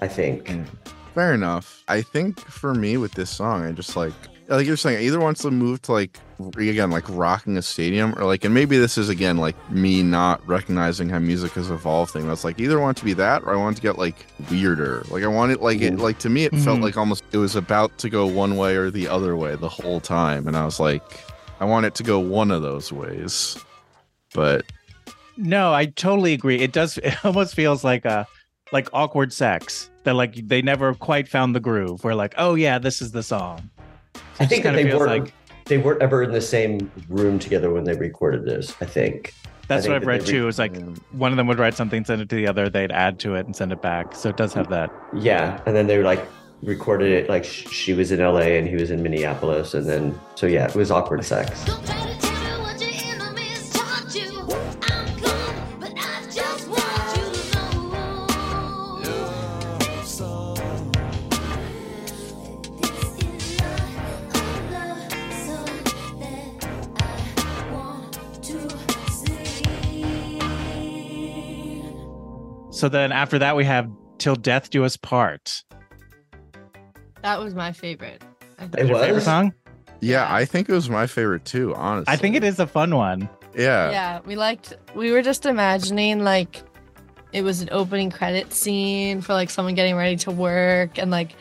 I 0.00 0.08
think. 0.08 0.44
Mm. 0.46 0.66
Fair 1.14 1.34
enough. 1.34 1.82
I 1.88 2.02
think 2.02 2.38
for 2.40 2.74
me 2.74 2.96
with 2.96 3.12
this 3.12 3.30
song, 3.30 3.64
I 3.64 3.72
just 3.72 3.96
like 3.96 4.12
like 4.56 4.66
you're 4.66 4.76
saying, 4.76 4.98
I 4.98 5.02
either 5.02 5.20
wants 5.20 5.42
to 5.42 5.50
move 5.50 5.80
to 5.82 5.92
like 5.92 6.18
again 6.56 6.90
like 6.90 7.04
rocking 7.08 7.56
a 7.56 7.62
stadium, 7.62 8.14
or 8.18 8.24
like, 8.24 8.44
and 8.44 8.52
maybe 8.52 8.76
this 8.78 8.98
is 8.98 9.08
again 9.08 9.36
like 9.36 9.54
me 9.70 10.02
not 10.02 10.46
recognizing 10.46 11.08
how 11.08 11.18
music 11.18 11.52
has 11.52 11.70
evolved. 11.70 12.12
Thing 12.12 12.26
that's 12.26 12.44
like 12.44 12.58
either 12.60 12.78
want 12.80 12.96
to 12.98 13.04
be 13.04 13.12
that, 13.14 13.42
or 13.44 13.52
I 13.54 13.56
want 13.56 13.76
to 13.76 13.82
get 13.82 13.96
like 13.98 14.26
weirder. 14.50 15.04
Like 15.10 15.22
I 15.22 15.28
wanted 15.28 15.60
like 15.60 15.80
it 15.80 15.98
like 15.98 16.18
to 16.20 16.28
me, 16.28 16.44
it 16.44 16.50
felt 16.56 16.80
Mhm. 16.80 16.82
like 16.82 16.96
almost 16.96 17.22
it 17.32 17.36
was 17.38 17.56
about 17.56 17.96
to 17.98 18.10
go 18.10 18.26
one 18.26 18.56
way 18.56 18.74
or 18.76 18.90
the 18.90 19.06
other 19.08 19.36
way 19.36 19.54
the 19.56 19.68
whole 19.68 20.00
time, 20.00 20.46
and 20.48 20.56
I 20.56 20.64
was 20.64 20.80
like, 20.80 21.02
I 21.60 21.64
want 21.64 21.86
it 21.86 21.94
to 21.96 22.02
go 22.02 22.18
one 22.18 22.50
of 22.50 22.62
those 22.62 22.92
ways, 22.92 23.56
but 24.34 24.64
No, 25.36 25.72
I 25.72 25.86
totally 25.86 26.32
agree. 26.34 26.58
It 26.58 26.72
does. 26.72 26.98
It 26.98 27.14
almost 27.24 27.54
feels 27.54 27.82
like 27.84 28.04
a 28.04 28.26
like 28.72 28.88
awkward 28.92 29.32
sex 29.32 29.90
that 30.04 30.14
like 30.14 30.34
they 30.48 30.62
never 30.62 30.94
quite 30.94 31.28
found 31.28 31.54
the 31.54 31.60
groove. 31.60 32.02
Where 32.04 32.14
like, 32.14 32.34
oh 32.38 32.54
yeah, 32.56 32.78
this 32.78 33.00
is 33.02 33.12
the 33.12 33.22
song. 33.22 33.70
I 34.38 34.46
think 34.46 34.62
that 34.64 34.74
they 34.74 34.94
weren't 34.94 35.24
like- 35.24 35.32
they 35.66 35.78
weren't 35.78 36.02
ever 36.02 36.22
in 36.24 36.32
the 36.32 36.40
same 36.40 36.90
room 37.08 37.38
together 37.38 37.72
when 37.72 37.84
they 37.84 37.94
recorded 37.94 38.44
this. 38.44 38.74
I 38.80 38.84
think. 38.86 39.34
That's 39.68 39.86
I 39.86 39.90
what 39.90 39.92
think 39.92 39.94
I've 39.94 40.00
that 40.00 40.06
read 40.08 40.20
they 40.22 40.32
re- 40.32 40.38
too. 40.40 40.48
Is 40.48 40.58
like 40.58 40.76
one 41.12 41.30
of 41.32 41.36
them 41.36 41.46
would 41.46 41.60
write 41.60 41.74
something, 41.74 42.04
send 42.04 42.20
it 42.20 42.28
to 42.30 42.34
the 42.36 42.48
other, 42.48 42.68
they'd 42.68 42.90
add 42.90 43.20
to 43.20 43.36
it 43.36 43.46
and 43.46 43.54
send 43.54 43.70
it 43.70 43.80
back. 43.80 44.16
So 44.16 44.28
it 44.30 44.36
does 44.36 44.52
have 44.54 44.68
that. 44.70 44.90
Yeah, 45.14 45.60
and 45.66 45.76
then 45.76 45.86
they 45.86 45.96
were 45.96 46.02
like 46.04 46.24
recorded 46.62 47.12
it 47.12 47.28
like 47.28 47.44
she 47.44 47.92
was 47.94 48.10
in 48.10 48.18
LA 48.20 48.40
and 48.58 48.66
he 48.68 48.74
was 48.74 48.90
in 48.90 49.00
Minneapolis, 49.02 49.74
and 49.74 49.86
then 49.88 50.18
so 50.34 50.46
yeah, 50.48 50.66
it 50.66 50.74
was 50.74 50.90
awkward 50.90 51.24
sex. 51.24 51.64
So 72.80 72.88
then 72.88 73.12
after 73.12 73.38
that, 73.38 73.56
we 73.56 73.66
have 73.66 73.90
"Till 74.16 74.36
Death 74.36 74.70
Do 74.70 74.86
Us 74.86 74.96
Part." 74.96 75.64
That 77.22 77.38
was 77.38 77.54
my 77.54 77.72
favorite. 77.72 78.24
It 78.58 78.72
think. 78.72 78.88
Your 78.88 78.98
favorite 78.98 79.14
was? 79.16 79.24
song? 79.24 79.52
yeah, 80.00 80.26
I 80.34 80.46
think 80.46 80.66
it 80.66 80.72
was 80.72 80.88
my 80.88 81.06
favorite 81.06 81.44
too. 81.44 81.74
Honestly, 81.74 82.10
I 82.10 82.16
think 82.16 82.36
it 82.36 82.42
is 82.42 82.58
a 82.58 82.66
fun 82.66 82.96
one. 82.96 83.28
Yeah, 83.54 83.90
Yeah, 83.90 84.20
we 84.24 84.34
liked. 84.34 84.78
We 84.94 85.12
were 85.12 85.20
just 85.20 85.44
imagining 85.44 86.24
like 86.24 86.62
it 87.34 87.42
was 87.42 87.60
an 87.60 87.68
opening 87.70 88.10
credit 88.10 88.54
scene 88.54 89.20
for 89.20 89.34
like 89.34 89.50
someone 89.50 89.74
getting 89.74 89.94
ready 89.94 90.16
to 90.16 90.30
work 90.30 90.98
and 90.98 91.10
like. 91.10 91.34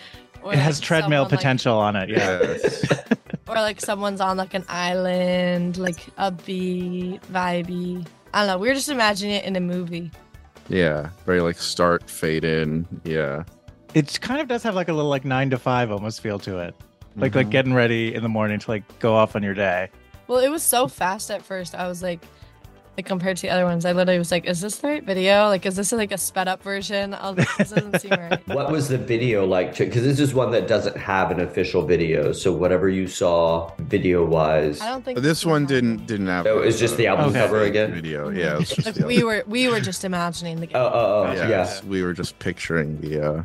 Or, 0.43 0.51
It 0.51 0.59
has 0.59 0.79
like, 0.79 0.87
treadmill 0.87 1.23
someone, 1.23 1.31
like- 1.31 1.39
potential 1.39 1.77
on 1.77 1.95
it. 1.95 2.09
Yeah. 2.09 2.41
Yes. 2.41 2.83
or 3.47 3.55
like 3.55 3.79
someone's 3.79 4.19
on 4.19 4.35
like 4.35 4.53
an 4.53 4.65
island, 4.67 5.77
like 5.77 6.01
upbeat, 6.17 7.21
vibey. 7.27 8.05
I 8.33 8.39
don't 8.39 8.47
know. 8.47 8.57
We 8.57 8.67
were 8.67 8.73
just 8.73 8.89
imagining 8.89 9.35
it 9.35 9.45
in 9.45 9.55
a 9.55 9.61
movie. 9.61 10.11
Yeah, 10.69 11.09
very 11.25 11.41
like 11.41 11.57
start 11.57 12.09
fade 12.09 12.43
in. 12.45 12.85
Yeah. 13.03 13.43
It 13.93 14.19
kind 14.21 14.39
of 14.39 14.47
does 14.47 14.63
have 14.63 14.75
like 14.75 14.87
a 14.87 14.93
little 14.93 15.09
like 15.09 15.25
nine 15.25 15.49
to 15.49 15.57
five 15.57 15.91
almost 15.91 16.21
feel 16.21 16.39
to 16.39 16.59
it. 16.59 16.75
Like 17.15 17.31
Mm-hmm. 17.31 17.37
like 17.39 17.49
getting 17.49 17.73
ready 17.73 18.13
in 18.13 18.21
the 18.23 18.29
morning 18.29 18.59
to 18.59 18.69
like 18.71 18.83
go 18.99 19.15
off 19.15 19.35
on 19.35 19.43
your 19.43 19.55
day. 19.55 19.89
Well, 20.27 20.39
it 20.39 20.49
was 20.49 20.61
so 20.61 20.87
fast 20.87 21.31
at 21.31 21.41
first. 21.41 21.73
I 21.73 21.87
was 21.87 22.03
like, 22.03 22.19
like 22.99 23.05
compared 23.05 23.37
to 23.37 23.43
the 23.43 23.49
other 23.49 23.63
ones, 23.63 23.85
I 23.85 23.93
literally 23.93 24.19
was 24.19 24.29
like, 24.29 24.45
"Is 24.45 24.59
this 24.59 24.75
the 24.79 24.89
right 24.89 25.03
video? 25.03 25.47
Like, 25.47 25.65
is 25.65 25.77
this 25.77 25.93
like 25.93 26.11
a 26.11 26.17
sped 26.17 26.49
up 26.49 26.61
version?" 26.61 27.13
I 27.13 27.29
was 27.29 27.37
like, 27.37 27.57
"This 27.57 27.69
doesn't 27.69 27.99
seem 28.01 28.11
right." 28.11 28.45
What 28.59 28.71
was 28.71 28.89
the 28.89 28.97
video 28.97 29.45
like? 29.45 29.77
Because 29.77 30.03
this 30.03 30.19
is 30.19 30.33
one 30.33 30.51
that 30.51 30.67
doesn't 30.67 30.97
have 30.97 31.31
an 31.31 31.39
official 31.39 31.85
video. 31.85 32.33
So 32.33 32.51
whatever 32.51 32.89
you 32.89 33.07
saw 33.07 33.71
video 33.79 34.25
wise, 34.25 34.81
I 34.81 34.89
don't 34.89 35.05
think 35.05 35.19
This 35.19 35.45
one 35.45 35.65
didn't 35.65 36.05
didn't 36.07 36.27
have. 36.27 36.45
It 36.45 36.55
was 36.55 36.77
just 36.77 36.97
the 36.97 37.07
album 37.07 37.29
Okay. 37.29 37.39
cover 37.39 37.61
again. 37.63 37.93
video. 37.93 38.29
Yeah, 38.29 38.55
it 38.55 38.59
was 38.59 38.69
just 38.69 38.97
Like, 38.99 39.07
we 39.07 39.23
were 39.23 39.43
we 39.47 39.69
were 39.69 39.79
just 39.79 40.03
imagining 40.03 40.59
the 40.59 40.67
game. 40.67 40.75
Oh, 40.75 40.91
oh, 40.93 41.25
oh, 41.29 41.33
yeah, 41.33 41.47
yeah. 41.49 41.81
We 41.87 42.03
were 42.03 42.13
just 42.13 42.37
picturing 42.39 42.99
the. 42.99 43.11
uh 43.25 43.43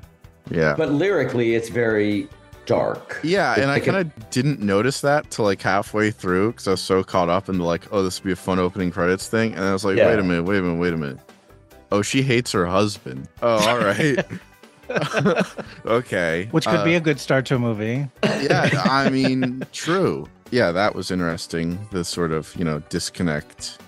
Yeah. 0.51 0.75
But 0.77 0.91
lyrically, 0.91 1.55
it's 1.55 1.69
very 1.69 2.29
dark. 2.67 3.21
yeah, 3.23 3.53
It's 3.53 3.61
and 3.63 3.71
I 3.71 3.75
like 3.75 3.83
a- 3.87 3.93
kind 3.93 3.97
of 4.13 4.31
didn't 4.31 4.61
notice 4.61 5.01
that 5.03 5.31
till 5.31 5.45
like 5.45 5.61
halfway 5.63 6.11
through 6.11 6.53
because 6.53 6.67
I 6.69 6.73
was 6.73 6.81
so 6.81 7.03
caught 7.05 7.29
up 7.29 7.49
in 7.49 7.59
the 7.59 7.65
like, 7.65 7.87
oh, 7.93 8.03
this 8.03 8.21
would 8.21 8.27
be 8.27 8.33
a 8.33 8.37
fun 8.37 8.59
opening 8.59 8.91
credits 8.91 9.29
thing, 9.29 9.53
and 9.55 9.65
I 9.65 9.73
was 9.73 9.85
like, 9.85 9.97
Yeah. 9.97 10.09
wait 10.09 10.19
a 10.19 10.23
minute, 10.23 10.45
wait 10.45 10.59
a 10.59 10.63
minute, 10.63 10.81
wait 10.81 10.93
a 10.93 10.97
minute. 10.97 11.19
Oh, 11.93 12.03
she 12.03 12.23
hates 12.23 12.51
her 12.53 12.67
husband. 12.67 13.29
Oh, 13.43 13.57
all 13.69 13.79
right. 13.79 14.25
okay. 15.87 16.49
Which 16.51 16.67
could 16.67 16.81
Uh, 16.81 16.85
be 16.85 16.95
a 16.95 17.01
good 17.01 17.21
start 17.21 17.47
to 17.47 17.57
a 17.57 17.59
movie. 17.59 18.09
yeah, 18.25 18.71
I 18.85 19.09
mean, 19.11 19.63
true. 19.73 20.29
Yeah, 20.51 20.73
that 20.73 20.95
was 20.95 21.11
interesting. 21.11 21.79
The 21.91 22.05
sort 22.05 22.33
of, 22.33 22.55
you 22.57 22.65
know, 22.65 22.81
disconnect 22.89 23.79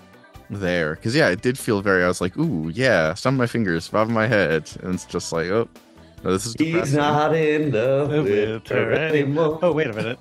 there. 0.49 0.95
Because, 0.95 1.15
yeah, 1.15 1.29
it 1.29 1.41
did 1.41 1.57
feel 1.57 1.81
very, 1.81 2.03
I 2.03 2.07
was 2.07 2.21
like, 2.21 2.37
ooh, 2.37 2.69
yeah, 2.69 3.13
some 3.13 3.35
of 3.35 3.39
my 3.39 3.47
fingers 3.47 3.87
above 3.89 4.09
my 4.09 4.27
head. 4.27 4.69
And 4.83 4.93
it's 4.95 5.05
just 5.05 5.31
like, 5.31 5.47
oh, 5.47 5.67
no, 6.23 6.31
this 6.33 6.45
is 6.45 6.55
He's 6.57 6.67
depressing. 6.73 6.97
not 6.97 7.35
in 7.35 7.71
love 7.71 8.09
with 8.09 8.67
her 8.67 8.91
anymore. 8.93 9.59
Oh, 9.61 9.71
wait 9.71 9.87
a 9.87 9.93
minute. 9.93 10.19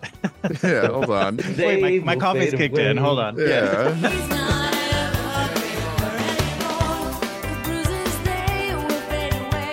yeah, 0.63 0.87
hold 0.89 1.11
on. 1.11 1.37
Wait, 1.59 1.81
my, 1.81 2.15
my 2.15 2.17
coffee's 2.17 2.51
fade 2.51 2.59
kicked 2.59 2.79
in. 2.79 2.97
Hold 2.97 3.19
on. 3.19 3.37
Yeah. 3.39 3.95
He's 3.95 4.29
not 4.29 4.75
anymore. 4.75 5.49
The 7.41 7.61
bruises 7.65 8.19
they 8.25 8.75
will 8.75 9.01
fade 9.09 9.35
away. 9.35 9.73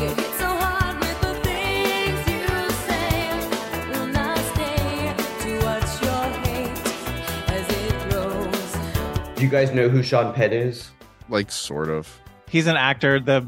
You 0.00 0.06
hit 0.14 0.34
so 0.38 0.46
hard 0.46 0.98
with 1.00 1.20
the 1.20 1.34
things 1.46 2.20
you 2.28 2.46
say. 2.86 3.90
Will 3.90 4.06
not 4.06 4.38
stay 4.54 5.14
to 5.42 5.50
watch 5.64 6.02
your 6.02 6.24
hate 6.46 6.78
as 7.50 7.66
it 7.68 8.10
grows. 8.10 9.34
Do 9.36 9.42
you 9.42 9.48
guys 9.50 9.72
know 9.72 9.88
who 9.88 10.02
Sean 10.02 10.32
Penn 10.32 10.52
is? 10.52 10.90
Like, 11.28 11.50
sort 11.50 11.88
of. 11.90 12.08
He's 12.48 12.66
an 12.66 12.76
actor. 12.76 13.20
The 13.20 13.44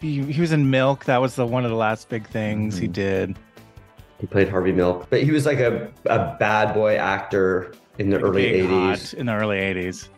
he, 0.00 0.22
he 0.32 0.40
was 0.40 0.52
in 0.52 0.70
Milk. 0.70 1.04
That 1.06 1.20
was 1.20 1.34
the 1.36 1.46
one 1.46 1.64
of 1.64 1.70
the 1.70 1.76
last 1.76 2.08
big 2.08 2.26
things 2.28 2.76
he 2.78 2.88
Mhm. 2.88 2.92
did. 2.92 3.36
He 4.20 4.26
played 4.26 4.48
Harvey 4.48 4.72
Milk, 4.72 5.06
but 5.10 5.22
he 5.22 5.30
was 5.30 5.44
like 5.44 5.58
a, 5.60 5.88
a 6.06 6.36
bad 6.38 6.72
boy 6.72 6.96
actor 6.96 7.72
in 7.98 8.08
the 8.10 8.18
early 8.20 8.44
80s. 8.62 9.12
in 9.14 9.26
the 9.26 9.34
early 9.34 9.58
80s. 9.58 10.08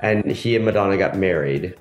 and 0.00 0.24
he 0.30 0.56
and 0.56 0.64
Madonna 0.64 0.96
got 0.96 1.16
married, 1.16 1.74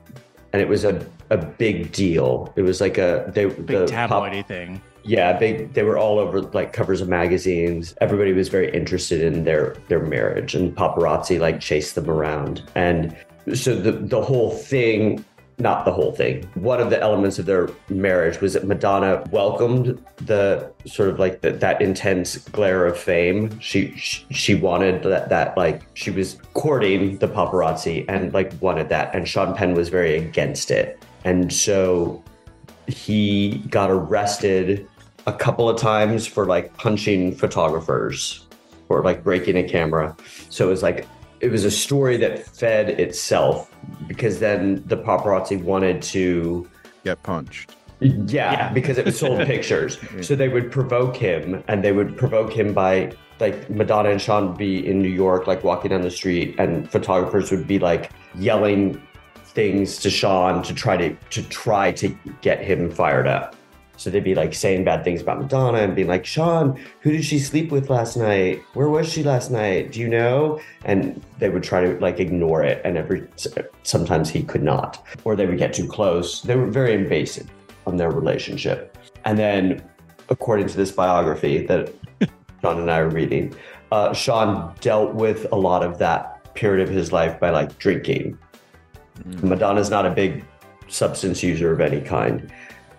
and 0.54 0.62
it 0.62 0.68
was 0.68 0.84
a, 0.86 1.06
a 1.30 1.38
big 1.38 1.92
deal. 1.92 2.52
It 2.56 2.62
was 2.64 2.80
like 2.82 2.98
a 2.98 3.30
they 3.34 3.46
Big 3.46 3.68
the 3.68 4.08
pop- 4.08 4.34
thing. 4.48 4.82
yeah, 5.04 5.34
big. 5.38 5.74
They 5.74 5.84
were 5.84 5.98
all 5.98 6.18
over 6.20 6.42
like 6.42 6.72
covers 6.74 7.02
of 7.02 7.08
magazines. 7.10 7.94
Everybody 8.02 8.32
was 8.34 8.48
very 8.50 8.70
interested 8.74 9.22
in 9.22 9.44
their 9.44 9.76
their 9.90 10.00
marriage, 10.02 10.56
and 10.56 10.76
paparazzi 10.76 11.40
like 11.40 11.60
chased 11.60 11.96
them 11.96 12.10
around. 12.10 12.64
And 12.76 13.16
so 13.54 13.76
the 13.76 13.92
the 13.92 14.22
whole 14.22 14.52
thing 14.52 15.24
not 15.60 15.86
the 15.86 15.92
whole 15.92 16.12
thing. 16.12 16.50
One 16.56 16.80
of 16.80 16.90
the 16.90 17.00
elements 17.02 17.38
of 17.40 17.46
their 17.46 17.70
marriage? 17.90 18.40
Was 18.42 18.54
that 18.54 18.66
madonna 18.66 19.24
welcomed 19.32 20.04
the 20.18 20.72
sort 20.86 21.10
of 21.10 21.20
like 21.20 21.42
the, 21.42 21.52
that 21.52 21.82
intense 21.82 22.38
glare 22.38 22.86
of 22.86 22.98
fame? 22.98 23.60
She, 23.60 23.94
she 23.98 24.26
she 24.32 24.56
wanted 24.56 25.04
that 25.04 25.30
that 25.30 25.58
like 25.58 25.84
she 25.94 26.12
was 26.12 26.38
courting 26.54 27.18
the 27.18 27.28
paparazzi 27.28 28.06
and 28.08 28.34
like 28.34 28.54
wanted 28.62 28.90
that 28.90 29.14
and 29.14 29.28
sean 29.28 29.56
penn 29.56 29.74
was 29.74 29.90
very 29.90 30.16
against 30.16 30.72
it. 30.72 31.04
And 31.26 31.52
so 31.52 32.24
he 32.88 33.60
got 33.70 33.92
arrested 33.92 34.88
a 35.28 35.34
couple 35.34 35.70
of 35.70 35.80
times 35.80 36.26
for 36.26 36.46
like 36.46 36.76
punching 36.78 37.36
photographers 37.36 38.48
or 38.88 39.04
like 39.04 39.24
breaking 39.24 39.58
a 39.58 39.64
camera. 39.64 40.16
So 40.50 40.68
it 40.68 40.70
was 40.70 40.82
like 40.82 41.06
it 41.42 41.52
was 41.52 41.66
a 41.66 41.72
story 41.72 42.18
that 42.18 42.46
fed 42.46 42.90
itself 43.00 43.74
because 44.08 44.40
then 44.40 44.84
the 44.88 44.98
paparazzi 44.98 45.62
wanted 45.62 46.02
to 46.02 46.70
Get 47.04 47.22
punched. 47.24 47.76
yeah, 48.00 48.72
because 48.74 48.98
it 48.98 49.14
sold 49.14 49.40
pictures. 49.48 49.98
So 50.22 50.36
they 50.36 50.50
would 50.50 50.72
provoke 50.72 51.16
him 51.16 51.64
and 51.68 51.84
they 51.84 51.92
would 51.92 52.18
provoke 52.18 52.52
him 52.52 52.74
by 52.74 53.12
like 53.40 53.70
Madonna 53.70 54.10
and 54.10 54.22
Sean 54.22 54.50
would 54.50 54.58
be 54.58 54.86
in 54.86 55.02
New 55.02 55.10
York, 55.10 55.48
like 55.48 55.64
walking 55.64 55.92
down 55.92 56.02
the 56.02 56.12
street, 56.12 56.56
and 56.60 56.90
photographers 56.92 57.52
would 57.52 57.68
be 57.68 57.80
like 57.80 58.12
yelling 58.36 59.02
things 59.46 59.98
to 60.00 60.10
Sean 60.10 60.62
to 60.64 60.74
try 60.74 60.98
to 60.98 61.16
to 61.30 61.42
try 61.50 61.92
to 61.94 62.10
get 62.42 62.60
him 62.62 62.92
fired 62.92 63.28
up. 63.28 63.56
So 64.00 64.10
they'd 64.10 64.24
be 64.24 64.34
like 64.34 64.54
saying 64.54 64.86
bad 64.86 65.04
things 65.04 65.22
about 65.22 65.42
Madonna 65.42 65.80
and 65.80 65.94
being 65.94 66.08
like, 66.08 66.26
Sean, 66.26 66.80
who 67.02 67.12
did 67.12 67.26
she 67.26 67.38
sleep 67.38 67.70
with 67.70 67.90
last 67.90 68.16
night? 68.16 68.64
Where 68.74 68.88
was 68.88 69.12
she 69.12 69.24
last 69.24 69.52
night? 69.52 69.92
Do 69.92 70.00
you 70.00 70.08
know? 70.08 70.62
And 70.86 71.22
they 71.38 71.50
would 71.50 71.64
try 71.64 71.82
to 71.82 72.00
like 72.00 72.22
ignore 72.22 72.64
it. 72.64 72.82
And 72.86 72.98
every 72.98 73.28
sometimes 73.84 74.30
he 74.30 74.42
could 74.42 74.64
not, 74.64 75.06
or 75.26 75.36
they 75.36 75.46
would 75.46 75.58
get 75.58 75.74
too 75.74 75.86
close. 75.86 76.42
They 76.42 76.56
were 76.56 76.68
very 76.68 76.94
invasive 76.94 77.52
on 77.86 77.98
their 77.98 78.10
relationship. 78.10 78.98
And 79.26 79.38
then, 79.38 79.84
according 80.30 80.68
to 80.68 80.78
this 80.78 80.94
biography 80.94 81.66
that 81.66 81.94
Sean 82.62 82.80
and 82.80 82.90
I 82.90 83.00
are 83.00 83.10
reading, 83.10 83.54
uh, 83.92 84.14
Sean 84.14 84.74
dealt 84.80 85.14
with 85.14 85.46
a 85.52 85.58
lot 85.58 85.84
of 85.84 85.98
that 85.98 86.56
period 86.56 86.88
of 86.88 86.94
his 86.94 87.12
life 87.12 87.38
by 87.38 87.50
like 87.50 87.78
drinking. 87.80 88.40
Madonna's 89.44 89.90
not 89.90 90.06
a 90.06 90.12
big 90.12 90.46
substance 90.88 91.44
user 91.44 91.74
of 91.74 91.82
any 91.82 92.00
kind. 92.00 92.50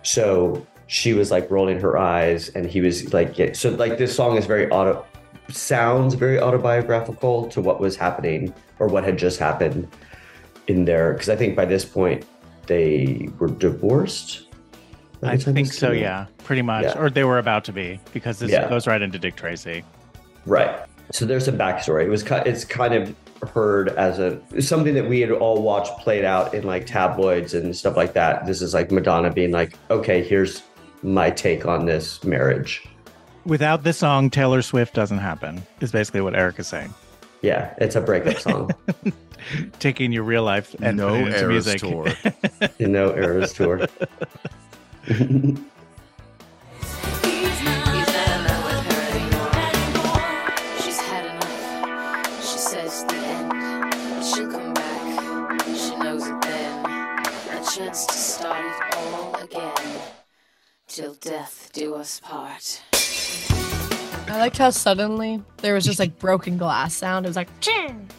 So 0.03 0.65
she 0.91 1.13
was 1.13 1.31
like 1.31 1.49
rolling 1.49 1.79
her 1.79 1.97
eyes 1.97 2.49
and 2.49 2.65
he 2.65 2.81
was 2.81 3.13
like, 3.13 3.37
yeah. 3.37 3.53
so 3.53 3.69
like 3.69 3.97
this 3.97 4.13
song 4.13 4.35
is 4.35 4.45
very 4.45 4.69
auto, 4.71 5.05
sounds 5.47 6.15
very 6.15 6.37
autobiographical 6.37 7.47
to 7.47 7.61
what 7.61 7.79
was 7.79 7.95
happening 7.95 8.53
or 8.77 8.87
what 8.87 9.05
had 9.05 9.17
just 9.17 9.39
happened 9.39 9.87
in 10.67 10.83
there. 10.83 11.13
Cause 11.15 11.29
I 11.29 11.37
think 11.37 11.55
by 11.55 11.63
this 11.63 11.85
point 11.85 12.25
they 12.67 13.29
were 13.39 13.47
divorced. 13.47 14.47
I 15.23 15.37
think 15.37 15.71
so, 15.71 15.91
yeah, 15.91 16.25
pretty 16.39 16.61
much. 16.61 16.83
Yeah. 16.83 16.99
Or 16.99 17.09
they 17.09 17.23
were 17.23 17.39
about 17.39 17.63
to 17.65 17.71
be 17.71 17.97
because 18.11 18.39
this 18.39 18.51
Yeah. 18.51 18.67
goes 18.67 18.85
right 18.85 19.01
into 19.01 19.17
Dick 19.17 19.37
Tracy. 19.37 19.85
Right. 20.45 20.77
So 21.13 21.25
there's 21.25 21.47
a 21.47 21.53
backstory. 21.53 22.03
It 22.03 22.09
was 22.09 22.23
it's 22.45 22.65
kind 22.65 22.93
of 22.95 23.15
heard 23.53 23.89
as 23.89 24.19
a 24.19 24.41
something 24.61 24.93
that 24.95 25.07
we 25.07 25.21
had 25.21 25.31
all 25.31 25.61
watched 25.61 25.97
played 25.99 26.25
out 26.25 26.53
in 26.53 26.65
like 26.65 26.85
tabloids 26.85 27.53
and 27.53 27.73
stuff 27.73 27.95
like 27.95 28.11
that. 28.13 28.45
This 28.45 28.61
is 28.61 28.73
like 28.73 28.91
Madonna 28.91 29.31
being 29.31 29.51
like, 29.51 29.77
"Okay, 29.89 30.21
here's 30.23 30.63
my 31.03 31.29
take 31.29 31.65
on 31.65 31.85
this 31.85 32.23
marriage." 32.23 32.83
Without 33.45 33.83
this 33.83 33.97
song, 33.97 34.29
Taylor 34.29 34.61
Swift 34.61 34.93
doesn't 34.93 35.17
happen, 35.17 35.63
is 35.79 35.91
basically 35.91 36.21
what 36.21 36.35
Eric 36.35 36.59
is 36.59 36.67
saying. 36.67 36.93
Yeah, 37.41 37.73
it's 37.79 37.95
a 37.95 38.01
breakup 38.01 38.37
song. 38.37 38.69
Taking 39.79 40.11
your 40.11 40.21
real 40.23 40.43
life 40.43 40.75
and 40.81 40.97
No 40.97 41.09
putting 41.09 41.27
it 41.27 41.33
into 41.33 41.39
Eras 41.39 41.65
music. 41.65 41.81
tour. 41.81 42.07
you 42.77 42.87
know, 42.87 43.15
Eras 43.15 43.53
tour. 43.53 43.87
Till 60.93 61.13
death 61.21 61.69
do 61.71 61.95
us 61.95 62.19
part. 62.19 62.83
I 64.27 64.37
liked 64.39 64.57
how 64.57 64.71
suddenly 64.71 65.41
there 65.59 65.73
was 65.73 65.85
just 65.85 65.99
like 65.99 66.19
broken 66.19 66.57
glass 66.57 66.93
sound. 66.93 67.25
It 67.25 67.29
was 67.29 67.37
like, 67.37 67.47
"Ching." 67.61 68.09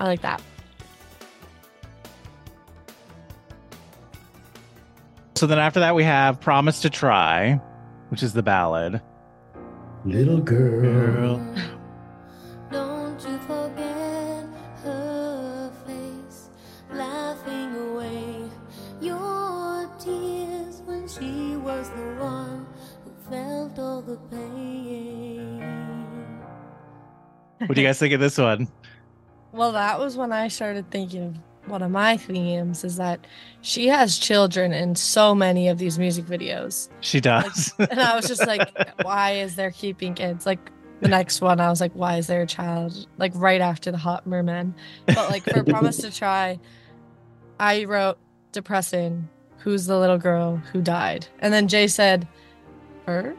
I 0.00 0.04
like 0.04 0.22
that. 0.22 0.40
So 5.34 5.46
then 5.46 5.58
after 5.58 5.80
that, 5.80 5.94
we 5.94 6.04
have 6.04 6.40
Promise 6.40 6.80
to 6.80 6.90
Try, 6.90 7.60
which 8.08 8.22
is 8.22 8.32
the 8.32 8.42
ballad. 8.42 9.02
Little 10.06 10.40
girl. 10.40 11.36
Don't 11.36 11.61
you 27.82 27.88
guys 27.88 27.98
think 27.98 28.14
of 28.14 28.20
this 28.20 28.38
one? 28.38 28.68
Well, 29.52 29.72
that 29.72 29.98
was 29.98 30.16
when 30.16 30.32
I 30.32 30.48
started 30.48 30.90
thinking 30.90 31.22
of 31.24 31.36
one 31.66 31.82
of 31.82 31.90
my 31.90 32.16
themes 32.16 32.84
is 32.84 32.96
that 32.96 33.26
she 33.60 33.86
has 33.88 34.18
children 34.18 34.72
in 34.72 34.94
so 34.94 35.34
many 35.34 35.68
of 35.68 35.78
these 35.78 35.98
music 35.98 36.24
videos. 36.24 36.88
She 37.00 37.20
does. 37.20 37.72
And 37.78 38.00
I 38.00 38.16
was 38.16 38.26
just 38.26 38.46
like, 38.46 38.70
why 39.02 39.32
is 39.32 39.54
there 39.54 39.70
keeping 39.70 40.14
kids? 40.14 40.46
Like 40.46 40.70
the 41.00 41.08
next 41.08 41.40
one, 41.40 41.60
I 41.60 41.68
was 41.68 41.80
like, 41.80 41.92
why 41.92 42.16
is 42.16 42.26
there 42.26 42.42
a 42.42 42.46
child? 42.46 43.06
Like 43.18 43.32
right 43.34 43.60
after 43.60 43.90
the 43.90 43.98
Hot 43.98 44.26
Merman. 44.26 44.74
But 45.06 45.30
like 45.30 45.44
for 45.44 45.62
Promise 45.64 45.98
to 45.98 46.10
Try, 46.10 46.58
I 47.60 47.84
wrote 47.84 48.18
depressing. 48.52 49.28
Who's 49.58 49.86
the 49.86 49.98
little 49.98 50.18
girl 50.18 50.56
who 50.56 50.82
died? 50.82 51.26
And 51.38 51.54
then 51.54 51.68
Jay 51.68 51.86
said, 51.86 52.26
her? 53.06 53.36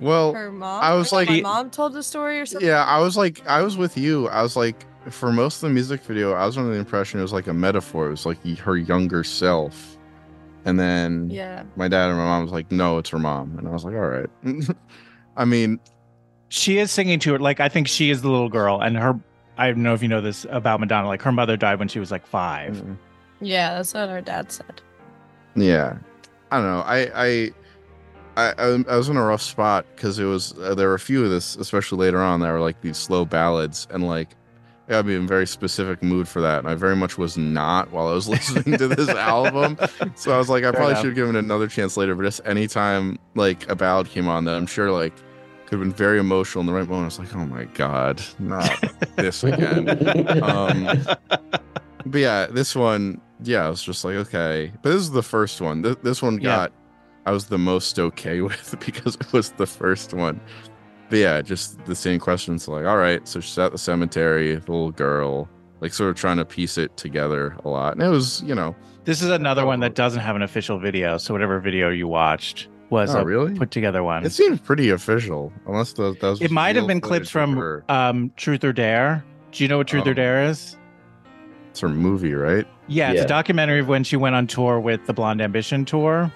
Well, 0.00 0.32
Her 0.34 0.50
mom? 0.52 0.82
I 0.82 0.94
was 0.94 1.12
Or 1.12 1.16
like- 1.16 1.28
my 1.28 1.40
mom 1.40 1.70
told 1.70 1.92
the 1.92 2.02
story 2.02 2.40
or 2.40 2.46
something. 2.46 2.66
yeah, 2.68 2.84
I 2.84 2.98
was 3.00 3.16
like, 3.16 3.46
I 3.46 3.62
was 3.62 3.76
with 3.76 3.96
you. 3.96 4.28
I 4.28 4.42
was 4.42 4.56
like, 4.56 4.86
for 5.10 5.32
most 5.32 5.56
of 5.62 5.68
the 5.68 5.74
music 5.74 6.02
video, 6.02 6.32
I 6.32 6.46
was 6.46 6.56
under 6.58 6.72
the 6.72 6.78
impression 6.78 7.20
it 7.20 7.22
was 7.22 7.32
like 7.32 7.46
a 7.46 7.52
metaphor. 7.54 8.06
It 8.08 8.10
was 8.10 8.26
like 8.26 8.42
her 8.58 8.76
younger 8.76 9.22
self. 9.22 9.96
And 10.64 10.80
then 10.80 11.28
Yeah. 11.30 11.62
my 11.76 11.88
dad 11.88 12.08
and 12.08 12.16
my 12.18 12.24
mom 12.24 12.42
was 12.42 12.52
like, 12.52 12.72
no, 12.72 12.98
it's 12.98 13.10
her 13.10 13.18
mom. 13.18 13.56
And 13.58 13.68
I 13.68 13.70
was 13.70 13.84
like, 13.84 13.94
all 13.94 14.00
right. 14.00 14.30
I 15.36 15.44
mean, 15.44 15.78
she 16.48 16.78
is 16.78 16.90
singing 16.90 17.18
to 17.20 17.32
her. 17.34 17.38
Like, 17.38 17.60
I 17.60 17.68
think 17.68 17.86
she 17.88 18.10
is 18.10 18.22
the 18.22 18.30
little 18.30 18.48
girl, 18.48 18.80
and 18.80 18.96
her. 18.96 19.18
I 19.58 19.68
don't 19.68 19.82
know 19.82 19.94
if 19.94 20.02
you 20.02 20.08
know 20.08 20.20
this 20.20 20.46
about 20.50 20.80
Madonna. 20.80 21.06
Like, 21.08 21.22
her 21.22 21.32
mother 21.32 21.56
died 21.56 21.78
when 21.78 21.88
she 21.88 21.98
was 22.00 22.10
like 22.10 22.26
five. 22.26 22.82
Yeah, 23.40 23.74
that's 23.76 23.92
what 23.94 24.08
her 24.08 24.20
dad 24.20 24.50
said. 24.52 24.80
Yeah, 25.56 25.96
I 26.50 26.56
don't 26.58 26.66
know. 26.66 26.80
I 26.80 27.10
I 27.14 27.50
I, 28.36 28.52
I, 28.58 28.84
I 28.88 28.96
was 28.96 29.08
in 29.08 29.16
a 29.16 29.22
rough 29.24 29.42
spot 29.42 29.86
because 29.94 30.18
it 30.18 30.24
was 30.24 30.58
uh, 30.58 30.74
there 30.74 30.88
were 30.88 30.94
a 30.94 30.98
few 31.00 31.24
of 31.24 31.30
this, 31.30 31.56
especially 31.56 31.98
later 31.98 32.20
on, 32.20 32.40
that 32.40 32.50
were 32.52 32.60
like 32.60 32.80
these 32.80 32.96
slow 32.96 33.24
ballads, 33.24 33.86
and 33.90 34.06
like 34.06 34.30
I 34.86 34.90
gotta 34.92 35.04
be 35.04 35.14
in 35.14 35.24
a 35.24 35.26
very 35.26 35.46
specific 35.46 36.02
mood 36.02 36.26
for 36.28 36.40
that, 36.40 36.58
and 36.58 36.68
I 36.68 36.74
very 36.74 36.96
much 36.96 37.16
was 37.16 37.36
not 37.38 37.90
while 37.92 38.08
I 38.08 38.12
was 38.12 38.28
listening 38.34 38.76
to 38.78 38.88
this 38.88 39.08
album. 39.08 39.78
So 40.16 40.32
I 40.34 40.38
was 40.38 40.48
like, 40.48 40.64
I 40.64 40.66
Fair 40.66 40.72
probably 40.72 40.90
enough. 40.92 41.02
should 41.02 41.08
have 41.08 41.14
given 41.16 41.36
it 41.36 41.44
another 41.44 41.68
chance 41.68 41.96
later. 41.96 42.14
But 42.14 42.24
just 42.24 42.40
anytime 42.44 43.18
like 43.34 43.68
a 43.70 43.76
ballad 43.76 44.08
came 44.08 44.28
on, 44.28 44.44
that 44.46 44.56
I'm 44.56 44.66
sure 44.66 44.90
like 44.90 45.14
could 45.66 45.78
have 45.78 45.80
been 45.80 45.92
very 45.92 46.18
emotional 46.18 46.60
in 46.60 46.66
the 46.66 46.72
right 46.74 46.88
moment. 46.88 47.04
I 47.04 47.06
was 47.06 47.18
like, 47.20 47.34
oh 47.36 47.46
my 47.46 47.64
god, 47.64 48.20
not 48.38 48.70
this 49.16 49.42
again. 49.44 49.88
Um, 50.42 51.06
but 52.06 52.18
yeah, 52.20 52.46
this 52.48 52.76
one, 52.76 53.20
yeah, 53.42 53.64
I 53.64 53.70
was 53.70 53.82
just 53.82 54.04
like, 54.04 54.16
okay. 54.16 54.70
But 54.82 54.90
this 54.90 55.00
is 55.00 55.10
the 55.12 55.22
first 55.22 55.60
one. 55.62 55.82
Th- 55.82 55.96
this 56.02 56.20
one 56.20 56.40
Yeah. 56.40 56.66
Got, 57.24 57.30
I 57.30 57.32
was 57.32 57.46
the 57.46 57.58
most 57.58 57.98
okay 57.98 58.40
with 58.42 58.74
because 58.84 59.16
it 59.16 59.32
was 59.32 59.50
the 59.52 59.66
first 59.66 60.12
one. 60.14 60.40
But 61.10 61.18
yeah, 61.18 61.42
just 61.42 61.84
the 61.84 61.94
same 61.94 62.18
questions. 62.18 62.66
Like, 62.66 62.86
all 62.86 62.96
right, 62.96 63.26
so 63.28 63.40
she's 63.40 63.58
at 63.58 63.72
the 63.72 63.78
cemetery, 63.78 64.54
the 64.54 64.72
little 64.72 64.90
girl, 64.90 65.48
like 65.80 65.92
sort 65.92 66.10
of 66.10 66.16
trying 66.16 66.38
to 66.38 66.44
piece 66.44 66.78
it 66.78 66.96
together 66.96 67.56
a 67.64 67.68
lot. 67.68 67.92
And 67.94 68.02
it 68.02 68.08
was, 68.08 68.42
you 68.42 68.54
know, 68.54 68.74
This 69.04 69.20
is 69.20 69.28
another 69.30 69.66
one 69.66 69.80
that 69.80 69.94
doesn't 69.94 70.20
have 70.20 70.34
an 70.34 70.42
official 70.42 70.78
video. 70.78 71.18
So 71.18 71.34
whatever 71.34 71.60
video 71.60 71.90
you 71.90 72.08
watched 72.08 72.68
was 72.88 73.14
Oh, 73.14 73.18
a 73.20 73.24
really? 73.24 73.54
put 73.54 73.70
together 73.70 74.02
one. 74.02 74.24
it 74.24 74.30
seemed 74.30 74.62
pretty 74.64 74.88
official, 74.90 75.52
unless 75.66 75.92
those. 75.92 76.16
that 76.18 76.26
was 76.28 76.40
it 76.40 76.50
might 76.50 76.74
have 76.76 76.86
been 76.86 77.00
clips 77.02 77.28
from 77.28 77.54
her. 77.56 77.84
um, 77.90 78.32
Truth 78.36 78.64
or 78.64 78.72
Dare. 78.72 79.22
Do 79.52 79.62
you 79.62 79.68
know 79.68 79.76
what 79.78 79.86
Truth 79.86 80.06
or 80.06 80.10
Oh. 80.10 80.14
Dare 80.14 80.44
is? 80.44 80.76
It's 81.70 81.80
her 81.80 81.88
movie, 81.88 82.34
right? 82.34 82.66
Yeah, 82.86 83.10
it's 83.10 83.18
Yeah. 83.18 83.24
a 83.24 83.28
documentary 83.28 83.80
of 83.80 83.88
when 83.88 84.04
she 84.04 84.16
went 84.16 84.36
on 84.36 84.46
tour 84.46 84.80
with 84.80 85.04
the 85.06 85.12
Blonde 85.12 85.40
Ambition 85.42 85.84
tour. 85.84 86.32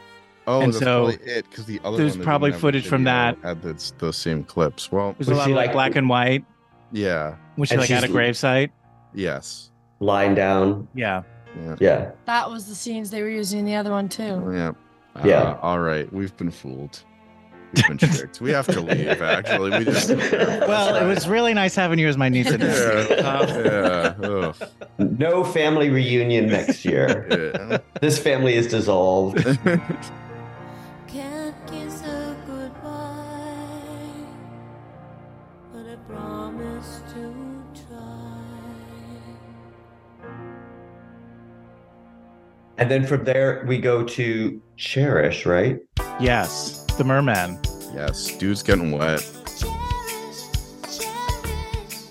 Oh, 0.49 0.61
And 0.63 0.73
that's 0.73 0.83
so 0.83 1.07
probably 1.13 1.31
it. 1.31 1.49
Because 1.51 1.67
the 1.67 1.81
other 1.85 1.97
there's 1.99 2.17
one 2.17 2.25
probably 2.25 2.49
didn't 2.51 2.55
have 2.55 2.59
a 2.59 2.67
footage 2.67 2.87
from 2.89 3.05
that. 3.05 3.37
Had 3.43 3.63
the, 3.63 3.93
those 3.99 4.17
same 4.17 4.43
clips. 4.45 4.91
Well, 4.91 5.15
There's 5.19 5.29
Was 5.29 5.37
a 5.37 5.39
lot 5.39 5.45
she 5.45 5.51
of 5.53 5.57
like 5.57 5.67
like- 5.69 5.73
black 5.75 5.97
and 5.97 6.09
white 6.09 6.45
yeah, 6.91 7.37
when 7.57 7.67
she 7.67 7.75
And 7.75 7.83
like 7.83 7.91
at 7.91 8.03
a 8.05 8.09
gravesite. 8.09 8.71
yes. 9.15 9.71
lying 10.01 10.35
down. 10.35 10.89
Yeah. 10.95 11.23
Yeah. 11.81 12.13
That 12.27 12.51
was 12.51 12.67
the 12.67 12.75
scenes 12.75 13.11
they 13.11 13.23
were 13.23 13.29
using 13.29 13.61
in 13.61 13.65
the 13.67 13.75
other 13.75 13.91
one 13.91 14.09
too. 14.09 14.51
Yeah. 14.55 14.73
Yeah. 15.25 15.43
Uh, 15.43 15.59
all 15.63 15.81
right. 15.81 16.11
We've 16.13 16.35
been 16.37 16.51
fooled. 16.51 17.03
We've 17.75 17.89
been 17.89 17.99
tricked. 17.99 18.41
We 18.41 18.51
have 18.53 18.67
to 18.69 18.81
leave, 18.81 19.21
actually. 19.23 19.77
We 19.79 19.85
just. 19.85 20.09
Well, 20.69 20.95
it 20.95 21.05
was 21.07 21.29
really 21.29 21.53
nice 21.53 21.75
having 21.75 21.99
you 21.99 22.09
as 22.09 22.17
my 22.17 22.29
niece 22.31 22.49
and 22.49 22.61
nephew. 22.63 23.17
Yeah. 23.17 24.15
yeah. 24.23 24.53
No 24.99 25.45
family 25.45 25.91
reunion 25.91 26.47
next 26.49 26.85
year. 26.87 27.27
Yeah. 27.69 27.79
this 28.01 28.19
family 28.19 28.55
is 28.55 28.69
dissolved. 28.69 29.45
And 42.79 42.91
then 42.91 43.07
from 43.07 43.25
there 43.25 43.65
we 43.67 43.79
go 43.79 44.03
to 44.05 44.61
Cherish, 44.77 45.47
right? 45.47 45.79
Yes, 46.21 46.85
the 46.97 47.05
merman. 47.05 47.59
yes. 47.95 48.37
Dude's 48.37 48.63
getting 48.63 48.93
wet. 48.93 49.21
Cherish, 49.59 50.99
cherish. 50.99 52.03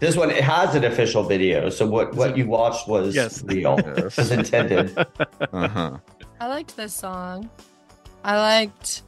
This 0.00 0.16
one 0.16 0.30
it 0.30 0.42
has 0.44 0.74
an 0.74 0.84
official 0.84 1.22
video, 1.22 1.70
so 1.70 1.86
what 1.86 2.14
what 2.14 2.36
you 2.36 2.46
watched 2.46 2.88
was 2.88 3.14
Yes. 3.14 3.42
real, 3.44 3.78
Yes. 3.96 4.16
was 4.16 4.30
intended. 4.30 4.96
Uh 5.52 5.68
huh. 5.68 5.98
I 6.40 6.46
liked 6.46 6.76
this 6.76 6.94
song. 6.94 7.50
I 8.24 8.36
liked 8.38 9.02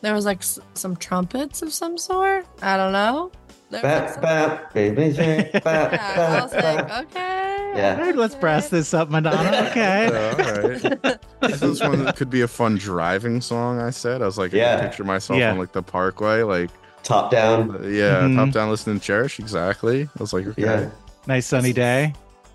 there 0.00 0.14
was 0.14 0.24
like 0.24 0.38
s- 0.38 0.58
some 0.74 0.96
trumpets 0.96 1.62
of 1.62 1.72
some 1.72 1.96
sort. 1.96 2.44
I 2.60 2.76
don't 2.76 2.92
know. 2.92 3.30
There 3.72 3.80
was, 3.82 4.16
Bap, 4.18 4.22
bap, 4.22 4.74
baby, 4.74 5.12
say, 5.14 5.50
bap, 5.64 5.92
yeah, 5.92 6.38
I 6.40 6.42
was 6.42 6.52
bap, 6.52 6.64
like, 6.76 6.88
bap. 6.88 7.04
okay. 7.06 7.72
Yeah. 7.74 7.96
All 7.98 8.04
right, 8.04 8.14
let's 8.16 8.34
brass 8.34 8.68
this 8.68 8.92
up, 8.92 9.08
Madonna. 9.08 9.66
Okay. 9.70 10.08
Yeah, 10.12 10.34
all 10.38 10.68
right. 10.68 10.84
I 11.42 11.48
thought 11.48 11.60
this 11.60 11.80
one 11.80 12.12
could 12.12 12.28
be 12.28 12.42
a 12.42 12.48
fun 12.48 12.76
driving 12.76 13.40
song. 13.40 13.80
I 13.80 13.88
said. 13.90 14.20
I 14.20 14.26
was 14.26 14.36
like, 14.36 14.52
I 14.52 14.58
Yeah. 14.58 14.76
can 14.80 14.88
picture 14.88 15.04
myself 15.04 15.38
Yeah. 15.38 15.52
on 15.52 15.58
like 15.58 15.72
the 15.72 15.82
Parkway, 15.82 16.42
like 16.42 16.68
Top 17.02 17.30
down. 17.30 17.70
yeah, 17.84 18.20
Mhm. 18.20 18.36
top 18.36 18.50
down, 18.52 18.68
listening 18.68 19.00
to 19.00 19.04
Cherish. 19.04 19.38
Exactly. 19.38 20.02
I 20.02 20.08
was 20.20 20.32
like, 20.34 20.46
okay. 20.48 20.62
Yeah. 20.62 20.90
Nice 21.26 21.46
sunny 21.46 21.72
day. 21.72 22.12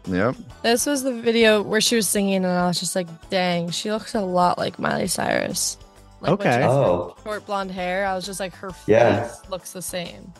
Yep. 0.07 0.35
This 0.61 0.85
was 0.85 1.01
the 1.03 1.13
video 1.13 1.63
where 1.63 1.81
she 1.81 1.95
was 1.95 2.07
singing, 2.07 2.35
and 2.45 2.47
I 2.47 2.67
was 2.67 2.79
just 2.79 2.95
like, 2.95 3.07
dang, 3.31 3.71
she 3.71 3.91
looks 3.91 4.13
a 4.13 4.21
lot 4.21 4.57
like 4.59 4.77
Miley 4.77 5.07
Cyrus. 5.07 5.77
Like 6.21 6.31
Okay. 6.33 6.63
Oh. 6.63 7.15
short 7.23 7.45
blonde 7.47 7.71
hair, 7.71 8.05
I 8.05 8.15
was 8.15 8.25
just 8.25 8.39
like, 8.39 8.53
her 8.55 8.69
face 8.69 8.83
Yeah. 8.87 9.29
looks 9.49 9.71
the 9.73 9.81
same. 9.81 10.31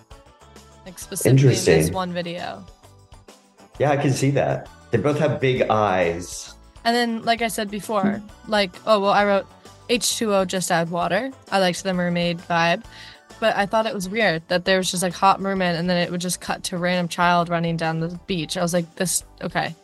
Like 0.88 1.00
specifically 1.00 1.42
in 1.42 1.50
this 1.50 1.68
Interesting. 1.68 1.94
one 1.94 2.14
video. 2.14 2.66
Yeah, 3.78 3.92
I 3.92 3.98
can 3.98 4.14
see 4.14 4.32
that. 4.32 4.70
They 4.90 4.98
both 4.98 5.20
have 5.20 5.42
big 5.42 5.64
eyes. 5.64 6.56
And 6.86 6.96
then, 6.96 7.24
like 7.24 7.42
I 7.42 7.50
said 7.50 7.70
before, 7.70 8.24
like, 8.48 8.72
oh, 8.86 9.02
well, 9.02 9.12
I 9.12 9.26
wrote 9.26 9.46
H2O, 9.90 10.48
just 10.48 10.72
add 10.72 10.90
water. 10.90 11.30
I 11.52 11.60
liked 11.60 11.84
the 11.84 11.94
mermaid 11.94 12.38
vibe. 12.38 12.86
But 13.42 13.58
I 13.58 13.66
thought 13.66 13.86
it 13.86 13.94
was 13.94 14.08
weird 14.08 14.44
that 14.48 14.64
there 14.64 14.78
was 14.78 14.90
just 14.90 15.04
like 15.04 15.12
hot 15.12 15.42
merman 15.42 15.76
and 15.76 15.90
then 15.90 15.98
it 15.98 16.10
would 16.10 16.22
just 16.22 16.40
cut 16.40 16.64
to 16.64 16.78
a 16.78 16.80
random 16.80 17.10
child 17.10 17.50
running 17.50 17.76
down 17.76 18.00
the 18.00 18.18
beach. 18.26 18.56
I 18.56 18.62
was 18.62 18.74
like, 18.74 18.96
this, 18.96 19.26
okay. 19.42 19.76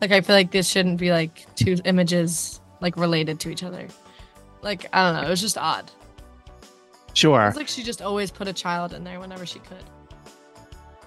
Like, 0.00 0.10
I 0.10 0.22
feel 0.22 0.34
like 0.34 0.52
this 0.52 0.66
shouldn't 0.66 0.98
be 0.98 1.10
like 1.10 1.54
two 1.54 1.76
images 1.84 2.62
like 2.80 2.96
related 2.96 3.40
to 3.40 3.50
each 3.50 3.62
other. 3.62 3.88
Like, 4.62 4.86
I 4.94 5.04
don't 5.04 5.20
know. 5.20 5.26
It 5.26 5.30
was 5.30 5.42
just 5.42 5.58
odd. 5.58 5.90
Sure. 7.12 7.48
It's 7.48 7.58
like 7.58 7.68
she 7.68 7.82
just 7.82 8.00
always 8.00 8.30
put 8.30 8.48
a 8.48 8.54
child 8.54 8.94
in 8.94 9.04
there 9.04 9.20
whenever 9.20 9.44
she 9.44 9.58
could. 9.58 9.84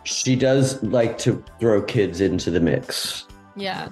She 0.04 0.36
does 0.36 0.82
like 0.84 1.18
to 1.20 1.44
throw 1.60 1.82
kids 1.82 2.22
into 2.22 2.52
the 2.52 2.60
mix. 2.60 3.26
Yeah. 3.56 3.90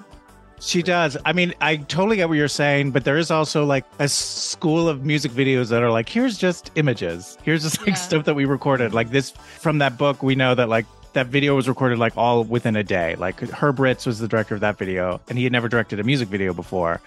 She 0.60 0.82
does. 0.82 1.16
I 1.24 1.34
mean, 1.34 1.54
I 1.62 1.76
totally 1.78 2.16
get 2.16 2.30
what 2.30 2.38
you're 2.38 2.48
saying, 2.48 2.90
but 2.92 3.04
there 3.04 3.18
is 3.18 3.30
also 3.30 3.64
like 3.64 3.86
a 4.00 4.08
school 4.08 4.90
of 4.90 5.06
music 5.06 5.32
videos 5.32 5.70
that 5.70 5.84
are 5.84 5.92
like, 5.92 6.10
here's 6.10 6.38
just 6.38 6.72
images. 6.76 7.38
Here's 7.44 7.62
just 7.62 7.80
like 7.82 7.90
Yeah. 7.90 7.94
stuff 7.94 8.26
that 8.26 8.34
we 8.34 8.46
recorded. 8.46 8.94
Like 8.94 9.12
this 9.12 9.30
from 9.30 9.78
that 9.80 9.98
book, 10.00 10.24
we 10.24 10.34
know 10.34 10.56
that 10.56 10.68
like 10.68 10.86
that 11.14 11.28
video 11.28 11.56
was 11.56 11.68
recorded 11.68 12.00
like 12.00 12.18
all 12.18 12.44
within 12.44 12.76
a 12.76 12.84
day. 12.84 13.16
Like 13.18 13.40
Herb 13.40 13.80
Ritts 13.80 14.08
was 14.08 14.18
the 14.18 14.28
director 14.28 14.56
of 14.56 14.62
that 14.62 14.78
video, 14.80 15.22
and 15.30 15.38
he 15.38 15.44
had 15.44 15.54
never 15.54 15.68
directed 15.70 16.00
a 16.00 16.04
music 16.04 16.28
video 16.28 16.54
before. 16.54 17.02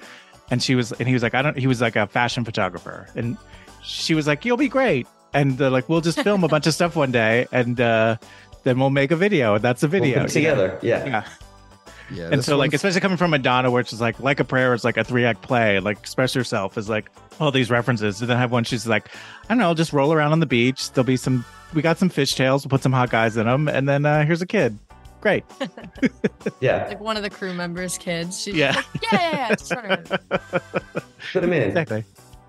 And 0.52 0.62
she 0.62 0.74
was, 0.76 0.92
and 0.92 1.06
he 1.08 1.14
was 1.14 1.22
like, 1.22 1.34
I 1.34 1.42
don't. 1.42 1.56
He 1.58 1.66
was 1.66 1.80
like 1.80 1.96
a 1.96 2.06
fashion 2.06 2.44
photographer, 2.44 3.08
and 3.16 3.36
she 3.82 4.14
was 4.14 4.26
like, 4.28 4.44
you'll 4.44 4.56
be 4.56 4.68
great. 4.68 5.06
And 5.32 5.56
they're 5.58 5.70
like, 5.70 5.88
we'll 5.88 6.00
just 6.00 6.20
film 6.22 6.42
a 6.42 6.48
bunch 6.48 6.66
of 6.66 6.74
stuff 6.74 6.96
one 6.96 7.12
day, 7.12 7.46
and 7.52 7.80
uh, 7.80 8.16
then 8.64 8.78
we'll 8.78 8.90
make 8.90 9.10
a 9.10 9.16
video. 9.16 9.54
And 9.54 9.64
that's 9.64 9.82
a 9.82 9.86
We'll 9.88 10.02
video 10.02 10.20
put 10.20 10.30
it 10.30 10.34
together. 10.34 10.78
Yeah. 10.82 11.04
Yeah. 11.06 11.28
Yeah. 12.12 12.24
And 12.24 12.34
this 12.40 12.46
so, 12.46 12.56
like, 12.56 12.74
especially 12.74 13.00
coming 13.00 13.16
from 13.16 13.30
Madonna, 13.30 13.70
where 13.70 13.80
it's 13.80 13.90
just 13.90 14.02
like, 14.02 14.18
like 14.18 14.40
a 14.40 14.44
prayer 14.44 14.74
is 14.74 14.82
like 14.84 14.96
a 14.96 15.04
three 15.04 15.24
act 15.24 15.42
play, 15.42 15.78
like, 15.78 15.98
express 15.98 16.34
yourself 16.34 16.76
is 16.76 16.88
like 16.88 17.08
all 17.38 17.52
these 17.52 17.70
references. 17.70 18.20
And 18.20 18.28
then 18.28 18.36
have 18.36 18.50
one, 18.50 18.64
she's 18.64 18.86
like, 18.86 19.08
I 19.44 19.48
don't 19.48 19.58
know, 19.58 19.74
just 19.74 19.92
roll 19.92 20.12
around 20.12 20.32
on 20.32 20.40
the 20.40 20.46
beach. 20.46 20.90
There'll 20.90 21.06
be 21.06 21.16
some, 21.16 21.44
we 21.72 21.82
got 21.82 21.98
some 21.98 22.10
fishtails, 22.10 22.64
we'll 22.64 22.70
put 22.70 22.82
some 22.82 22.92
hot 22.92 23.10
guys 23.10 23.36
in 23.36 23.46
them. 23.46 23.68
And 23.68 23.88
then 23.88 24.04
uh, 24.04 24.24
here's 24.24 24.42
a 24.42 24.46
kid. 24.46 24.78
Great. 25.20 25.44
Yeah. 26.60 26.86
Like 26.88 27.00
one 27.00 27.16
of 27.18 27.22
the 27.22 27.30
crew 27.30 27.52
members' 27.52 27.96
kids. 27.98 28.40
She, 28.40 28.52
Yeah. 28.52 28.72
Like, 28.74 28.86
yeah, 29.12 29.20
yeah, 29.20 29.30
yeah. 29.36 29.54
Just 29.54 29.72
run 29.74 29.84
around. 29.86 30.08
Put 31.32 31.42
them 31.42 31.52
in. 31.52 31.62
Exactly. 31.62 32.04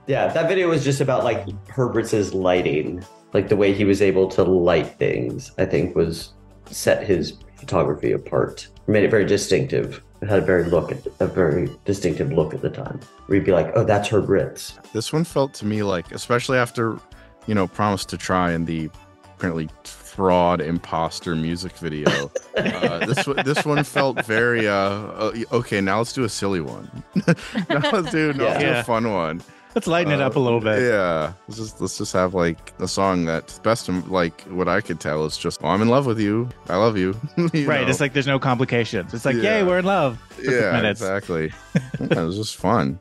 Yeah, 0.08 0.28
that 0.28 0.48
video 0.48 0.70
was 0.70 0.84
just 0.84 1.02
about 1.02 1.24
like 1.24 1.46
Herb 1.70 1.96
Ritts' 1.96 2.34
lighting, 2.34 3.04
like 3.34 3.49
the 3.49 3.56
way 3.56 3.74
he 3.74 3.86
was 3.86 4.02
able 4.02 4.28
to 4.30 4.44
light 4.44 4.98
things. 4.98 5.52
I 5.58 5.66
think 5.66 5.95
was 5.95 6.34
set 6.70 7.06
his 7.06 7.34
photography 7.56 8.12
apart, 8.12 8.68
made 8.88 9.03
it 9.03 9.12
very 9.12 9.26
distinctive. 9.26 10.02
It 10.22 10.30
had 10.30 10.40
a 10.40 10.45
very 10.45 10.66
look, 10.66 10.91
at, 10.91 11.08
a 11.20 11.28
very 11.28 11.70
distinctive 11.86 12.32
look 12.32 12.53
at 12.53 12.62
the 12.62 12.70
time. 12.70 12.99
Where 13.26 13.38
you'd 13.38 13.45
be 13.45 13.52
like, 13.52 13.72
"Oh, 13.76 13.84
that's 13.84 14.10
Herb 14.10 14.30
Ritts." 14.30 14.78
This 14.94 15.12
one 15.12 15.24
felt 15.24 15.53
to 15.56 15.66
me 15.66 15.82
like, 15.84 16.12
especially 16.12 16.58
after, 16.58 16.99
you 17.48 17.56
know, 17.56 17.68
Promise 17.68 18.06
to 18.06 18.18
Try 18.18 18.52
and 18.52 18.68
the 18.68 18.90
apparently 19.36 19.68
fraud 19.84 20.62
imposter 20.62 21.36
music 21.36 21.72
video. 21.78 22.32
uh, 22.58 23.06
this 23.08 23.26
one- 23.26 23.44
this 23.45 23.66
one 23.66 23.84
felt 23.84 24.24
very 24.26 24.68
uh, 24.68 24.74
uh, 24.74 25.32
okay. 25.52 25.82
Now 25.82 25.98
let's 25.99 26.14
do 26.14 26.24
a 26.24 26.30
silly 26.30 26.62
one. 26.62 27.03
now 27.70 27.80
let's 27.91 28.12
do, 28.12 28.34
now 28.34 28.44
let's 28.44 28.64
do 28.64 28.70
a 28.70 28.84
fun 28.84 29.12
one. 29.12 29.41
Let's 29.76 29.88
lighten 29.88 30.11
it 30.11 30.22
up 30.22 30.35
a 30.35 30.39
little 30.39 30.60
bit. 30.60 30.80
Uh, 30.80 30.81
Yeah, 30.81 31.34
let's 31.48 31.57
just 31.60 31.81
let's 31.81 31.98
just 31.98 32.14
have 32.14 32.34
like 32.34 32.73
a 32.80 32.88
song 32.88 33.26
that 33.26 33.57
best 33.64 33.88
of 33.89 34.10
like 34.11 34.41
what 34.43 34.68
I 34.68 34.81
could 34.81 34.99
tell 34.99 35.26
is 35.26 35.38
just, 35.38 35.64
oh, 35.64 35.68
I'm 35.68 35.81
in 35.81 35.88
love 35.89 36.06
with 36.06 36.19
you. 36.19 36.49
I 36.69 36.76
love 36.76 36.98
you. 36.98 37.15
You 37.53 37.68
right. 37.68 37.81
know? 37.81 37.88
It's 37.88 37.99
like 38.02 38.14
there's 38.14 38.27
no 38.27 38.39
complications. 38.39 39.14
It's 39.14 39.23
like, 39.26 39.35
Yeah. 39.38 39.60
yay, 39.60 39.64
we're 39.64 39.80
in 39.80 39.85
love. 39.85 40.19
for 40.35 40.41
yeah, 40.52 40.72
minutes. 40.73 41.02
exactly. 41.02 41.52
yeah, 41.99 42.22
it 42.22 42.26
was 42.26 42.35
just 42.38 42.57
fun. 42.57 42.99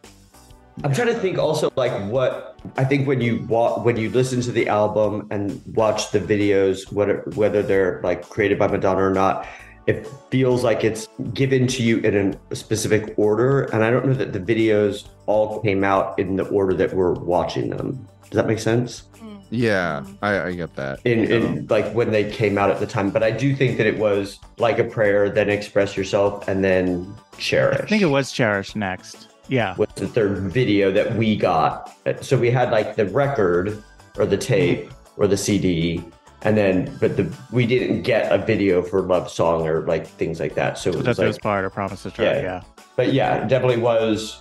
I'm 0.84 0.94
trying 0.94 1.09
to 1.09 1.18
think 1.18 1.36
also 1.36 1.70
like 1.76 1.92
what 2.09 2.56
I 2.78 2.84
think 2.84 3.06
when 3.06 3.20
you 3.20 3.44
wa- 3.48 3.80
when 3.82 3.97
you 3.97 4.09
listen 4.09 4.40
to 4.42 4.52
the 4.52 4.68
album 4.68 5.26
and 5.30 5.60
watch 5.74 6.10
the 6.12 6.20
videos, 6.20 6.90
whether 6.92 7.24
whether 7.34 7.62
they're 7.62 8.01
like 8.02 8.28
created 8.30 8.59
by 8.59 8.68
Madonna 8.68 9.02
or 9.02 9.10
not, 9.10 9.44
it 9.86 10.07
feels 10.31 10.62
like 10.62 10.85
it's 10.85 11.09
given 11.35 11.66
to 11.69 11.82
you 11.82 11.98
in 11.98 12.39
a 12.51 12.57
specific 12.57 13.15
order. 13.16 13.62
And 13.73 13.85
I 13.85 13.90
don't 13.90 14.07
know 14.07 14.15
that 14.15 14.32
the 14.32 14.40
videos 14.40 15.09
all 15.27 15.61
came 15.61 15.85
out 15.85 16.19
in 16.19 16.36
the 16.36 16.47
order 16.48 16.74
that 16.74 16.94
we're 16.94 17.12
watching 17.12 17.70
them. 17.70 18.07
Does 18.23 18.36
that 18.36 18.47
make 18.47 18.61
sense? 18.61 19.02
Mm-hmm. 19.16 19.39
Yeah, 19.51 20.05
I, 20.23 20.40
I 20.40 20.52
get 20.52 20.77
that. 20.77 21.01
In, 21.05 21.24
in 21.24 21.66
like 21.66 21.93
when 21.93 22.11
they 22.11 22.31
came 22.31 22.59
out 22.59 22.70
at 22.70 22.78
the 22.78 22.86
time, 22.86 23.11
but 23.11 23.23
I 23.23 23.31
do 23.31 23.55
think 23.57 23.78
that 23.78 23.86
it 23.86 23.98
was 23.98 24.39
like 24.59 24.78
a 24.78 24.85
prayer, 24.85 25.28
then 25.28 25.51
express 25.51 25.97
yourself, 25.97 26.47
and 26.47 26.62
then 26.62 27.12
cherish. 27.39 27.81
I 27.81 27.86
think 27.86 28.02
it 28.02 28.07
was 28.07 28.31
Cherish 28.31 28.77
next. 28.77 29.28
Yeah. 29.48 29.74
was 29.77 29.89
the 29.97 30.07
third 30.07 30.39
video 30.52 30.93
that 30.93 31.16
we 31.16 31.35
got. 31.35 31.93
So 32.20 32.39
we 32.39 32.52
had 32.52 32.70
like 32.70 32.94
the 32.94 33.07
record 33.07 33.82
or 34.16 34.24
the 34.24 34.36
tape 34.36 34.85
mm-hmm. 34.85 35.23
or 35.23 35.27
the 35.27 35.36
CD, 35.36 36.05
and 36.42 36.56
then 36.56 36.96
but 37.00 37.16
the 37.16 37.32
we 37.52 37.66
didn't 37.66 38.02
get 38.02 38.32
a 38.32 38.38
video 38.38 38.82
for 38.82 39.02
Love 39.02 39.30
Song 39.30 39.66
or 39.66 39.82
like 39.82 40.06
things 40.06 40.40
like 40.40 40.54
that. 40.54 40.78
So 40.78 40.90
it 40.90 40.92
So 40.94 40.98
was 40.98 41.04
that 41.16 41.18
like, 41.18 41.26
was 41.28 41.38
part 41.38 41.64
of 41.64 41.72
Promise 41.72 42.02
to 42.04 42.10
Try. 42.10 42.24
Yeah. 42.24 42.40
yeah. 42.40 42.62
but 42.96 43.12
yeah, 43.12 43.44
it 43.44 43.48
definitely 43.48 43.82
was 43.82 44.40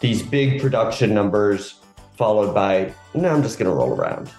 these 0.00 0.22
big 0.22 0.60
production 0.60 1.12
numbers 1.14 1.80
followed 2.16 2.54
by 2.54 2.92
no, 3.14 3.34
I'm 3.34 3.42
just 3.42 3.58
gonna 3.58 3.74
roll 3.74 3.94
around. 3.98 4.30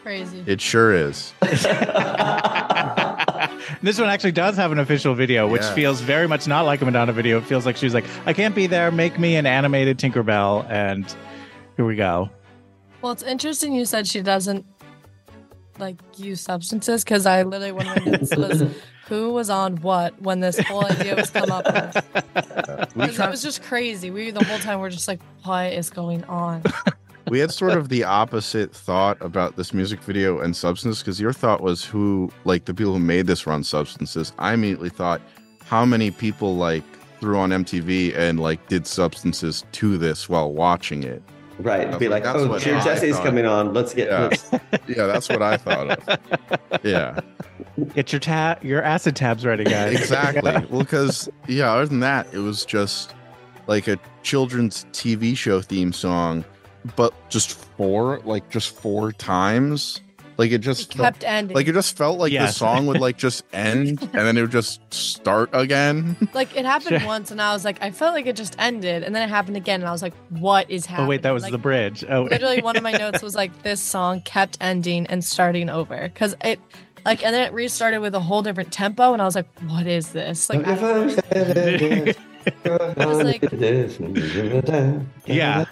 Crazy. 0.02 0.42
It 0.46 0.60
sure 0.60 0.92
is. 0.94 1.32
this 3.82 3.98
one 3.98 4.08
actually 4.10 4.32
does 4.32 4.56
have 4.56 4.70
an 4.72 4.78
official 4.78 5.14
video, 5.14 5.48
which 5.48 5.62
Yeah. 5.62 5.74
feels 5.74 6.00
very 6.02 6.28
much 6.28 6.46
not 6.46 6.62
like 6.66 6.82
a 6.82 6.84
Madonna 6.84 7.12
video. 7.12 7.38
It 7.38 7.44
feels 7.44 7.64
like 7.64 7.76
she's 7.76 7.94
like, 7.94 8.04
I 8.26 8.32
can't 8.34 8.54
be 8.54 8.66
there. 8.66 8.90
Make 8.90 9.18
me 9.18 9.36
an 9.36 9.46
animated 9.46 9.98
Tinkerbell. 9.98 10.68
And 10.70 11.06
here 11.76 11.86
we 11.86 11.96
go. 11.96 12.28
Well, 13.00 13.12
it's 13.12 13.22
interesting 13.22 13.74
you 13.74 13.84
said 13.86 14.06
she 14.06 14.20
doesn't 14.22 14.73
like 15.78 15.96
use 16.16 16.40
substances 16.40 17.04
because 17.04 17.26
I 17.26 17.42
literally 17.42 17.72
one 17.72 17.86
of 17.88 18.04
my 18.04 18.12
notes 18.12 18.36
was 18.36 18.62
who 19.08 19.32
was 19.32 19.50
on 19.50 19.76
what 19.78 20.20
when 20.22 20.40
this 20.40 20.58
whole 20.60 20.84
idea 20.86 21.14
was 21.14 21.30
come 21.30 21.50
up 21.50 21.64
with. 21.66 22.04
We, 22.96 23.06
'Cause 23.06 23.18
it 23.18 23.30
was 23.30 23.42
just 23.42 23.62
crazy. 23.64 24.10
We 24.12 24.30
the 24.30 24.44
whole 24.44 24.58
time 24.60 24.78
we're 24.78 24.88
just 24.90 25.08
like, 25.08 25.20
what 25.42 25.72
is 25.72 25.90
going 25.90 26.22
on? 26.24 26.62
we 27.28 27.40
had 27.40 27.50
sort 27.50 27.72
of 27.72 27.88
the 27.88 28.04
opposite 28.04 28.72
thought 28.72 29.20
about 29.20 29.56
this 29.56 29.74
music 29.74 30.00
video 30.00 30.38
and 30.38 30.54
substance 30.56 31.00
because 31.00 31.20
your 31.20 31.32
thought 31.32 31.60
was 31.60 31.84
who 31.84 32.30
like 32.44 32.66
the 32.66 32.74
people 32.74 32.92
who 32.92 33.00
made 33.00 33.26
this 33.26 33.46
run 33.48 33.64
substances. 33.64 34.32
I 34.38 34.52
immediately 34.54 34.90
thought 34.90 35.20
how 35.64 35.84
many 35.84 36.12
people 36.12 36.56
like 36.56 36.84
threw 37.20 37.36
on 37.38 37.50
MTV 37.50 38.16
and 38.16 38.38
like 38.38 38.64
did 38.68 38.86
substances 38.86 39.64
to 39.72 39.98
this 39.98 40.28
while 40.28 40.52
watching 40.52 41.02
it. 41.02 41.20
Right. 41.58 41.98
Be 41.98 42.08
like, 42.08 42.24
That's 42.24 42.38
oh, 42.38 42.58
Dear 42.58 42.80
Jesse's 42.80 43.16
coming 43.18 43.46
on. 43.46 43.72
Let's 43.72 43.94
get. 43.94 44.08
Yeah. 44.08 44.22
let's- 44.28 44.50
Yeah, 44.88 45.06
that's 45.06 45.28
what 45.28 45.42
I 45.42 45.56
thought 45.56 45.90
of. 46.08 46.80
Yeah. 46.82 47.20
Get 47.94 48.12
your 48.12 48.20
tab, 48.20 48.62
your 48.62 48.82
acid 48.82 49.16
tabs 49.16 49.44
ready, 49.44 49.64
guys. 49.64 49.98
exactly. 49.98 50.52
Well, 50.70 50.82
because 50.82 51.28
yeah, 51.48 51.72
other 51.72 51.86
than 51.86 52.00
that, 52.00 52.32
it 52.32 52.38
was 52.38 52.64
just 52.64 53.14
like 53.66 53.88
a 53.88 53.98
children's 54.22 54.84
TV 54.92 55.36
show 55.36 55.60
theme 55.60 55.92
song, 55.92 56.44
but 56.96 57.12
just 57.30 57.52
four, 57.52 58.20
like 58.24 58.48
just 58.50 58.74
four 58.76 59.12
times. 59.12 60.00
Like 60.36 60.50
it 60.50 60.54
It 60.54 60.58
just 60.62 60.94
felt, 60.94 61.04
kept 61.14 61.24
ending. 61.24 61.54
like 61.54 61.68
it 61.68 61.72
just 61.74 61.96
felt 61.96 62.18
like 62.18 62.32
the 62.32 62.48
song 62.48 62.86
would 62.86 63.00
like 63.00 63.16
just 63.16 63.44
end 63.52 64.00
and 64.02 64.12
then 64.12 64.36
it 64.36 64.40
would 64.42 64.50
just 64.50 64.80
start 64.92 65.50
again. 65.52 66.16
Like 66.34 66.56
it 66.56 66.64
happened 66.64 66.98
Sure. 67.00 67.06
once, 67.06 67.30
and 67.30 67.40
I 67.40 67.52
was 67.52 67.64
like, 67.64 67.78
I 67.82 67.90
felt 67.92 68.14
like 68.14 68.26
it 68.26 68.34
just 68.36 68.56
ended, 68.58 69.02
and 69.04 69.14
then 69.14 69.22
it 69.22 69.28
happened 69.30 69.56
again, 69.56 69.80
and 69.80 69.88
I 69.88 69.92
was 69.92 70.02
like, 70.02 70.14
what 70.30 70.68
is 70.70 70.86
happening? 70.86 71.06
Oh 71.06 71.10
wait, 71.10 71.22
that 71.22 71.30
was 71.30 71.42
Like, 71.44 71.52
the 71.52 71.58
bridge. 71.58 72.04
Oh, 72.08 72.22
literally 72.22 72.60
one 72.62 72.76
of 72.76 72.82
my 72.82 72.92
notes 72.92 73.22
was 73.28 73.34
like, 73.36 73.62
this 73.62 73.80
song 73.80 74.20
kept 74.22 74.58
ending 74.60 75.06
and 75.06 75.24
starting 75.24 75.70
over 75.70 76.10
because 76.12 76.34
it, 76.42 76.58
like, 77.04 77.24
and 77.24 77.34
then 77.34 77.46
it 77.46 77.52
restarted 77.52 78.00
with 78.00 78.14
a 78.14 78.20
whole 78.20 78.42
different 78.42 78.72
tempo, 78.72 79.12
and 79.12 79.22
I 79.22 79.24
was 79.24 79.34
like, 79.36 79.46
what 79.68 79.86
is 79.86 80.08
this? 80.12 80.48
Like, 80.50 80.66
I 80.66 80.74
don't 80.74 82.14
yeah, 85.26 85.64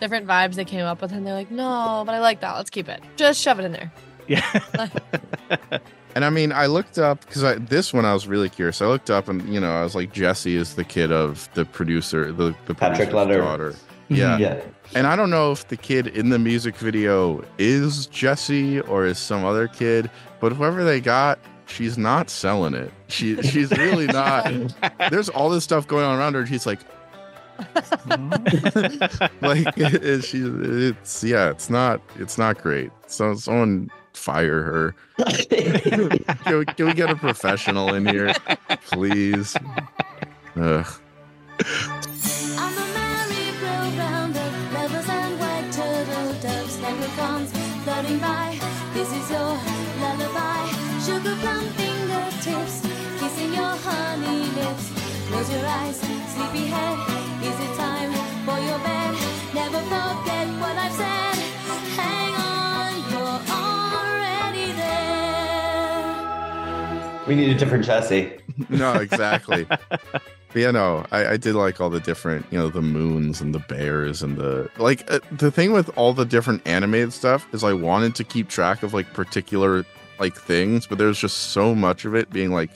different 0.00 0.26
vibes 0.26 0.54
they 0.54 0.64
came 0.64 0.84
up 0.84 1.00
with, 1.02 1.12
and 1.12 1.26
they're 1.26 1.34
like, 1.34 1.50
no, 1.50 2.02
but 2.06 2.14
I 2.14 2.18
like 2.20 2.40
that. 2.40 2.56
Let's 2.56 2.70
keep 2.70 2.88
it. 2.88 3.02
Just 3.16 3.40
shove 3.40 3.58
it 3.60 3.64
in 3.64 3.72
there. 3.72 3.92
yeah. 4.26 4.60
And 6.14 6.24
I 6.24 6.30
mean, 6.30 6.52
I 6.52 6.66
looked 6.66 6.98
up 6.98 7.20
because 7.24 7.42
this 7.68 7.92
one 7.92 8.04
I 8.04 8.12
was 8.12 8.26
really 8.26 8.48
curious. 8.48 8.82
I 8.82 8.86
looked 8.86 9.10
up 9.10 9.28
and 9.28 9.48
you 9.52 9.60
know 9.60 9.70
I 9.72 9.84
was 9.84 9.94
like, 9.94 10.12
Jesse 10.12 10.56
is 10.56 10.74
the 10.74 10.82
kid 10.82 11.12
of 11.12 11.48
the 11.54 11.64
producer, 11.64 12.32
the 12.32 12.54
the 12.66 12.74
Patrick 12.74 13.10
producer's 13.10 13.14
Leonard. 13.14 13.44
daughter. 13.44 13.74
Yeah. 14.08 14.38
yeah. 14.38 14.60
And 14.96 15.06
I 15.06 15.14
don't 15.14 15.30
know 15.30 15.52
if 15.52 15.68
the 15.68 15.76
kid 15.76 16.08
in 16.08 16.30
the 16.30 16.38
music 16.38 16.74
video 16.74 17.44
is 17.58 18.06
Jesse 18.06 18.80
or 18.80 19.06
is 19.06 19.20
some 19.20 19.44
other 19.44 19.68
kid, 19.68 20.10
but 20.40 20.50
whoever 20.52 20.82
they 20.82 21.00
got, 21.00 21.38
she's 21.66 21.96
not 21.96 22.28
selling 22.28 22.74
it. 22.74 22.92
She 23.06 23.40
she's 23.42 23.70
really 23.70 24.06
not. 24.08 24.52
There's 25.10 25.28
all 25.28 25.48
this 25.48 25.62
stuff 25.62 25.86
going 25.86 26.04
on 26.04 26.18
around 26.18 26.34
her. 26.34 26.40
And 26.40 26.48
she's 26.48 26.66
like, 26.66 26.80
like 29.40 29.66
it, 29.76 30.24
she, 30.24 30.38
it's 30.42 31.22
yeah, 31.24 31.50
it's 31.50 31.70
not 31.70 32.00
it's 32.18 32.38
not 32.38 32.60
great. 32.62 32.90
So 33.06 33.34
someone 33.34 33.90
fire 34.14 34.62
her. 34.62 34.94
can, 35.48 36.58
we, 36.58 36.64
can 36.64 36.86
we 36.86 36.94
get 36.94 37.10
a 37.10 37.16
professional 37.16 37.94
in 37.94 38.06
here, 38.06 38.34
please? 38.86 39.56
Ugh. 40.56 40.86
I'm 42.58 42.72
a 42.72 42.86
merry-go-round 42.94 44.36
of 44.36 44.72
lovers 44.72 45.08
and 45.08 45.40
white 45.40 45.72
turtle 45.72 46.32
doves, 46.40 46.80
leprechauns 46.80 47.52
floating 47.84 48.18
by. 48.18 48.58
This 48.94 49.12
is 49.12 49.30
your 49.30 49.58
lullaby, 50.00 50.66
sugar 51.04 51.36
plum 51.40 51.64
fingertips, 51.76 52.82
kissing 53.20 53.54
your 53.54 53.76
honey 53.84 54.44
lips. 54.56 54.99
Close 55.30 55.52
your 55.52 55.64
eyes, 55.64 55.96
sleepyhead. 56.00 56.98
Is 57.44 57.54
it 57.60 57.76
time 57.76 58.12
for 58.44 58.58
your 58.58 58.78
bed? 58.80 59.14
Never 59.54 59.78
forget 59.78 60.48
what 60.58 60.76
I've 60.76 60.92
said. 60.92 61.34
Hang 61.94 62.34
on, 62.34 62.94
you're 63.12 63.40
already 63.54 64.72
there. 64.72 66.10
We 67.28 67.36
need 67.36 67.50
a 67.54 67.54
different 67.54 67.84
Jesse. 67.84 68.32
no, 68.68 68.94
exactly. 68.94 69.66
but 69.66 70.22
yeah, 70.52 70.72
no, 70.72 71.06
I, 71.12 71.28
I 71.28 71.36
did 71.36 71.54
like 71.54 71.80
all 71.80 71.90
the 71.90 72.00
different, 72.00 72.44
you 72.50 72.58
know, 72.58 72.68
the 72.68 72.82
moons 72.82 73.40
and 73.40 73.54
the 73.54 73.60
bears 73.60 74.24
and 74.24 74.36
the 74.36 74.68
like. 74.78 75.08
Uh, 75.08 75.20
the 75.30 75.52
thing 75.52 75.70
with 75.72 75.96
all 75.96 76.12
the 76.12 76.24
different 76.24 76.66
animated 76.66 77.12
stuff 77.12 77.46
is 77.54 77.62
I 77.62 77.72
wanted 77.72 78.16
to 78.16 78.24
keep 78.24 78.48
track 78.48 78.82
of 78.82 78.94
like 78.94 79.12
particular 79.14 79.86
like 80.18 80.34
things, 80.34 80.88
but 80.88 80.98
there's 80.98 81.20
just 81.20 81.52
so 81.52 81.72
much 81.72 82.04
of 82.04 82.16
it 82.16 82.30
being 82.30 82.50
like 82.50 82.70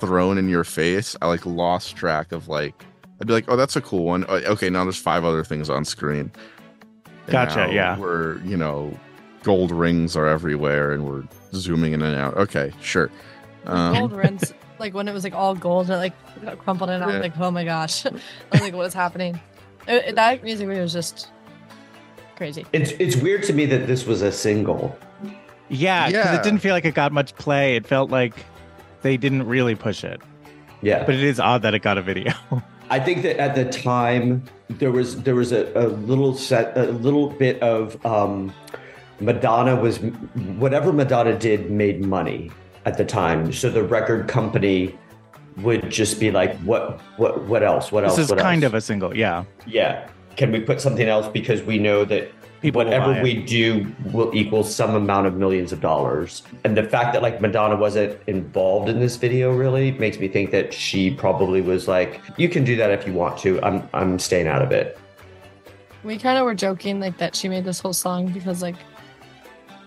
thrown 0.00 0.38
in 0.38 0.48
your 0.48 0.64
face. 0.64 1.16
I 1.22 1.26
like 1.28 1.44
lost 1.46 1.96
track 1.96 2.32
of 2.32 2.48
like. 2.48 2.84
I'd 3.20 3.26
be 3.26 3.34
like, 3.34 3.44
oh, 3.48 3.56
that's 3.56 3.76
a 3.76 3.82
cool 3.82 4.04
one. 4.04 4.24
Oh, 4.28 4.36
Okay, 4.36 4.70
now 4.70 4.82
there's 4.84 4.96
five 4.96 5.24
other 5.24 5.44
things 5.44 5.68
on 5.68 5.84
screen. 5.84 6.32
And 7.26 7.32
Gotcha, 7.32 7.68
yeah. 7.72 7.98
We're 7.98 8.38
you 8.38 8.56
know, 8.56 8.98
gold 9.42 9.70
rings 9.70 10.16
are 10.16 10.26
everywhere, 10.26 10.92
and 10.92 11.06
we're 11.06 11.24
zooming 11.52 11.92
in 11.92 12.00
and 12.02 12.16
out. 12.16 12.34
Okay, 12.38 12.72
sure. 12.80 13.10
Um, 13.66 13.94
gold 13.94 14.12
rings, 14.24 14.54
like 14.78 14.94
when 14.94 15.06
it 15.06 15.12
was 15.12 15.22
like 15.22 15.34
all 15.34 15.54
gold 15.54 15.90
and 15.90 16.02
it, 16.02 16.12
like 16.42 16.58
crumpled 16.58 16.88
in. 16.90 17.02
I 17.02 17.06
was 17.06 17.14
Yeah. 17.16 17.20
like, 17.20 17.38
oh 17.38 17.50
my 17.50 17.64
gosh. 17.64 18.06
I 18.06 18.10
was 18.52 18.60
like, 18.62 18.74
what 18.74 18.86
is 18.86 18.94
happening? 18.94 19.38
It- 19.86 20.04
it- 20.08 20.14
that 20.14 20.42
music 20.42 20.66
video 20.66 20.82
was 20.82 20.92
just 20.94 21.28
crazy. 22.36 22.64
It's 22.72 22.92
it's 22.92 23.16
weird 23.16 23.42
to 23.44 23.52
me 23.52 23.66
that 23.66 23.86
this 23.86 24.06
was 24.06 24.22
a 24.22 24.32
single. 24.32 24.98
Yeah, 25.68 26.06
because 26.08 26.24
Yeah. 26.24 26.40
it 26.40 26.42
didn't 26.42 26.60
feel 26.60 26.72
like 26.74 26.86
it 26.86 26.94
got 26.94 27.12
much 27.12 27.34
play. 27.36 27.76
It 27.76 27.86
felt 27.86 28.10
like 28.10 28.34
they 29.02 29.16
didn't 29.16 29.46
really 29.46 29.74
push 29.74 30.04
it. 30.04 30.20
Yeah. 30.82 31.04
But 31.04 31.14
it 31.14 31.22
is 31.22 31.38
odd 31.38 31.62
that 31.62 31.74
it 31.74 31.80
got 31.80 31.98
a 31.98 32.02
video. 32.02 32.32
I 32.90 32.98
think 32.98 33.22
that 33.22 33.38
at 33.38 33.54
the 33.54 33.66
time 33.66 34.44
there 34.68 34.90
was 34.90 35.22
there 35.22 35.34
was 35.34 35.52
a, 35.52 35.70
a 35.74 35.88
little 35.88 36.34
set 36.34 36.76
a 36.76 36.90
little 36.90 37.30
bit 37.30 37.62
of 37.62 38.04
um, 38.04 38.52
Madonna 39.20 39.76
was 39.76 39.98
whatever 40.58 40.92
Madonna 40.92 41.38
did 41.38 41.70
made 41.70 42.04
money 42.04 42.50
at 42.86 42.98
the 42.98 43.04
time. 43.04 43.52
So 43.52 43.70
the 43.70 43.82
record 43.82 44.26
company 44.26 44.98
would 45.58 45.90
just 45.90 46.18
be 46.18 46.30
like, 46.30 46.56
what 46.58 47.00
what 47.16 47.42
what 47.44 47.62
else? 47.62 47.92
What 47.92 48.02
this 48.02 48.10
else? 48.10 48.16
This 48.16 48.24
is 48.26 48.30
what 48.30 48.40
kind 48.40 48.64
else? 48.64 48.70
of 48.70 48.74
a 48.74 48.80
single. 48.80 49.16
Yeah. 49.16 49.44
yeah. 49.66 50.08
Can 50.36 50.50
we 50.52 50.60
put 50.60 50.80
something 50.80 51.08
else 51.08 51.28
because 51.28 51.62
we 51.62 51.78
know 51.78 52.04
that 52.06 52.32
People 52.62 52.84
whatever 52.84 53.22
we 53.22 53.42
do 53.42 53.90
will 54.12 54.34
equal 54.34 54.62
some 54.62 54.94
amount 54.94 55.26
of 55.26 55.34
millions 55.34 55.72
of 55.72 55.80
dollars. 55.80 56.42
And 56.64 56.76
the 56.76 56.82
fact 56.82 57.14
that 57.14 57.22
like 57.22 57.40
Madonna 57.40 57.76
wasn't 57.76 58.18
involved 58.26 58.90
in 58.90 59.00
this 59.00 59.16
video 59.16 59.50
really 59.54 59.92
makes 59.92 60.18
me 60.18 60.28
think 60.28 60.50
that 60.50 60.74
she 60.74 61.10
probably 61.10 61.62
was 61.62 61.88
like, 61.88 62.20
you 62.36 62.50
can 62.50 62.62
do 62.62 62.76
that 62.76 62.90
if 62.90 63.06
you 63.06 63.14
want 63.14 63.38
to. 63.38 63.62
I'm 63.62 63.88
I'm 63.94 64.18
staying 64.18 64.46
out 64.46 64.60
of 64.60 64.72
it. 64.72 64.98
We 66.04 66.18
kind 66.18 66.38
of 66.38 66.44
were 66.44 66.54
joking 66.54 67.00
like 67.00 67.16
that 67.18 67.34
she 67.34 67.48
made 67.48 67.64
this 67.64 67.80
whole 67.80 67.92
song 67.92 68.28
because 68.28 68.62
like 68.62 68.76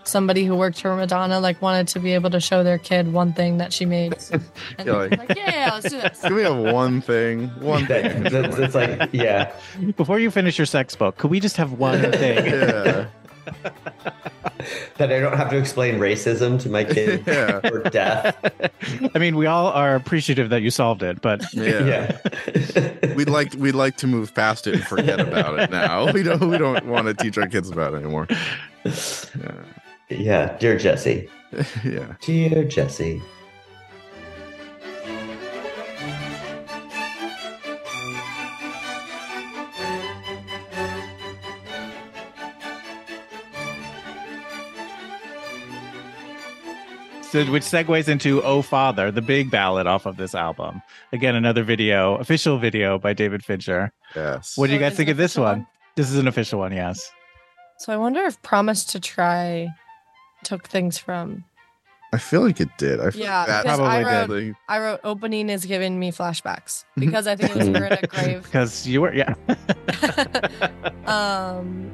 somebody 0.08 0.44
who 0.44 0.54
worked 0.56 0.80
for 0.80 0.94
Madonna 0.94 1.40
like 1.40 1.60
wanted 1.62 1.88
to 1.88 1.98
be 2.00 2.12
able 2.14 2.30
to 2.30 2.40
show 2.40 2.62
their 2.62 2.78
kid 2.78 3.12
one 3.12 3.32
thing 3.32 3.58
that 3.58 3.72
she 3.72 3.84
made. 3.86 4.14
And 4.30 4.42
Yeah, 4.78 4.84
they 4.84 4.90
were 4.92 5.08
like- 5.08 5.28
like, 5.28 5.36
yeah, 5.38 5.70
let's 5.74 5.90
do 5.90 6.00
this. 6.00 6.20
Can 6.20 6.34
we 6.34 6.42
have 6.42 6.56
one 6.56 7.00
thing? 7.00 7.48
One 7.60 7.86
thing. 7.86 8.22
that's, 8.24 8.56
that's 8.56 8.74
like, 8.74 9.10
yeah. 9.12 9.52
Before 9.96 10.18
you 10.18 10.30
finish 10.30 10.58
your 10.58 10.66
sex 10.66 10.94
book, 10.96 11.16
could 11.16 11.30
we 11.30 11.40
just 11.40 11.56
have 11.56 11.72
one 11.72 12.00
thing? 12.12 12.44
Yeah. 12.46 13.06
That 14.96 15.12
I 15.12 15.20
don't 15.20 15.36
have 15.36 15.50
to 15.50 15.58
explain 15.58 15.98
racism 15.98 16.58
to 16.62 16.70
my 16.70 16.84
kid 16.84 17.24
Yeah. 17.26 17.60
or 17.64 17.80
death. 17.82 18.34
I 19.14 19.18
mean, 19.18 19.36
we 19.36 19.44
all 19.46 19.66
are 19.66 19.94
appreciative 19.94 20.48
that 20.50 20.62
you 20.62 20.70
solved 20.70 21.02
it, 21.02 21.20
but 21.20 21.42
Yeah. 21.52 22.16
Yeah. 22.74 23.14
We'd 23.14 23.28
like 23.28 23.52
we'd 23.54 23.74
like 23.74 23.96
to 23.98 24.06
move 24.06 24.34
past 24.34 24.66
it 24.66 24.74
and 24.76 24.84
forget 24.84 25.20
about 25.20 25.58
it 25.58 25.70
now. 25.70 26.10
We 26.12 26.22
don't 26.22 26.48
we 26.48 26.56
don't 26.56 26.86
want 26.86 27.08
to 27.08 27.14
teach 27.14 27.36
our 27.36 27.46
kids 27.48 27.68
about 27.70 27.92
it 27.92 27.96
anymore. 27.98 28.26
Yeah. 28.84 29.52
Yeah. 30.08 30.56
Dear 30.58 30.78
Jesse. 30.78 31.28
yeah. 31.84 32.14
Dear 32.20 32.64
Jesse. 32.64 33.22
so, 47.34 47.44
which 47.50 47.64
segues 47.64 48.08
into 48.08 48.40
"Oh 48.42 48.62
Father," 48.62 49.10
the 49.10 49.20
big 49.20 49.50
ballad 49.50 49.88
off 49.88 50.06
of 50.06 50.16
this 50.16 50.36
album. 50.36 50.80
Again, 51.12 51.34
another 51.34 51.64
video, 51.64 52.14
official 52.16 52.58
video 52.58 52.96
by 52.96 53.12
David 53.12 53.44
Fincher. 53.44 53.90
Yes. 54.14 54.56
What 54.56 54.68
do 54.68 54.72
you 54.72 54.78
guys 54.78 54.94
think 54.94 55.08
of 55.08 55.16
this 55.16 55.36
one? 55.36 55.58
one? 55.58 55.66
This 55.96 56.10
is 56.10 56.16
an 56.16 56.28
official 56.28 56.60
one, 56.60 56.72
yes. 56.72 57.10
So 57.78 57.92
I 57.92 57.96
wonder 57.96 58.20
if 58.20 58.40
Promise 58.42 58.84
to 58.84 59.00
Try 59.00 59.68
took 60.44 60.68
things 60.68 60.98
from. 60.98 61.44
I 62.12 62.18
feel 62.18 62.42
like 62.42 62.60
it 62.60 62.68
did. 62.78 63.00
I 63.00 63.10
feel 63.10 63.22
Yeah, 63.22 63.38
like 63.40 63.46
that 63.48 63.62
because 63.64 63.80
I 63.80 64.02
wrote, 64.04 64.28
thing- 64.30 64.56
I 64.68 64.78
wrote 64.78 65.00
opening 65.02 65.48
is 65.50 65.64
giving 65.66 65.98
me 65.98 66.12
flashbacks 66.12 66.84
because 66.96 67.26
I 67.26 67.34
think 67.34 67.50
it 67.50 67.56
was 67.56 67.66
her 67.68 67.86
in 67.86 67.92
a 67.92 68.06
grave. 68.06 68.42
Because 68.44 68.86
you 68.86 69.00
were, 69.02 69.12
yeah. 69.12 69.34
um, 71.06 71.90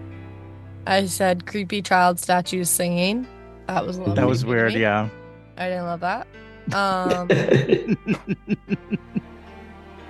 I 0.87 1.07
said 1.07 1.47
creepy 1.47 1.81
child 1.81 2.21
statues 2.21 2.69
singing. 2.69 3.27
That 3.67 3.87
was 3.87 3.97
a 3.97 4.01
little 4.01 4.15
That 4.15 4.27
was 4.27 4.45
weird. 4.45 4.75
me. 4.75 4.81
Yeah. 4.81 5.09
I 5.57 5.69
didn't 5.69 5.85
love 5.87 6.01
that. 6.01 6.27
Um, 6.75 7.29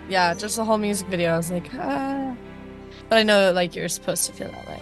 yeah, 0.08 0.34
just 0.34 0.56
the 0.56 0.64
whole 0.64 0.78
music 0.78 1.06
video. 1.08 1.34
I 1.34 1.36
was 1.36 1.50
like, 1.50 1.70
ah. 1.74 2.34
But 3.08 3.18
I 3.18 3.22
know 3.22 3.52
like 3.52 3.74
you're 3.76 3.88
supposed 3.88 4.26
to 4.26 4.32
feel 4.32 4.48
that 4.50 4.66
way. 4.68 4.80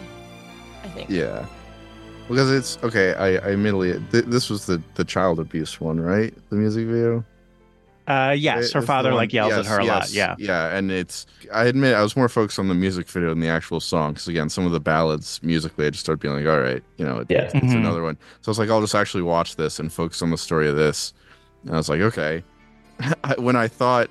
I 0.84 0.88
think. 0.88 1.10
Yeah. 1.10 1.46
Because 2.28 2.52
it's 2.52 2.78
okay. 2.82 3.14
I, 3.14 3.26
I 3.36 3.52
admittedly, 3.52 3.92
th- 4.12 4.24
this 4.26 4.50
was 4.50 4.66
the 4.66 4.82
the 4.94 5.04
child 5.04 5.38
abuse 5.40 5.80
one, 5.80 5.98
right? 6.00 6.34
The 6.50 6.56
music 6.56 6.86
video. 6.86 7.24
Uh, 8.06 8.34
yes, 8.36 8.66
It- 8.68 8.72
her 8.72 8.78
it's 8.80 8.86
father 8.86 9.12
like 9.12 9.32
yells 9.34 9.50
yes, 9.50 9.66
at 9.66 9.66
her 9.66 9.78
a 9.80 9.84
lot. 9.84 10.10
Yeah. 10.10 10.34
Yeah, 10.38 10.74
and 10.76 10.90
it's 10.90 11.26
I 11.52 11.64
admit 11.66 11.94
I 11.94 12.02
was 12.02 12.16
more 12.16 12.28
focused 12.28 12.58
on 12.58 12.68
the 12.68 12.74
music 12.74 13.06
video 13.08 13.30
than 13.30 13.40
the 13.40 13.48
actual 13.48 13.80
song 13.80 14.12
because 14.12 14.28
again, 14.28 14.48
some 14.48 14.64
of 14.66 14.72
the 14.72 14.80
ballads 14.80 15.40
musically, 15.42 15.86
I 15.86 15.90
just 15.90 16.04
started 16.04 16.20
being 16.20 16.34
like, 16.34 16.46
all 16.46 16.60
right, 16.60 16.82
you 16.96 17.04
know, 17.04 17.18
it- 17.18 17.26
Yeah. 17.30 17.42
it's 17.44 17.54
Mhm. 17.54 17.76
another 17.76 18.02
one. 18.02 18.16
So 18.40 18.48
I 18.48 18.50
was 18.50 18.58
like, 18.58 18.70
I'll 18.70 18.80
just 18.80 18.94
actually 18.94 19.22
watch 19.24 19.56
this 19.56 19.78
and 19.78 19.92
focus 19.92 20.22
on 20.22 20.30
the 20.30 20.38
story 20.38 20.68
of 20.68 20.76
this. 20.76 21.12
And 21.64 21.74
I 21.74 21.76
was 21.76 21.88
like, 21.90 22.00
okay. 22.00 22.42
I, 23.24 23.34
when 23.38 23.56
I 23.56 23.68
thought 23.68 24.08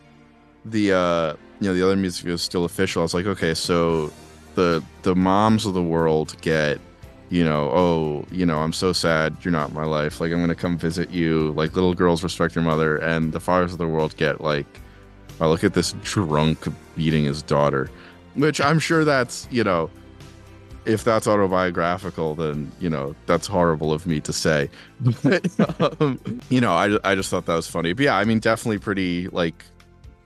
the 0.65 0.93
uh 0.93 1.33
you 1.59 1.67
know 1.69 1.73
the 1.73 1.83
other 1.83 1.95
music 1.95 2.21
video 2.21 2.33
was 2.33 2.41
still 2.43 2.65
official, 2.65 3.01
I 3.01 3.03
was 3.03 3.13
like, 3.15 3.25
okay, 3.25 3.53
so 3.55 4.11
the 4.55 4.83
the 5.03 5.15
moms 5.15 5.65
of 5.65 5.73
the 5.73 5.81
world 5.83 6.35
get 6.41 6.79
you 7.29 7.43
know, 7.43 7.71
oh, 7.73 8.25
you 8.31 8.45
know, 8.45 8.59
I'm 8.59 8.73
so 8.73 8.93
sad 8.93 9.35
you're 9.41 9.51
not 9.51 9.69
in 9.69 9.75
my 9.75 9.85
life. 9.85 10.21
Like, 10.21 10.31
I'm 10.31 10.39
gonna 10.39 10.55
come 10.55 10.77
visit 10.77 11.09
you. 11.09 11.51
Like, 11.51 11.75
little 11.75 11.93
girls 11.93 12.23
respect 12.23 12.55
your 12.55 12.63
mother, 12.63 12.97
and 12.97 13.33
the 13.33 13.39
fathers 13.39 13.73
of 13.73 13.77
the 13.77 13.87
world 13.87 14.15
get 14.17 14.41
like, 14.41 14.67
oh, 15.41 15.49
look 15.49 15.63
at 15.63 15.73
this 15.73 15.93
drunk 16.03 16.67
beating 16.95 17.25
his 17.25 17.41
daughter, 17.41 17.89
which 18.35 18.61
I'm 18.61 18.79
sure 18.79 19.03
that's 19.03 19.47
you 19.51 19.63
know, 19.63 19.89
if 20.85 21.03
that's 21.03 21.27
autobiographical, 21.27 22.35
then 22.35 22.71
you 22.79 22.89
know 22.89 23.13
that's 23.25 23.45
horrible 23.45 23.91
of 23.91 24.07
me 24.07 24.21
to 24.21 24.33
say. 24.33 24.69
But 25.23 26.01
um, 26.01 26.19
you 26.49 26.61
know, 26.61 26.71
I 26.71 26.97
I 27.03 27.15
just 27.15 27.29
thought 27.29 27.45
that 27.45 27.55
was 27.55 27.67
funny. 27.67 27.93
But 27.93 28.05
yeah, 28.05 28.17
I 28.17 28.23
mean, 28.23 28.39
definitely 28.39 28.79
pretty 28.79 29.27
like 29.29 29.65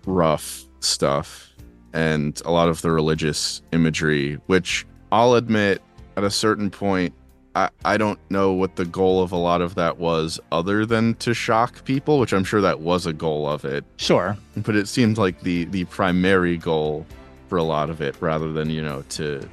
rough 0.06 0.64
stuff, 0.82 1.50
and 1.94 2.40
a 2.46 2.52
lot 2.52 2.70
of 2.70 2.82
the 2.84 2.92
religious 2.92 3.64
imagery, 3.72 4.36
which 4.46 4.86
I'll 5.12 5.34
admit 5.34 5.82
at 6.18 6.24
a 6.24 6.32
certain 6.32 6.70
point 6.70 7.14
I, 7.54 7.70
I 7.84 7.98
don't 7.98 8.18
know 8.30 8.54
what 8.54 8.78
the 8.78 8.86
goal 8.86 9.22
of 9.22 9.34
a 9.34 9.38
lot 9.38 9.62
of 9.62 9.76
that 9.76 9.98
was 9.98 10.40
other 10.54 10.86
than 10.86 11.16
to 11.16 11.34
shock 11.34 11.84
people 11.86 12.20
which 12.20 12.34
i'm 12.34 12.44
sure 12.44 12.62
that 12.62 12.80
was 12.80 13.06
a 13.06 13.14
goal 13.14 13.48
of 13.48 13.66
it. 13.66 13.84
Sure. 13.98 14.38
but 14.58 14.76
it 14.76 14.88
seemed 14.88 15.18
like 15.18 15.42
the 15.42 15.66
the 15.66 15.86
primary 15.86 16.58
goal 16.58 17.06
for 17.50 17.58
a 17.58 17.64
lot 17.64 17.90
of 17.90 18.02
it 18.02 18.16
rather 18.22 18.52
than 18.54 18.70
you 18.70 18.82
know 18.82 19.04
to 19.10 19.48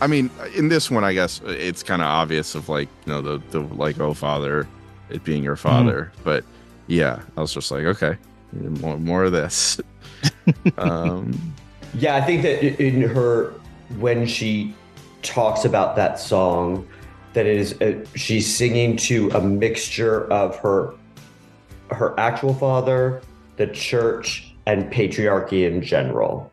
i 0.00 0.06
mean 0.06 0.30
in 0.54 0.68
this 0.68 0.90
one 0.90 1.02
i 1.02 1.12
guess 1.12 1.40
it's 1.46 1.82
kind 1.82 2.00
of 2.02 2.06
obvious 2.06 2.54
of 2.54 2.68
like 2.68 2.88
you 3.06 3.12
know 3.12 3.20
the 3.20 3.42
the 3.50 3.60
like 3.60 3.98
oh 3.98 4.14
father 4.14 4.68
it 5.08 5.22
being 5.22 5.42
your 5.42 5.56
father. 5.56 6.12
But 6.24 6.44
yeah 6.88 7.22
i 7.36 7.40
was 7.40 7.52
just 7.52 7.70
like 7.70 7.84
okay 7.84 8.16
more, 8.52 8.98
more 8.98 9.24
of 9.24 9.32
this. 9.32 9.80
Um 10.78 11.54
Yeah, 11.94 12.16
I 12.16 12.20
think 12.20 12.42
that 12.42 12.62
in 12.82 13.02
her 13.02 13.54
when 13.98 14.26
she 14.26 14.74
talks 15.26 15.64
about 15.64 15.96
that 15.96 16.18
song, 16.18 16.88
that 17.32 17.46
it 17.46 17.56
is 17.56 17.80
uh 17.80 18.04
she's 18.14 18.46
singing 18.52 18.96
to 18.96 19.28
a 19.30 19.40
mixture 19.40 20.30
of 20.32 20.56
her 20.58 20.94
her 21.90 22.18
actual 22.18 22.54
father, 22.54 23.20
the 23.56 23.66
church, 23.66 24.54
and 24.66 24.90
patriarchy 24.92 25.66
in 25.66 25.82
general. 25.82 26.52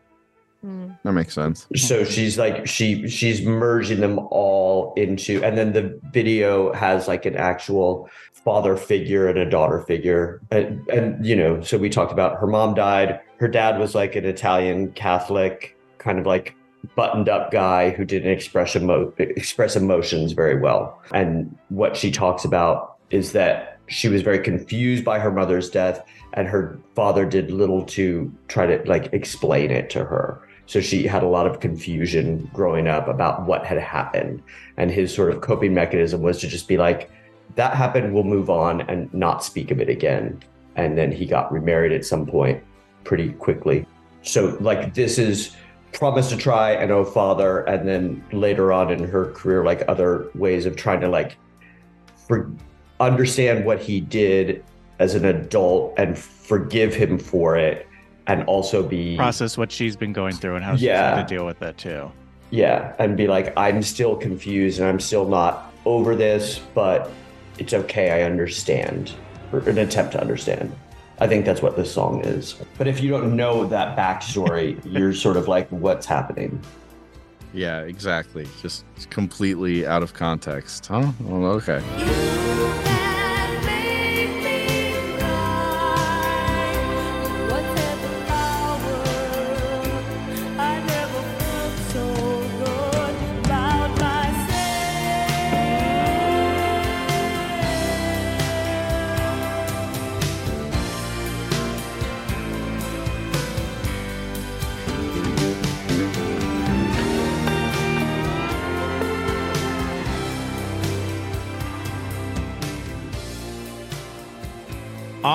Mm. 0.64 0.96
that 1.02 1.12
makes 1.12 1.34
sense 1.34 1.66
So 1.76 2.04
she's 2.04 2.38
like 2.38 2.66
she 2.66 3.06
she's 3.06 3.42
merging 3.42 4.00
them 4.00 4.18
all 4.30 4.94
into, 4.96 5.42
and 5.44 5.58
then 5.58 5.72
the 5.72 5.98
video 6.12 6.72
has 6.72 7.06
like 7.06 7.26
an 7.26 7.36
actual 7.36 8.08
father 8.32 8.76
figure 8.76 9.28
and 9.28 9.38
a 9.38 9.48
daughter 9.48 9.80
figure, 9.80 10.40
and 10.50 10.86
and 10.88 11.24
you 11.24 11.36
know, 11.36 11.60
so 11.60 11.76
we 11.78 11.90
talked 11.90 12.12
about 12.12 12.38
her 12.38 12.46
mom 12.46 12.74
died. 12.74 13.20
Her 13.38 13.48
dad 13.48 13.78
was 13.78 13.94
like 13.94 14.16
an 14.16 14.24
Italian 14.24 14.92
Catholic, 14.92 15.76
kind 15.98 16.18
of 16.18 16.26
like 16.26 16.54
buttoned 16.96 17.28
up 17.28 17.50
guy 17.50 17.90
who 17.90 18.04
didn't 18.04 18.30
express 18.30 18.76
emo- 18.76 19.12
express 19.18 19.76
emotions 19.76 20.32
very 20.32 20.58
well. 20.58 21.02
And 21.12 21.56
what 21.68 21.96
she 21.96 22.10
talks 22.10 22.44
about 22.44 22.96
is 23.10 23.32
that 23.32 23.78
she 23.86 24.08
was 24.08 24.22
very 24.22 24.38
confused 24.38 25.04
by 25.04 25.18
her 25.18 25.30
mother's 25.30 25.68
death 25.70 26.04
and 26.32 26.48
her 26.48 26.78
father 26.94 27.24
did 27.26 27.50
little 27.50 27.84
to 27.84 28.32
try 28.48 28.66
to 28.66 28.82
like 28.88 29.12
explain 29.12 29.70
it 29.70 29.90
to 29.90 30.04
her. 30.04 30.40
So 30.66 30.80
she 30.80 31.06
had 31.06 31.22
a 31.22 31.28
lot 31.28 31.46
of 31.46 31.60
confusion 31.60 32.50
growing 32.54 32.88
up 32.88 33.06
about 33.06 33.46
what 33.46 33.66
had 33.66 33.78
happened. 33.78 34.42
And 34.76 34.90
his 34.90 35.14
sort 35.14 35.30
of 35.32 35.42
coping 35.42 35.74
mechanism 35.74 36.22
was 36.22 36.40
to 36.40 36.48
just 36.48 36.66
be 36.66 36.76
like, 36.76 37.10
that 37.56 37.74
happened, 37.74 38.14
we'll 38.14 38.24
move 38.24 38.50
on 38.50 38.80
and 38.82 39.12
not 39.12 39.44
speak 39.44 39.70
of 39.70 39.80
it 39.80 39.88
again. 39.88 40.42
And 40.76 40.96
then 40.98 41.12
he 41.12 41.26
got 41.26 41.52
remarried 41.52 41.92
at 41.92 42.04
some 42.04 42.26
point 42.26 42.64
pretty 43.04 43.32
quickly. 43.34 43.86
So, 44.22 44.56
like, 44.60 44.94
this 44.94 45.18
is 45.18 45.54
Promise 45.94 46.28
to 46.30 46.36
Try 46.36 46.72
and 46.72 46.90
Oh 46.90 47.04
Father. 47.04 47.60
And 47.60 47.88
then 47.88 48.22
later 48.32 48.72
on 48.72 48.90
in 48.92 49.04
her 49.08 49.30
career, 49.32 49.64
like 49.64 49.82
other 49.88 50.28
ways 50.34 50.66
of 50.66 50.76
trying 50.76 51.00
to, 51.00 51.08
like, 51.08 51.36
for, 52.28 52.50
understand 53.00 53.64
what 53.64 53.80
he 53.80 54.00
did 54.00 54.64
as 54.98 55.14
an 55.14 55.24
adult 55.24 55.94
and 55.96 56.16
forgive 56.18 56.94
him 56.94 57.18
for 57.18 57.56
it 57.56 57.88
and 58.26 58.42
also 58.44 58.82
be 58.82 59.16
Process 59.16 59.58
what 59.58 59.70
she's 59.72 59.96
been 59.96 60.12
going 60.12 60.34
through 60.34 60.54
and 60.56 60.64
how 60.64 60.74
she's 60.74 60.82
Yeah. 60.84 61.12
trying 61.14 61.26
to 61.26 61.34
deal 61.34 61.44
with 61.44 61.60
it 61.62 61.76
too. 61.76 62.10
yeah 62.50 62.94
and 63.00 63.16
be 63.16 63.26
like 63.26 63.52
i'm 63.56 63.82
still 63.82 64.14
confused 64.14 64.78
and 64.78 64.88
i'm 64.88 65.00
still 65.00 65.26
not 65.28 65.72
over 65.84 66.14
this 66.14 66.60
but 66.74 67.10
it's 67.58 67.74
okay 67.74 68.12
i 68.12 68.22
understand 68.22 69.12
or 69.52 69.58
an 69.68 69.78
attempt 69.78 70.12
to 70.12 70.20
understand 70.20 70.72
i 71.20 71.26
think 71.26 71.44
that's 71.44 71.62
what 71.62 71.76
this 71.76 71.92
song 71.92 72.24
is 72.24 72.56
but 72.78 72.86
if 72.86 73.00
you 73.00 73.10
don't 73.10 73.34
know 73.34 73.66
that 73.66 73.96
backstory 73.96 74.80
you're 74.84 75.14
sort 75.14 75.36
of 75.36 75.48
like 75.48 75.68
what's 75.70 76.06
happening 76.06 76.60
Yeah, 77.54 77.82
exactly. 77.82 78.48
Just 78.60 78.84
completely 79.10 79.86
out 79.86 80.02
of 80.02 80.12
context. 80.12 80.86
Huh? 80.86 81.12
Well, 81.20 81.52
okay. 81.52 81.80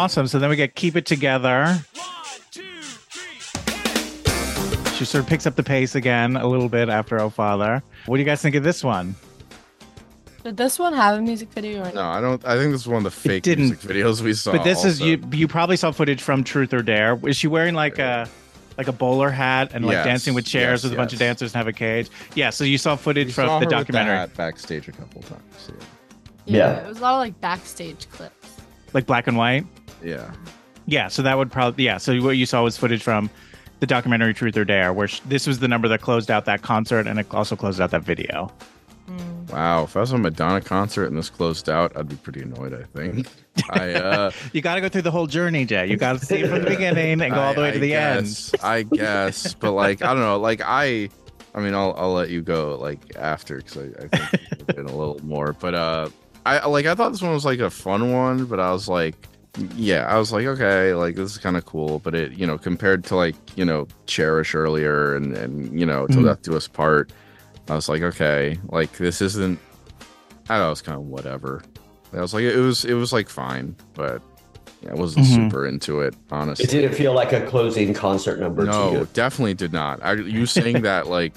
Awesome. 0.10 0.26
So 0.26 0.40
then 0.40 0.50
we 0.50 0.56
get 0.56 0.74
Keep 0.74 0.96
It 0.96 1.06
Together. 1.06 1.78
She 4.96 5.06
sort 5.06 5.24
of 5.24 5.28
picks 5.30 5.46
up 5.46 5.56
the 5.56 5.62
pace 5.62 5.94
again 5.94 6.36
a 6.36 6.48
little 6.48 6.68
bit 6.68 6.90
after 6.90 7.20
Oh 7.22 7.30
Father. 7.30 7.84
What 8.08 8.18
do 8.18 8.20
you 8.20 8.26
guys 8.26 8.42
think 8.42 8.56
of 8.56 8.64
this 8.64 8.84
one? 8.84 9.14
Did 10.44 10.58
this 10.58 10.80
one 10.80 10.94
have 10.94 11.20
a 11.20 11.22
music 11.22 11.50
video 11.52 11.84
or 11.88 11.92
No, 11.92 12.02
I 12.02 12.20
don't. 12.22 12.44
I 12.44 12.58
think 12.58 12.72
this 12.72 12.82
is 12.82 12.88
one 12.88 12.98
of 12.98 13.04
the 13.04 13.12
fake 13.12 13.44
didn't. 13.44 13.66
music 13.70 13.88
videos 13.88 14.22
we 14.22 14.34
saw. 14.34 14.52
but 14.54 14.64
this 14.64 14.84
is 14.84 15.00
you. 15.00 15.22
you 15.32 15.48
probably 15.48 15.78
saw 15.78 15.92
footage 15.92 16.24
from 16.24 16.44
Truth 16.44 16.74
or 16.74 16.82
Dare. 16.82 17.16
Is 17.28 17.38
she 17.38 17.46
wearing 17.46 17.76
like 17.76 18.00
a 18.00 18.28
like 18.80 18.88
a 18.88 18.92
bowler 18.92 19.30
hat 19.30 19.74
and 19.76 19.86
like 19.86 19.94
Yes, 19.94 20.06
dancing 20.06 20.34
with 20.34 20.46
chairs 20.48 20.80
yes, 20.80 20.86
with 20.86 20.94
a 20.94 20.96
bunch 20.96 21.14
of 21.14 21.20
dancers 21.20 21.52
and 21.54 21.58
have 21.60 21.68
a 21.68 21.74
cage? 21.74 22.10
Yeah, 22.34 22.50
so 22.50 22.64
you 22.64 22.80
saw 22.80 22.96
footage 22.96 23.28
We 23.28 23.34
from 23.34 23.46
saw 23.46 23.60
the 23.60 23.66
her 23.66 23.70
with 23.70 23.78
documentary. 23.78 24.16
hat 24.16 24.36
backstage 24.36 24.88
a 24.88 24.92
couple 24.92 25.22
times. 25.22 25.70
Yeah. 26.46 26.80
It 26.84 26.88
was 26.88 26.98
a 26.98 27.02
lot 27.04 27.14
of 27.14 27.20
like 27.20 27.40
backstage 27.42 28.10
clips. 28.10 28.34
Like 28.92 29.06
black 29.06 29.28
and 29.28 29.38
white? 29.38 29.68
Yeah. 30.04 30.16
yeah. 30.16 30.32
Yeah, 30.86 31.08
so 31.08 31.22
that 31.22 31.38
would 31.38 31.52
probably 31.52 31.84
yeah. 31.86 31.98
So 31.98 32.20
what 32.22 32.32
you 32.38 32.46
saw 32.48 32.64
was 32.64 32.76
footage 32.78 33.04
from 33.04 33.30
the 33.80 33.86
documentary 33.86 34.34
Truth 34.34 34.58
or 34.58 34.66
Dare, 34.66 34.92
where 34.92 35.08
sh- 35.08 35.20
this 35.26 35.46
was 35.46 35.60
the 35.60 35.68
number 35.68 35.88
that 35.88 36.02
closed 36.02 36.32
out 36.32 36.46
that 36.46 36.64
concert 36.64 37.06
and 37.08 37.20
it 37.20 37.28
also 37.32 37.56
closed 37.56 37.80
out 37.80 37.92
that 37.92 38.02
video. 38.04 38.52
Wow. 39.52 39.84
If 39.86 39.96
I 39.98 40.02
was 40.02 40.12
a 40.12 40.18
Madonna 40.18 40.62
concert 40.62 41.06
and 41.06 41.18
this 41.18 41.30
closed 41.30 41.70
out, 41.70 41.96
I'd 41.98 42.08
be 42.08 42.16
pretty 42.16 42.42
annoyed. 42.42 42.74
I 42.74 42.84
think. 42.98 43.28
I 43.72 43.94
uh, 43.94 44.32
You 44.54 44.62
got 44.62 44.76
to 44.76 44.82
go 44.82 44.90
through 44.90 45.02
the 45.04 45.12
whole 45.12 45.26
journey, 45.28 45.66
Jay. 45.66 45.88
You 45.88 45.98
got 45.98 46.20
to 46.20 46.26
see 46.26 46.38
it 46.40 46.50
from 46.50 46.64
the 46.64 46.70
beginning 46.70 47.20
and 47.22 47.34
go 47.34 47.40
all 47.42 47.54
the 47.54 47.62
way 47.62 47.70
I- 47.70 47.74
to 47.74 47.80
the 47.80 47.96
I 47.96 48.00
end. 48.18 48.52
I 48.64 48.84
guess, 48.84 49.54
but 49.56 49.72
like 49.74 50.02
I 50.04 50.08
don't 50.14 50.20
know. 50.22 50.38
Like 50.40 50.62
I, 50.64 51.10
I 51.56 51.60
mean, 51.62 51.74
I'll 51.74 51.94
I'll 51.98 52.14
let 52.14 52.30
you 52.30 52.42
go 52.42 52.78
like 52.80 53.16
after 53.16 53.58
because 53.58 53.78
I, 53.78 53.82
I 53.82 54.08
think 54.08 54.34
it 54.44 54.50
would've 54.60 54.68
been 54.76 54.86
a 54.86 54.96
little 54.96 55.20
more. 55.24 55.54
But 55.54 55.74
uh, 55.74 56.10
I 56.46 56.66
like 56.68 56.86
I 56.86 56.94
thought 56.96 57.12
this 57.12 57.22
one 57.22 57.34
was 57.34 57.46
like 57.46 57.60
a 57.60 57.70
fun 57.72 58.12
one, 58.12 58.46
but 58.46 58.60
I 58.60 58.72
was 58.72 58.88
like, 58.88 59.16
yeah, 59.76 60.06
I 60.08 60.18
was 60.18 60.32
like, 60.32 60.46
okay, 60.46 60.94
like 60.94 61.16
this 61.16 61.32
is 61.32 61.38
kind 61.38 61.58
of 61.58 61.66
cool. 61.66 62.00
But 62.00 62.16
it, 62.16 62.34
you 62.34 62.46
know, 62.46 62.58
compared 62.58 63.04
to 63.06 63.16
like 63.16 63.36
you 63.56 63.66
know, 63.66 63.88
cherish 64.06 64.56
earlier 64.56 65.16
and 65.16 65.36
and 65.36 65.78
you 65.80 65.86
know, 65.86 66.08
till 66.08 66.22
Mhm. 66.22 66.26
death 66.26 66.42
do 66.44 66.56
us 66.56 66.68
part, 66.68 67.12
I 67.68 67.76
was 67.76 67.90
like, 67.90 68.02
okay, 68.02 68.58
like 68.70 68.92
this 68.98 69.22
isn't. 69.22 69.60
I 70.50 70.58
don't 70.58 70.66
know, 70.68 70.72
it's 70.72 70.82
kind 70.82 70.98
of 70.98 71.04
whatever. 71.06 71.62
I 72.14 72.22
was 72.22 72.34
like, 72.34 72.44
it 72.44 72.58
was 72.58 72.86
it 72.86 72.94
was 72.96 73.14
like 73.14 73.30
fine, 73.30 73.76
but 73.94 74.22
yeah, 74.82 74.92
I 74.92 74.96
wasn't 74.96 75.26
Mhm. 75.26 75.36
super 75.36 75.66
into 75.68 76.00
it, 76.02 76.16
honestly. 76.32 76.66
It 76.66 76.72
didn't 76.72 76.96
feel 76.96 77.14
like 77.14 77.34
a 77.34 77.42
closing 77.46 77.94
concert 77.94 78.40
number 78.40 78.66
to 78.66 78.72
no, 78.72 78.92
you. 78.92 79.08
definitely 79.14 79.54
did 79.56 79.74
not. 79.74 80.00
I, 80.02 80.14
you 80.14 80.46
saying 80.46 80.82
that 80.84 81.08
like 81.08 81.34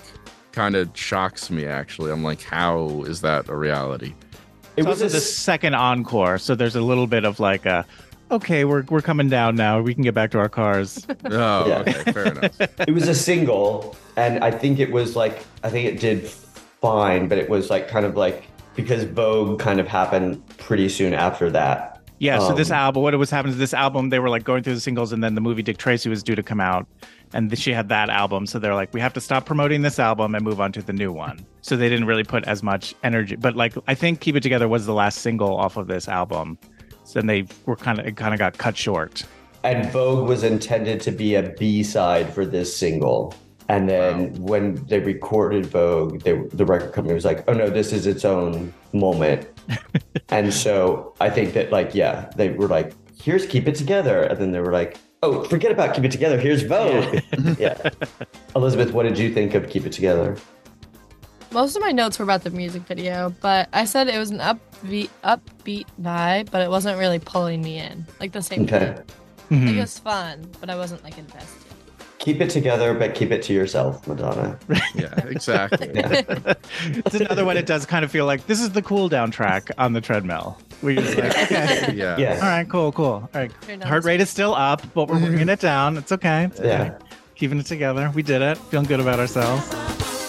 kind 0.52 0.76
of 0.76 0.90
shocks 0.94 1.50
me. 1.50 1.66
Actually, 1.66 2.12
I'm 2.12 2.22
like, 2.22 2.40
how 2.42 3.02
is 3.06 3.20
that 3.22 3.48
a 3.48 3.56
reality? 3.56 4.14
It 4.76 4.80
It's 4.80 4.86
was 4.88 5.02
also 5.02 5.14
the 5.14 5.20
second 5.20 5.74
encore, 5.74 6.38
so 6.38 6.54
there's 6.54 6.76
a 6.76 6.80
little 6.80 7.06
bit 7.06 7.24
of 7.24 7.38
like 7.40 7.66
a, 7.66 7.84
okay, 8.30 8.64
we're 8.64 8.84
we're 8.88 9.02
coming 9.02 9.28
down 9.28 9.54
now. 9.56 9.80
We 9.80 9.92
can 9.94 10.02
get 10.02 10.14
back 10.14 10.30
to 10.32 10.38
our 10.38 10.48
cars. 10.48 11.06
Oh, 11.26 11.66
Yeah. 11.68 11.78
okay, 11.80 12.12
fair 12.12 12.26
enough. 12.32 12.60
it 12.88 12.92
was 12.92 13.08
a 13.08 13.14
single 13.14 13.96
and 14.16 14.44
i 14.44 14.50
think 14.50 14.78
it 14.78 14.90
was 14.92 15.16
like 15.16 15.42
i 15.64 15.70
think 15.70 15.88
it 15.88 15.98
did 15.98 16.28
fine 16.28 17.28
but 17.28 17.38
it 17.38 17.48
was 17.48 17.70
like 17.70 17.88
kind 17.88 18.04
of 18.04 18.14
like 18.14 18.44
because 18.76 19.04
vogue 19.04 19.58
kind 19.58 19.80
of 19.80 19.88
happened 19.88 20.42
pretty 20.58 20.86
soon 20.88 21.14
after 21.14 21.48
that 21.50 22.00
Yeah. 22.18 22.38
So 22.38 22.54
this 22.54 22.70
Um, 22.70 22.76
album, 22.76 23.02
what 23.02 23.14
was 23.18 23.30
happening 23.30 23.54
to 23.54 23.58
this 23.58 23.74
album, 23.74 24.10
they 24.10 24.18
were 24.20 24.28
like 24.30 24.44
going 24.44 24.62
through 24.62 24.74
the 24.74 24.80
singles, 24.80 25.12
and 25.12 25.24
then 25.24 25.34
the 25.34 25.40
movie 25.40 25.62
Dick 25.62 25.76
Tracy 25.78 26.08
was 26.08 26.22
due 26.22 26.36
to 26.36 26.42
come 26.42 26.60
out, 26.60 26.86
and 27.34 27.56
she 27.58 27.72
had 27.72 27.88
that 27.88 28.10
album. 28.10 28.46
So 28.46 28.58
they're 28.58 28.74
like, 28.74 28.92
we 28.92 29.00
have 29.00 29.12
to 29.14 29.20
stop 29.20 29.46
promoting 29.46 29.82
this 29.82 29.98
album 29.98 30.34
and 30.34 30.44
move 30.44 30.60
on 30.60 30.72
to 30.72 30.82
the 30.82 30.92
new 30.92 31.12
one. 31.12 31.44
So 31.60 31.76
they 31.76 31.88
didn't 31.88 32.06
really 32.06 32.24
put 32.24 32.44
as 32.44 32.62
much 32.62 32.94
energy. 33.02 33.36
But 33.36 33.56
like, 33.56 33.74
I 33.86 33.94
think 33.94 34.20
Keep 34.20 34.36
It 34.36 34.42
Together 34.42 34.68
was 34.68 34.86
the 34.86 34.94
last 34.94 35.18
single 35.20 35.56
off 35.56 35.76
of 35.76 35.86
this 35.86 36.08
album. 36.08 36.58
So 37.04 37.20
then 37.20 37.26
they 37.26 37.46
were 37.66 37.76
kind 37.76 37.98
of 37.98 38.06
it 38.06 38.16
kind 38.16 38.34
of 38.34 38.38
got 38.38 38.58
cut 38.58 38.76
short. 38.76 39.24
and 39.64 39.90
vogue 39.92 40.28
was 40.28 40.42
intended 40.42 41.00
to 41.02 41.10
be 41.10 41.34
a 41.34 41.42
b-side 41.58 42.32
for 42.32 42.44
this 42.44 42.76
single 42.76 43.34
and 43.68 43.88
then 43.88 44.34
when 44.42 44.74
they 44.86 44.98
recorded 44.98 45.66
vogue 45.66 46.20
they, 46.22 46.32
the 46.52 46.64
record 46.64 46.92
company 46.92 47.14
was 47.14 47.24
like 47.24 47.44
oh 47.48 47.52
no 47.52 47.70
this 47.70 47.92
is 47.92 48.06
its 48.06 48.24
own 48.24 48.72
moment 48.92 49.48
and 50.30 50.52
so 50.52 51.14
i 51.20 51.30
think 51.30 51.52
that 51.52 51.70
like 51.70 51.94
yeah 51.94 52.30
they 52.36 52.50
were 52.50 52.68
like 52.68 52.92
here's 53.20 53.46
keep 53.46 53.68
it 53.68 53.74
together 53.74 54.22
and 54.22 54.38
then 54.38 54.50
they 54.52 54.60
were 54.60 54.72
like 54.72 54.98
oh 55.22 55.44
forget 55.44 55.70
about 55.70 55.94
keep 55.94 56.04
it 56.04 56.10
together 56.10 56.38
here's 56.38 56.62
vogue 56.62 57.20
yeah 57.58 57.90
elizabeth 58.56 58.92
what 58.92 59.04
did 59.04 59.18
you 59.18 59.32
think 59.32 59.54
of 59.54 59.68
keep 59.68 59.86
it 59.86 59.92
together 59.92 60.36
Most 61.52 61.76
of 61.76 61.82
my 61.82 61.92
notes 61.92 62.18
were 62.18 62.22
about 62.22 62.44
the 62.44 62.50
music 62.50 62.80
video, 62.88 63.28
but 63.42 63.68
I 63.74 63.84
said 63.84 64.08
it 64.08 64.16
was 64.16 64.30
an 64.30 64.38
upbeat, 64.38 65.10
upbeat 65.22 65.84
vibe, 66.00 66.50
but 66.50 66.62
it 66.62 66.70
wasn't 66.70 66.98
really 66.98 67.18
pulling 67.18 67.60
me 67.60 67.78
in. 67.78 68.06
Like 68.20 68.32
the 68.32 68.40
same 68.40 68.62
okay 68.62 68.78
thing. 68.78 68.88
Like 68.88 69.04
it 69.50 69.54
mm-hmm. 69.54 69.80
was 69.80 69.98
fun, 69.98 70.48
but 70.60 70.70
I 70.70 70.76
wasn't 70.76 71.04
like 71.04 71.18
invested. 71.18 71.61
Keep 72.22 72.40
it 72.40 72.48
together 72.48 72.94
but 72.94 73.14
keep 73.14 73.32
it 73.32 73.42
to 73.42 73.52
yourself 73.52 74.06
madonna 74.06 74.56
Yeah, 74.94 75.26
exactly. 75.26 75.90
it's 75.94 77.14
another 77.14 77.44
one. 77.44 77.56
It 77.56 77.66
does 77.66 77.86
kind 77.86 78.04
of 78.04 78.10
feel 78.10 78.26
like 78.26 78.46
this 78.46 78.60
is 78.60 78.70
the 78.70 78.82
cool 78.82 79.08
down 79.08 79.30
track 79.30 79.70
on 79.78 79.92
the 79.92 80.00
treadmill. 80.00 80.58
We 80.82 80.96
just 80.96 81.16
like, 81.16 81.36
okay. 81.36 81.92
Yeah. 81.94 82.16
yeah 82.18 82.34
All 82.34 82.48
right, 82.48 82.68
cool, 82.68 82.92
cool. 82.92 83.06
All 83.06 83.28
right. 83.34 83.52
Heart 83.82 84.04
rate 84.04 84.20
is 84.20 84.30
still 84.30 84.54
up, 84.54 84.82
but 84.94 85.08
we're 85.08 85.18
bringing 85.18 85.48
it 85.48 85.60
down. 85.60 85.96
It's 85.96 86.12
okay. 86.12 86.44
It's 86.44 86.60
okay. 86.60 86.68
Yeah. 86.68 86.98
Keeping 87.34 87.58
it 87.58 87.66
together. 87.66 88.10
We 88.14 88.22
did 88.22 88.42
it. 88.42 88.58
Feeling 88.58 88.86
good 88.86 89.00
about 89.00 89.18
ourselves. 89.18 90.21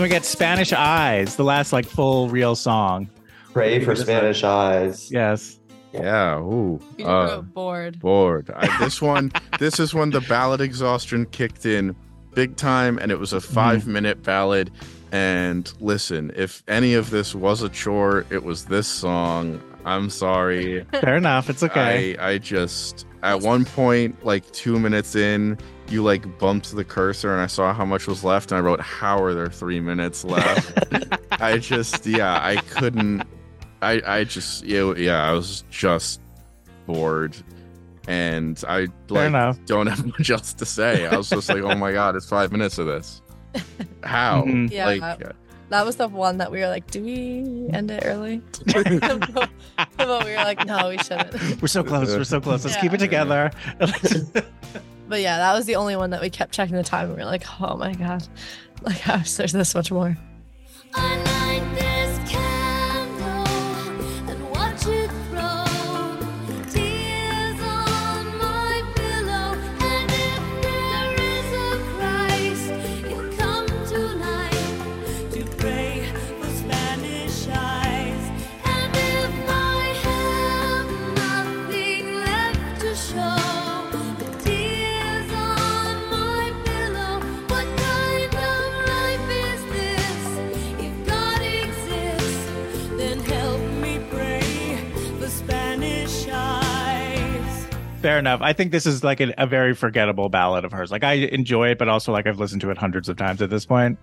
So 0.00 0.04
we 0.04 0.08
get 0.08 0.24
Spanish 0.24 0.72
Eyes, 0.72 1.36
the 1.36 1.44
last 1.44 1.74
like 1.74 1.84
full 1.84 2.30
real 2.30 2.56
song. 2.56 3.10
pray 3.52 3.84
for 3.84 3.94
spanish 3.94 4.42
eyes 4.42 5.12
Yes. 5.12 5.60
Yeah. 5.92 6.38
Ooh. 6.38 6.80
Uh, 7.04 7.42
bored. 7.42 8.00
bored. 8.00 8.50
I, 8.56 8.78
this 8.78 9.02
one, 9.02 9.30
this 9.58 9.78
is 9.78 9.92
when 9.92 10.08
the 10.08 10.22
ballad 10.22 10.62
exhaustion 10.62 11.26
kicked 11.26 11.66
in 11.66 11.94
big 12.32 12.56
time, 12.56 12.96
and 12.96 13.12
it 13.12 13.18
was 13.18 13.34
a 13.34 13.42
five-minute 13.42 14.22
ballad. 14.22 14.70
And 15.12 15.70
listen, 15.80 16.32
if 16.34 16.62
any 16.66 16.94
of 16.94 17.10
this 17.10 17.34
was 17.34 17.60
a 17.60 17.68
chore, 17.68 18.24
it 18.30 18.42
was 18.42 18.64
this 18.64 18.86
song. 18.88 19.60
I'm 19.84 20.08
sorry. 20.08 20.82
Fair 20.92 21.18
enough. 21.18 21.50
It's 21.50 21.62
okay. 21.62 22.16
I 22.16 22.30
I 22.30 22.38
just 22.38 23.04
at 23.22 23.40
one 23.40 23.66
point, 23.66 24.24
like 24.24 24.50
two 24.52 24.78
minutes 24.78 25.14
in, 25.14 25.58
you 25.90 26.02
like 26.02 26.38
bumped 26.38 26.74
the 26.74 26.84
cursor, 26.84 27.32
and 27.32 27.40
I 27.40 27.46
saw 27.46 27.72
how 27.74 27.84
much 27.84 28.06
was 28.06 28.22
left, 28.24 28.52
and 28.52 28.58
I 28.58 28.60
wrote, 28.60 28.80
"How 28.80 29.22
are 29.22 29.34
there 29.34 29.48
three 29.48 29.80
minutes 29.80 30.24
left?" 30.24 30.78
I 31.32 31.58
just, 31.58 32.06
yeah, 32.06 32.38
I 32.42 32.56
couldn't. 32.56 33.22
I 33.82 34.00
I 34.06 34.24
just, 34.24 34.64
yeah, 34.64 34.92
yeah, 34.96 35.22
I 35.28 35.32
was 35.32 35.64
just 35.70 36.20
bored, 36.86 37.36
and 38.08 38.62
I 38.68 38.86
like 39.08 39.64
don't 39.66 39.86
have 39.86 40.04
much 40.18 40.30
else 40.30 40.52
to 40.54 40.66
say. 40.66 41.06
I 41.06 41.16
was 41.16 41.28
just 41.30 41.48
like, 41.48 41.62
"Oh 41.62 41.74
my 41.74 41.92
god, 41.92 42.16
it's 42.16 42.28
five 42.28 42.52
minutes 42.52 42.78
of 42.78 42.86
this." 42.86 43.22
How? 44.04 44.42
Mhm. 44.42 44.70
Yeah. 44.70 44.86
Like, 44.86 45.22
That 45.70 45.84
was 45.86 45.96
the 45.96 46.08
one 46.08 46.38
that 46.38 46.50
we 46.52 46.58
were 46.60 46.68
like, 46.68 46.90
do 46.90 47.02
we 47.02 47.68
end 47.72 47.90
it 47.92 48.02
early? 48.04 48.42
but 48.66 49.48
we 50.24 50.30
were 50.30 50.36
like, 50.36 50.66
no, 50.66 50.88
we 50.88 50.98
shouldn't. 50.98 51.60
We're 51.62 51.68
so 51.68 51.82
close. 51.84 52.08
We're 52.14 52.24
so 52.24 52.40
close. 52.40 52.64
Let's 52.64 52.76
Yeah. 52.76 52.82
keep 52.82 52.92
it 52.94 52.98
together. 52.98 53.50
But 55.10 55.22
yeah, 55.22 55.38
that 55.38 55.54
was 55.54 55.66
the 55.66 55.74
only 55.74 55.96
one 55.96 56.10
that 56.10 56.20
we 56.20 56.30
kept 56.30 56.54
checking 56.54 56.76
the 56.76 56.84
time. 56.84 57.06
And 57.06 57.16
we 57.16 57.24
were 57.24 57.28
like, 57.28 57.42
oh 57.60 57.76
my 57.76 57.94
god, 57.94 58.26
like 58.82 59.06
is 59.08 59.36
there's 59.36 59.52
this 59.52 59.74
much 59.74 59.90
more? 59.90 60.16
Enough. 98.20 98.40
I 98.42 98.52
think 98.52 98.70
this 98.70 98.86
is 98.86 99.02
like 99.02 99.18
a, 99.20 99.34
a 99.36 99.48
very 99.48 99.74
forgettable 99.74 100.28
ballad 100.28 100.64
of 100.64 100.70
hers. 100.70 100.92
Like 100.92 101.02
I 101.02 101.14
enjoy 101.14 101.70
it, 101.70 101.78
but 101.78 101.88
also 101.88 102.12
like 102.12 102.28
I've 102.28 102.38
listened 102.38 102.60
to 102.60 102.70
it 102.70 102.78
hundreds 102.78 103.08
of 103.08 103.16
times 103.16 103.42
at 103.42 103.50
this 103.50 103.66
point. 103.66 103.98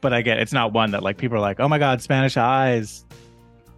But 0.00 0.12
I 0.12 0.22
get 0.22 0.40
it's 0.40 0.52
not 0.52 0.72
one 0.72 0.90
that 0.90 1.04
like 1.04 1.18
people 1.18 1.36
are 1.36 1.40
like, 1.40 1.60
oh 1.60 1.68
my 1.68 1.78
god, 1.78 2.02
Spanish 2.02 2.36
eyes. 2.36 3.04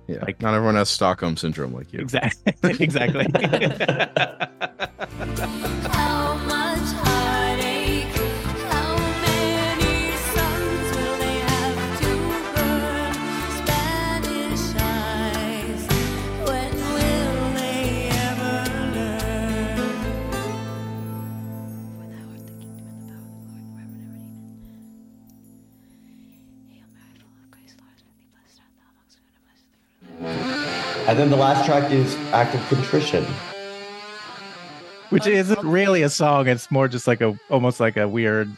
yeah, 0.09 0.25
Like- 0.25 0.41
not 0.41 0.55
everyone 0.55 0.77
has 0.77 0.89
Stockholm 0.89 1.37
syndrome 1.37 1.75
like 1.75 1.93
you. 1.93 2.01
Exactly. 2.09 2.55
exactly. 2.81 3.27
and 31.09 31.19
then 31.19 31.31
the 31.31 31.37
last 31.37 31.66
track 31.66 31.91
is 31.91 32.15
act 32.33 32.55
of 32.55 32.69
contrition 32.69 33.24
Which 35.11 35.27
isn't 35.27 35.62
really 35.65 36.03
a 36.03 36.09
song. 36.09 36.49
It's 36.49 36.70
more 36.70 36.89
just 36.89 37.07
like 37.07 37.20
a 37.20 37.39
almost 37.51 37.81
like 37.81 37.97
a 37.97 38.09
weird 38.09 38.55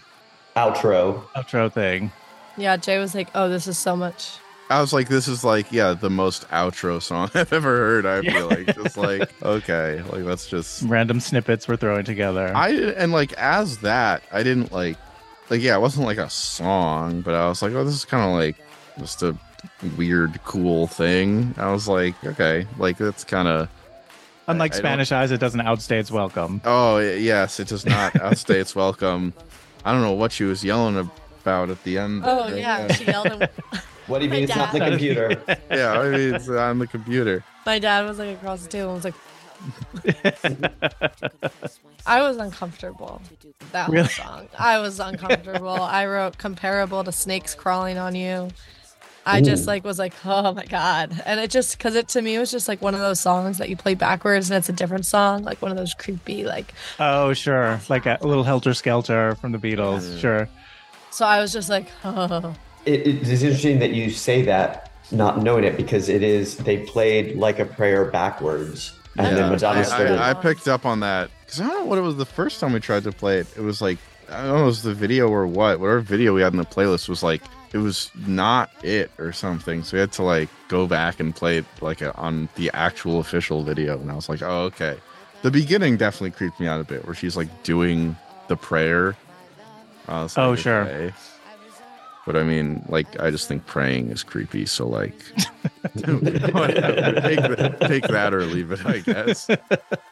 outro 0.56 1.22
outro 1.36 1.72
thing. 1.72 2.12
Yeah, 2.56 2.76
Jay 2.76 2.98
was 2.98 3.14
like, 3.14 3.28
oh, 3.34 3.48
this 3.48 3.66
is 3.66 3.76
so 3.76 3.96
much. 3.96 4.38
I 4.70 4.80
was 4.80 4.92
like, 4.92 5.08
this 5.08 5.28
is 5.28 5.44
like, 5.44 5.70
yeah, 5.72 5.92
the 5.92 6.08
most 6.08 6.48
outro 6.48 7.02
song 7.02 7.30
I've 7.34 7.52
ever 7.52 7.76
heard. 7.76 8.06
I 8.06 8.22
feel 8.22 8.48
like 8.48 8.66
just 8.74 8.96
like, 8.96 9.30
okay, 9.42 10.02
like 10.02 10.22
let's 10.24 10.48
just. 10.48 10.82
Random 10.82 11.20
snippets 11.20 11.66
we're 11.66 11.76
throwing 11.76 12.04
together. 12.04 12.52
I 12.54 12.70
and 12.70 13.12
like 13.12 13.32
as 13.34 13.78
that, 13.78 14.22
I 14.32 14.42
didn't 14.42 14.72
like, 14.72 14.96
like 15.50 15.60
yeah, 15.60 15.76
it 15.76 15.80
wasn't 15.80 16.06
like 16.06 16.18
a 16.18 16.30
song, 16.30 17.20
but 17.20 17.34
I 17.34 17.48
was 17.48 17.62
like, 17.62 17.72
oh, 17.72 17.84
this 17.84 17.94
is 17.94 18.04
kind 18.04 18.24
of 18.24 18.30
like 18.30 18.56
just 18.98 19.22
a 19.22 19.36
weird, 19.96 20.42
cool 20.44 20.86
thing. 20.86 21.54
I 21.58 21.70
was 21.72 21.88
like, 21.88 22.14
okay, 22.24 22.66
like 22.78 22.98
that's 22.98 23.24
kind 23.24 23.48
of. 23.48 23.68
Unlike 24.46 24.72
I 24.72 24.74
don't- 24.74 24.78
Spanish 24.80 25.12
Eyes, 25.12 25.30
it 25.30 25.40
doesn't 25.40 25.60
outstay 25.62 25.98
its 25.98 26.10
welcome. 26.10 26.60
Oh 26.64 26.98
yes, 26.98 27.58
it 27.60 27.68
does 27.68 27.86
not 27.86 28.14
outstay 28.20 28.60
its 28.60 28.74
welcome. 28.76 29.32
I 29.84 29.92
don't 29.92 30.02
know 30.02 30.12
what 30.12 30.32
she 30.32 30.44
was 30.44 30.62
yelling 30.64 30.98
about 31.42 31.70
at 31.70 31.82
the 31.84 31.98
end. 31.98 32.22
Oh 32.26 32.48
there. 32.50 32.58
yeah, 32.58 32.92
she 32.92 33.04
yelled. 33.04 33.26
At, 33.28 33.52
What 34.06 34.18
do 34.18 34.26
you 34.26 34.30
mean 34.30 34.40
My 34.40 34.44
it's 34.44 34.56
not 34.56 34.72
the 34.72 34.80
computer? 34.80 35.42
Yeah, 35.70 35.98
I 35.98 36.10
mean 36.10 36.34
it's 36.34 36.46
on 36.48 36.78
the 36.78 36.86
computer. 36.86 37.42
My 37.64 37.78
dad 37.78 38.06
was 38.06 38.18
like 38.18 38.36
across 38.36 38.62
the 38.62 38.68
table 38.68 38.94
and 38.94 39.02
was 39.02 39.04
like, 39.06 39.14
I 42.06 42.20
was 42.20 42.36
uncomfortable. 42.36 43.22
That 43.72 43.86
whole 43.86 43.94
Really? 43.94 44.08
song. 44.08 44.48
I 44.58 44.78
was 44.78 45.00
uncomfortable. 45.00 45.70
I 45.70 46.04
wrote 46.06 46.36
comparable 46.36 47.02
to 47.02 47.12
snakes 47.12 47.54
crawling 47.54 47.96
on 47.96 48.14
you. 48.14 48.50
I 49.26 49.40
just 49.40 49.66
like 49.66 49.84
was 49.84 49.98
like, 49.98 50.12
oh 50.24 50.52
my 50.52 50.64
god, 50.66 51.22
and 51.24 51.40
it 51.40 51.50
just 51.50 51.78
because 51.78 51.94
it 51.94 52.08
to 52.08 52.22
me 52.22 52.38
was 52.38 52.50
just 52.50 52.68
like 52.68 52.82
one 52.82 52.94
of 52.94 53.00
those 53.00 53.20
songs 53.20 53.58
that 53.58 53.68
you 53.70 53.76
play 53.76 53.94
backwards 53.94 54.50
and 54.50 54.58
it's 54.58 54.68
a 54.68 54.72
different 54.72 55.06
song, 55.06 55.44
like 55.44 55.62
one 55.62 55.70
of 55.70 55.76
those 55.76 55.94
creepy 55.94 56.44
like. 56.44 56.74
Oh, 57.00 57.32
sure. 57.32 57.80
Like 57.88 58.06
a 58.06 58.18
little 58.22 58.44
Helter 58.44 58.74
Skelter 58.74 59.34
from 59.36 59.52
the 59.52 59.58
Beatles. 59.58 60.20
Sure. 60.20 60.48
So 61.10 61.24
I 61.24 61.40
was 61.40 61.52
just 61.52 61.68
like, 61.68 61.86
oh, 62.04 62.54
It, 62.84 63.06
it 63.06 63.28
is 63.28 63.42
interesting 63.42 63.78
that 63.78 63.92
you 63.92 64.10
say 64.10 64.42
that, 64.42 64.90
not 65.10 65.38
knowing 65.42 65.64
it, 65.64 65.76
because 65.76 66.08
it 66.08 66.22
is 66.22 66.56
they 66.58 66.78
played 66.78 67.36
like 67.36 67.58
a 67.58 67.64
prayer 67.64 68.04
backwards, 68.06 68.92
and 69.16 69.26
then 69.28 69.36
Yeah, 69.38 69.50
Madonna 69.50 69.80
I, 69.80 69.82
started. 69.84 70.18
I, 70.18 70.30
I 70.30 70.34
picked 70.34 70.68
up 70.68 70.84
on 70.84 71.00
that 71.00 71.30
because 71.46 71.60
I 71.60 71.66
don't 71.68 71.80
know 71.80 71.84
what 71.86 71.98
it 71.98 72.02
was 72.02 72.16
the 72.16 72.26
first 72.26 72.60
time 72.60 72.72
we 72.72 72.80
tried 72.80 73.04
to 73.04 73.12
play 73.12 73.38
it. 73.38 73.46
It 73.56 73.62
was 73.62 73.80
like 73.80 73.98
I 74.30 74.44
don't 74.44 74.56
know, 74.56 74.62
it 74.62 74.66
was 74.66 74.82
the 74.82 74.94
video 74.94 75.28
or 75.28 75.46
what. 75.46 75.80
Whatever 75.80 76.00
video 76.00 76.34
we 76.34 76.42
had 76.42 76.52
in 76.52 76.58
the 76.58 76.64
playlist 76.64 77.08
was 77.08 77.22
like 77.22 77.42
it 77.72 77.78
was 77.78 78.10
not 78.26 78.70
it 78.84 79.10
or 79.18 79.32
something. 79.32 79.82
So 79.82 79.96
we 79.96 80.00
had 80.00 80.12
to 80.12 80.22
like 80.22 80.48
go 80.68 80.86
back 80.86 81.20
and 81.20 81.34
play 81.34 81.58
it 81.58 81.64
like 81.80 82.00
a, 82.02 82.16
on 82.16 82.48
the 82.54 82.70
actual 82.72 83.18
official 83.20 83.62
video, 83.62 83.98
and 83.98 84.10
I 84.10 84.14
was 84.14 84.28
like, 84.28 84.42
oh 84.42 84.62
okay. 84.64 84.96
The 85.42 85.50
beginning 85.50 85.98
definitely 85.98 86.30
creeped 86.30 86.58
me 86.58 86.66
out 86.66 86.80
a 86.80 86.84
bit, 86.84 87.04
where 87.04 87.14
she's 87.14 87.36
like 87.36 87.64
doing 87.64 88.16
the 88.48 88.56
prayer. 88.56 89.16
Oh, 90.08 90.28
like, 90.36 90.58
sure. 90.58 90.82
okay. 90.82 91.12
But 92.26 92.36
I 92.36 92.42
mean, 92.42 92.84
like, 92.88 93.20
I 93.20 93.30
just 93.30 93.48
think 93.48 93.66
praying 93.66 94.10
is 94.10 94.22
creepy. 94.22 94.64
So, 94.64 94.88
like, 94.88 95.14
whatever. 95.94 97.20
take, 97.20 97.40
that, 97.40 97.76
take 97.80 98.04
that 98.04 98.32
or 98.32 98.46
leave 98.46 98.72
it, 98.72 98.86
I 98.86 99.00
guess. 99.00 99.46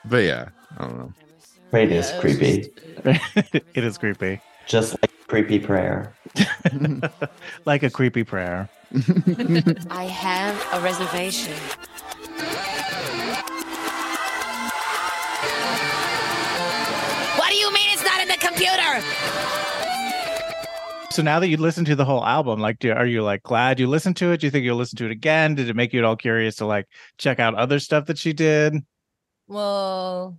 But 0.05 0.25
yeah, 0.25 0.49
I 0.77 0.85
don't 0.85 0.99
know. 0.99 1.13
Praying 1.73 1.91
is 1.91 2.11
Yeah, 2.11 2.21
it 2.21 2.25
was 2.25 2.37
creepy, 2.37 2.71
it 3.75 3.83
is 3.83 3.97
creepy. 3.97 4.41
just 4.67 4.93
like 5.01 5.11
creepy 5.27 5.59
prayer. 5.59 6.13
Like 7.65 7.83
a 7.83 7.89
creepy 7.89 8.25
prayer. 8.25 8.69
I 9.91 10.05
have 10.05 10.55
a 10.75 10.81
reservation. 10.85 11.55
What 17.39 17.49
do 17.51 17.57
you 17.57 17.73
mean 17.73 17.89
it's 17.91 18.05
not 18.05 18.21
in 18.21 18.29
the 18.29 18.37
computer? 18.37 19.01
So 21.11 21.23
now 21.23 21.41
that 21.41 21.49
you 21.49 21.57
listened 21.57 21.87
to 21.89 21.97
the 21.97 22.05
whole 22.05 22.25
album, 22.25 22.61
like, 22.61 22.79
do, 22.79 22.93
are 22.93 23.07
you 23.07 23.23
like 23.23 23.43
glad 23.43 23.81
you 23.81 23.87
listened 23.87 24.17
to 24.19 24.33
it? 24.33 24.41
Do 24.41 24.47
you 24.47 24.51
think 24.51 24.65
you'll 24.65 24.77
listen 24.77 24.97
to 24.99 25.07
it 25.07 25.11
again? 25.11 25.55
Did 25.55 25.69
it 25.69 25.77
make 25.77 25.93
you 25.93 26.01
at 26.01 26.05
all 26.05 26.17
curious 26.17 26.57
to 26.57 26.67
like 26.67 26.87
check 27.19 27.41
out 27.41 27.55
other 27.55 27.79
stuff 27.79 28.07
that 28.07 28.19
she 28.19 28.33
did? 28.33 28.75
well. 29.49 30.39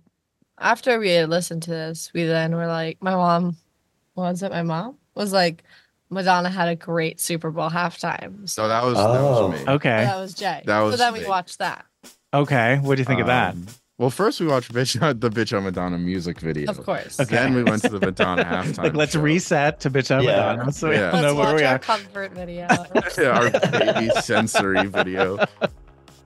After 0.58 0.98
we 0.98 1.10
had 1.10 1.28
listened 1.30 1.62
to 1.64 1.70
this, 1.70 2.10
we 2.14 2.24
then 2.24 2.54
were 2.54 2.66
like, 2.66 3.02
my 3.02 3.14
mom, 3.14 3.56
was 4.14 4.42
it 4.42 4.52
my 4.52 4.62
mom? 4.62 4.96
Was 5.14 5.32
like, 5.32 5.64
Madonna 6.10 6.48
had 6.50 6.68
a 6.68 6.76
great 6.76 7.18
Super 7.20 7.50
Bowl 7.50 7.70
halftime. 7.70 8.48
So 8.48 8.68
that 8.68 8.84
was, 8.84 8.96
Oh. 8.98 9.12
that 9.12 9.22
was 9.22 9.60
me. 9.66 9.72
Okay. 9.72 10.04
That 10.04 10.16
was 10.16 10.34
Jay. 10.34 10.62
That 10.66 10.80
was 10.80 10.90
so 10.98 11.04
was 11.04 11.14
then 11.14 11.22
we 11.22 11.28
watched 11.28 11.58
that. 11.58 11.84
Okay. 12.32 12.78
What 12.82 12.94
do 12.96 13.00
you 13.00 13.04
think 13.04 13.20
of 13.20 13.26
that? 13.26 13.54
Um, 13.54 13.66
Well, 13.98 14.10
first 14.10 14.40
we 14.40 14.46
watched 14.46 14.72
bitch, 14.72 14.98
the 15.20 15.30
Bitch 15.30 15.56
on 15.56 15.64
Madonna 15.64 15.98
music 15.98 16.40
video. 16.40 16.70
Of 16.70 16.84
course. 16.84 17.18
Okay. 17.20 17.34
Then 17.34 17.54
we 17.54 17.62
went 17.64 17.82
to 17.82 17.88
the 17.90 18.00
Madonna 18.00 18.44
halftime. 18.44 18.78
Like, 18.78 18.94
let's 18.94 19.12
show. 19.12 19.20
reset 19.20 19.80
to 19.80 19.90
bitch 19.90 20.16
on 20.16 20.22
Yeah. 20.24 20.52
Madonna 20.54 20.72
so 20.72 20.88
we 20.90 20.96
Yeah. 20.96 21.06
all 21.10 21.12
Let's 21.14 21.22
know 21.26 21.34
where 21.34 21.44
watch 21.52 21.56
we 21.60 21.64
our 21.64 21.74
are. 21.74 21.78
comfort 21.78 22.32
video. 22.32 22.66
Yeah, 23.18 23.28
our 23.28 23.50
baby 23.70 24.10
sensory 24.20 24.86
video. 24.86 25.44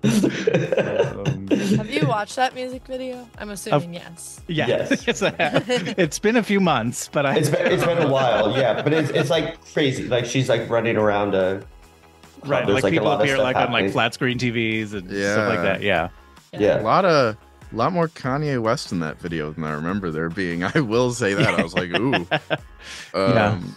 Um, 0.05 1.49
Have 1.77 1.91
you 1.91 2.07
watched 2.07 2.37
that 2.37 2.55
music 2.55 2.87
video? 2.87 3.29
I'm 3.39 3.51
assuming 3.51 3.95
yes. 3.95 4.41
Yeah. 4.47 4.66
Yes. 4.66 4.89
Yes, 5.07 5.23
I 5.23 5.31
have. 5.39 5.69
it's 5.99 6.19
been 6.19 6.37
a 6.37 6.43
few 6.43 6.61
months, 6.61 7.09
but 7.12 7.27
I. 7.27 7.37
It's 7.37 7.49
been, 7.49 7.66
it's 7.66 7.85
been 7.85 7.99
a 7.99 8.09
while, 8.09 8.57
yeah, 8.57 8.83
but 8.83 8.93
it's, 8.93 9.11
it's 9.11 9.31
like 9.31 9.61
crazy. 9.73 10.05
Like 10.09 10.25
she's 10.27 10.49
like 10.49 10.69
running 10.69 10.97
around 10.97 11.35
a 11.35 11.62
right. 12.45 12.66
there's, 12.66 12.75
Like, 12.77 12.85
like, 12.85 12.93
a 12.93 12.95
people 12.95 13.07
lot 13.09 13.15
of 13.16 13.20
appear 13.23 13.37
stuff 13.37 13.45
like 13.45 13.57
on 13.57 13.73
like 13.73 13.91
flat 13.91 14.15
screen 14.15 14.39
TVs 14.39 14.93
and 14.93 15.09
stuff 15.11 15.49
like 15.49 15.81
Yeah. 15.83 16.09
that. 16.53 16.61
Yeah. 16.61 16.81
a 16.81 16.83
lot 16.83 17.05
of 17.05 17.37
a 17.73 17.77
lot 17.77 17.93
more 17.93 18.09
Kanye 18.09 18.61
West 18.62 18.93
in 18.93 19.01
that 19.01 19.19
video 19.20 19.53
than 19.53 19.65
I 19.65 19.73
remember 19.73 20.11
there 20.11 20.31
being. 20.31 20.65
I 20.75 20.81
will 20.81 21.12
say 21.12 21.35
that. 21.35 21.59
I 21.59 21.62
was 21.62 21.75
like, 21.75 21.91
ooh. 21.99 22.27
Um, 23.15 23.77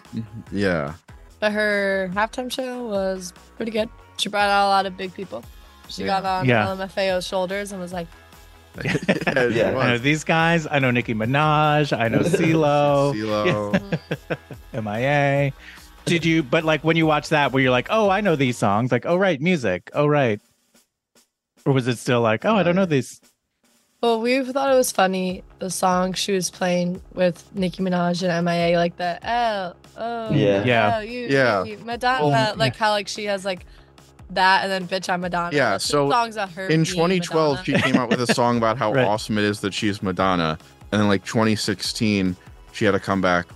yeah. 0.51 0.93
But 1.39 1.51
her 1.53 2.09
halftime 2.13 2.51
show 2.51 2.85
was 2.87 3.33
pretty 3.57 3.71
good. 3.71 3.89
She 4.17 4.29
brought 4.29 4.49
out 4.49 4.67
a 4.67 4.69
lot 4.69 4.85
of 4.85 4.95
big 4.95 5.13
people. 5.13 5.43
She 5.91 6.01
Yeah. 6.03 6.21
got 6.21 6.25
on 6.25 6.45
Yeah. 6.47 6.69
Um, 6.69 6.77
LMFAO's 6.79 7.25
shoulders 7.27 7.71
and 7.71 7.79
was 7.81 7.93
like, 7.93 8.07
Yeah. 8.83 9.47
Yeah. 9.47 9.77
I 9.77 9.87
know 9.91 9.97
these 9.97 10.23
guys. 10.23 10.65
I 10.69 10.79
know 10.79 10.91
Nicki 10.91 11.13
Minaj. 11.13 11.97
I 11.97 12.07
know 12.07 12.19
CeeLo, 12.23 13.13
CeeLo. 13.13 13.73
MIA. 14.73 15.51
Mm-hmm. 15.51 15.57
Did 16.05 16.25
you? 16.25 16.41
But 16.43 16.63
like 16.63 16.83
when 16.83 16.95
you 16.97 17.05
watch 17.05 17.29
that, 17.29 17.51
where 17.51 17.61
you're 17.61 17.71
like, 17.71 17.87
oh, 17.89 18.09
I 18.09 18.21
know 18.21 18.35
these 18.35 18.57
songs. 18.57 18.91
Like, 18.91 19.05
oh 19.05 19.17
right, 19.17 19.39
music. 19.41 19.91
Oh 19.93 20.07
right. 20.07 20.39
Or 21.65 21.73
was 21.73 21.87
it 21.87 21.97
still 21.99 22.21
like, 22.21 22.43
oh, 22.45 22.55
I 22.55 22.63
don't 22.63 22.75
know 22.75 22.85
these? 22.85 23.19
well, 24.01 24.19
we 24.19 24.43
thought 24.43 24.73
it 24.73 24.75
was 24.75 24.91
funny 24.91 25.43
the 25.59 25.69
song 25.69 26.13
she 26.13 26.31
was 26.31 26.49
playing 26.49 26.99
with 27.13 27.47
Nicki 27.53 27.83
Minaj 27.83 28.27
and 28.27 28.43
MIA, 28.45 28.75
like 28.79 28.97
the 28.97 29.19
L, 29.23 29.75
oh, 29.95 30.31
Yeah. 30.33 30.63
Yeah. 30.63 30.93
oh, 30.97 30.99
you, 31.01 31.27
Yeah. 31.29 31.63
you, 31.63 31.77
Madonna, 31.85 32.53
Oh, 32.53 32.57
like 32.57 32.75
how 32.75 32.89
like 32.89 33.07
she 33.07 33.25
has 33.25 33.45
like 33.45 33.63
that 34.31 34.63
and 34.63 34.71
then 34.71 34.87
bitch 34.87 35.09
I'm 35.09 35.21
Madonna. 35.21 35.55
Yeah, 35.55 35.73
Like, 35.73 35.81
so 35.81 36.09
songs 36.09 36.35
that 36.35 36.49
her 36.51 36.67
In 36.67 36.83
2012, 36.85 37.57
Madonna. 37.59 37.65
she 37.79 37.83
came 37.83 37.95
out 37.99 38.09
with 38.09 38.21
a 38.21 38.33
song 38.33 38.57
about 38.57 38.77
how 38.77 38.93
Right. 38.95 39.05
awesome 39.05 39.37
it 39.37 39.43
is 39.43 39.59
that 39.61 39.73
she's 39.73 40.01
Madonna. 40.01 40.57
And 40.91 41.01
then, 41.01 41.07
like 41.07 41.23
2016, 41.25 42.35
she 42.73 42.85
had 42.85 42.95
a 42.95 42.99
comeback 42.99 43.47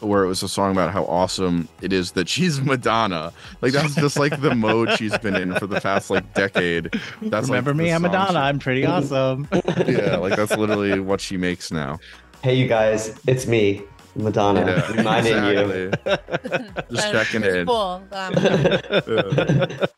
where 0.00 0.24
it 0.24 0.26
was 0.26 0.42
a 0.42 0.48
song 0.48 0.72
about 0.72 0.92
how 0.92 1.04
awesome 1.04 1.68
it 1.80 1.92
is 1.92 2.10
that 2.12 2.28
she's 2.28 2.60
Madonna. 2.60 3.32
Like 3.60 3.72
that's 3.72 3.94
just 3.94 4.18
like 4.18 4.40
the 4.40 4.52
mode 4.54 4.90
she's 4.98 5.16
been 5.18 5.36
in 5.36 5.54
for 5.54 5.66
the 5.68 5.80
past 5.80 6.10
like 6.10 6.34
decade. 6.34 6.92
That's 7.22 7.48
like, 7.48 7.58
Remember 7.64 7.72
me? 7.72 7.92
I'm 7.92 8.02
song 8.02 8.10
Madonna. 8.10 8.32
she- 8.32 8.36
I'm 8.38 8.58
pretty 8.58 8.84
awesome. 8.84 9.46
yeah, 9.86 10.16
like 10.16 10.34
that's 10.34 10.56
literally 10.56 10.98
what 10.98 11.20
she 11.20 11.36
makes 11.36 11.70
now. 11.70 12.00
Hey, 12.42 12.56
you 12.56 12.66
guys, 12.66 13.16
it's 13.28 13.46
me, 13.46 13.82
Madonna, 14.14 14.60
Yeah, 14.66 14.92
reminding 14.96 15.90
exactly. 16.02 16.84
Just 16.92 17.10
checking 17.12 17.42
in. 17.44 17.66
Cool. 17.66 18.02
that 18.10 19.78
I'm- 19.80 19.88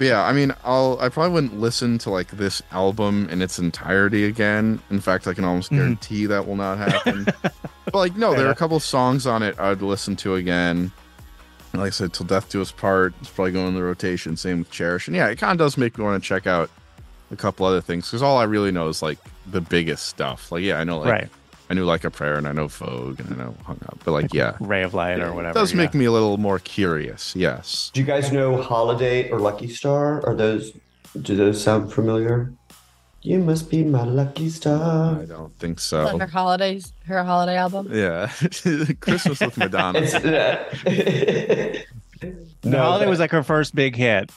yeah, 0.00 0.22
I 0.24 0.32
mean, 0.32 0.54
I'll 0.64 0.98
I 1.00 1.08
probably 1.08 1.32
wouldn't 1.32 1.60
listen 1.60 1.98
to 1.98 2.10
like 2.10 2.28
this 2.32 2.62
album 2.72 3.28
in 3.30 3.42
its 3.42 3.58
entirety 3.58 4.24
again. 4.24 4.80
In 4.90 5.00
fact, 5.00 5.26
I 5.26 5.34
can 5.34 5.44
almost 5.44 5.70
Mhm. 5.70 5.76
guarantee 5.76 6.26
that 6.26 6.46
will 6.46 6.56
not 6.56 6.78
happen. 6.78 7.26
but 7.84 7.94
like, 7.94 8.16
no, 8.16 8.34
there 8.34 8.46
are 8.46 8.50
a 8.52 8.54
couple 8.56 8.80
songs 8.80 9.26
on 9.26 9.42
it 9.42 9.58
I'd 9.60 9.82
listen 9.82 10.16
to 10.16 10.34
again. 10.36 10.90
Like 11.74 11.86
I 11.86 11.90
said, 11.90 12.12
"Till 12.12 12.26
Death 12.26 12.50
Do 12.50 12.60
Us 12.60 12.70
Part" 12.72 13.14
is 13.22 13.28
probably 13.28 13.52
going 13.52 13.68
in 13.68 13.74
the 13.74 13.82
rotation. 13.82 14.36
Same 14.36 14.60
with 14.60 14.70
"Cherish," 14.70 15.06
and 15.08 15.16
yeah, 15.16 15.28
it 15.28 15.36
kind 15.38 15.52
of 15.52 15.58
does 15.64 15.76
make 15.78 15.96
me 15.98 16.04
want 16.04 16.22
to 16.22 16.26
check 16.26 16.46
out 16.46 16.68
a 17.30 17.36
couple 17.36 17.64
other 17.64 17.80
things 17.80 18.06
because 18.06 18.22
all 18.22 18.36
I 18.38 18.44
really 18.44 18.70
know 18.72 18.88
is 18.88 19.00
like 19.02 19.18
the 19.50 19.60
biggest 19.62 20.06
stuff. 20.06 20.52
Like, 20.52 20.62
yeah, 20.64 20.78
I 20.78 20.84
know 20.84 20.98
like 20.98 21.10
right. 21.10 21.28
I 21.72 21.74
knew 21.74 21.86
like 21.86 22.04
a 22.04 22.10
prayer 22.10 22.36
and 22.36 22.46
I 22.46 22.52
know 22.52 22.68
Vogue 22.68 23.18
and 23.18 23.32
I 23.32 23.44
know 23.44 23.54
Hung 23.64 23.78
Up, 23.86 23.98
but 24.04 24.12
like, 24.12 24.34
yeah, 24.34 24.58
Ray 24.60 24.82
of 24.82 24.92
Light 24.92 25.20
or 25.20 25.28
it 25.28 25.34
whatever. 25.34 25.58
does 25.58 25.72
yeah. 25.72 25.78
make 25.78 25.94
me 25.94 26.04
a 26.04 26.12
little 26.12 26.36
more 26.36 26.58
curious. 26.58 27.34
Yes. 27.34 27.90
Do 27.94 28.00
you 28.00 28.06
guys 28.06 28.30
know 28.30 28.60
Holiday 28.60 29.30
or 29.30 29.40
Lucky 29.40 29.68
Star? 29.68 30.22
Are 30.26 30.34
those 30.34 30.74
do 31.22 31.34
those 31.34 31.62
sound 31.62 31.90
familiar? 31.90 32.52
You 33.22 33.38
must 33.38 33.70
be 33.70 33.84
my 33.84 34.04
lucky 34.04 34.50
star. 34.50 35.18
I 35.20 35.24
don't 35.24 35.58
think 35.58 35.78
Is 35.78 35.88
that 35.90 36.10
so. 36.10 36.18
her 36.18 36.26
holidays, 36.26 36.92
her 37.06 37.24
holiday 37.24 37.56
album. 37.56 37.88
Yeah, 37.90 38.26
Christmas 39.00 39.40
with 39.40 39.56
Madonna. 39.56 40.00
It's 40.02 40.14
uh, 40.14 41.78
No, 42.64 42.78
Holiday 42.82 43.08
was 43.08 43.18
like 43.18 43.30
her 43.30 43.42
first 43.42 43.74
big 43.74 43.96
hit. 43.96 44.30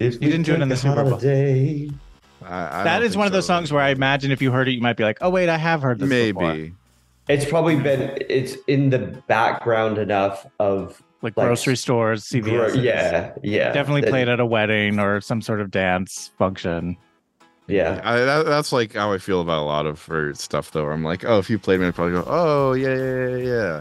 If 0.00 0.14
you 0.14 0.30
didn't 0.30 0.42
do 0.42 0.52
it 0.52 0.60
in 0.60 0.68
the 0.68 0.76
Super 0.76 1.02
Bowl. 1.04 1.18
Holiday. 2.44 2.74
I, 2.76 2.80
I 2.80 2.84
That 2.84 2.98
don't 3.00 3.16
one 3.16 3.26
of 3.26 3.32
those 3.32 3.46
songs 3.46 3.72
where 3.72 3.82
I 3.82 3.90
imagine 3.90 4.30
if 4.32 4.40
you 4.42 4.52
heard 4.52 4.68
it, 4.68 4.72
you 4.72 4.80
might 4.80 4.96
be 4.96 5.04
like, 5.04 5.18
"Oh 5.20 5.30
wait, 5.30 5.48
I 5.48 5.56
have 5.56 5.82
heard 5.82 5.98
this." 5.98 6.08
before." 6.08 6.42
maybe. 6.54 6.74
It's 7.28 7.44
probably 7.46 7.76
been 7.76 8.18
it's 8.28 8.56
in 8.66 8.90
the 8.90 8.98
background 9.26 9.96
enough 9.98 10.46
of 10.58 11.02
like, 11.22 11.36
Like, 11.38 11.46
grocery 11.46 11.76
stores, 11.76 12.28
gro- 12.30 12.40
CVS. 12.42 12.82
yeah, 12.82 13.32
yeah. 13.42 13.72
definitely 13.72 14.02
That- 14.02 14.10
played 14.10 14.28
at 14.28 14.40
a 14.40 14.46
wedding 14.46 14.98
or 15.00 15.20
some 15.22 15.40
sort 15.40 15.60
of 15.62 15.70
dance 15.70 16.30
function. 16.38 16.98
Yeah. 17.66 17.98
I, 18.04 18.18
that, 18.18 18.44
that's 18.44 18.72
like 18.72 18.92
how 18.92 19.10
I 19.14 19.16
feel 19.18 19.40
about 19.40 19.62
a 19.62 19.64
lot 19.64 19.86
of 19.86 20.04
her 20.04 20.34
stuff, 20.34 20.70
though. 20.72 20.90
I'm 20.90 21.02
like, 21.02 21.24
oh, 21.24 21.38
if 21.38 21.48
you 21.48 21.58
played 21.58 21.80
me, 21.80 21.86
I'd 21.86 21.94
probably 21.94 22.12
go, 22.12 22.24
oh 22.26 22.74
yeah, 22.74 22.94
yeah, 22.94 23.28
yeah, 23.28 23.36
yeah. 23.38 23.80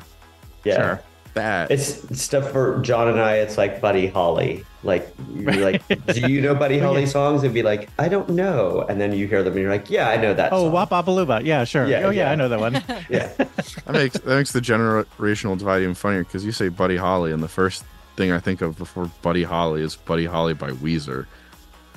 Yeah. 0.64 0.76
Sure. 0.78 1.02
That. 1.34 1.72
It's 1.72 2.20
stuff 2.22 2.52
for 2.52 2.80
John 2.82 3.08
and 3.08 3.20
I. 3.20 3.38
It's 3.38 3.58
like 3.58 3.82
Buddy 3.82 4.08
Holly. 4.08 4.66
Like 4.84 5.14
you're 5.34 5.54
like, 5.56 5.82
do 6.08 6.32
you 6.32 6.42
know 6.42 6.54
Buddy 6.54 6.78
Holly 6.78 7.06
songs? 7.06 7.44
And 7.44 7.54
be 7.54 7.64
like, 7.64 7.90
I 7.98 8.08
don't 8.08 8.30
know. 8.30 8.86
And 8.88 9.00
then 9.02 9.14
you 9.14 9.28
hear 9.28 9.42
them 9.42 9.54
and 9.54 9.62
you're 9.62 9.72
like, 9.72 9.90
yeah, 9.90 10.10
I 10.10 10.18
know 10.18 10.34
that. 10.34 10.54
Oh, 10.54 10.72
song. 10.72 10.88
Wapapaluba. 10.88 11.44
Yeah, 11.46 11.64
sure. 11.64 11.88
Yeah, 11.88 12.04
oh 12.06 12.10
yeah, 12.10 12.24
yeah. 12.26 12.32
I 12.32 12.36
know 12.36 12.50
that 12.50 12.60
one. 12.60 12.74
Yeah. 13.10 13.28
that 13.38 13.92
makes 13.92 14.18
that 14.20 14.36
makes 14.36 14.52
the 14.52 14.60
generational 14.60 15.58
divide 15.58 15.82
even 15.82 15.96
funnier 15.96 16.24
because 16.24 16.46
you 16.46 16.52
say 16.52 16.70
Buddy 16.70 16.98
Holly, 16.98 17.32
and 17.32 17.42
the 17.42 17.48
first 17.48 17.84
thing 18.16 18.32
I 18.32 18.40
think 18.40 18.62
of 18.62 18.78
before 18.78 19.10
Buddy 19.22 19.44
Holly 19.44 19.82
is 19.82 19.96
Buddy 19.96 20.26
Holly 20.26 20.54
by 20.54 20.72
Weezer. 20.72 21.26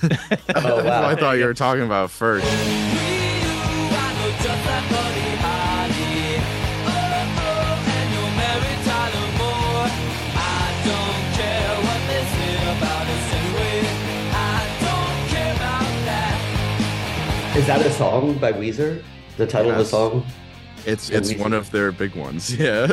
Oh 0.03 0.85
wow. 0.85 1.09
I 1.09 1.15
thought 1.15 1.39
you 1.39 1.45
were 1.45 1.55
talking 1.55 1.85
about 1.85 2.11
first. 2.11 2.47
Is 17.57 17.67
that 17.67 17.85
a 17.85 17.91
song 17.91 18.39
by 18.39 18.53
Weezer? 18.53 19.03
The 19.39 19.47
title 19.47 19.71
of 19.73 19.79
the 19.79 19.85
song? 19.85 20.25
It's 20.85 21.11
it's 21.11 21.33
Weezer. 21.33 21.39
one 21.41 21.53
of 21.53 21.71
their 21.71 21.91
big 21.91 22.15
ones. 22.15 22.55
Yeah. 22.59 22.93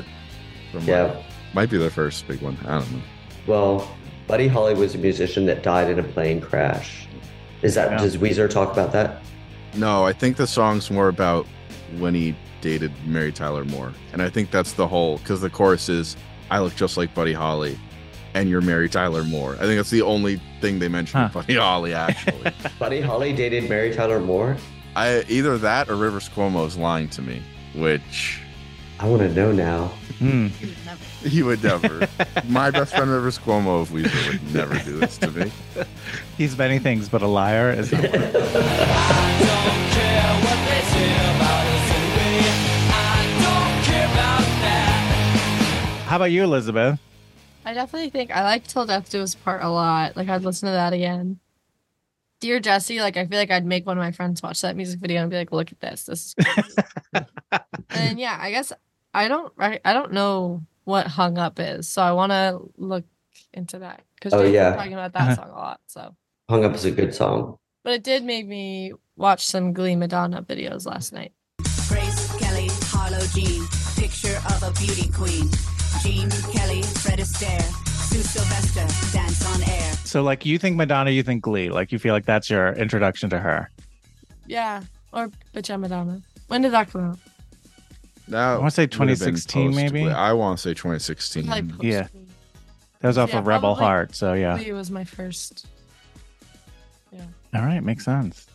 From, 0.72 0.84
Yeah. 0.86 1.16
might 1.54 1.70
be 1.70 1.78
their 1.78 1.90
first 1.90 2.28
big 2.28 2.42
one. 2.42 2.58
I 2.66 2.80
don't 2.80 2.92
know. 2.92 3.02
Well, 3.46 3.96
Buddy 4.28 4.48
Holly 4.48 4.74
was 4.74 4.96
a 4.96 4.98
musician 4.98 5.46
that 5.48 5.62
died 5.64 5.90
in 5.92 6.00
a 6.00 6.04
plane 6.04 6.42
crash. 6.42 7.08
Is 7.62 7.76
that 7.76 7.92
Yeah. 7.92 7.98
does 7.98 8.18
Weezer 8.18 8.50
talk 8.50 8.72
about 8.72 8.92
that? 8.94 9.22
No, 9.76 10.06
I 10.06 10.14
think 10.14 10.38
the 10.38 10.48
song's 10.48 10.90
more 10.90 11.10
about 11.10 11.46
when 12.00 12.16
he 12.16 12.36
dated 12.62 12.92
Mary 13.06 13.32
Tyler 13.32 13.66
Moore. 13.66 13.92
And 14.14 14.22
I 14.22 14.30
think 14.30 14.50
that's 14.50 14.72
the 14.74 14.88
whole 14.88 15.18
because 15.20 15.42
the 15.42 15.50
chorus 15.50 15.90
is 15.90 16.16
I 16.50 16.60
look 16.60 16.76
just 16.76 16.96
like 16.98 17.14
Buddy 17.14 17.34
Holly 17.34 17.78
and 18.34 18.50
you're 18.50 18.62
Mary 18.62 18.90
Tyler 18.90 19.24
Moore. 19.24 19.54
I 19.56 19.60
think 19.66 19.78
that's 19.78 19.90
the 19.90 20.02
only 20.02 20.42
thing 20.62 20.80
they 20.80 20.88
mentioned 20.88 21.24
Huh. 21.24 21.30
with 21.40 21.48
Buddy 21.48 21.60
Holly 21.60 21.94
actually. 21.94 22.52
Buddy 22.80 23.02
Holly 23.02 23.34
dated 23.34 23.70
Mary 23.70 23.94
Tyler 23.94 24.20
Moore? 24.20 24.58
I 24.96 25.24
either 25.28 25.58
that 25.60 25.90
or 25.90 25.96
Rivers 25.96 26.30
Cuomo 26.30 26.66
is 26.68 26.78
lying 26.78 27.10
to 27.10 27.22
me, 27.22 27.42
which 27.76 28.40
I 29.00 29.08
want 29.08 29.22
to 29.24 29.30
know 29.34 29.52
now. 29.52 29.88
Hmm. 30.20 30.48
he 31.24 31.42
would 31.44 31.64
never. 31.64 32.08
My 32.48 32.70
best 32.72 32.96
friend 32.96 33.10
Rivers 33.10 33.40
Cuomo 33.40 33.82
of 33.82 33.90
Weezer 33.90 34.32
would 34.32 34.54
never 34.54 34.78
do 34.80 35.00
this 35.00 35.18
to 35.18 35.32
me. 35.32 35.52
He's 36.38 36.58
many 36.58 36.80
things, 36.80 37.10
but 37.10 37.22
a 37.22 37.28
liar 37.28 37.72
is 37.72 37.92
not 37.92 38.04
one. 38.04 39.44
How 46.06 46.18
about 46.18 46.26
you, 46.32 46.44
Elizabeth? 46.44 47.00
I 47.66 47.74
definitely 47.74 48.10
think 48.10 48.32
I 48.32 48.44
like 48.44 48.68
Till 48.68 48.86
Death 48.86 49.10
Do 49.10 49.22
Us 49.22 49.36
Part 49.36 49.64
a 49.64 49.70
lot. 49.70 50.16
Like 50.18 50.28
I'd 50.30 50.44
listen 50.44 50.68
to 50.68 50.74
that 50.74 50.94
again. 50.94 51.40
Dear 52.42 52.60
Jesse, 52.60 53.00
like 53.00 53.16
I 53.16 53.26
feel 53.26 53.40
like 53.40 53.52
I'd 53.52 53.66
make 53.66 53.86
one 53.86 53.98
of 53.98 54.02
my 54.04 54.12
friends 54.12 54.44
watch 54.44 54.62
that 54.62 54.76
music 54.76 55.00
video 55.00 55.22
and 55.22 55.30
be 55.32 55.38
like, 55.38 55.52
"Look 55.54 55.72
at 55.72 55.80
this, 55.80 56.04
this 56.04 56.26
is." 56.26 56.36
Crazy. 56.46 56.76
and 57.92 58.20
yeah, 58.20 58.38
I 58.40 58.52
guess 58.52 58.74
I 59.14 59.28
don't. 59.30 59.54
I, 59.58 59.80
I 59.86 59.94
don't 59.94 60.12
know 60.12 60.62
what 60.84 61.08
"Hung 61.08 61.38
Up" 61.38 61.58
is, 61.60 61.88
so 61.88 62.02
I 62.02 62.12
want 62.12 62.32
to 62.34 62.60
look 62.78 63.06
into 63.54 63.80
that 63.80 64.02
because 64.16 64.34
Oh, 64.34 64.44
yeah. 64.44 64.76
talking 64.76 64.94
about 64.94 65.14
that 65.14 65.22
Uh-huh. 65.22 65.36
song 65.36 65.50
a 65.52 65.56
lot. 65.56 65.80
So, 65.88 66.16
Hung 66.50 66.66
Up 66.66 66.74
is 66.76 66.84
a 66.84 66.92
good 66.92 67.16
song. 67.16 67.60
but 67.84 67.94
it 67.94 68.04
did 68.04 68.26
make 68.26 68.46
me 68.46 68.92
watch 69.16 69.46
some 69.48 69.72
Glee 69.72 69.96
Madonna 69.96 70.42
videos 70.44 70.86
last 70.86 71.14
night. 71.14 71.32
Grace 71.88 72.36
Kelly, 72.40 72.68
Harlow 72.88 73.26
Jean, 73.34 73.66
picture 73.96 74.36
of 74.48 74.64
a 74.64 74.72
beauty 74.80 75.10
queen. 75.14 75.50
Jean 76.04 76.30
Kelly, 76.52 76.82
Fred 76.82 77.20
Astaire, 77.20 77.62
Sue 77.88 78.22
Sylvester, 78.22 79.16
dance 79.18 79.46
on 79.56 79.64
air. 79.64 79.94
So, 80.04 80.22
like, 80.22 80.46
you 80.46 80.58
think 80.60 80.76
Madonna, 80.76 81.12
you 81.12 81.24
think 81.24 81.42
Glee. 81.42 81.70
Like, 81.70 81.94
you 81.94 81.98
feel 81.98 82.14
like 82.14 82.26
that's 82.26 82.50
your 82.50 82.74
introduction 82.74 83.30
to 83.30 83.40
her. 83.40 83.70
Yeah, 84.46 84.84
or 85.14 85.30
Bitch 85.56 85.74
I'm 85.74 85.80
Madonna. 85.80 86.22
When 86.50 86.62
did 86.62 86.74
that 86.74 86.92
come 86.92 87.12
out? 87.12 87.20
Now 88.28 88.56
I 88.56 88.58
wanna 88.58 88.72
say 88.72 88.84
would 88.84 88.94
have 88.94 89.00
been 89.00 89.36
2016 89.36 89.74
maybe? 89.76 90.10
I 90.10 90.34
want 90.34 90.58
to 90.58 90.62
say 90.62 90.74
2016. 90.74 91.46
Yeah. 91.82 92.08
That 93.00 93.08
was 93.08 93.18
off 93.18 93.30
Yeah, 93.30 93.40
of 93.40 93.48
Rebel 93.48 93.76
probably 93.76 93.84
Heart. 93.86 94.16
So, 94.16 94.34
yeah. 94.34 94.58
Glee 94.58 94.74
was 94.74 94.92
my 94.92 95.06
first. 95.06 95.68
Yeah. 97.14 97.22
All 97.56 97.62
right, 97.62 97.82
makes 97.82 98.04
sense. 98.04 98.48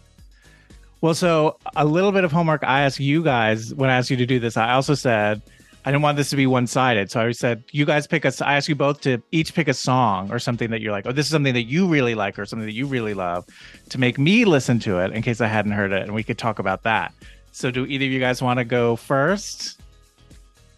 Well, 1.01 1.15
so 1.15 1.57
a 1.77 1.87
little 1.87 2.13
bit 2.13 2.25
of 2.25 2.33
homework 2.33 2.63
I 2.63 2.83
asked 2.83 3.01
you 3.01 3.23
guys 3.23 3.75
when 3.75 3.89
I 3.89 3.97
asked 3.97 4.11
you 4.11 4.19
to 4.19 4.27
do 4.27 4.39
this. 4.39 4.59
I 4.59 4.73
also 4.73 4.95
said 4.95 5.41
I 5.89 5.91
didn't 5.91 6.03
want 6.03 6.19
this 6.19 6.29
to 6.29 6.37
be 6.37 6.47
one 6.47 6.67
sided. 6.67 7.11
So 7.11 7.19
I 7.23 7.33
said, 7.33 7.65
you 7.73 7.87
guys 7.87 8.07
pick 8.07 8.27
us. 8.27 8.43
I 8.43 8.57
asked 8.59 8.69
you 8.69 8.75
both 8.75 9.01
to 9.01 9.23
each 9.33 9.55
pick 9.55 9.69
a 9.69 9.73
song 9.73 10.31
or 10.31 10.39
something 10.39 10.69
that 10.71 10.83
you're 10.83 10.93
like, 10.93 11.07
oh, 11.07 11.13
this 11.13 11.25
is 11.25 11.33
something 11.33 11.55
that 11.55 11.63
you 11.63 11.87
really 11.89 12.15
like 12.15 12.39
or 12.39 12.45
something 12.45 12.67
that 12.67 12.75
you 12.75 12.85
really 12.87 13.15
love 13.15 13.47
to 13.89 13.99
make 13.99 14.19
me 14.19 14.45
listen 14.45 14.79
to 14.81 14.99
it 14.99 15.13
in 15.13 15.23
case 15.23 15.41
I 15.41 15.47
hadn't 15.47 15.73
heard 15.73 15.93
it 15.93 16.03
and 16.03 16.13
we 16.13 16.23
could 16.23 16.37
talk 16.37 16.59
about 16.59 16.83
that. 16.83 17.15
So, 17.53 17.71
do 17.71 17.87
either 17.87 18.05
of 18.05 18.11
you 18.11 18.21
guys 18.21 18.43
want 18.43 18.59
to 18.59 18.65
go 18.67 18.97
first? 18.97 19.81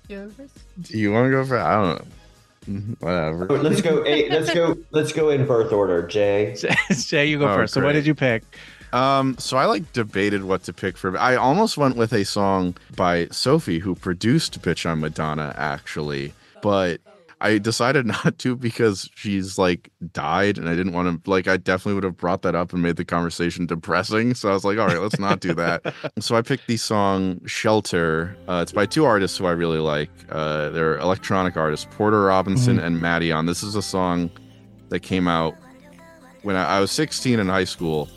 Do 0.06 0.30
you 0.90 1.10
want 1.10 1.26
to 1.26 1.30
go 1.32 1.44
first? 1.44 1.60
I 1.66 1.72
don't 1.72 1.98
know. 1.98 2.04
Mhm, 2.68 3.00
Whatever. 3.00 3.46
Oh, 3.50 3.54
Let's 3.56 3.80
go. 3.80 4.02
eh, 4.02 4.28
let's 4.30 4.54
go. 4.54 4.76
Let's 4.92 5.12
go 5.12 5.30
in 5.30 5.44
birth 5.44 5.72
order. 5.72 6.06
Jay. 6.06 6.54
Jay, 6.92 7.26
you 7.26 7.36
go 7.40 7.50
Oh, 7.50 7.56
first. 7.56 7.74
So, 7.74 7.82
what 7.82 7.94
did 7.94 8.06
you 8.06 8.14
pick? 8.14 8.44
Um, 8.92 9.36
so 9.38 9.56
I 9.56 9.66
like 9.66 9.92
debated 9.92 10.44
what 10.44 10.64
to 10.64 10.72
pick 10.72 10.96
for. 10.96 11.16
I 11.16 11.36
almost 11.36 11.76
went 11.76 11.96
with 11.96 12.12
a 12.12 12.24
song 12.24 12.76
by 12.96 13.26
Sophie, 13.28 13.78
who 13.78 13.94
produced 13.94 14.60
"Bitch 14.62 14.88
on 14.88 15.00
Madonna," 15.00 15.54
actually, 15.56 16.32
but 16.62 17.00
I 17.40 17.58
decided 17.58 18.06
not 18.24 18.38
to 18.38 18.56
because 18.56 19.08
she's 19.14 19.58
like 19.58 19.90
died, 20.12 20.58
and 20.58 20.68
I 20.68 20.74
didn't 20.74 20.92
want 20.92 21.24
to. 21.24 21.30
Like, 21.30 21.48
I 21.48 21.56
definitely 21.56 21.94
would 21.94 22.04
have 22.04 22.16
brought 22.16 22.42
that 22.42 22.54
up 22.54 22.72
and 22.72 22.82
made 22.82 22.96
the 22.96 23.04
conversation 23.04 23.66
depressing. 23.66 24.34
So 24.34 24.50
I 24.50 24.52
was 24.52 24.64
like, 24.64 24.78
all 24.78 24.86
right, 24.86 25.00
let's 25.00 25.18
not 25.18 25.40
do 25.40 25.54
that. 25.54 25.94
so 26.18 26.36
I 26.36 26.42
picked 26.42 26.66
the 26.66 26.76
song 26.76 27.40
"Shelter." 27.46 28.36
Uh, 28.48 28.60
it's 28.62 28.72
by 28.72 28.86
two 28.86 29.04
artists 29.04 29.38
who 29.38 29.46
I 29.46 29.52
really 29.52 29.78
like. 29.78 30.10
Uh, 30.30 30.70
they're 30.70 30.98
electronic 30.98 31.56
artists, 31.56 31.86
Porter 31.92 32.22
Robinson 32.24 32.78
and 32.78 33.00
Maddie 33.00 33.32
On. 33.32 33.46
This 33.46 33.62
is 33.62 33.74
a 33.74 33.82
song 33.82 34.30
that 34.88 35.00
came 35.00 35.28
out 35.28 35.54
when 36.42 36.56
I, 36.56 36.76
I 36.76 36.80
was 36.80 36.90
16 36.90 37.38
in 37.38 37.48
high 37.48 37.64
school 37.64 38.08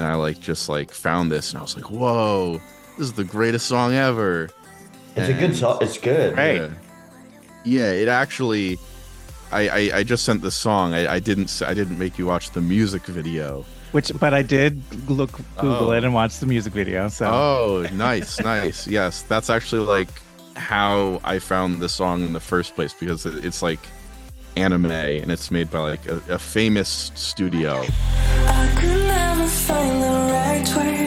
and 0.00 0.08
I 0.08 0.14
like 0.14 0.40
just 0.40 0.68
like 0.68 0.90
found 0.90 1.30
this 1.30 1.50
and 1.52 1.58
I 1.58 1.62
was 1.62 1.76
like, 1.76 1.90
whoa, 1.90 2.60
this 2.96 3.06
is 3.08 3.12
the 3.12 3.24
greatest 3.24 3.66
song 3.66 3.92
ever. 3.92 4.48
It's 5.14 5.28
a 5.28 5.34
good 5.34 5.54
song. 5.54 5.78
It's 5.82 5.98
good. 5.98 6.36
Right. 6.36 6.62
Yeah. 6.62 6.70
Yeah, 7.64 7.90
it 7.92 8.08
actually. 8.08 8.78
I, 9.52 9.68
I, 9.68 9.98
I 9.98 10.02
just 10.04 10.24
sent 10.24 10.40
the 10.42 10.50
song. 10.50 10.94
I, 10.94 11.14
I 11.14 11.18
didn't 11.18 11.60
I 11.66 11.74
didn't 11.74 11.98
make 11.98 12.18
you 12.18 12.24
watch 12.24 12.50
the 12.52 12.60
music 12.60 13.02
video. 13.06 13.64
Which, 13.92 14.12
but 14.18 14.32
I 14.32 14.42
did 14.42 14.80
look, 15.10 15.32
Google 15.56 15.88
Oh. 15.88 15.92
it 15.92 16.04
and 16.04 16.14
watch 16.14 16.38
the 16.38 16.46
music 16.46 16.72
video. 16.72 17.08
So, 17.08 17.26
Oh, 17.26 17.86
nice, 17.92 18.38
nice. 18.40 18.86
Yes, 18.86 19.22
that's 19.22 19.50
actually 19.50 19.84
like 19.84 20.08
how 20.56 21.20
I 21.24 21.40
found 21.40 21.80
the 21.80 21.88
song 21.88 22.22
in 22.22 22.32
the 22.32 22.40
first 22.40 22.74
place 22.76 22.94
because 22.94 23.26
it, 23.26 23.44
it's 23.44 23.60
like 23.62 23.80
anime 24.56 24.92
and 24.92 25.30
it's 25.32 25.50
made 25.50 25.70
by 25.70 25.80
like 25.80 26.06
a, 26.06 26.22
a 26.30 26.38
famous 26.38 27.10
studio. 27.16 27.84
Find 29.50 30.02
the 30.02 30.08
right 30.32 30.76
way 30.76 30.99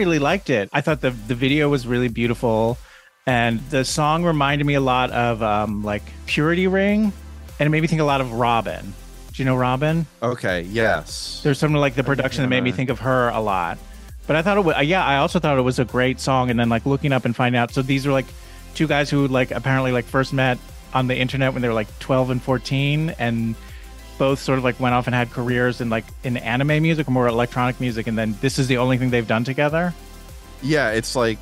really 0.00 0.18
liked 0.18 0.48
it. 0.48 0.70
I 0.72 0.80
thought 0.80 1.02
the 1.02 1.10
the 1.10 1.34
video 1.34 1.68
was 1.68 1.86
really 1.86 2.08
beautiful, 2.08 2.78
and 3.26 3.60
the 3.68 3.84
song 3.84 4.24
reminded 4.24 4.66
me 4.66 4.74
a 4.74 4.80
lot 4.80 5.10
of 5.10 5.42
um, 5.42 5.84
like 5.84 6.02
Purity 6.24 6.66
Ring, 6.66 7.12
and 7.58 7.66
it 7.66 7.68
made 7.68 7.82
me 7.82 7.86
think 7.86 8.00
a 8.00 8.04
lot 8.04 8.22
of 8.22 8.32
Robin. 8.32 8.94
Do 9.32 9.42
you 9.42 9.44
know 9.44 9.56
Robin? 9.56 10.06
Okay, 10.22 10.62
yes. 10.62 11.42
There's 11.44 11.58
something 11.58 11.78
like 11.78 11.96
the 11.96 12.02
production 12.02 12.42
that 12.42 12.48
made 12.48 12.64
me 12.64 12.72
think 12.72 12.88
of 12.88 13.00
her 13.00 13.28
a 13.28 13.40
lot. 13.40 13.76
But 14.26 14.36
I 14.36 14.42
thought 14.42 14.56
it 14.56 14.64
was 14.64 14.74
yeah. 14.86 15.04
I 15.04 15.18
also 15.18 15.38
thought 15.38 15.58
it 15.58 15.62
was 15.62 15.78
a 15.78 15.84
great 15.84 16.18
song, 16.18 16.48
and 16.48 16.58
then 16.58 16.70
like 16.70 16.86
looking 16.86 17.12
up 17.12 17.26
and 17.26 17.36
finding 17.36 17.58
out. 17.58 17.72
So 17.72 17.82
these 17.82 18.06
were 18.06 18.12
like 18.12 18.26
two 18.74 18.86
guys 18.86 19.10
who 19.10 19.28
like 19.28 19.50
apparently 19.50 19.92
like 19.92 20.06
first 20.06 20.32
met 20.32 20.58
on 20.94 21.08
the 21.08 21.16
internet 21.16 21.52
when 21.52 21.60
they 21.60 21.68
were 21.68 21.74
like 21.74 21.98
12 21.98 22.30
and 22.30 22.42
14, 22.42 23.14
and 23.18 23.54
both 24.20 24.38
sort 24.38 24.58
of 24.58 24.64
like 24.64 24.78
went 24.78 24.94
off 24.94 25.06
and 25.08 25.14
had 25.14 25.30
careers 25.30 25.80
in 25.80 25.88
like 25.90 26.04
in 26.22 26.36
anime 26.36 26.80
music 26.82 27.08
or 27.08 27.10
more 27.10 27.26
electronic 27.26 27.80
music, 27.80 28.06
and 28.06 28.16
then 28.16 28.36
this 28.40 28.58
is 28.58 28.68
the 28.68 28.76
only 28.76 28.98
thing 28.98 29.10
they've 29.10 29.26
done 29.26 29.42
together. 29.42 29.94
Yeah, 30.62 30.90
it's 30.90 31.16
like 31.16 31.38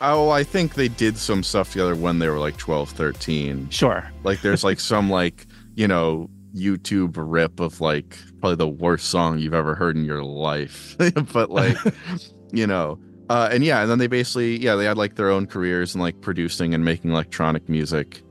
oh, 0.00 0.28
I 0.30 0.42
think 0.44 0.74
they 0.74 0.88
did 0.88 1.16
some 1.16 1.42
stuff 1.42 1.72
together 1.72 1.94
when 1.94 2.18
they 2.18 2.28
were 2.28 2.38
like 2.38 2.56
12, 2.56 2.90
13. 2.90 3.70
Sure. 3.70 4.10
Like 4.24 4.42
there's 4.42 4.64
like 4.64 4.80
some 4.92 5.08
like, 5.08 5.46
you 5.74 5.88
know, 5.88 6.28
YouTube 6.54 7.14
rip 7.16 7.60
of 7.60 7.80
like 7.80 8.18
probably 8.40 8.56
the 8.56 8.68
worst 8.68 9.08
song 9.08 9.38
you've 9.38 9.54
ever 9.54 9.74
heard 9.74 9.96
in 9.96 10.04
your 10.04 10.22
life. 10.22 10.96
but 11.32 11.50
like, 11.50 11.76
you 12.52 12.66
know, 12.66 12.98
Uh, 13.28 13.48
and 13.50 13.64
yeah, 13.64 13.82
and 13.82 13.90
then 13.90 13.98
they 13.98 14.06
basically 14.06 14.56
yeah 14.58 14.76
they 14.76 14.84
had 14.84 14.96
like 14.96 15.16
their 15.16 15.30
own 15.30 15.46
careers 15.46 15.94
in 15.94 16.00
like 16.00 16.20
producing 16.20 16.74
and 16.74 16.84
making 16.84 17.10
electronic 17.10 17.68
music, 17.68 18.22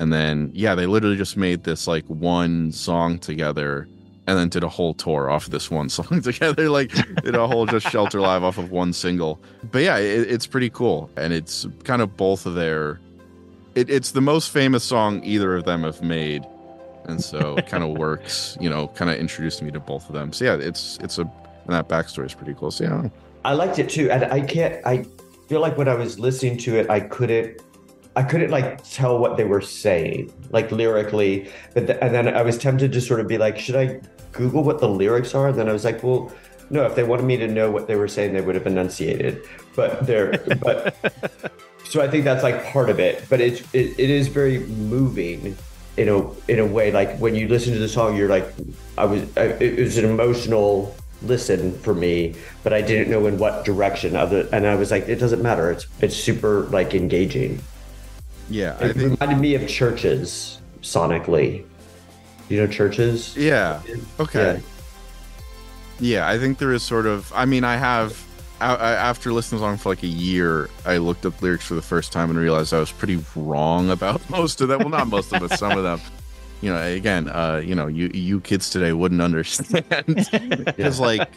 and 0.00 0.12
then 0.12 0.50
yeah 0.54 0.74
they 0.74 0.86
literally 0.86 1.16
just 1.16 1.36
made 1.36 1.62
this 1.62 1.86
like 1.86 2.04
one 2.06 2.72
song 2.72 3.18
together, 3.18 3.86
and 4.26 4.36
then 4.36 4.48
did 4.48 4.64
a 4.64 4.68
whole 4.68 4.94
tour 4.94 5.30
off 5.30 5.44
of 5.44 5.50
this 5.52 5.70
one 5.70 5.88
song 5.98 6.20
together, 6.22 6.68
like 6.68 6.90
did 7.22 7.36
a 7.36 7.46
whole 7.46 7.66
just 7.66 7.88
Shelter 7.88 8.20
Live 8.20 8.42
off 8.42 8.58
of 8.58 8.72
one 8.72 8.92
single. 8.92 9.40
But 9.70 9.82
yeah, 9.82 9.98
it, 9.98 10.28
it's 10.30 10.46
pretty 10.46 10.70
cool, 10.70 11.08
and 11.16 11.32
it's 11.32 11.66
kind 11.84 12.02
of 12.02 12.16
both 12.16 12.46
of 12.46 12.54
their. 12.56 12.98
It, 13.76 13.88
it's 13.88 14.10
the 14.10 14.20
most 14.20 14.50
famous 14.50 14.82
song 14.82 15.22
either 15.22 15.54
of 15.54 15.64
them 15.64 15.84
have 15.84 16.02
made, 16.02 16.44
and 17.04 17.22
so 17.22 17.56
it 17.58 17.66
kind 17.68 17.84
of 17.84 17.90
works. 17.90 18.56
You 18.60 18.70
know, 18.70 18.88
kind 18.88 19.10
of 19.10 19.18
introduced 19.18 19.62
me 19.62 19.70
to 19.70 19.78
both 19.78 20.08
of 20.08 20.14
them. 20.14 20.32
So 20.32 20.46
yeah, 20.46 20.54
it's 20.54 20.98
it's 21.02 21.18
a 21.18 21.22
and 21.22 21.74
that 21.74 21.88
backstory 21.88 22.26
is 22.26 22.34
pretty 22.34 22.54
cool. 22.54 22.70
So 22.70 22.84
yeah. 22.84 23.08
I 23.44 23.52
liked 23.52 23.78
it 23.78 23.88
too, 23.88 24.10
and 24.10 24.24
I 24.24 24.40
can't. 24.40 24.84
I 24.86 25.04
feel 25.48 25.60
like 25.60 25.76
when 25.76 25.88
I 25.88 25.94
was 25.94 26.18
listening 26.18 26.56
to 26.58 26.76
it, 26.76 26.90
I 26.90 27.00
couldn't. 27.00 27.60
I 28.16 28.22
couldn't 28.22 28.50
like 28.50 28.82
tell 28.88 29.18
what 29.18 29.36
they 29.36 29.44
were 29.44 29.60
saying, 29.60 30.32
like 30.50 30.70
lyrically. 30.72 31.50
But 31.74 31.86
th- 31.86 31.98
and 32.02 32.14
then 32.14 32.28
I 32.28 32.42
was 32.42 32.58
tempted 32.58 32.92
to 32.92 33.00
sort 33.00 33.20
of 33.20 33.28
be 33.28 33.38
like, 33.38 33.58
should 33.58 33.76
I 33.76 34.00
Google 34.32 34.62
what 34.64 34.80
the 34.80 34.88
lyrics 34.88 35.34
are? 35.34 35.48
And 35.48 35.58
then 35.58 35.68
I 35.68 35.72
was 35.72 35.84
like, 35.84 36.02
well, 36.02 36.32
no. 36.70 36.84
If 36.84 36.94
they 36.94 37.02
wanted 37.02 37.24
me 37.24 37.36
to 37.36 37.48
know 37.48 37.70
what 37.70 37.86
they 37.86 37.96
were 37.96 38.08
saying, 38.08 38.32
they 38.32 38.40
would 38.40 38.54
have 38.54 38.66
enunciated. 38.66 39.42
But 39.76 40.06
they're 40.06 40.32
but. 40.62 40.96
So 41.84 42.00
I 42.00 42.08
think 42.08 42.24
that's 42.24 42.44
like 42.44 42.64
part 42.66 42.88
of 42.88 43.00
it, 43.00 43.24
but 43.28 43.40
it, 43.40 43.62
it 43.74 43.98
it 43.98 44.10
is 44.10 44.28
very 44.28 44.60
moving 44.60 45.56
in 45.96 46.08
a 46.08 46.30
in 46.48 46.58
a 46.58 46.66
way. 46.66 46.92
Like 46.92 47.18
when 47.18 47.34
you 47.34 47.48
listen 47.48 47.72
to 47.72 47.78
the 47.78 47.88
song, 47.88 48.16
you're 48.16 48.28
like, 48.28 48.46
I 48.96 49.04
was. 49.04 49.24
I, 49.36 49.46
it 49.60 49.78
was 49.78 49.98
an 49.98 50.04
emotional 50.04 50.94
listen 51.22 51.76
for 51.80 51.94
me, 51.94 52.34
but 52.62 52.72
I 52.72 52.80
didn't 52.80 53.10
know 53.10 53.26
in 53.26 53.38
what 53.38 53.64
direction. 53.64 54.16
Other 54.16 54.48
and 54.52 54.66
I 54.66 54.74
was 54.76 54.90
like, 54.90 55.08
it 55.08 55.16
doesn't 55.16 55.42
matter. 55.42 55.70
It's 55.70 55.86
it's 56.00 56.16
super 56.16 56.62
like 56.64 56.94
engaging. 56.94 57.60
Yeah, 58.50 58.76
I 58.80 58.86
It 58.86 58.96
think 58.96 59.20
reminded 59.20 59.40
me 59.40 59.54
of 59.54 59.68
churches 59.68 60.60
sonically. 60.82 61.64
You 62.48 62.60
know 62.60 62.66
churches? 62.66 63.36
Yeah. 63.36 63.80
Okay. 64.18 64.54
Yeah. 64.54 64.60
Yeah, 66.00 66.28
I 66.28 66.38
think 66.38 66.58
there 66.58 66.72
is 66.72 66.82
sort 66.82 67.06
of. 67.06 67.32
I 67.34 67.44
mean, 67.44 67.62
I 67.62 67.76
have. 67.76 68.26
I, 68.60 68.74
I, 68.74 68.92
after 68.92 69.32
listening 69.32 69.58
to 69.58 69.62
the 69.62 69.70
song 69.70 69.76
for 69.78 69.88
like 69.90 70.02
a 70.02 70.08
year, 70.08 70.68
I 70.84 70.98
looked 70.98 71.24
up 71.24 71.40
lyrics 71.40 71.64
for 71.66 71.74
the 71.74 71.82
first 71.82 72.12
time 72.12 72.28
and 72.28 72.38
realized 72.38 72.74
I 72.74 72.78
was 72.80 72.92
pretty 72.92 73.22
wrong 73.36 73.90
about 73.90 74.28
most 74.30 74.60
of 74.60 74.68
them. 74.68 74.80
Well, 74.80 74.88
not 74.88 75.08
most 75.08 75.32
of 75.32 75.40
them, 75.40 75.48
but 75.48 75.58
some 75.58 75.78
of 75.78 75.84
them. 75.84 76.00
You 76.60 76.70
know, 76.70 76.82
again, 76.82 77.28
uh, 77.28 77.62
you 77.64 77.74
know, 77.74 77.86
you 77.86 78.10
you 78.12 78.40
kids 78.40 78.68
today 78.68 78.92
wouldn't 78.92 79.20
understand 79.22 79.86
because, 80.06 81.00
like, 81.00 81.30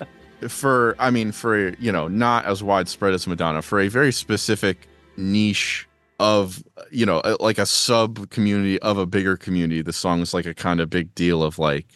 for 0.48 0.95
I 0.99 1.11
mean, 1.11 1.31
for 1.31 1.69
you 1.76 1.91
know, 1.91 2.07
not 2.07 2.45
as 2.45 2.64
widespread 2.64 3.14
as 3.14 3.27
Madonna, 3.27 3.61
for 3.61 3.80
a 3.80 3.88
very 3.88 4.11
specific 4.11 4.88
niche 5.15 5.88
of 6.19 6.64
you 6.91 7.06
know, 7.06 7.22
like 7.40 7.57
a 7.57 7.65
sub 7.65 8.30
community 8.30 8.80
of 8.80 8.98
a 8.98 9.06
bigger 9.06 9.35
community, 9.38 9.81
the 9.81 9.94
song 9.94 10.22
is 10.22 10.34
like 10.34 10.45
a 10.45 10.53
kind 10.53 10.80
of 10.80 10.90
big 10.90 11.14
deal 11.15 11.44
of 11.44 11.60
like, 11.60 11.88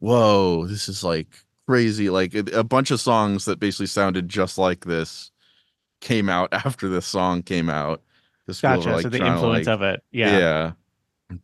whoa, 0.00 0.66
this 0.66 0.88
is 0.88 1.04
like 1.04 1.28
crazy. 1.66 2.10
Like 2.10 2.34
a 2.34 2.64
bunch 2.64 2.90
of 2.90 3.00
songs 3.00 3.44
that 3.44 3.60
basically 3.60 3.86
sounded 3.86 4.28
just 4.28 4.58
like 4.58 4.84
this 4.84 5.30
came 6.00 6.28
out 6.28 6.48
after 6.52 6.88
this 6.88 7.06
song 7.06 7.42
came 7.42 7.70
out 7.70 8.02
were, 8.46 8.54
Gotcha. 8.60 8.90
like, 8.92 9.02
so 9.02 9.08
the 9.08 9.24
influence 9.24 9.66
like- 9.66 9.74
of 9.74 9.82
it. 9.82 10.02
Yeah. 10.10 10.38
yeah 10.38 10.72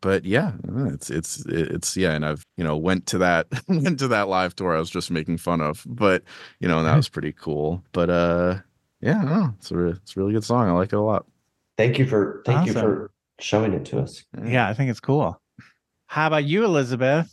but 0.03 0.27
yeah 0.27 0.53
it's 0.93 1.09
it's 1.09 1.47
it's 1.47 1.97
yeah 1.97 2.13
and 2.13 2.27
i've 2.27 2.45
you 2.59 2.65
know 2.65 2.77
went 2.77 3.07
to 3.07 3.17
that 3.17 3.47
went 3.69 3.99
to 3.99 4.07
that 4.09 4.29
live 4.29 4.55
tour 4.55 4.77
i 4.77 4.79
was 4.79 4.91
just 4.91 5.11
making 5.11 5.39
fun 5.39 5.63
of 5.63 5.83
but 5.89 6.23
you 6.61 6.69
know 6.69 6.77
and 6.77 6.87
that 6.87 6.97
was 6.97 7.09
pretty 7.09 7.33
cool 7.33 7.83
but 7.93 8.11
uh 8.11 8.55
yeah 9.01 9.19
I 9.19 9.25
don't 9.25 9.31
know. 9.33 9.55
it's 9.57 9.71
a 9.71 9.87
it's 9.87 10.15
a 10.15 10.21
really 10.21 10.35
good 10.35 10.45
song 10.45 10.69
i 10.69 10.73
like 10.73 10.93
it 10.93 10.97
a 10.97 11.01
lot 11.01 11.25
Thank 11.79 11.99
you 11.99 12.07
for 12.07 12.43
thank 12.45 12.67
you 12.67 12.73
for 12.75 13.11
showing 13.41 13.73
it 13.73 13.85
to 13.87 14.01
us. 14.01 14.25
Yeah, 14.45 14.69
I 14.69 14.75
think 14.75 14.91
it's 14.91 15.01
cool. 15.01 15.41
How 16.07 16.27
about 16.27 16.45
you, 16.45 16.65
Elizabeth? 16.65 17.31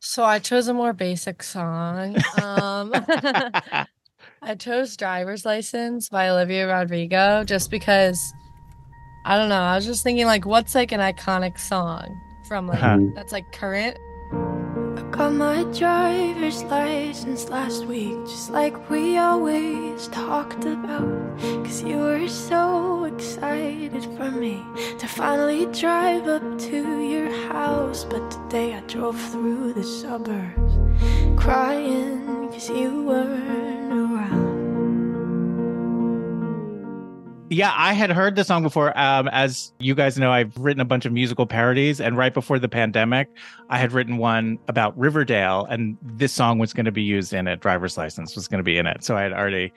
So 0.00 0.24
I 0.24 0.38
chose 0.38 0.68
a 0.68 0.74
more 0.74 0.92
basic 0.92 1.42
song. 1.42 2.16
Um, 2.40 2.92
I 4.42 4.54
chose 4.56 4.96
Driver's 4.96 5.44
License 5.44 6.08
by 6.08 6.28
Olivia 6.28 6.66
Rodrigo 6.68 7.44
just 7.44 7.70
because 7.70 8.32
I 9.24 9.36
don't 9.36 9.48
know. 9.48 9.60
I 9.60 9.74
was 9.76 9.84
just 9.84 10.02
thinking 10.04 10.26
like 10.26 10.46
what's 10.46 10.74
like 10.74 10.92
an 10.92 11.00
iconic 11.00 11.58
song 11.58 12.06
from 12.48 12.66
like 12.68 12.82
Uh-huh. 12.82 12.98
that's 13.14 13.32
like 13.32 13.50
current. 13.52 13.96
I 15.02 15.10
got 15.10 15.32
my 15.32 15.64
driver's 15.64 16.62
license 16.64 17.48
last 17.48 17.86
week, 17.86 18.14
just 18.24 18.50
like 18.50 18.88
we 18.88 19.18
always 19.18 20.06
talked 20.08 20.64
about. 20.64 21.38
Cause 21.64 21.82
you 21.82 21.96
were 21.96 22.28
so 22.28 23.04
excited 23.04 24.04
for 24.16 24.30
me 24.30 24.62
to 24.98 25.08
finally 25.08 25.66
drive 25.66 26.28
up 26.28 26.42
to 26.70 27.00
your 27.00 27.30
house. 27.52 28.04
But 28.04 28.30
today 28.30 28.74
I 28.74 28.80
drove 28.82 29.20
through 29.32 29.72
the 29.72 29.84
suburbs 29.84 30.72
crying 31.36 32.48
cause 32.52 32.70
you 32.70 33.02
weren't 33.02 33.71
Yeah, 37.52 37.74
I 37.76 37.92
had 37.92 38.10
heard 38.10 38.34
the 38.34 38.44
song 38.44 38.62
before. 38.62 38.98
Um, 38.98 39.28
as 39.28 39.74
you 39.78 39.94
guys 39.94 40.18
know, 40.18 40.32
I've 40.32 40.56
written 40.56 40.80
a 40.80 40.86
bunch 40.86 41.04
of 41.04 41.12
musical 41.12 41.44
parodies, 41.44 42.00
and 42.00 42.16
right 42.16 42.32
before 42.32 42.58
the 42.58 42.68
pandemic, 42.68 43.28
I 43.68 43.76
had 43.76 43.92
written 43.92 44.16
one 44.16 44.58
about 44.68 44.98
Riverdale, 44.98 45.66
and 45.68 45.98
this 46.00 46.32
song 46.32 46.58
was 46.58 46.72
going 46.72 46.86
to 46.86 46.92
be 46.92 47.02
used 47.02 47.34
in 47.34 47.46
it. 47.46 47.60
Driver's 47.60 47.98
license 47.98 48.34
was 48.34 48.48
going 48.48 48.60
to 48.60 48.64
be 48.64 48.78
in 48.78 48.86
it, 48.86 49.04
so 49.04 49.18
I 49.18 49.20
had 49.20 49.34
already 49.34 49.70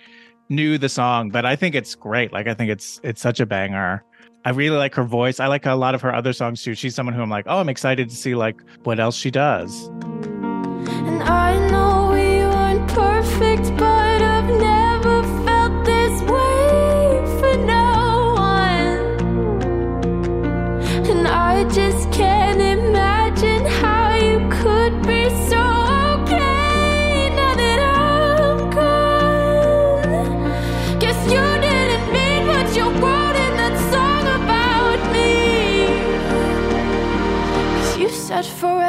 knew 0.48 0.78
the 0.78 0.88
song. 0.88 1.32
But 1.32 1.46
I 1.46 1.58
think 1.58 1.76
it's 1.76 1.96
great. 1.96 2.32
Like 2.32 2.48
I 2.48 2.54
think 2.54 2.72
it's 2.72 3.02
it's 3.04 3.20
such 3.20 3.42
a 3.42 3.46
banger. 3.46 4.06
I 4.46 4.52
really 4.52 4.78
like 4.78 4.96
her 4.96 5.04
voice. 5.04 5.42
I 5.42 5.48
like 5.48 5.66
a 5.66 5.76
lot 5.76 5.96
of 5.96 6.02
her 6.02 6.16
other 6.16 6.32
songs 6.32 6.64
too. 6.64 6.76
She's 6.76 6.96
someone 6.96 7.14
who 7.14 7.22
I'm 7.22 7.30
like, 7.30 7.44
oh, 7.46 7.58
I'm 7.58 7.68
excited 7.68 8.10
to 8.10 8.16
see 8.16 8.36
like 8.36 8.62
what 8.86 9.02
else 9.02 9.18
she 9.18 9.32
does. 9.32 9.90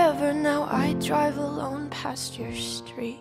She 0.07 0.65
i 0.67 0.93
drive 1.01 1.37
alone 1.39 1.89
past 1.91 2.39
your 2.39 2.53
street. 2.55 3.21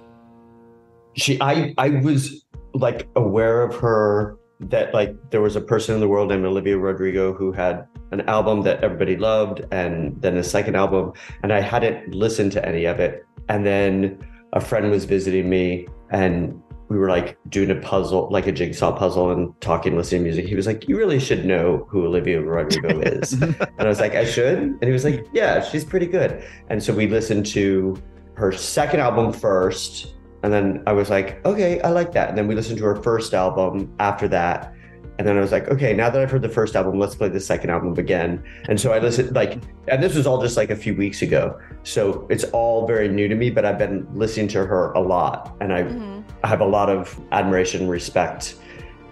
She 1.13 1.41
I 1.41 1.73
I 1.77 1.89
was 1.89 2.45
like 2.73 3.07
aware 3.15 3.63
of 3.63 3.75
her 3.77 4.37
that 4.59 4.93
like 4.93 5.13
there 5.31 5.41
was 5.41 5.55
a 5.55 5.61
person 5.61 5.95
in 5.95 6.01
the 6.01 6.07
world 6.07 6.29
named 6.29 6.45
olivia 6.45 6.77
rodrigo 6.77 7.33
who 7.33 7.51
had 7.51 7.85
an 8.11 8.21
album 8.21 8.61
that 8.61 8.81
everybody 8.83 9.17
loved 9.17 9.65
and 9.71 10.19
then 10.21 10.37
a 10.37 10.43
second 10.43 10.75
album 10.75 11.11
and 11.43 11.51
i 11.51 11.59
hadn't 11.59 12.13
listened 12.13 12.51
to 12.51 12.65
any 12.65 12.85
of 12.85 12.99
it. 12.99 13.25
And 13.49 13.65
then 13.65 14.17
a 14.53 14.61
friend 14.61 14.89
was 14.89 15.05
visiting 15.05 15.49
me 15.49 15.87
and 16.11 16.59
we 16.87 16.97
were 16.97 17.09
like 17.09 17.37
doing 17.49 17.71
a 17.71 17.75
puzzle 17.75 18.29
like 18.31 18.45
a 18.45 18.51
jigsaw 18.51 18.95
puzzle 18.95 19.31
and 19.31 19.59
talking 19.59 19.97
listening 19.97 20.21
to 20.21 20.25
music. 20.25 20.45
He 20.45 20.55
was 20.55 20.67
like 20.67 20.87
you 20.87 20.97
really 20.97 21.19
should 21.19 21.45
know 21.45 21.87
who 21.89 22.05
olivia 22.05 22.41
rodrigo 22.41 22.99
is. 23.05 23.33
And 23.33 23.55
i 23.79 23.87
was 23.87 23.99
like 23.99 24.15
i 24.15 24.25
should? 24.25 24.57
And 24.57 24.83
he 24.83 24.91
was 24.91 25.03
like 25.03 25.25
yeah 25.33 25.61
she's 25.61 25.83
pretty 25.83 26.07
good. 26.07 26.43
And 26.69 26.81
so 26.81 26.93
we 26.93 27.07
listened 27.07 27.45
to 27.47 27.95
her 28.35 28.51
second 28.51 28.99
album 28.99 29.33
first 29.33 30.14
and 30.45 30.53
then 30.53 30.83
I 30.85 30.93
was 30.93 31.09
like, 31.09 31.43
okay, 31.43 31.81
I 31.81 31.89
like 31.89 32.11
that. 32.11 32.29
And 32.29 32.37
then 32.37 32.47
we 32.47 32.53
listened 32.53 32.77
to 32.77 32.83
her 32.85 32.95
first 32.97 33.33
album 33.33 33.91
after 33.97 34.27
that. 34.27 34.71
And 35.17 35.27
then 35.27 35.37
I 35.37 35.39
was 35.41 35.51
like, 35.51 35.69
okay, 35.69 35.91
now 35.91 36.11
that 36.11 36.21
I've 36.21 36.29
heard 36.29 36.43
the 36.43 36.49
first 36.49 36.75
album, 36.75 36.99
let's 36.99 37.15
play 37.15 37.29
the 37.29 37.39
second 37.39 37.71
album 37.71 37.97
again. 37.97 38.43
And 38.69 38.79
so 38.79 38.93
I 38.93 38.99
listened, 38.99 39.33
like, 39.33 39.57
and 39.87 40.03
this 40.03 40.13
was 40.13 40.27
all 40.27 40.39
just 40.39 40.55
like 40.55 40.69
a 40.69 40.75
few 40.75 40.93
weeks 40.93 41.23
ago. 41.23 41.59
So 41.81 42.27
it's 42.29 42.43
all 42.45 42.85
very 42.85 43.07
new 43.07 43.27
to 43.27 43.33
me, 43.33 43.49
but 43.49 43.65
I've 43.65 43.79
been 43.79 44.05
listening 44.13 44.47
to 44.49 44.63
her 44.67 44.91
a 44.91 44.99
lot. 44.99 45.55
And 45.61 45.73
I, 45.73 45.81
Mhm. 45.81 46.23
I 46.43 46.47
have 46.47 46.61
a 46.61 46.65
lot 46.67 46.91
of 46.91 47.19
admiration 47.31 47.81
and 47.81 47.89
respect. 47.89 48.55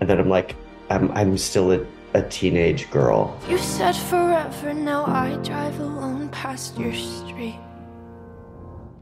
And 0.02 0.08
then 0.08 0.20
I'm 0.20 0.30
like, 0.30 0.56
I'm, 0.92 1.10
I'm 1.14 1.36
still 1.36 1.72
a, 1.72 1.84
a 2.14 2.22
teenage 2.22 2.92
girl. 2.92 3.36
You 3.50 3.58
said 3.58 3.96
forever, 3.96 4.72
now 4.72 5.06
I 5.08 5.38
drive 5.38 5.80
alone 5.80 6.30
past 6.30 6.78
your 6.78 6.94
street. 6.94 7.58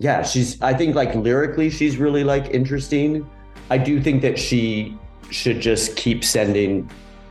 Yeah 0.02 0.23
she's 0.23 0.60
i 0.61 0.73
think 0.73 0.95
like 0.95 1.14
lyrically 1.15 1.69
she's 1.69 1.98
really 1.98 2.23
like 2.23 2.49
interesting 2.49 3.30
i 3.69 3.78
do 3.78 4.02
think 4.02 4.22
that 4.22 4.38
she 4.38 4.98
should 5.30 5.61
just 5.61 5.95
keep 5.95 6.23
sending 6.23 6.90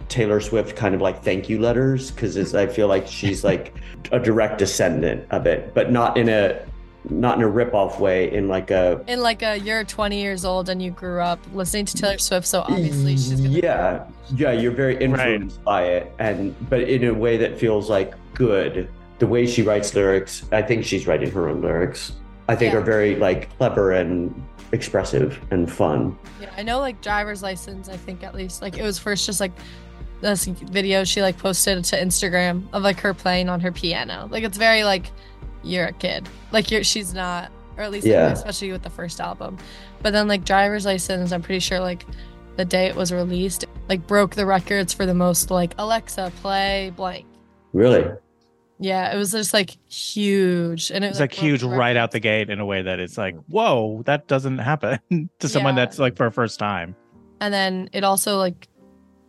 taylor 0.08 0.40
swift 0.40 0.76
kind 0.76 0.94
of 0.94 1.00
like 1.00 1.22
thank 1.22 1.48
you 1.48 1.60
letters 1.60 2.10
because 2.12 2.54
i 2.54 2.66
feel 2.66 2.86
like 2.86 3.06
she's 3.06 3.42
like 3.42 3.74
a 4.12 4.18
direct 4.18 4.58
descendant 4.58 5.26
of 5.30 5.46
it 5.46 5.74
but 5.74 5.90
not 5.90 6.16
in 6.16 6.28
a 6.28 6.64
not 7.08 7.38
in 7.38 7.42
a 7.42 7.48
rip 7.48 7.72
off 7.72 7.98
way, 7.98 8.30
in 8.30 8.46
like 8.46 8.70
a 8.70 9.02
In 9.08 9.22
like 9.22 9.42
a 9.42 9.58
you're 9.58 9.84
20 9.84 10.20
years 10.20 10.44
old 10.44 10.68
and 10.68 10.82
you 10.82 10.90
grew 10.90 11.22
up 11.22 11.38
listening 11.54 11.86
to 11.86 11.96
Taylor 11.96 12.18
Swift, 12.18 12.46
so 12.46 12.60
obviously 12.60 13.12
she's 13.12 13.40
gonna. 13.40 13.48
yeah, 13.48 14.04
yeah. 14.34 14.52
You're 14.52 14.72
very 14.72 15.02
influenced 15.02 15.64
by 15.64 15.84
it, 15.84 16.12
and 16.18 16.54
but 16.68 16.82
in 16.82 17.04
a 17.04 17.14
way 17.14 17.38
that 17.38 17.58
feels 17.58 17.88
like 17.88 18.12
good. 18.34 18.90
The 19.18 19.26
way 19.26 19.46
she 19.46 19.62
writes 19.62 19.94
lyrics, 19.94 20.44
I 20.52 20.60
think 20.62 20.84
she's 20.84 21.06
writing 21.06 21.30
her 21.30 21.48
own 21.48 21.62
lyrics. 21.62 22.12
I 22.50 22.56
think 22.56 22.72
Yeah. 22.72 22.78
are 22.80 22.82
very 22.82 23.14
like 23.16 23.56
clever 23.58 23.92
and 23.92 24.34
expressive 24.72 25.40
and 25.50 25.70
fun. 25.70 26.18
Yeah, 26.40 26.50
I 26.56 26.62
know 26.62 26.80
like 26.80 27.00
driver's 27.00 27.42
license. 27.42 27.88
I 27.88 27.96
think 27.96 28.22
at 28.22 28.34
least 28.34 28.60
like 28.62 28.76
it 28.78 28.82
was 28.82 28.98
first 28.98 29.26
just 29.26 29.40
like 29.40 29.52
this 30.20 30.44
video 30.46 31.04
she 31.04 31.22
like 31.22 31.38
posted 31.38 31.82
to 31.84 31.96
Instagram 31.96 32.64
of 32.72 32.82
like 32.82 33.00
her 33.00 33.14
playing 33.14 33.48
on 33.48 33.60
her 33.60 33.72
piano. 33.72 34.28
Like 34.30 34.42
it's 34.44 34.58
very 34.58 34.84
like 34.84 35.10
you're 35.62 35.86
a 35.86 35.92
kid. 35.92 36.28
Like 36.52 36.70
you're 36.70 36.84
she's 36.84 37.14
not, 37.14 37.50
or 37.76 37.84
at 37.84 37.90
least 37.90 38.06
like, 38.06 38.12
Yeah. 38.12 38.30
especially 38.32 38.72
with 38.72 38.82
the 38.82 38.90
first 38.90 39.20
album. 39.20 39.56
But 40.02 40.12
then 40.12 40.26
like 40.28 40.44
driver's 40.44 40.84
license, 40.84 41.32
I'm 41.32 41.42
pretty 41.42 41.60
sure 41.60 41.78
like 41.80 42.04
the 42.56 42.64
day 42.64 42.86
it 42.86 42.96
was 42.96 43.12
released, 43.12 43.64
like 43.88 44.06
broke 44.06 44.34
the 44.34 44.44
records 44.44 44.92
for 44.92 45.06
the 45.06 45.14
most 45.14 45.50
like 45.50 45.72
Alexa 45.78 46.32
play 46.42 46.92
blank. 46.96 47.26
Really, 47.72 48.04
Yeah, 48.82 49.14
it 49.14 49.16
was 49.18 49.32
just 49.32 49.52
like 49.52 49.76
huge, 49.92 50.90
and 50.90 51.04
it 51.04 51.08
was 51.08 51.16
It's 51.16 51.20
like 51.20 51.30
broke 51.30 51.40
huge 51.40 51.60
the 51.60 51.68
right 51.68 51.96
out 51.96 52.12
the 52.12 52.20
gate 52.20 52.48
in 52.48 52.60
a 52.60 52.64
way 52.64 52.80
that 52.82 52.98
it's 52.98 53.18
like, 53.18 53.36
whoa, 53.48 54.02
that 54.06 54.26
doesn't 54.26 54.58
happen 54.58 54.98
to 55.38 55.48
someone 55.48 55.76
Yeah. 55.76 55.84
that's 55.84 55.98
like 55.98 56.16
for 56.16 56.26
a 56.26 56.32
first 56.32 56.58
time. 56.58 56.96
And 57.42 57.52
then 57.52 57.90
it 57.92 58.04
also 58.04 58.38
like 58.38 58.68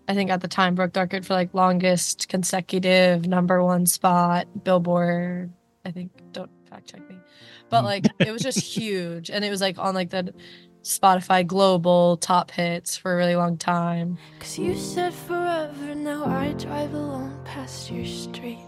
I 0.08 0.14
think 0.14 0.30
at 0.32 0.42
the 0.42 0.48
time 0.48 0.76
broke 0.76 0.94
the 0.94 1.00
record 1.02 1.26
for 1.26 1.34
like 1.34 1.54
longest 1.54 2.28
consecutive 2.28 3.28
number 3.28 3.64
one 3.64 3.86
spot, 3.86 4.48
Billboard. 4.64 5.52
I 5.86 5.92
think 5.92 6.12
don't 6.32 6.50
fact 6.70 6.88
check 6.92 7.08
me. 7.10 7.18
But 7.70 7.84
like 7.84 8.08
it 8.20 8.32
was 8.32 8.42
just 8.42 8.60
huge. 8.60 9.30
And 9.30 9.44
it 9.46 9.50
was 9.50 9.62
like 9.62 9.78
on 9.78 9.94
like 9.96 10.10
the 10.12 10.34
Spotify 10.84 11.46
global 11.46 12.18
top 12.18 12.52
hits 12.52 12.98
for 12.98 13.14
a 13.14 13.16
really 13.18 13.36
long 13.36 13.58
time. 13.58 14.18
Cause 14.40 14.58
you 14.58 14.76
said 14.76 15.14
forever, 15.14 15.94
now 15.94 16.26
I 16.26 16.54
drive 16.54 16.94
alone 16.94 17.38
past 17.46 17.92
your 17.92 18.06
street. 18.06 18.60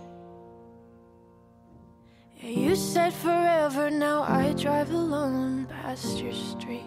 You 2.43 2.75
said 2.75 3.13
forever, 3.13 3.89
now 3.89 4.23
I 4.23 4.51
drive 4.53 4.91
alone 4.91 5.65
past 5.67 6.19
your 6.19 6.33
street. 6.33 6.83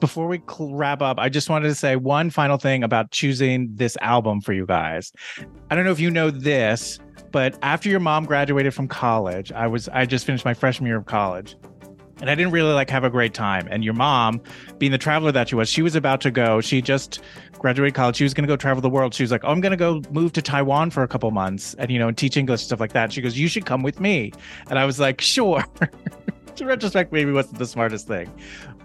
Before 0.00 0.26
we 0.26 0.40
wrap 0.58 1.02
up, 1.02 1.18
I 1.18 1.28
just 1.28 1.50
wanted 1.50 1.68
to 1.68 1.74
say 1.74 1.96
one 1.96 2.30
final 2.30 2.56
thing 2.56 2.82
about 2.82 3.10
choosing 3.10 3.74
this 3.74 3.98
album 4.00 4.40
for 4.40 4.54
you 4.54 4.64
guys. 4.64 5.12
I 5.70 5.74
don't 5.74 5.84
know 5.84 5.90
if 5.90 6.00
you 6.00 6.10
know 6.10 6.30
this, 6.30 6.98
but 7.30 7.58
after 7.60 7.90
your 7.90 8.00
mom 8.00 8.24
graduated 8.24 8.72
from 8.72 8.88
college, 8.88 9.52
I 9.52 9.66
was 9.66 9.86
I 9.90 10.06
just 10.06 10.24
finished 10.24 10.46
my 10.46 10.54
freshman 10.54 10.86
year 10.86 10.96
of 10.96 11.04
college. 11.04 11.56
And 12.20 12.28
I 12.28 12.34
didn't 12.34 12.52
really 12.52 12.72
like 12.72 12.90
have 12.90 13.04
a 13.04 13.10
great 13.10 13.34
time. 13.34 13.66
And 13.70 13.82
your 13.82 13.94
mom, 13.94 14.40
being 14.78 14.92
the 14.92 14.98
traveler 14.98 15.32
that 15.32 15.48
she 15.48 15.54
was, 15.54 15.68
she 15.68 15.82
was 15.82 15.94
about 15.94 16.20
to 16.22 16.30
go. 16.30 16.60
She 16.60 16.82
just 16.82 17.20
graduated 17.58 17.94
college. 17.94 18.16
She 18.16 18.24
was 18.24 18.34
going 18.34 18.44
to 18.44 18.48
go 18.48 18.56
travel 18.56 18.80
the 18.80 18.90
world. 18.90 19.14
She 19.14 19.22
was 19.22 19.30
like, 19.30 19.44
"Oh, 19.44 19.48
I'm 19.48 19.60
going 19.60 19.70
to 19.70 19.76
go 19.76 20.02
move 20.10 20.32
to 20.32 20.42
Taiwan 20.42 20.90
for 20.90 21.02
a 21.02 21.08
couple 21.08 21.30
months 21.30 21.74
and 21.74 21.90
you 21.90 21.98
know, 21.98 22.08
and 22.08 22.16
teach 22.16 22.36
English 22.36 22.60
and 22.60 22.66
stuff 22.66 22.80
like 22.80 22.92
that." 22.92 23.12
She 23.12 23.20
goes, 23.20 23.38
"You 23.38 23.48
should 23.48 23.66
come 23.66 23.82
with 23.82 24.00
me." 24.00 24.32
And 24.68 24.78
I 24.78 24.84
was 24.84 24.98
like, 25.00 25.20
"Sure." 25.20 25.64
to 26.56 26.64
retrospect, 26.66 27.12
maybe 27.12 27.32
wasn't 27.32 27.58
the 27.58 27.66
smartest 27.66 28.06
thing, 28.06 28.30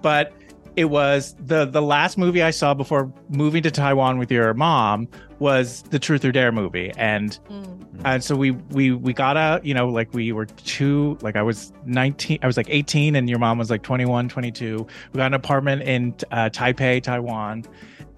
but 0.02 0.34
it 0.76 0.86
was 0.86 1.36
the 1.40 1.66
the 1.66 1.82
last 1.82 2.18
movie 2.18 2.44
I 2.44 2.52
saw 2.52 2.74
before 2.74 3.12
moving 3.30 3.64
to 3.64 3.72
Taiwan 3.72 4.18
with 4.18 4.32
your 4.32 4.53
mom 4.53 5.07
was 5.40 5.82
the 5.84 5.99
Truth 5.99 6.24
or 6.26 6.32
Dare 6.32 6.52
movie, 6.52 6.91
and 6.98 7.38
Mm. 7.49 8.02
and 8.03 8.24
so 8.24 8.36
we 8.36 8.52
we 8.52 8.91
we 8.91 9.14
got 9.14 9.38
out 9.38 9.66
you 9.66 9.74
know 9.74 9.88
like 9.88 10.14
we 10.14 10.32
were 10.34 10.45
two 10.45 11.18
like 11.22 11.38
i 11.38 11.41
was 11.41 11.72
19 11.86 12.40
i 12.41 12.45
was 12.48 12.57
like 12.57 12.68
18 12.70 13.16
and 13.16 13.30
your 13.30 13.40
mom 13.40 13.57
was 13.57 13.70
like 13.70 13.84
21 13.84 14.28
22 14.28 14.86
we 15.14 15.18
got 15.18 15.28
an 15.28 15.34
apartment 15.34 15.82
in 15.84 16.14
uh, 16.32 16.49
taipei 16.49 17.02
taiwan. 17.02 17.64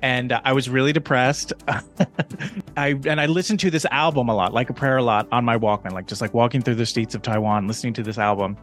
And 0.02 0.31
uh, 0.31 0.41
i 0.45 0.53
was 0.53 0.68
really 0.69 0.94
depressed. 0.94 1.53
I 2.77 2.99
and 3.06 3.22
i 3.22 3.26
listened 3.27 3.60
to 3.61 3.69
this 3.72 3.85
album 3.91 4.30
a 4.30 4.35
lot 4.35 4.53
like 4.53 4.69
a 4.69 4.73
prayer 4.73 4.98
a 4.98 5.03
lot 5.03 5.27
on 5.31 5.45
my 5.45 5.57
walkman 5.57 5.91
like 5.94 6.07
just 6.07 6.22
like 6.22 6.34
walking 6.34 6.61
through 6.61 6.76
the 6.76 6.85
streets 6.85 7.14
of 7.15 7.22
taiwan 7.22 7.68
listening 7.68 7.94
to 7.94 8.03
this 8.03 8.18
album 8.18 8.57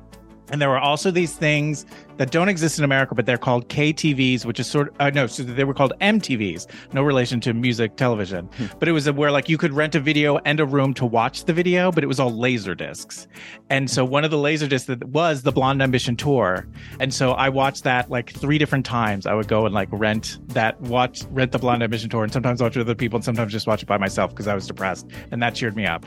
and 0.55 0.63
there 0.63 0.69
were 0.69 0.79
also 0.79 1.11
these 1.11 1.35
things 1.35 1.85
that 2.17 2.31
don't 2.31 2.49
exist 2.49 2.79
in 2.79 2.85
America, 2.85 3.13
but 3.17 3.27
they're 3.27 3.37
called 3.37 3.69
KTVs, 3.69 4.45
which 4.45 4.61
is 4.61 4.69
sort 4.69 4.87
of, 4.87 4.95
uh, 5.01 5.11
no, 5.11 5.27
so 5.27 5.43
they 5.43 5.65
were 5.65 5.75
called 5.75 5.93
MTVs, 6.01 6.69
no 6.93 7.03
relation 7.03 7.41
to 7.41 7.53
music 7.53 7.97
television. 7.97 8.49
But 8.79 8.87
it 8.87 8.93
was 8.93 9.09
a, 9.09 9.13
where 9.13 9.33
like 9.33 9.49
you 9.49 9.59
could 9.59 9.73
rent 9.73 9.97
a 9.97 10.01
video 10.01 10.39
and 10.45 10.61
a 10.61 10.65
room 10.65 10.95
to 10.95 11.07
watch 11.07 11.47
the 11.47 11.53
video, 11.53 11.91
but 11.91 12.05
it 12.05 12.07
was 12.07 12.21
all 12.21 12.31
laser 12.31 12.73
discs. 12.77 13.27
And 13.69 13.91
so 13.91 14.05
one 14.05 14.25
of 14.25 14.31
the 14.31 14.39
laser 14.39 14.69
discs 14.69 14.87
that 14.87 15.03
was 15.09 15.43
the 15.43 15.51
Blonde 15.51 15.83
Ambition 15.83 16.15
tour. 16.15 16.69
And 17.01 17.13
so 17.13 17.33
I 17.33 17.49
watched 17.49 17.83
that 17.83 18.09
like 18.09 18.33
three 18.33 18.59
different 18.59 18.87
times. 18.87 19.27
I 19.27 19.35
would 19.35 19.49
go 19.49 19.67
and 19.67 19.75
like 19.75 19.89
rent 19.91 20.39
that, 20.51 20.81
watch, 20.83 21.25
rent 21.31 21.51
the 21.51 21.59
Blonde 21.59 21.83
Ambition 21.83 22.11
tour, 22.11 22.23
and 22.23 22.33
sometimes 22.33 22.63
watch 22.63 22.77
with 22.77 22.87
other 22.87 22.95
people, 22.95 23.17
and 23.17 23.25
sometimes 23.25 23.51
just 23.51 23.67
watch 23.67 23.83
it 23.83 23.87
by 23.87 23.99
myself 23.99 24.31
because 24.31 24.47
I 24.47 24.55
was 24.55 24.69
depressed. 24.69 25.11
And 25.33 25.43
that 25.43 25.57
cheered 25.57 25.75
me 25.75 25.85
up 25.85 26.07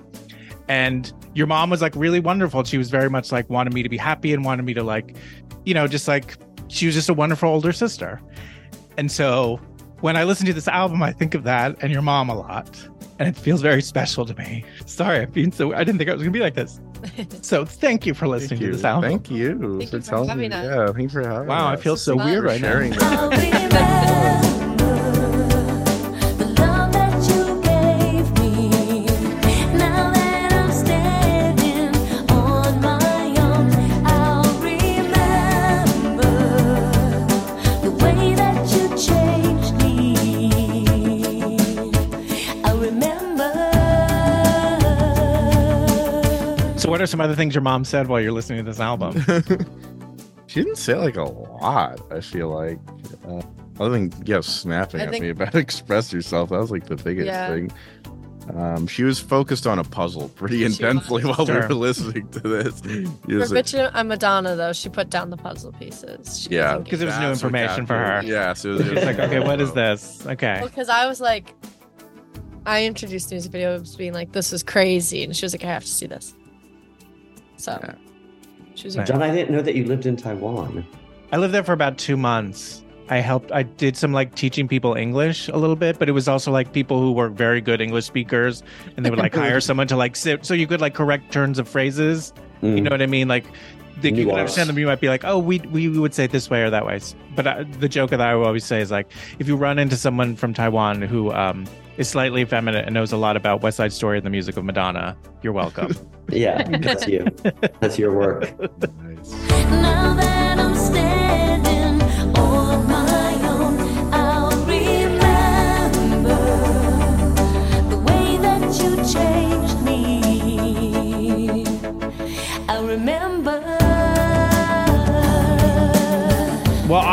and 0.68 1.11
your 1.34 1.48
mom 1.48 1.69
was 1.69 1.81
like 1.81 1.95
really 1.95 2.19
wonderful. 2.19 2.64
She 2.64 2.77
was 2.77 2.89
very 2.89 3.10
much 3.10 3.31
like 3.31 3.49
wanted 3.49 3.73
me 3.73 3.84
to 3.84 3.89
be 3.89 3.98
happy 3.98 4.34
and 4.34 4.44
wanted 4.44 4.64
me 4.64 4.73
to 4.73 4.84
like 4.84 5.15
you 5.65 5.73
know 5.73 5.88
just 5.88 6.07
like 6.07 6.38
she 6.68 6.85
was 6.85 6.95
just 6.95 7.10
a 7.10 7.14
wonderful 7.14 7.49
older 7.49 7.72
sister. 7.72 8.22
And 8.98 9.11
so 9.11 9.60
when 10.02 10.15
i 10.15 10.23
listen 10.23 10.45
to 10.45 10.53
this 10.53 10.68
album 10.68 11.02
i 11.02 11.11
think 11.11 11.34
of 11.34 11.44
that 11.44 11.76
and 11.81 11.91
your 11.91 12.02
mom 12.03 12.30
a 12.30 12.35
lot. 12.35 12.69
And 13.19 13.27
it 13.27 13.35
feels 13.35 13.61
very 13.64 13.81
special 13.81 14.26
to 14.27 14.35
me. 14.35 14.64
Sorry 14.85 15.22
i'm 15.22 15.31
being 15.31 15.52
so 15.52 15.73
i 15.73 15.84
didn't 15.84 15.98
think 15.98 16.10
i 16.10 16.14
was 16.14 16.22
gonna 16.22 16.31
be 16.31 16.39
like 16.39 16.53
this. 16.56 16.80
So 17.41 17.64
thank 17.65 18.06
you 18.06 18.14
for 18.14 18.27
listening 18.27 18.49
Thank 18.49 18.61
to 18.61 18.65
you. 18.68 18.72
this 18.73 18.84
album. 18.84 19.10
Thank 19.10 19.31
you. 19.31 19.49
Thank 19.80 19.89
for 19.89 19.95
you 19.98 20.02
for 20.02 20.10
telling 20.10 20.30
having 20.30 20.49
me. 20.49 20.56
us. 20.56 20.65
Yeah, 20.65 20.85
thank 20.88 21.02
you 21.02 21.10
for 21.10 21.27
having 21.27 21.48
Wow, 21.48 21.68
I 21.68 21.76
feel 21.76 21.95
so 21.95 22.18
For 22.18 22.26
weird 22.26 22.44
right 22.44 22.61
now. 22.61 24.57
are 47.08 47.12
some 47.12 47.22
other 47.22 47.36
things 47.36 47.56
your 47.56 47.62
mom 47.62 47.86
said 47.86 48.08
while 48.08 48.20
you're 48.22 48.32
listening 48.32 48.64
to 48.64 48.70
this 48.72 48.80
album 48.80 49.14
She 50.48 50.62
didn't 50.64 50.78
say 50.78 50.96
like 50.96 51.18
a 51.18 51.24
lot. 51.24 52.00
I 52.12 52.22
feel 52.22 52.48
like, 52.50 52.80
uh, 53.28 53.42
other 53.82 53.90
than 53.92 54.14
yeah, 54.26 54.40
snapping 54.40 55.02
I 55.02 55.04
at 55.04 55.10
think- 55.12 55.22
me 55.24 55.30
about 55.30 55.56
express 55.68 56.14
yourself. 56.14 56.50
That 56.50 56.60
was 56.60 56.72
like 56.72 56.86
the 56.86 56.96
biggest 56.96 57.28
Yeah. 57.28 57.50
thing. 57.50 57.72
Um, 58.56 58.88
she 58.88 59.04
was 59.04 59.20
focused 59.20 59.68
on 59.68 59.78
a 59.78 59.84
puzzle 59.84 60.30
pretty 60.30 60.60
She 60.60 60.64
intensely 60.66 61.26
was. 61.26 61.38
while 61.38 61.48
we 61.48 61.54
were 61.54 61.74
listening 61.74 62.30
to 62.30 62.40
this. 62.40 62.82
She 62.82 63.04
For 63.06 63.36
was 63.40 63.52
like, 63.52 63.66
bitchin' 63.66 63.92
and 63.94 64.08
Madonna 64.08 64.56
though, 64.56 64.72
she 64.72 64.88
put 64.88 65.10
down 65.10 65.32
the 65.32 65.38
puzzle 65.38 65.74
pieces. 65.74 66.44
She 66.44 66.52
yeah, 66.52 66.78
Because 66.78 67.02
it 67.02 67.06
was 67.08 67.20
new 67.20 67.28
information 67.30 67.86
for 67.86 67.96
her. 67.98 68.22
Yeah, 68.24 68.54
so 68.54 68.70
it 68.70 68.74
was, 68.78 68.88
it's 68.88 69.06
like 69.06 69.20
okay 69.20 69.42
what 69.42 69.60
is 69.60 69.74
this 69.74 70.26
okay 70.28 70.62
Because 70.64 70.88
I 70.88 71.08
was 71.08 71.20
like, 71.20 71.54
I 72.66 72.86
introduced 72.86 73.28
the 73.30 73.36
music 73.36 73.52
videos 73.52 73.98
being 73.98 74.14
like, 74.14 74.32
this 74.32 74.54
is 74.54 74.64
crazy. 74.64 75.24
And 75.26 75.36
she 75.36 75.44
was 75.46 75.54
like, 75.54 75.66
I 75.66 75.68
have 75.68 75.84
to 75.84 75.90
see 75.92 76.08
this. 76.08 76.34
So 77.58 77.78
Yeah. 77.84 77.94
she 78.76 78.88
was 78.88 78.96
like, 78.98 79.06
John, 79.08 79.22
I 79.22 79.32
didn't 79.34 79.54
know 79.56 79.62
that 79.62 79.76
you 79.76 79.86
lived 79.86 80.06
in 80.06 80.16
Taiwan. 80.16 80.86
I 81.32 81.38
lived 81.38 81.54
there 81.54 81.64
for 81.64 81.74
about 81.74 81.98
two 81.98 82.16
months. 82.18 82.84
I 83.10 83.18
helped. 83.20 83.52
I 83.54 83.64
did 83.64 83.96
some 83.96 84.12
like 84.12 84.36
teaching 84.36 84.68
people 84.68 84.94
English 84.96 85.48
a 85.48 85.56
little 85.58 85.78
bit, 85.78 85.98
but 85.98 86.10
it 86.10 86.12
was 86.12 86.28
also 86.28 86.52
like 86.52 86.74
people 86.74 87.00
who 87.00 87.14
were 87.14 87.30
very 87.30 87.62
good 87.62 87.80
English 87.82 88.06
speakers, 88.06 88.64
and 88.96 89.06
they 89.06 89.10
would 89.10 89.20
like 89.20 89.34
hire 89.44 89.62
someone 89.62 89.88
to 89.88 89.96
like 89.96 90.16
sit 90.18 90.46
so 90.46 90.54
you 90.54 90.68
could 90.68 90.82
like 90.82 90.94
correct 90.94 91.32
turns 91.32 91.58
of 91.60 91.68
phrases. 91.70 92.34
You 92.62 92.70
Mm. 92.70 92.82
know 92.84 92.90
what 92.92 93.02
I 93.02 93.06
mean? 93.06 93.28
Like 93.30 93.46
the, 94.02 94.12
you 94.12 94.26
could 94.26 94.34
understand 94.36 94.68
them. 94.70 94.78
You 94.78 94.88
might 94.88 95.00
be 95.00 95.08
like, 95.08 95.24
oh, 95.24 95.38
we 95.40 95.60
we 95.72 95.88
would 95.88 96.14
say 96.14 96.26
it 96.26 96.32
this 96.32 96.50
way 96.50 96.64
or 96.64 96.70
that 96.70 96.86
way. 96.86 97.00
But 97.36 97.48
uh, 97.48 97.64
the 97.80 97.88
joke 97.88 98.10
that 98.10 98.20
I 98.20 98.36
would 98.36 98.46
always 98.46 98.66
say 98.66 98.82
is 98.82 98.92
like, 98.92 99.10
if 99.40 99.48
you 99.48 99.56
run 99.56 99.80
into 99.80 99.96
someone 99.96 100.36
from 100.36 100.54
Taiwan 100.54 101.02
who 101.02 101.32
um, 101.32 101.66
is 101.98 102.10
slightly 102.10 102.42
effeminate 102.42 102.86
and 102.86 102.94
knows 102.94 103.12
a 103.14 103.18
lot 103.18 103.38
about 103.38 103.62
West 103.62 103.78
Side 103.78 103.94
Story 103.94 104.18
and 104.18 104.26
the 104.26 104.30
music 104.32 104.58
of 104.58 104.66
Madonna, 104.66 105.16
you're 105.44 105.54
welcome. 105.54 105.96
Yeah, 106.30 106.64
that's 106.82 107.08
you. 107.08 107.26
That's 107.80 107.98
your 107.98 108.14
work. 108.14 108.54
Nice. 109.02 109.34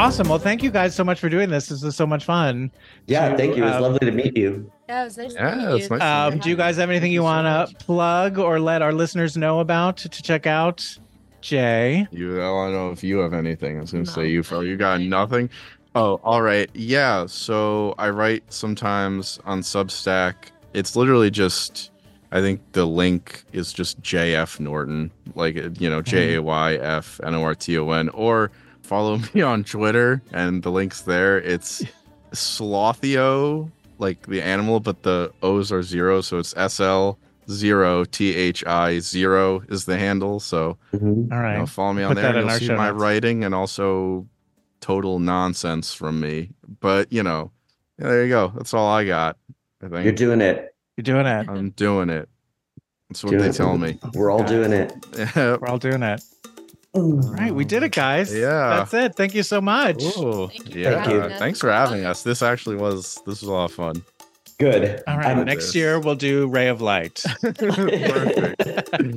Awesome. 0.04 0.28
Well, 0.28 0.38
thank 0.38 0.62
you 0.62 0.70
guys 0.70 0.94
so 0.94 1.02
much 1.02 1.18
for 1.18 1.28
doing 1.28 1.48
this. 1.50 1.68
This 1.68 1.82
is 1.82 1.96
so 1.96 2.06
much 2.06 2.24
fun. 2.24 2.70
Yeah, 3.06 3.30
To, 3.30 3.36
thank 3.36 3.56
you. 3.56 3.62
It 3.62 3.66
was 3.66 3.76
uh, 3.76 3.80
lovely 3.80 3.98
to 4.00 4.12
meet 4.12 4.36
you. 4.36 4.70
yeah, 4.88 5.02
it 5.02 5.04
was 5.04 5.16
nice 5.18 5.32
Yeah, 5.34 5.50
to 5.50 5.56
meet 5.56 5.74
it's 5.76 5.90
you. 5.90 5.96
nice 5.96 6.02
Um, 6.28 6.34
meet 6.34 6.42
do 6.42 6.50
you 6.50 6.56
guys 6.56 6.76
have 6.76 6.90
anything 6.90 7.10
you 7.12 7.20
Thank 7.22 7.28
you 7.44 7.44
want 7.44 7.68
to 7.70 7.74
much. 7.74 7.84
plug 7.86 8.38
or 8.38 8.60
let 8.60 8.82
our 8.82 8.92
listeners 8.92 9.36
know 9.36 9.60
about 9.60 9.96
to 9.98 10.08
check 10.10 10.46
out? 10.46 10.98
Jay. 11.40 12.06
You, 12.10 12.36
I 12.38 12.44
don't 12.44 12.72
know 12.72 12.90
if 12.90 13.04
you 13.04 13.18
have 13.18 13.34
anything. 13.34 13.76
I 13.78 13.80
was 13.82 13.92
gonna 13.92 14.04
No. 14.04 14.10
say 14.10 14.28
you, 14.30 14.42
Phil. 14.42 14.64
You 14.64 14.76
got 14.78 15.00
nothing. 15.00 15.50
Oh, 15.94 16.14
all 16.24 16.40
right. 16.42 16.70
Yeah. 16.74 17.26
So 17.26 17.94
I 17.98 18.08
write 18.10 18.44
sometimes 18.50 19.38
on 19.44 19.60
Substack. 19.60 20.34
It's 20.72 20.96
literally 20.96 21.30
just. 21.30 21.90
I 22.32 22.40
think 22.40 22.60
the 22.72 22.84
link 22.84 23.44
is 23.52 23.72
just 23.72 24.00
JF 24.02 24.58
Norton, 24.58 25.10
like 25.36 25.54
you 25.80 25.88
know 25.88 26.02
J 26.02 26.34
A 26.36 26.42
Y 26.42 26.74
F 26.76 27.20
N 27.22 27.34
O 27.34 27.42
R 27.44 27.54
T 27.54 27.78
O 27.78 27.90
N, 27.90 28.08
or 28.08 28.50
follow 28.84 29.18
me 29.34 29.42
on 29.42 29.64
Twitter 29.64 30.22
and 30.32 30.62
the 30.62 30.70
link's 30.70 31.00
there. 31.02 31.38
It's 31.38 31.82
Slothio, 32.32 33.70
like 33.98 34.26
the 34.26 34.42
animal, 34.42 34.80
but 34.80 35.02
the 35.02 35.32
O's 35.42 35.72
are 35.72 35.82
zero, 35.82 36.20
so 36.20 36.38
it's 36.38 36.54
S 36.56 36.78
L 36.80 37.18
zero 37.50 38.04
T 38.04 38.34
H 38.34 38.64
I 38.66 38.98
zero 39.00 39.62
is 39.68 39.84
the 39.84 39.98
handle. 39.98 40.40
So 40.40 40.78
Mhm. 40.94 41.32
All 41.32 41.38
right. 41.40 41.52
you 41.54 41.58
know, 41.60 41.66
follow 41.66 41.92
me 41.92 42.02
on 42.02 42.10
Put 42.14 42.22
there. 42.22 42.32
that 42.32 42.36
and 42.36 42.44
in 42.44 42.48
You'll 42.50 42.58
see 42.58 42.74
my 42.74 42.90
notes. 42.90 43.00
writing 43.00 43.44
and 43.44 43.54
also 43.54 44.26
total 44.80 45.18
nonsense 45.18 45.92
from 45.94 46.20
me. 46.20 46.50
But 46.80 47.12
you 47.12 47.22
know, 47.22 47.50
yeah, 47.98 48.08
there 48.08 48.22
you 48.24 48.30
go. 48.30 48.52
That's 48.56 48.72
all 48.74 48.88
I 48.88 49.04
got. 49.04 49.36
I 49.82 49.88
think 49.88 50.04
You're 50.04 50.12
doing 50.14 50.40
it. 50.40 50.74
You're 50.96 51.02
doing 51.02 51.26
it. 51.26 51.48
I'm 51.48 51.70
doing 51.70 52.08
it. 52.10 52.28
That's 53.10 53.22
what 53.22 53.30
Doing 53.30 53.42
they 53.42 53.48
it. 53.50 53.54
tell 53.54 53.76
me. 53.76 53.98
We're 54.14 54.30
all 54.30 54.42
doing 54.44 54.72
it. 54.72 54.92
We're 55.36 55.66
all 55.68 55.78
doing 55.78 56.02
it. 56.02 56.22
All 56.94 57.02
right, 57.32 57.52
we 57.54 57.64
did 57.64 57.82
it, 57.82 57.92
guys. 57.92 58.32
Yeah. 58.34 58.76
That's 58.76 58.94
it. 58.94 59.16
Thank 59.16 59.34
you 59.34 59.42
so 59.42 59.60
much. 59.60 60.00
Ooh, 60.02 60.46
Thank 60.48 60.74
you 60.74 60.82
yeah. 60.82 61.04
Thank 61.04 61.12
you. 61.32 61.38
Thanks 61.38 61.58
for 61.60 61.70
having 61.72 62.04
us. 62.04 62.22
This 62.22 62.40
actually 62.42 62.76
was 62.76 63.16
this 63.26 63.40
was 63.40 63.42
a 63.42 63.52
lot 63.52 63.64
of 63.66 63.72
fun. 63.72 64.02
Good. 64.58 65.02
All 65.08 65.16
right. 65.18 65.36
I'm- 65.36 65.44
Next 65.44 65.74
year 65.74 65.98
we'll 65.98 66.14
do 66.14 66.46
Ray 66.46 66.68
of 66.68 66.80
Light. 66.80 67.24
Perfect. 67.42 69.16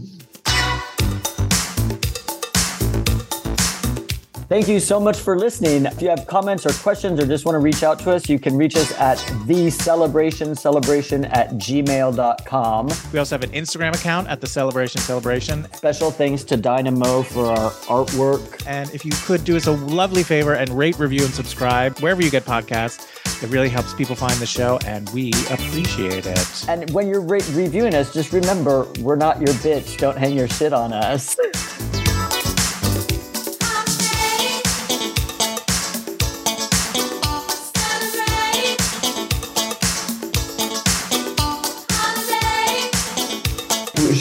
Thank 4.50 4.70
you 4.70 4.80
so 4.80 4.98
much 4.98 5.20
for 5.20 5.38
listening. 5.38 5.86
If 5.86 6.02
you 6.02 6.08
have 6.08 6.26
comments 6.26 6.66
or 6.66 6.72
questions 6.72 7.20
or 7.20 7.28
just 7.28 7.44
want 7.44 7.56
to 7.56 7.60
reach 7.60 7.84
out 7.84 8.00
to 8.00 8.12
us, 8.12 8.30
you 8.30 8.40
can 8.40 8.56
reach 8.56 8.78
us 8.78 8.94
at 8.94 9.18
the 9.46 9.70
celebration 9.70 10.56
celebration 10.56 11.26
at 11.26 11.50
gmail.com. 11.56 12.90
We 13.12 13.20
also 13.20 13.36
have 13.36 13.44
an 13.44 13.52
Instagram 13.52 13.94
account 13.94 14.30
at 14.30 14.40
the 14.40 14.48
Celebration 14.48 15.02
Celebration. 15.02 15.68
Special 15.74 16.12
thanks 16.12 16.46
to 16.46 16.56
Dynamo 16.56 17.24
for 17.24 17.48
our 17.48 17.72
artwork. 17.72 18.64
And 18.66 18.90
if 18.92 19.04
you 19.04 19.12
could 19.26 19.44
do 19.44 19.58
us 19.58 19.68
a 19.68 19.74
lovely 19.74 20.24
favor 20.24 20.54
and 20.54 20.70
rate, 20.70 20.98
review, 20.98 21.26
and 21.26 21.34
subscribe 21.34 22.00
wherever 22.00 22.22
you 22.22 22.32
get 22.32 22.46
podcasts, 22.46 23.06
it 23.44 23.50
really 23.50 23.70
helps 23.70 23.94
people 23.94 24.16
find 24.16 24.34
the 24.40 24.46
show, 24.48 24.80
and 24.86 25.10
we 25.10 25.32
appreciate 25.52 26.26
it. 26.26 26.70
And 26.70 26.90
when 26.92 27.08
you're 27.08 27.22
re- 27.22 27.42
reviewing 27.52 27.94
us, 27.94 28.14
just 28.14 28.32
remember 28.32 28.88
we're 29.02 29.18
not 29.18 29.42
your 29.42 29.54
bitch. 29.56 29.98
Don't 29.98 30.18
hang 30.18 30.38
your 30.38 30.48
shit 30.48 30.72
on 30.72 30.94
us. 30.94 31.38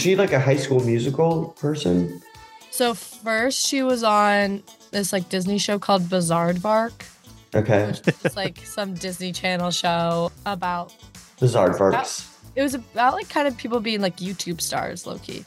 she 0.07 0.16
like 0.16 0.33
a 0.33 0.41
high 0.41 0.57
school 0.57 0.81
musical 0.85 1.55
person? 1.59 2.23
So 2.70 2.95
first 2.95 3.66
she 3.66 3.83
was 3.83 4.05
on 4.05 4.62
this 4.93 5.12
like 5.12 5.28
Disney 5.28 5.59
show 5.59 5.78
called 5.78 6.09
Bizarre 6.09 6.55
Bark 6.55 7.05
Okay. 7.57 7.95
It's 8.07 8.37
like 8.37 8.59
some 8.65 8.95
Disney 8.95 9.33
Channel 9.33 9.70
show 9.70 10.31
about 10.45 10.95
Bizarre 11.41 11.77
Varks. 11.77 12.28
it 12.55 12.62
was 12.62 12.74
about 12.74 13.15
like 13.15 13.28
kind 13.31 13.49
of 13.49 13.57
people 13.57 13.81
being 13.81 14.01
like 14.03 14.19
YouTube 14.19 14.61
stars, 14.61 15.07
low 15.07 15.19
key. 15.19 15.45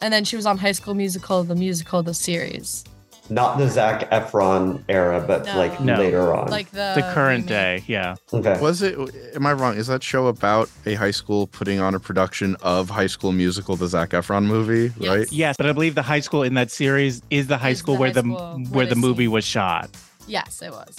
And 0.00 0.12
then 0.12 0.24
she 0.24 0.36
was 0.36 0.46
on 0.46 0.58
High 0.58 0.72
School 0.72 0.94
Musical, 0.94 1.42
the 1.42 1.56
musical, 1.56 2.02
the 2.02 2.14
series, 2.14 2.84
Not 3.30 3.58
the 3.58 3.68
Zach 3.68 4.10
Efron 4.10 4.82
era, 4.88 5.22
but 5.24 5.46
No. 5.46 5.56
like 5.56 5.80
No. 5.80 5.96
later 5.98 6.34
on. 6.34 6.50
like 6.50 6.70
the 6.72 6.92
the 6.96 7.02
current 7.14 7.48
remake. 7.48 7.48
day, 7.48 7.84
yeah. 7.86 8.16
okay. 8.32 8.60
Was 8.60 8.82
it? 8.82 8.98
Am 9.36 9.46
I 9.46 9.52
wrong? 9.52 9.76
Is 9.76 9.86
that 9.86 10.02
show 10.02 10.26
about 10.26 10.68
a 10.84 10.94
high 10.94 11.12
school 11.12 11.46
putting 11.46 11.78
on 11.80 11.94
a 11.94 12.00
production 12.00 12.56
of 12.62 12.90
High 12.90 13.06
School 13.06 13.30
Musical, 13.32 13.76
the 13.76 13.86
Zac 13.86 14.10
Efron 14.10 14.46
movie? 14.46 14.92
Yes. 14.98 15.08
Right? 15.16 15.32
Yes, 15.32 15.56
but 15.56 15.66
I 15.66 15.72
believe 15.72 15.94
the 15.94 16.02
high 16.02 16.20
school 16.20 16.42
in 16.42 16.54
that 16.54 16.70
series 16.72 17.22
is 17.30 17.46
the 17.46 17.56
high 17.56 17.70
Is 17.70 17.78
school 17.78 17.94
the 17.94 18.00
where 18.00 18.08
high 18.10 18.14
the 18.14 18.20
school 18.22 18.36
where 18.36 18.66
where 18.70 18.86
the 18.86 18.96
movie 18.96 19.24
sing. 19.26 19.30
was 19.32 19.44
shot. 19.44 19.90
Yes, 20.26 20.60
it 20.60 20.72
was. 20.72 20.96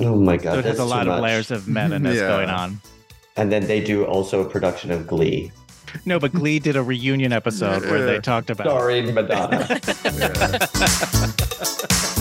Oh 0.00 0.16
my 0.16 0.36
god. 0.36 0.52
So 0.52 0.58
it 0.60 0.64
has 0.66 0.76
that's 0.76 0.80
a 0.80 0.84
lot 0.84 1.04
too 1.04 1.10
of 1.10 1.16
much. 1.16 1.22
layers 1.22 1.50
of 1.50 1.66
menace 1.66 2.16
Yeah. 2.20 2.28
going 2.28 2.50
on. 2.50 2.80
And 3.36 3.50
then 3.50 3.66
they 3.66 3.80
do 3.82 4.04
also 4.04 4.40
a 4.42 4.44
production 4.48 4.90
of 4.90 5.06
Glee. 5.06 5.50
No, 6.04 6.18
but 6.18 6.32
Glee 6.32 6.58
did 6.58 6.76
a 6.76 6.82
reunion 6.82 7.32
episode 7.32 7.82
where 7.82 8.06
they 8.06 8.18
talked 8.20 8.50
about 8.50 8.66
Starring 8.66 9.14
Madonna. 9.14 9.80
Yeah. 11.70 12.16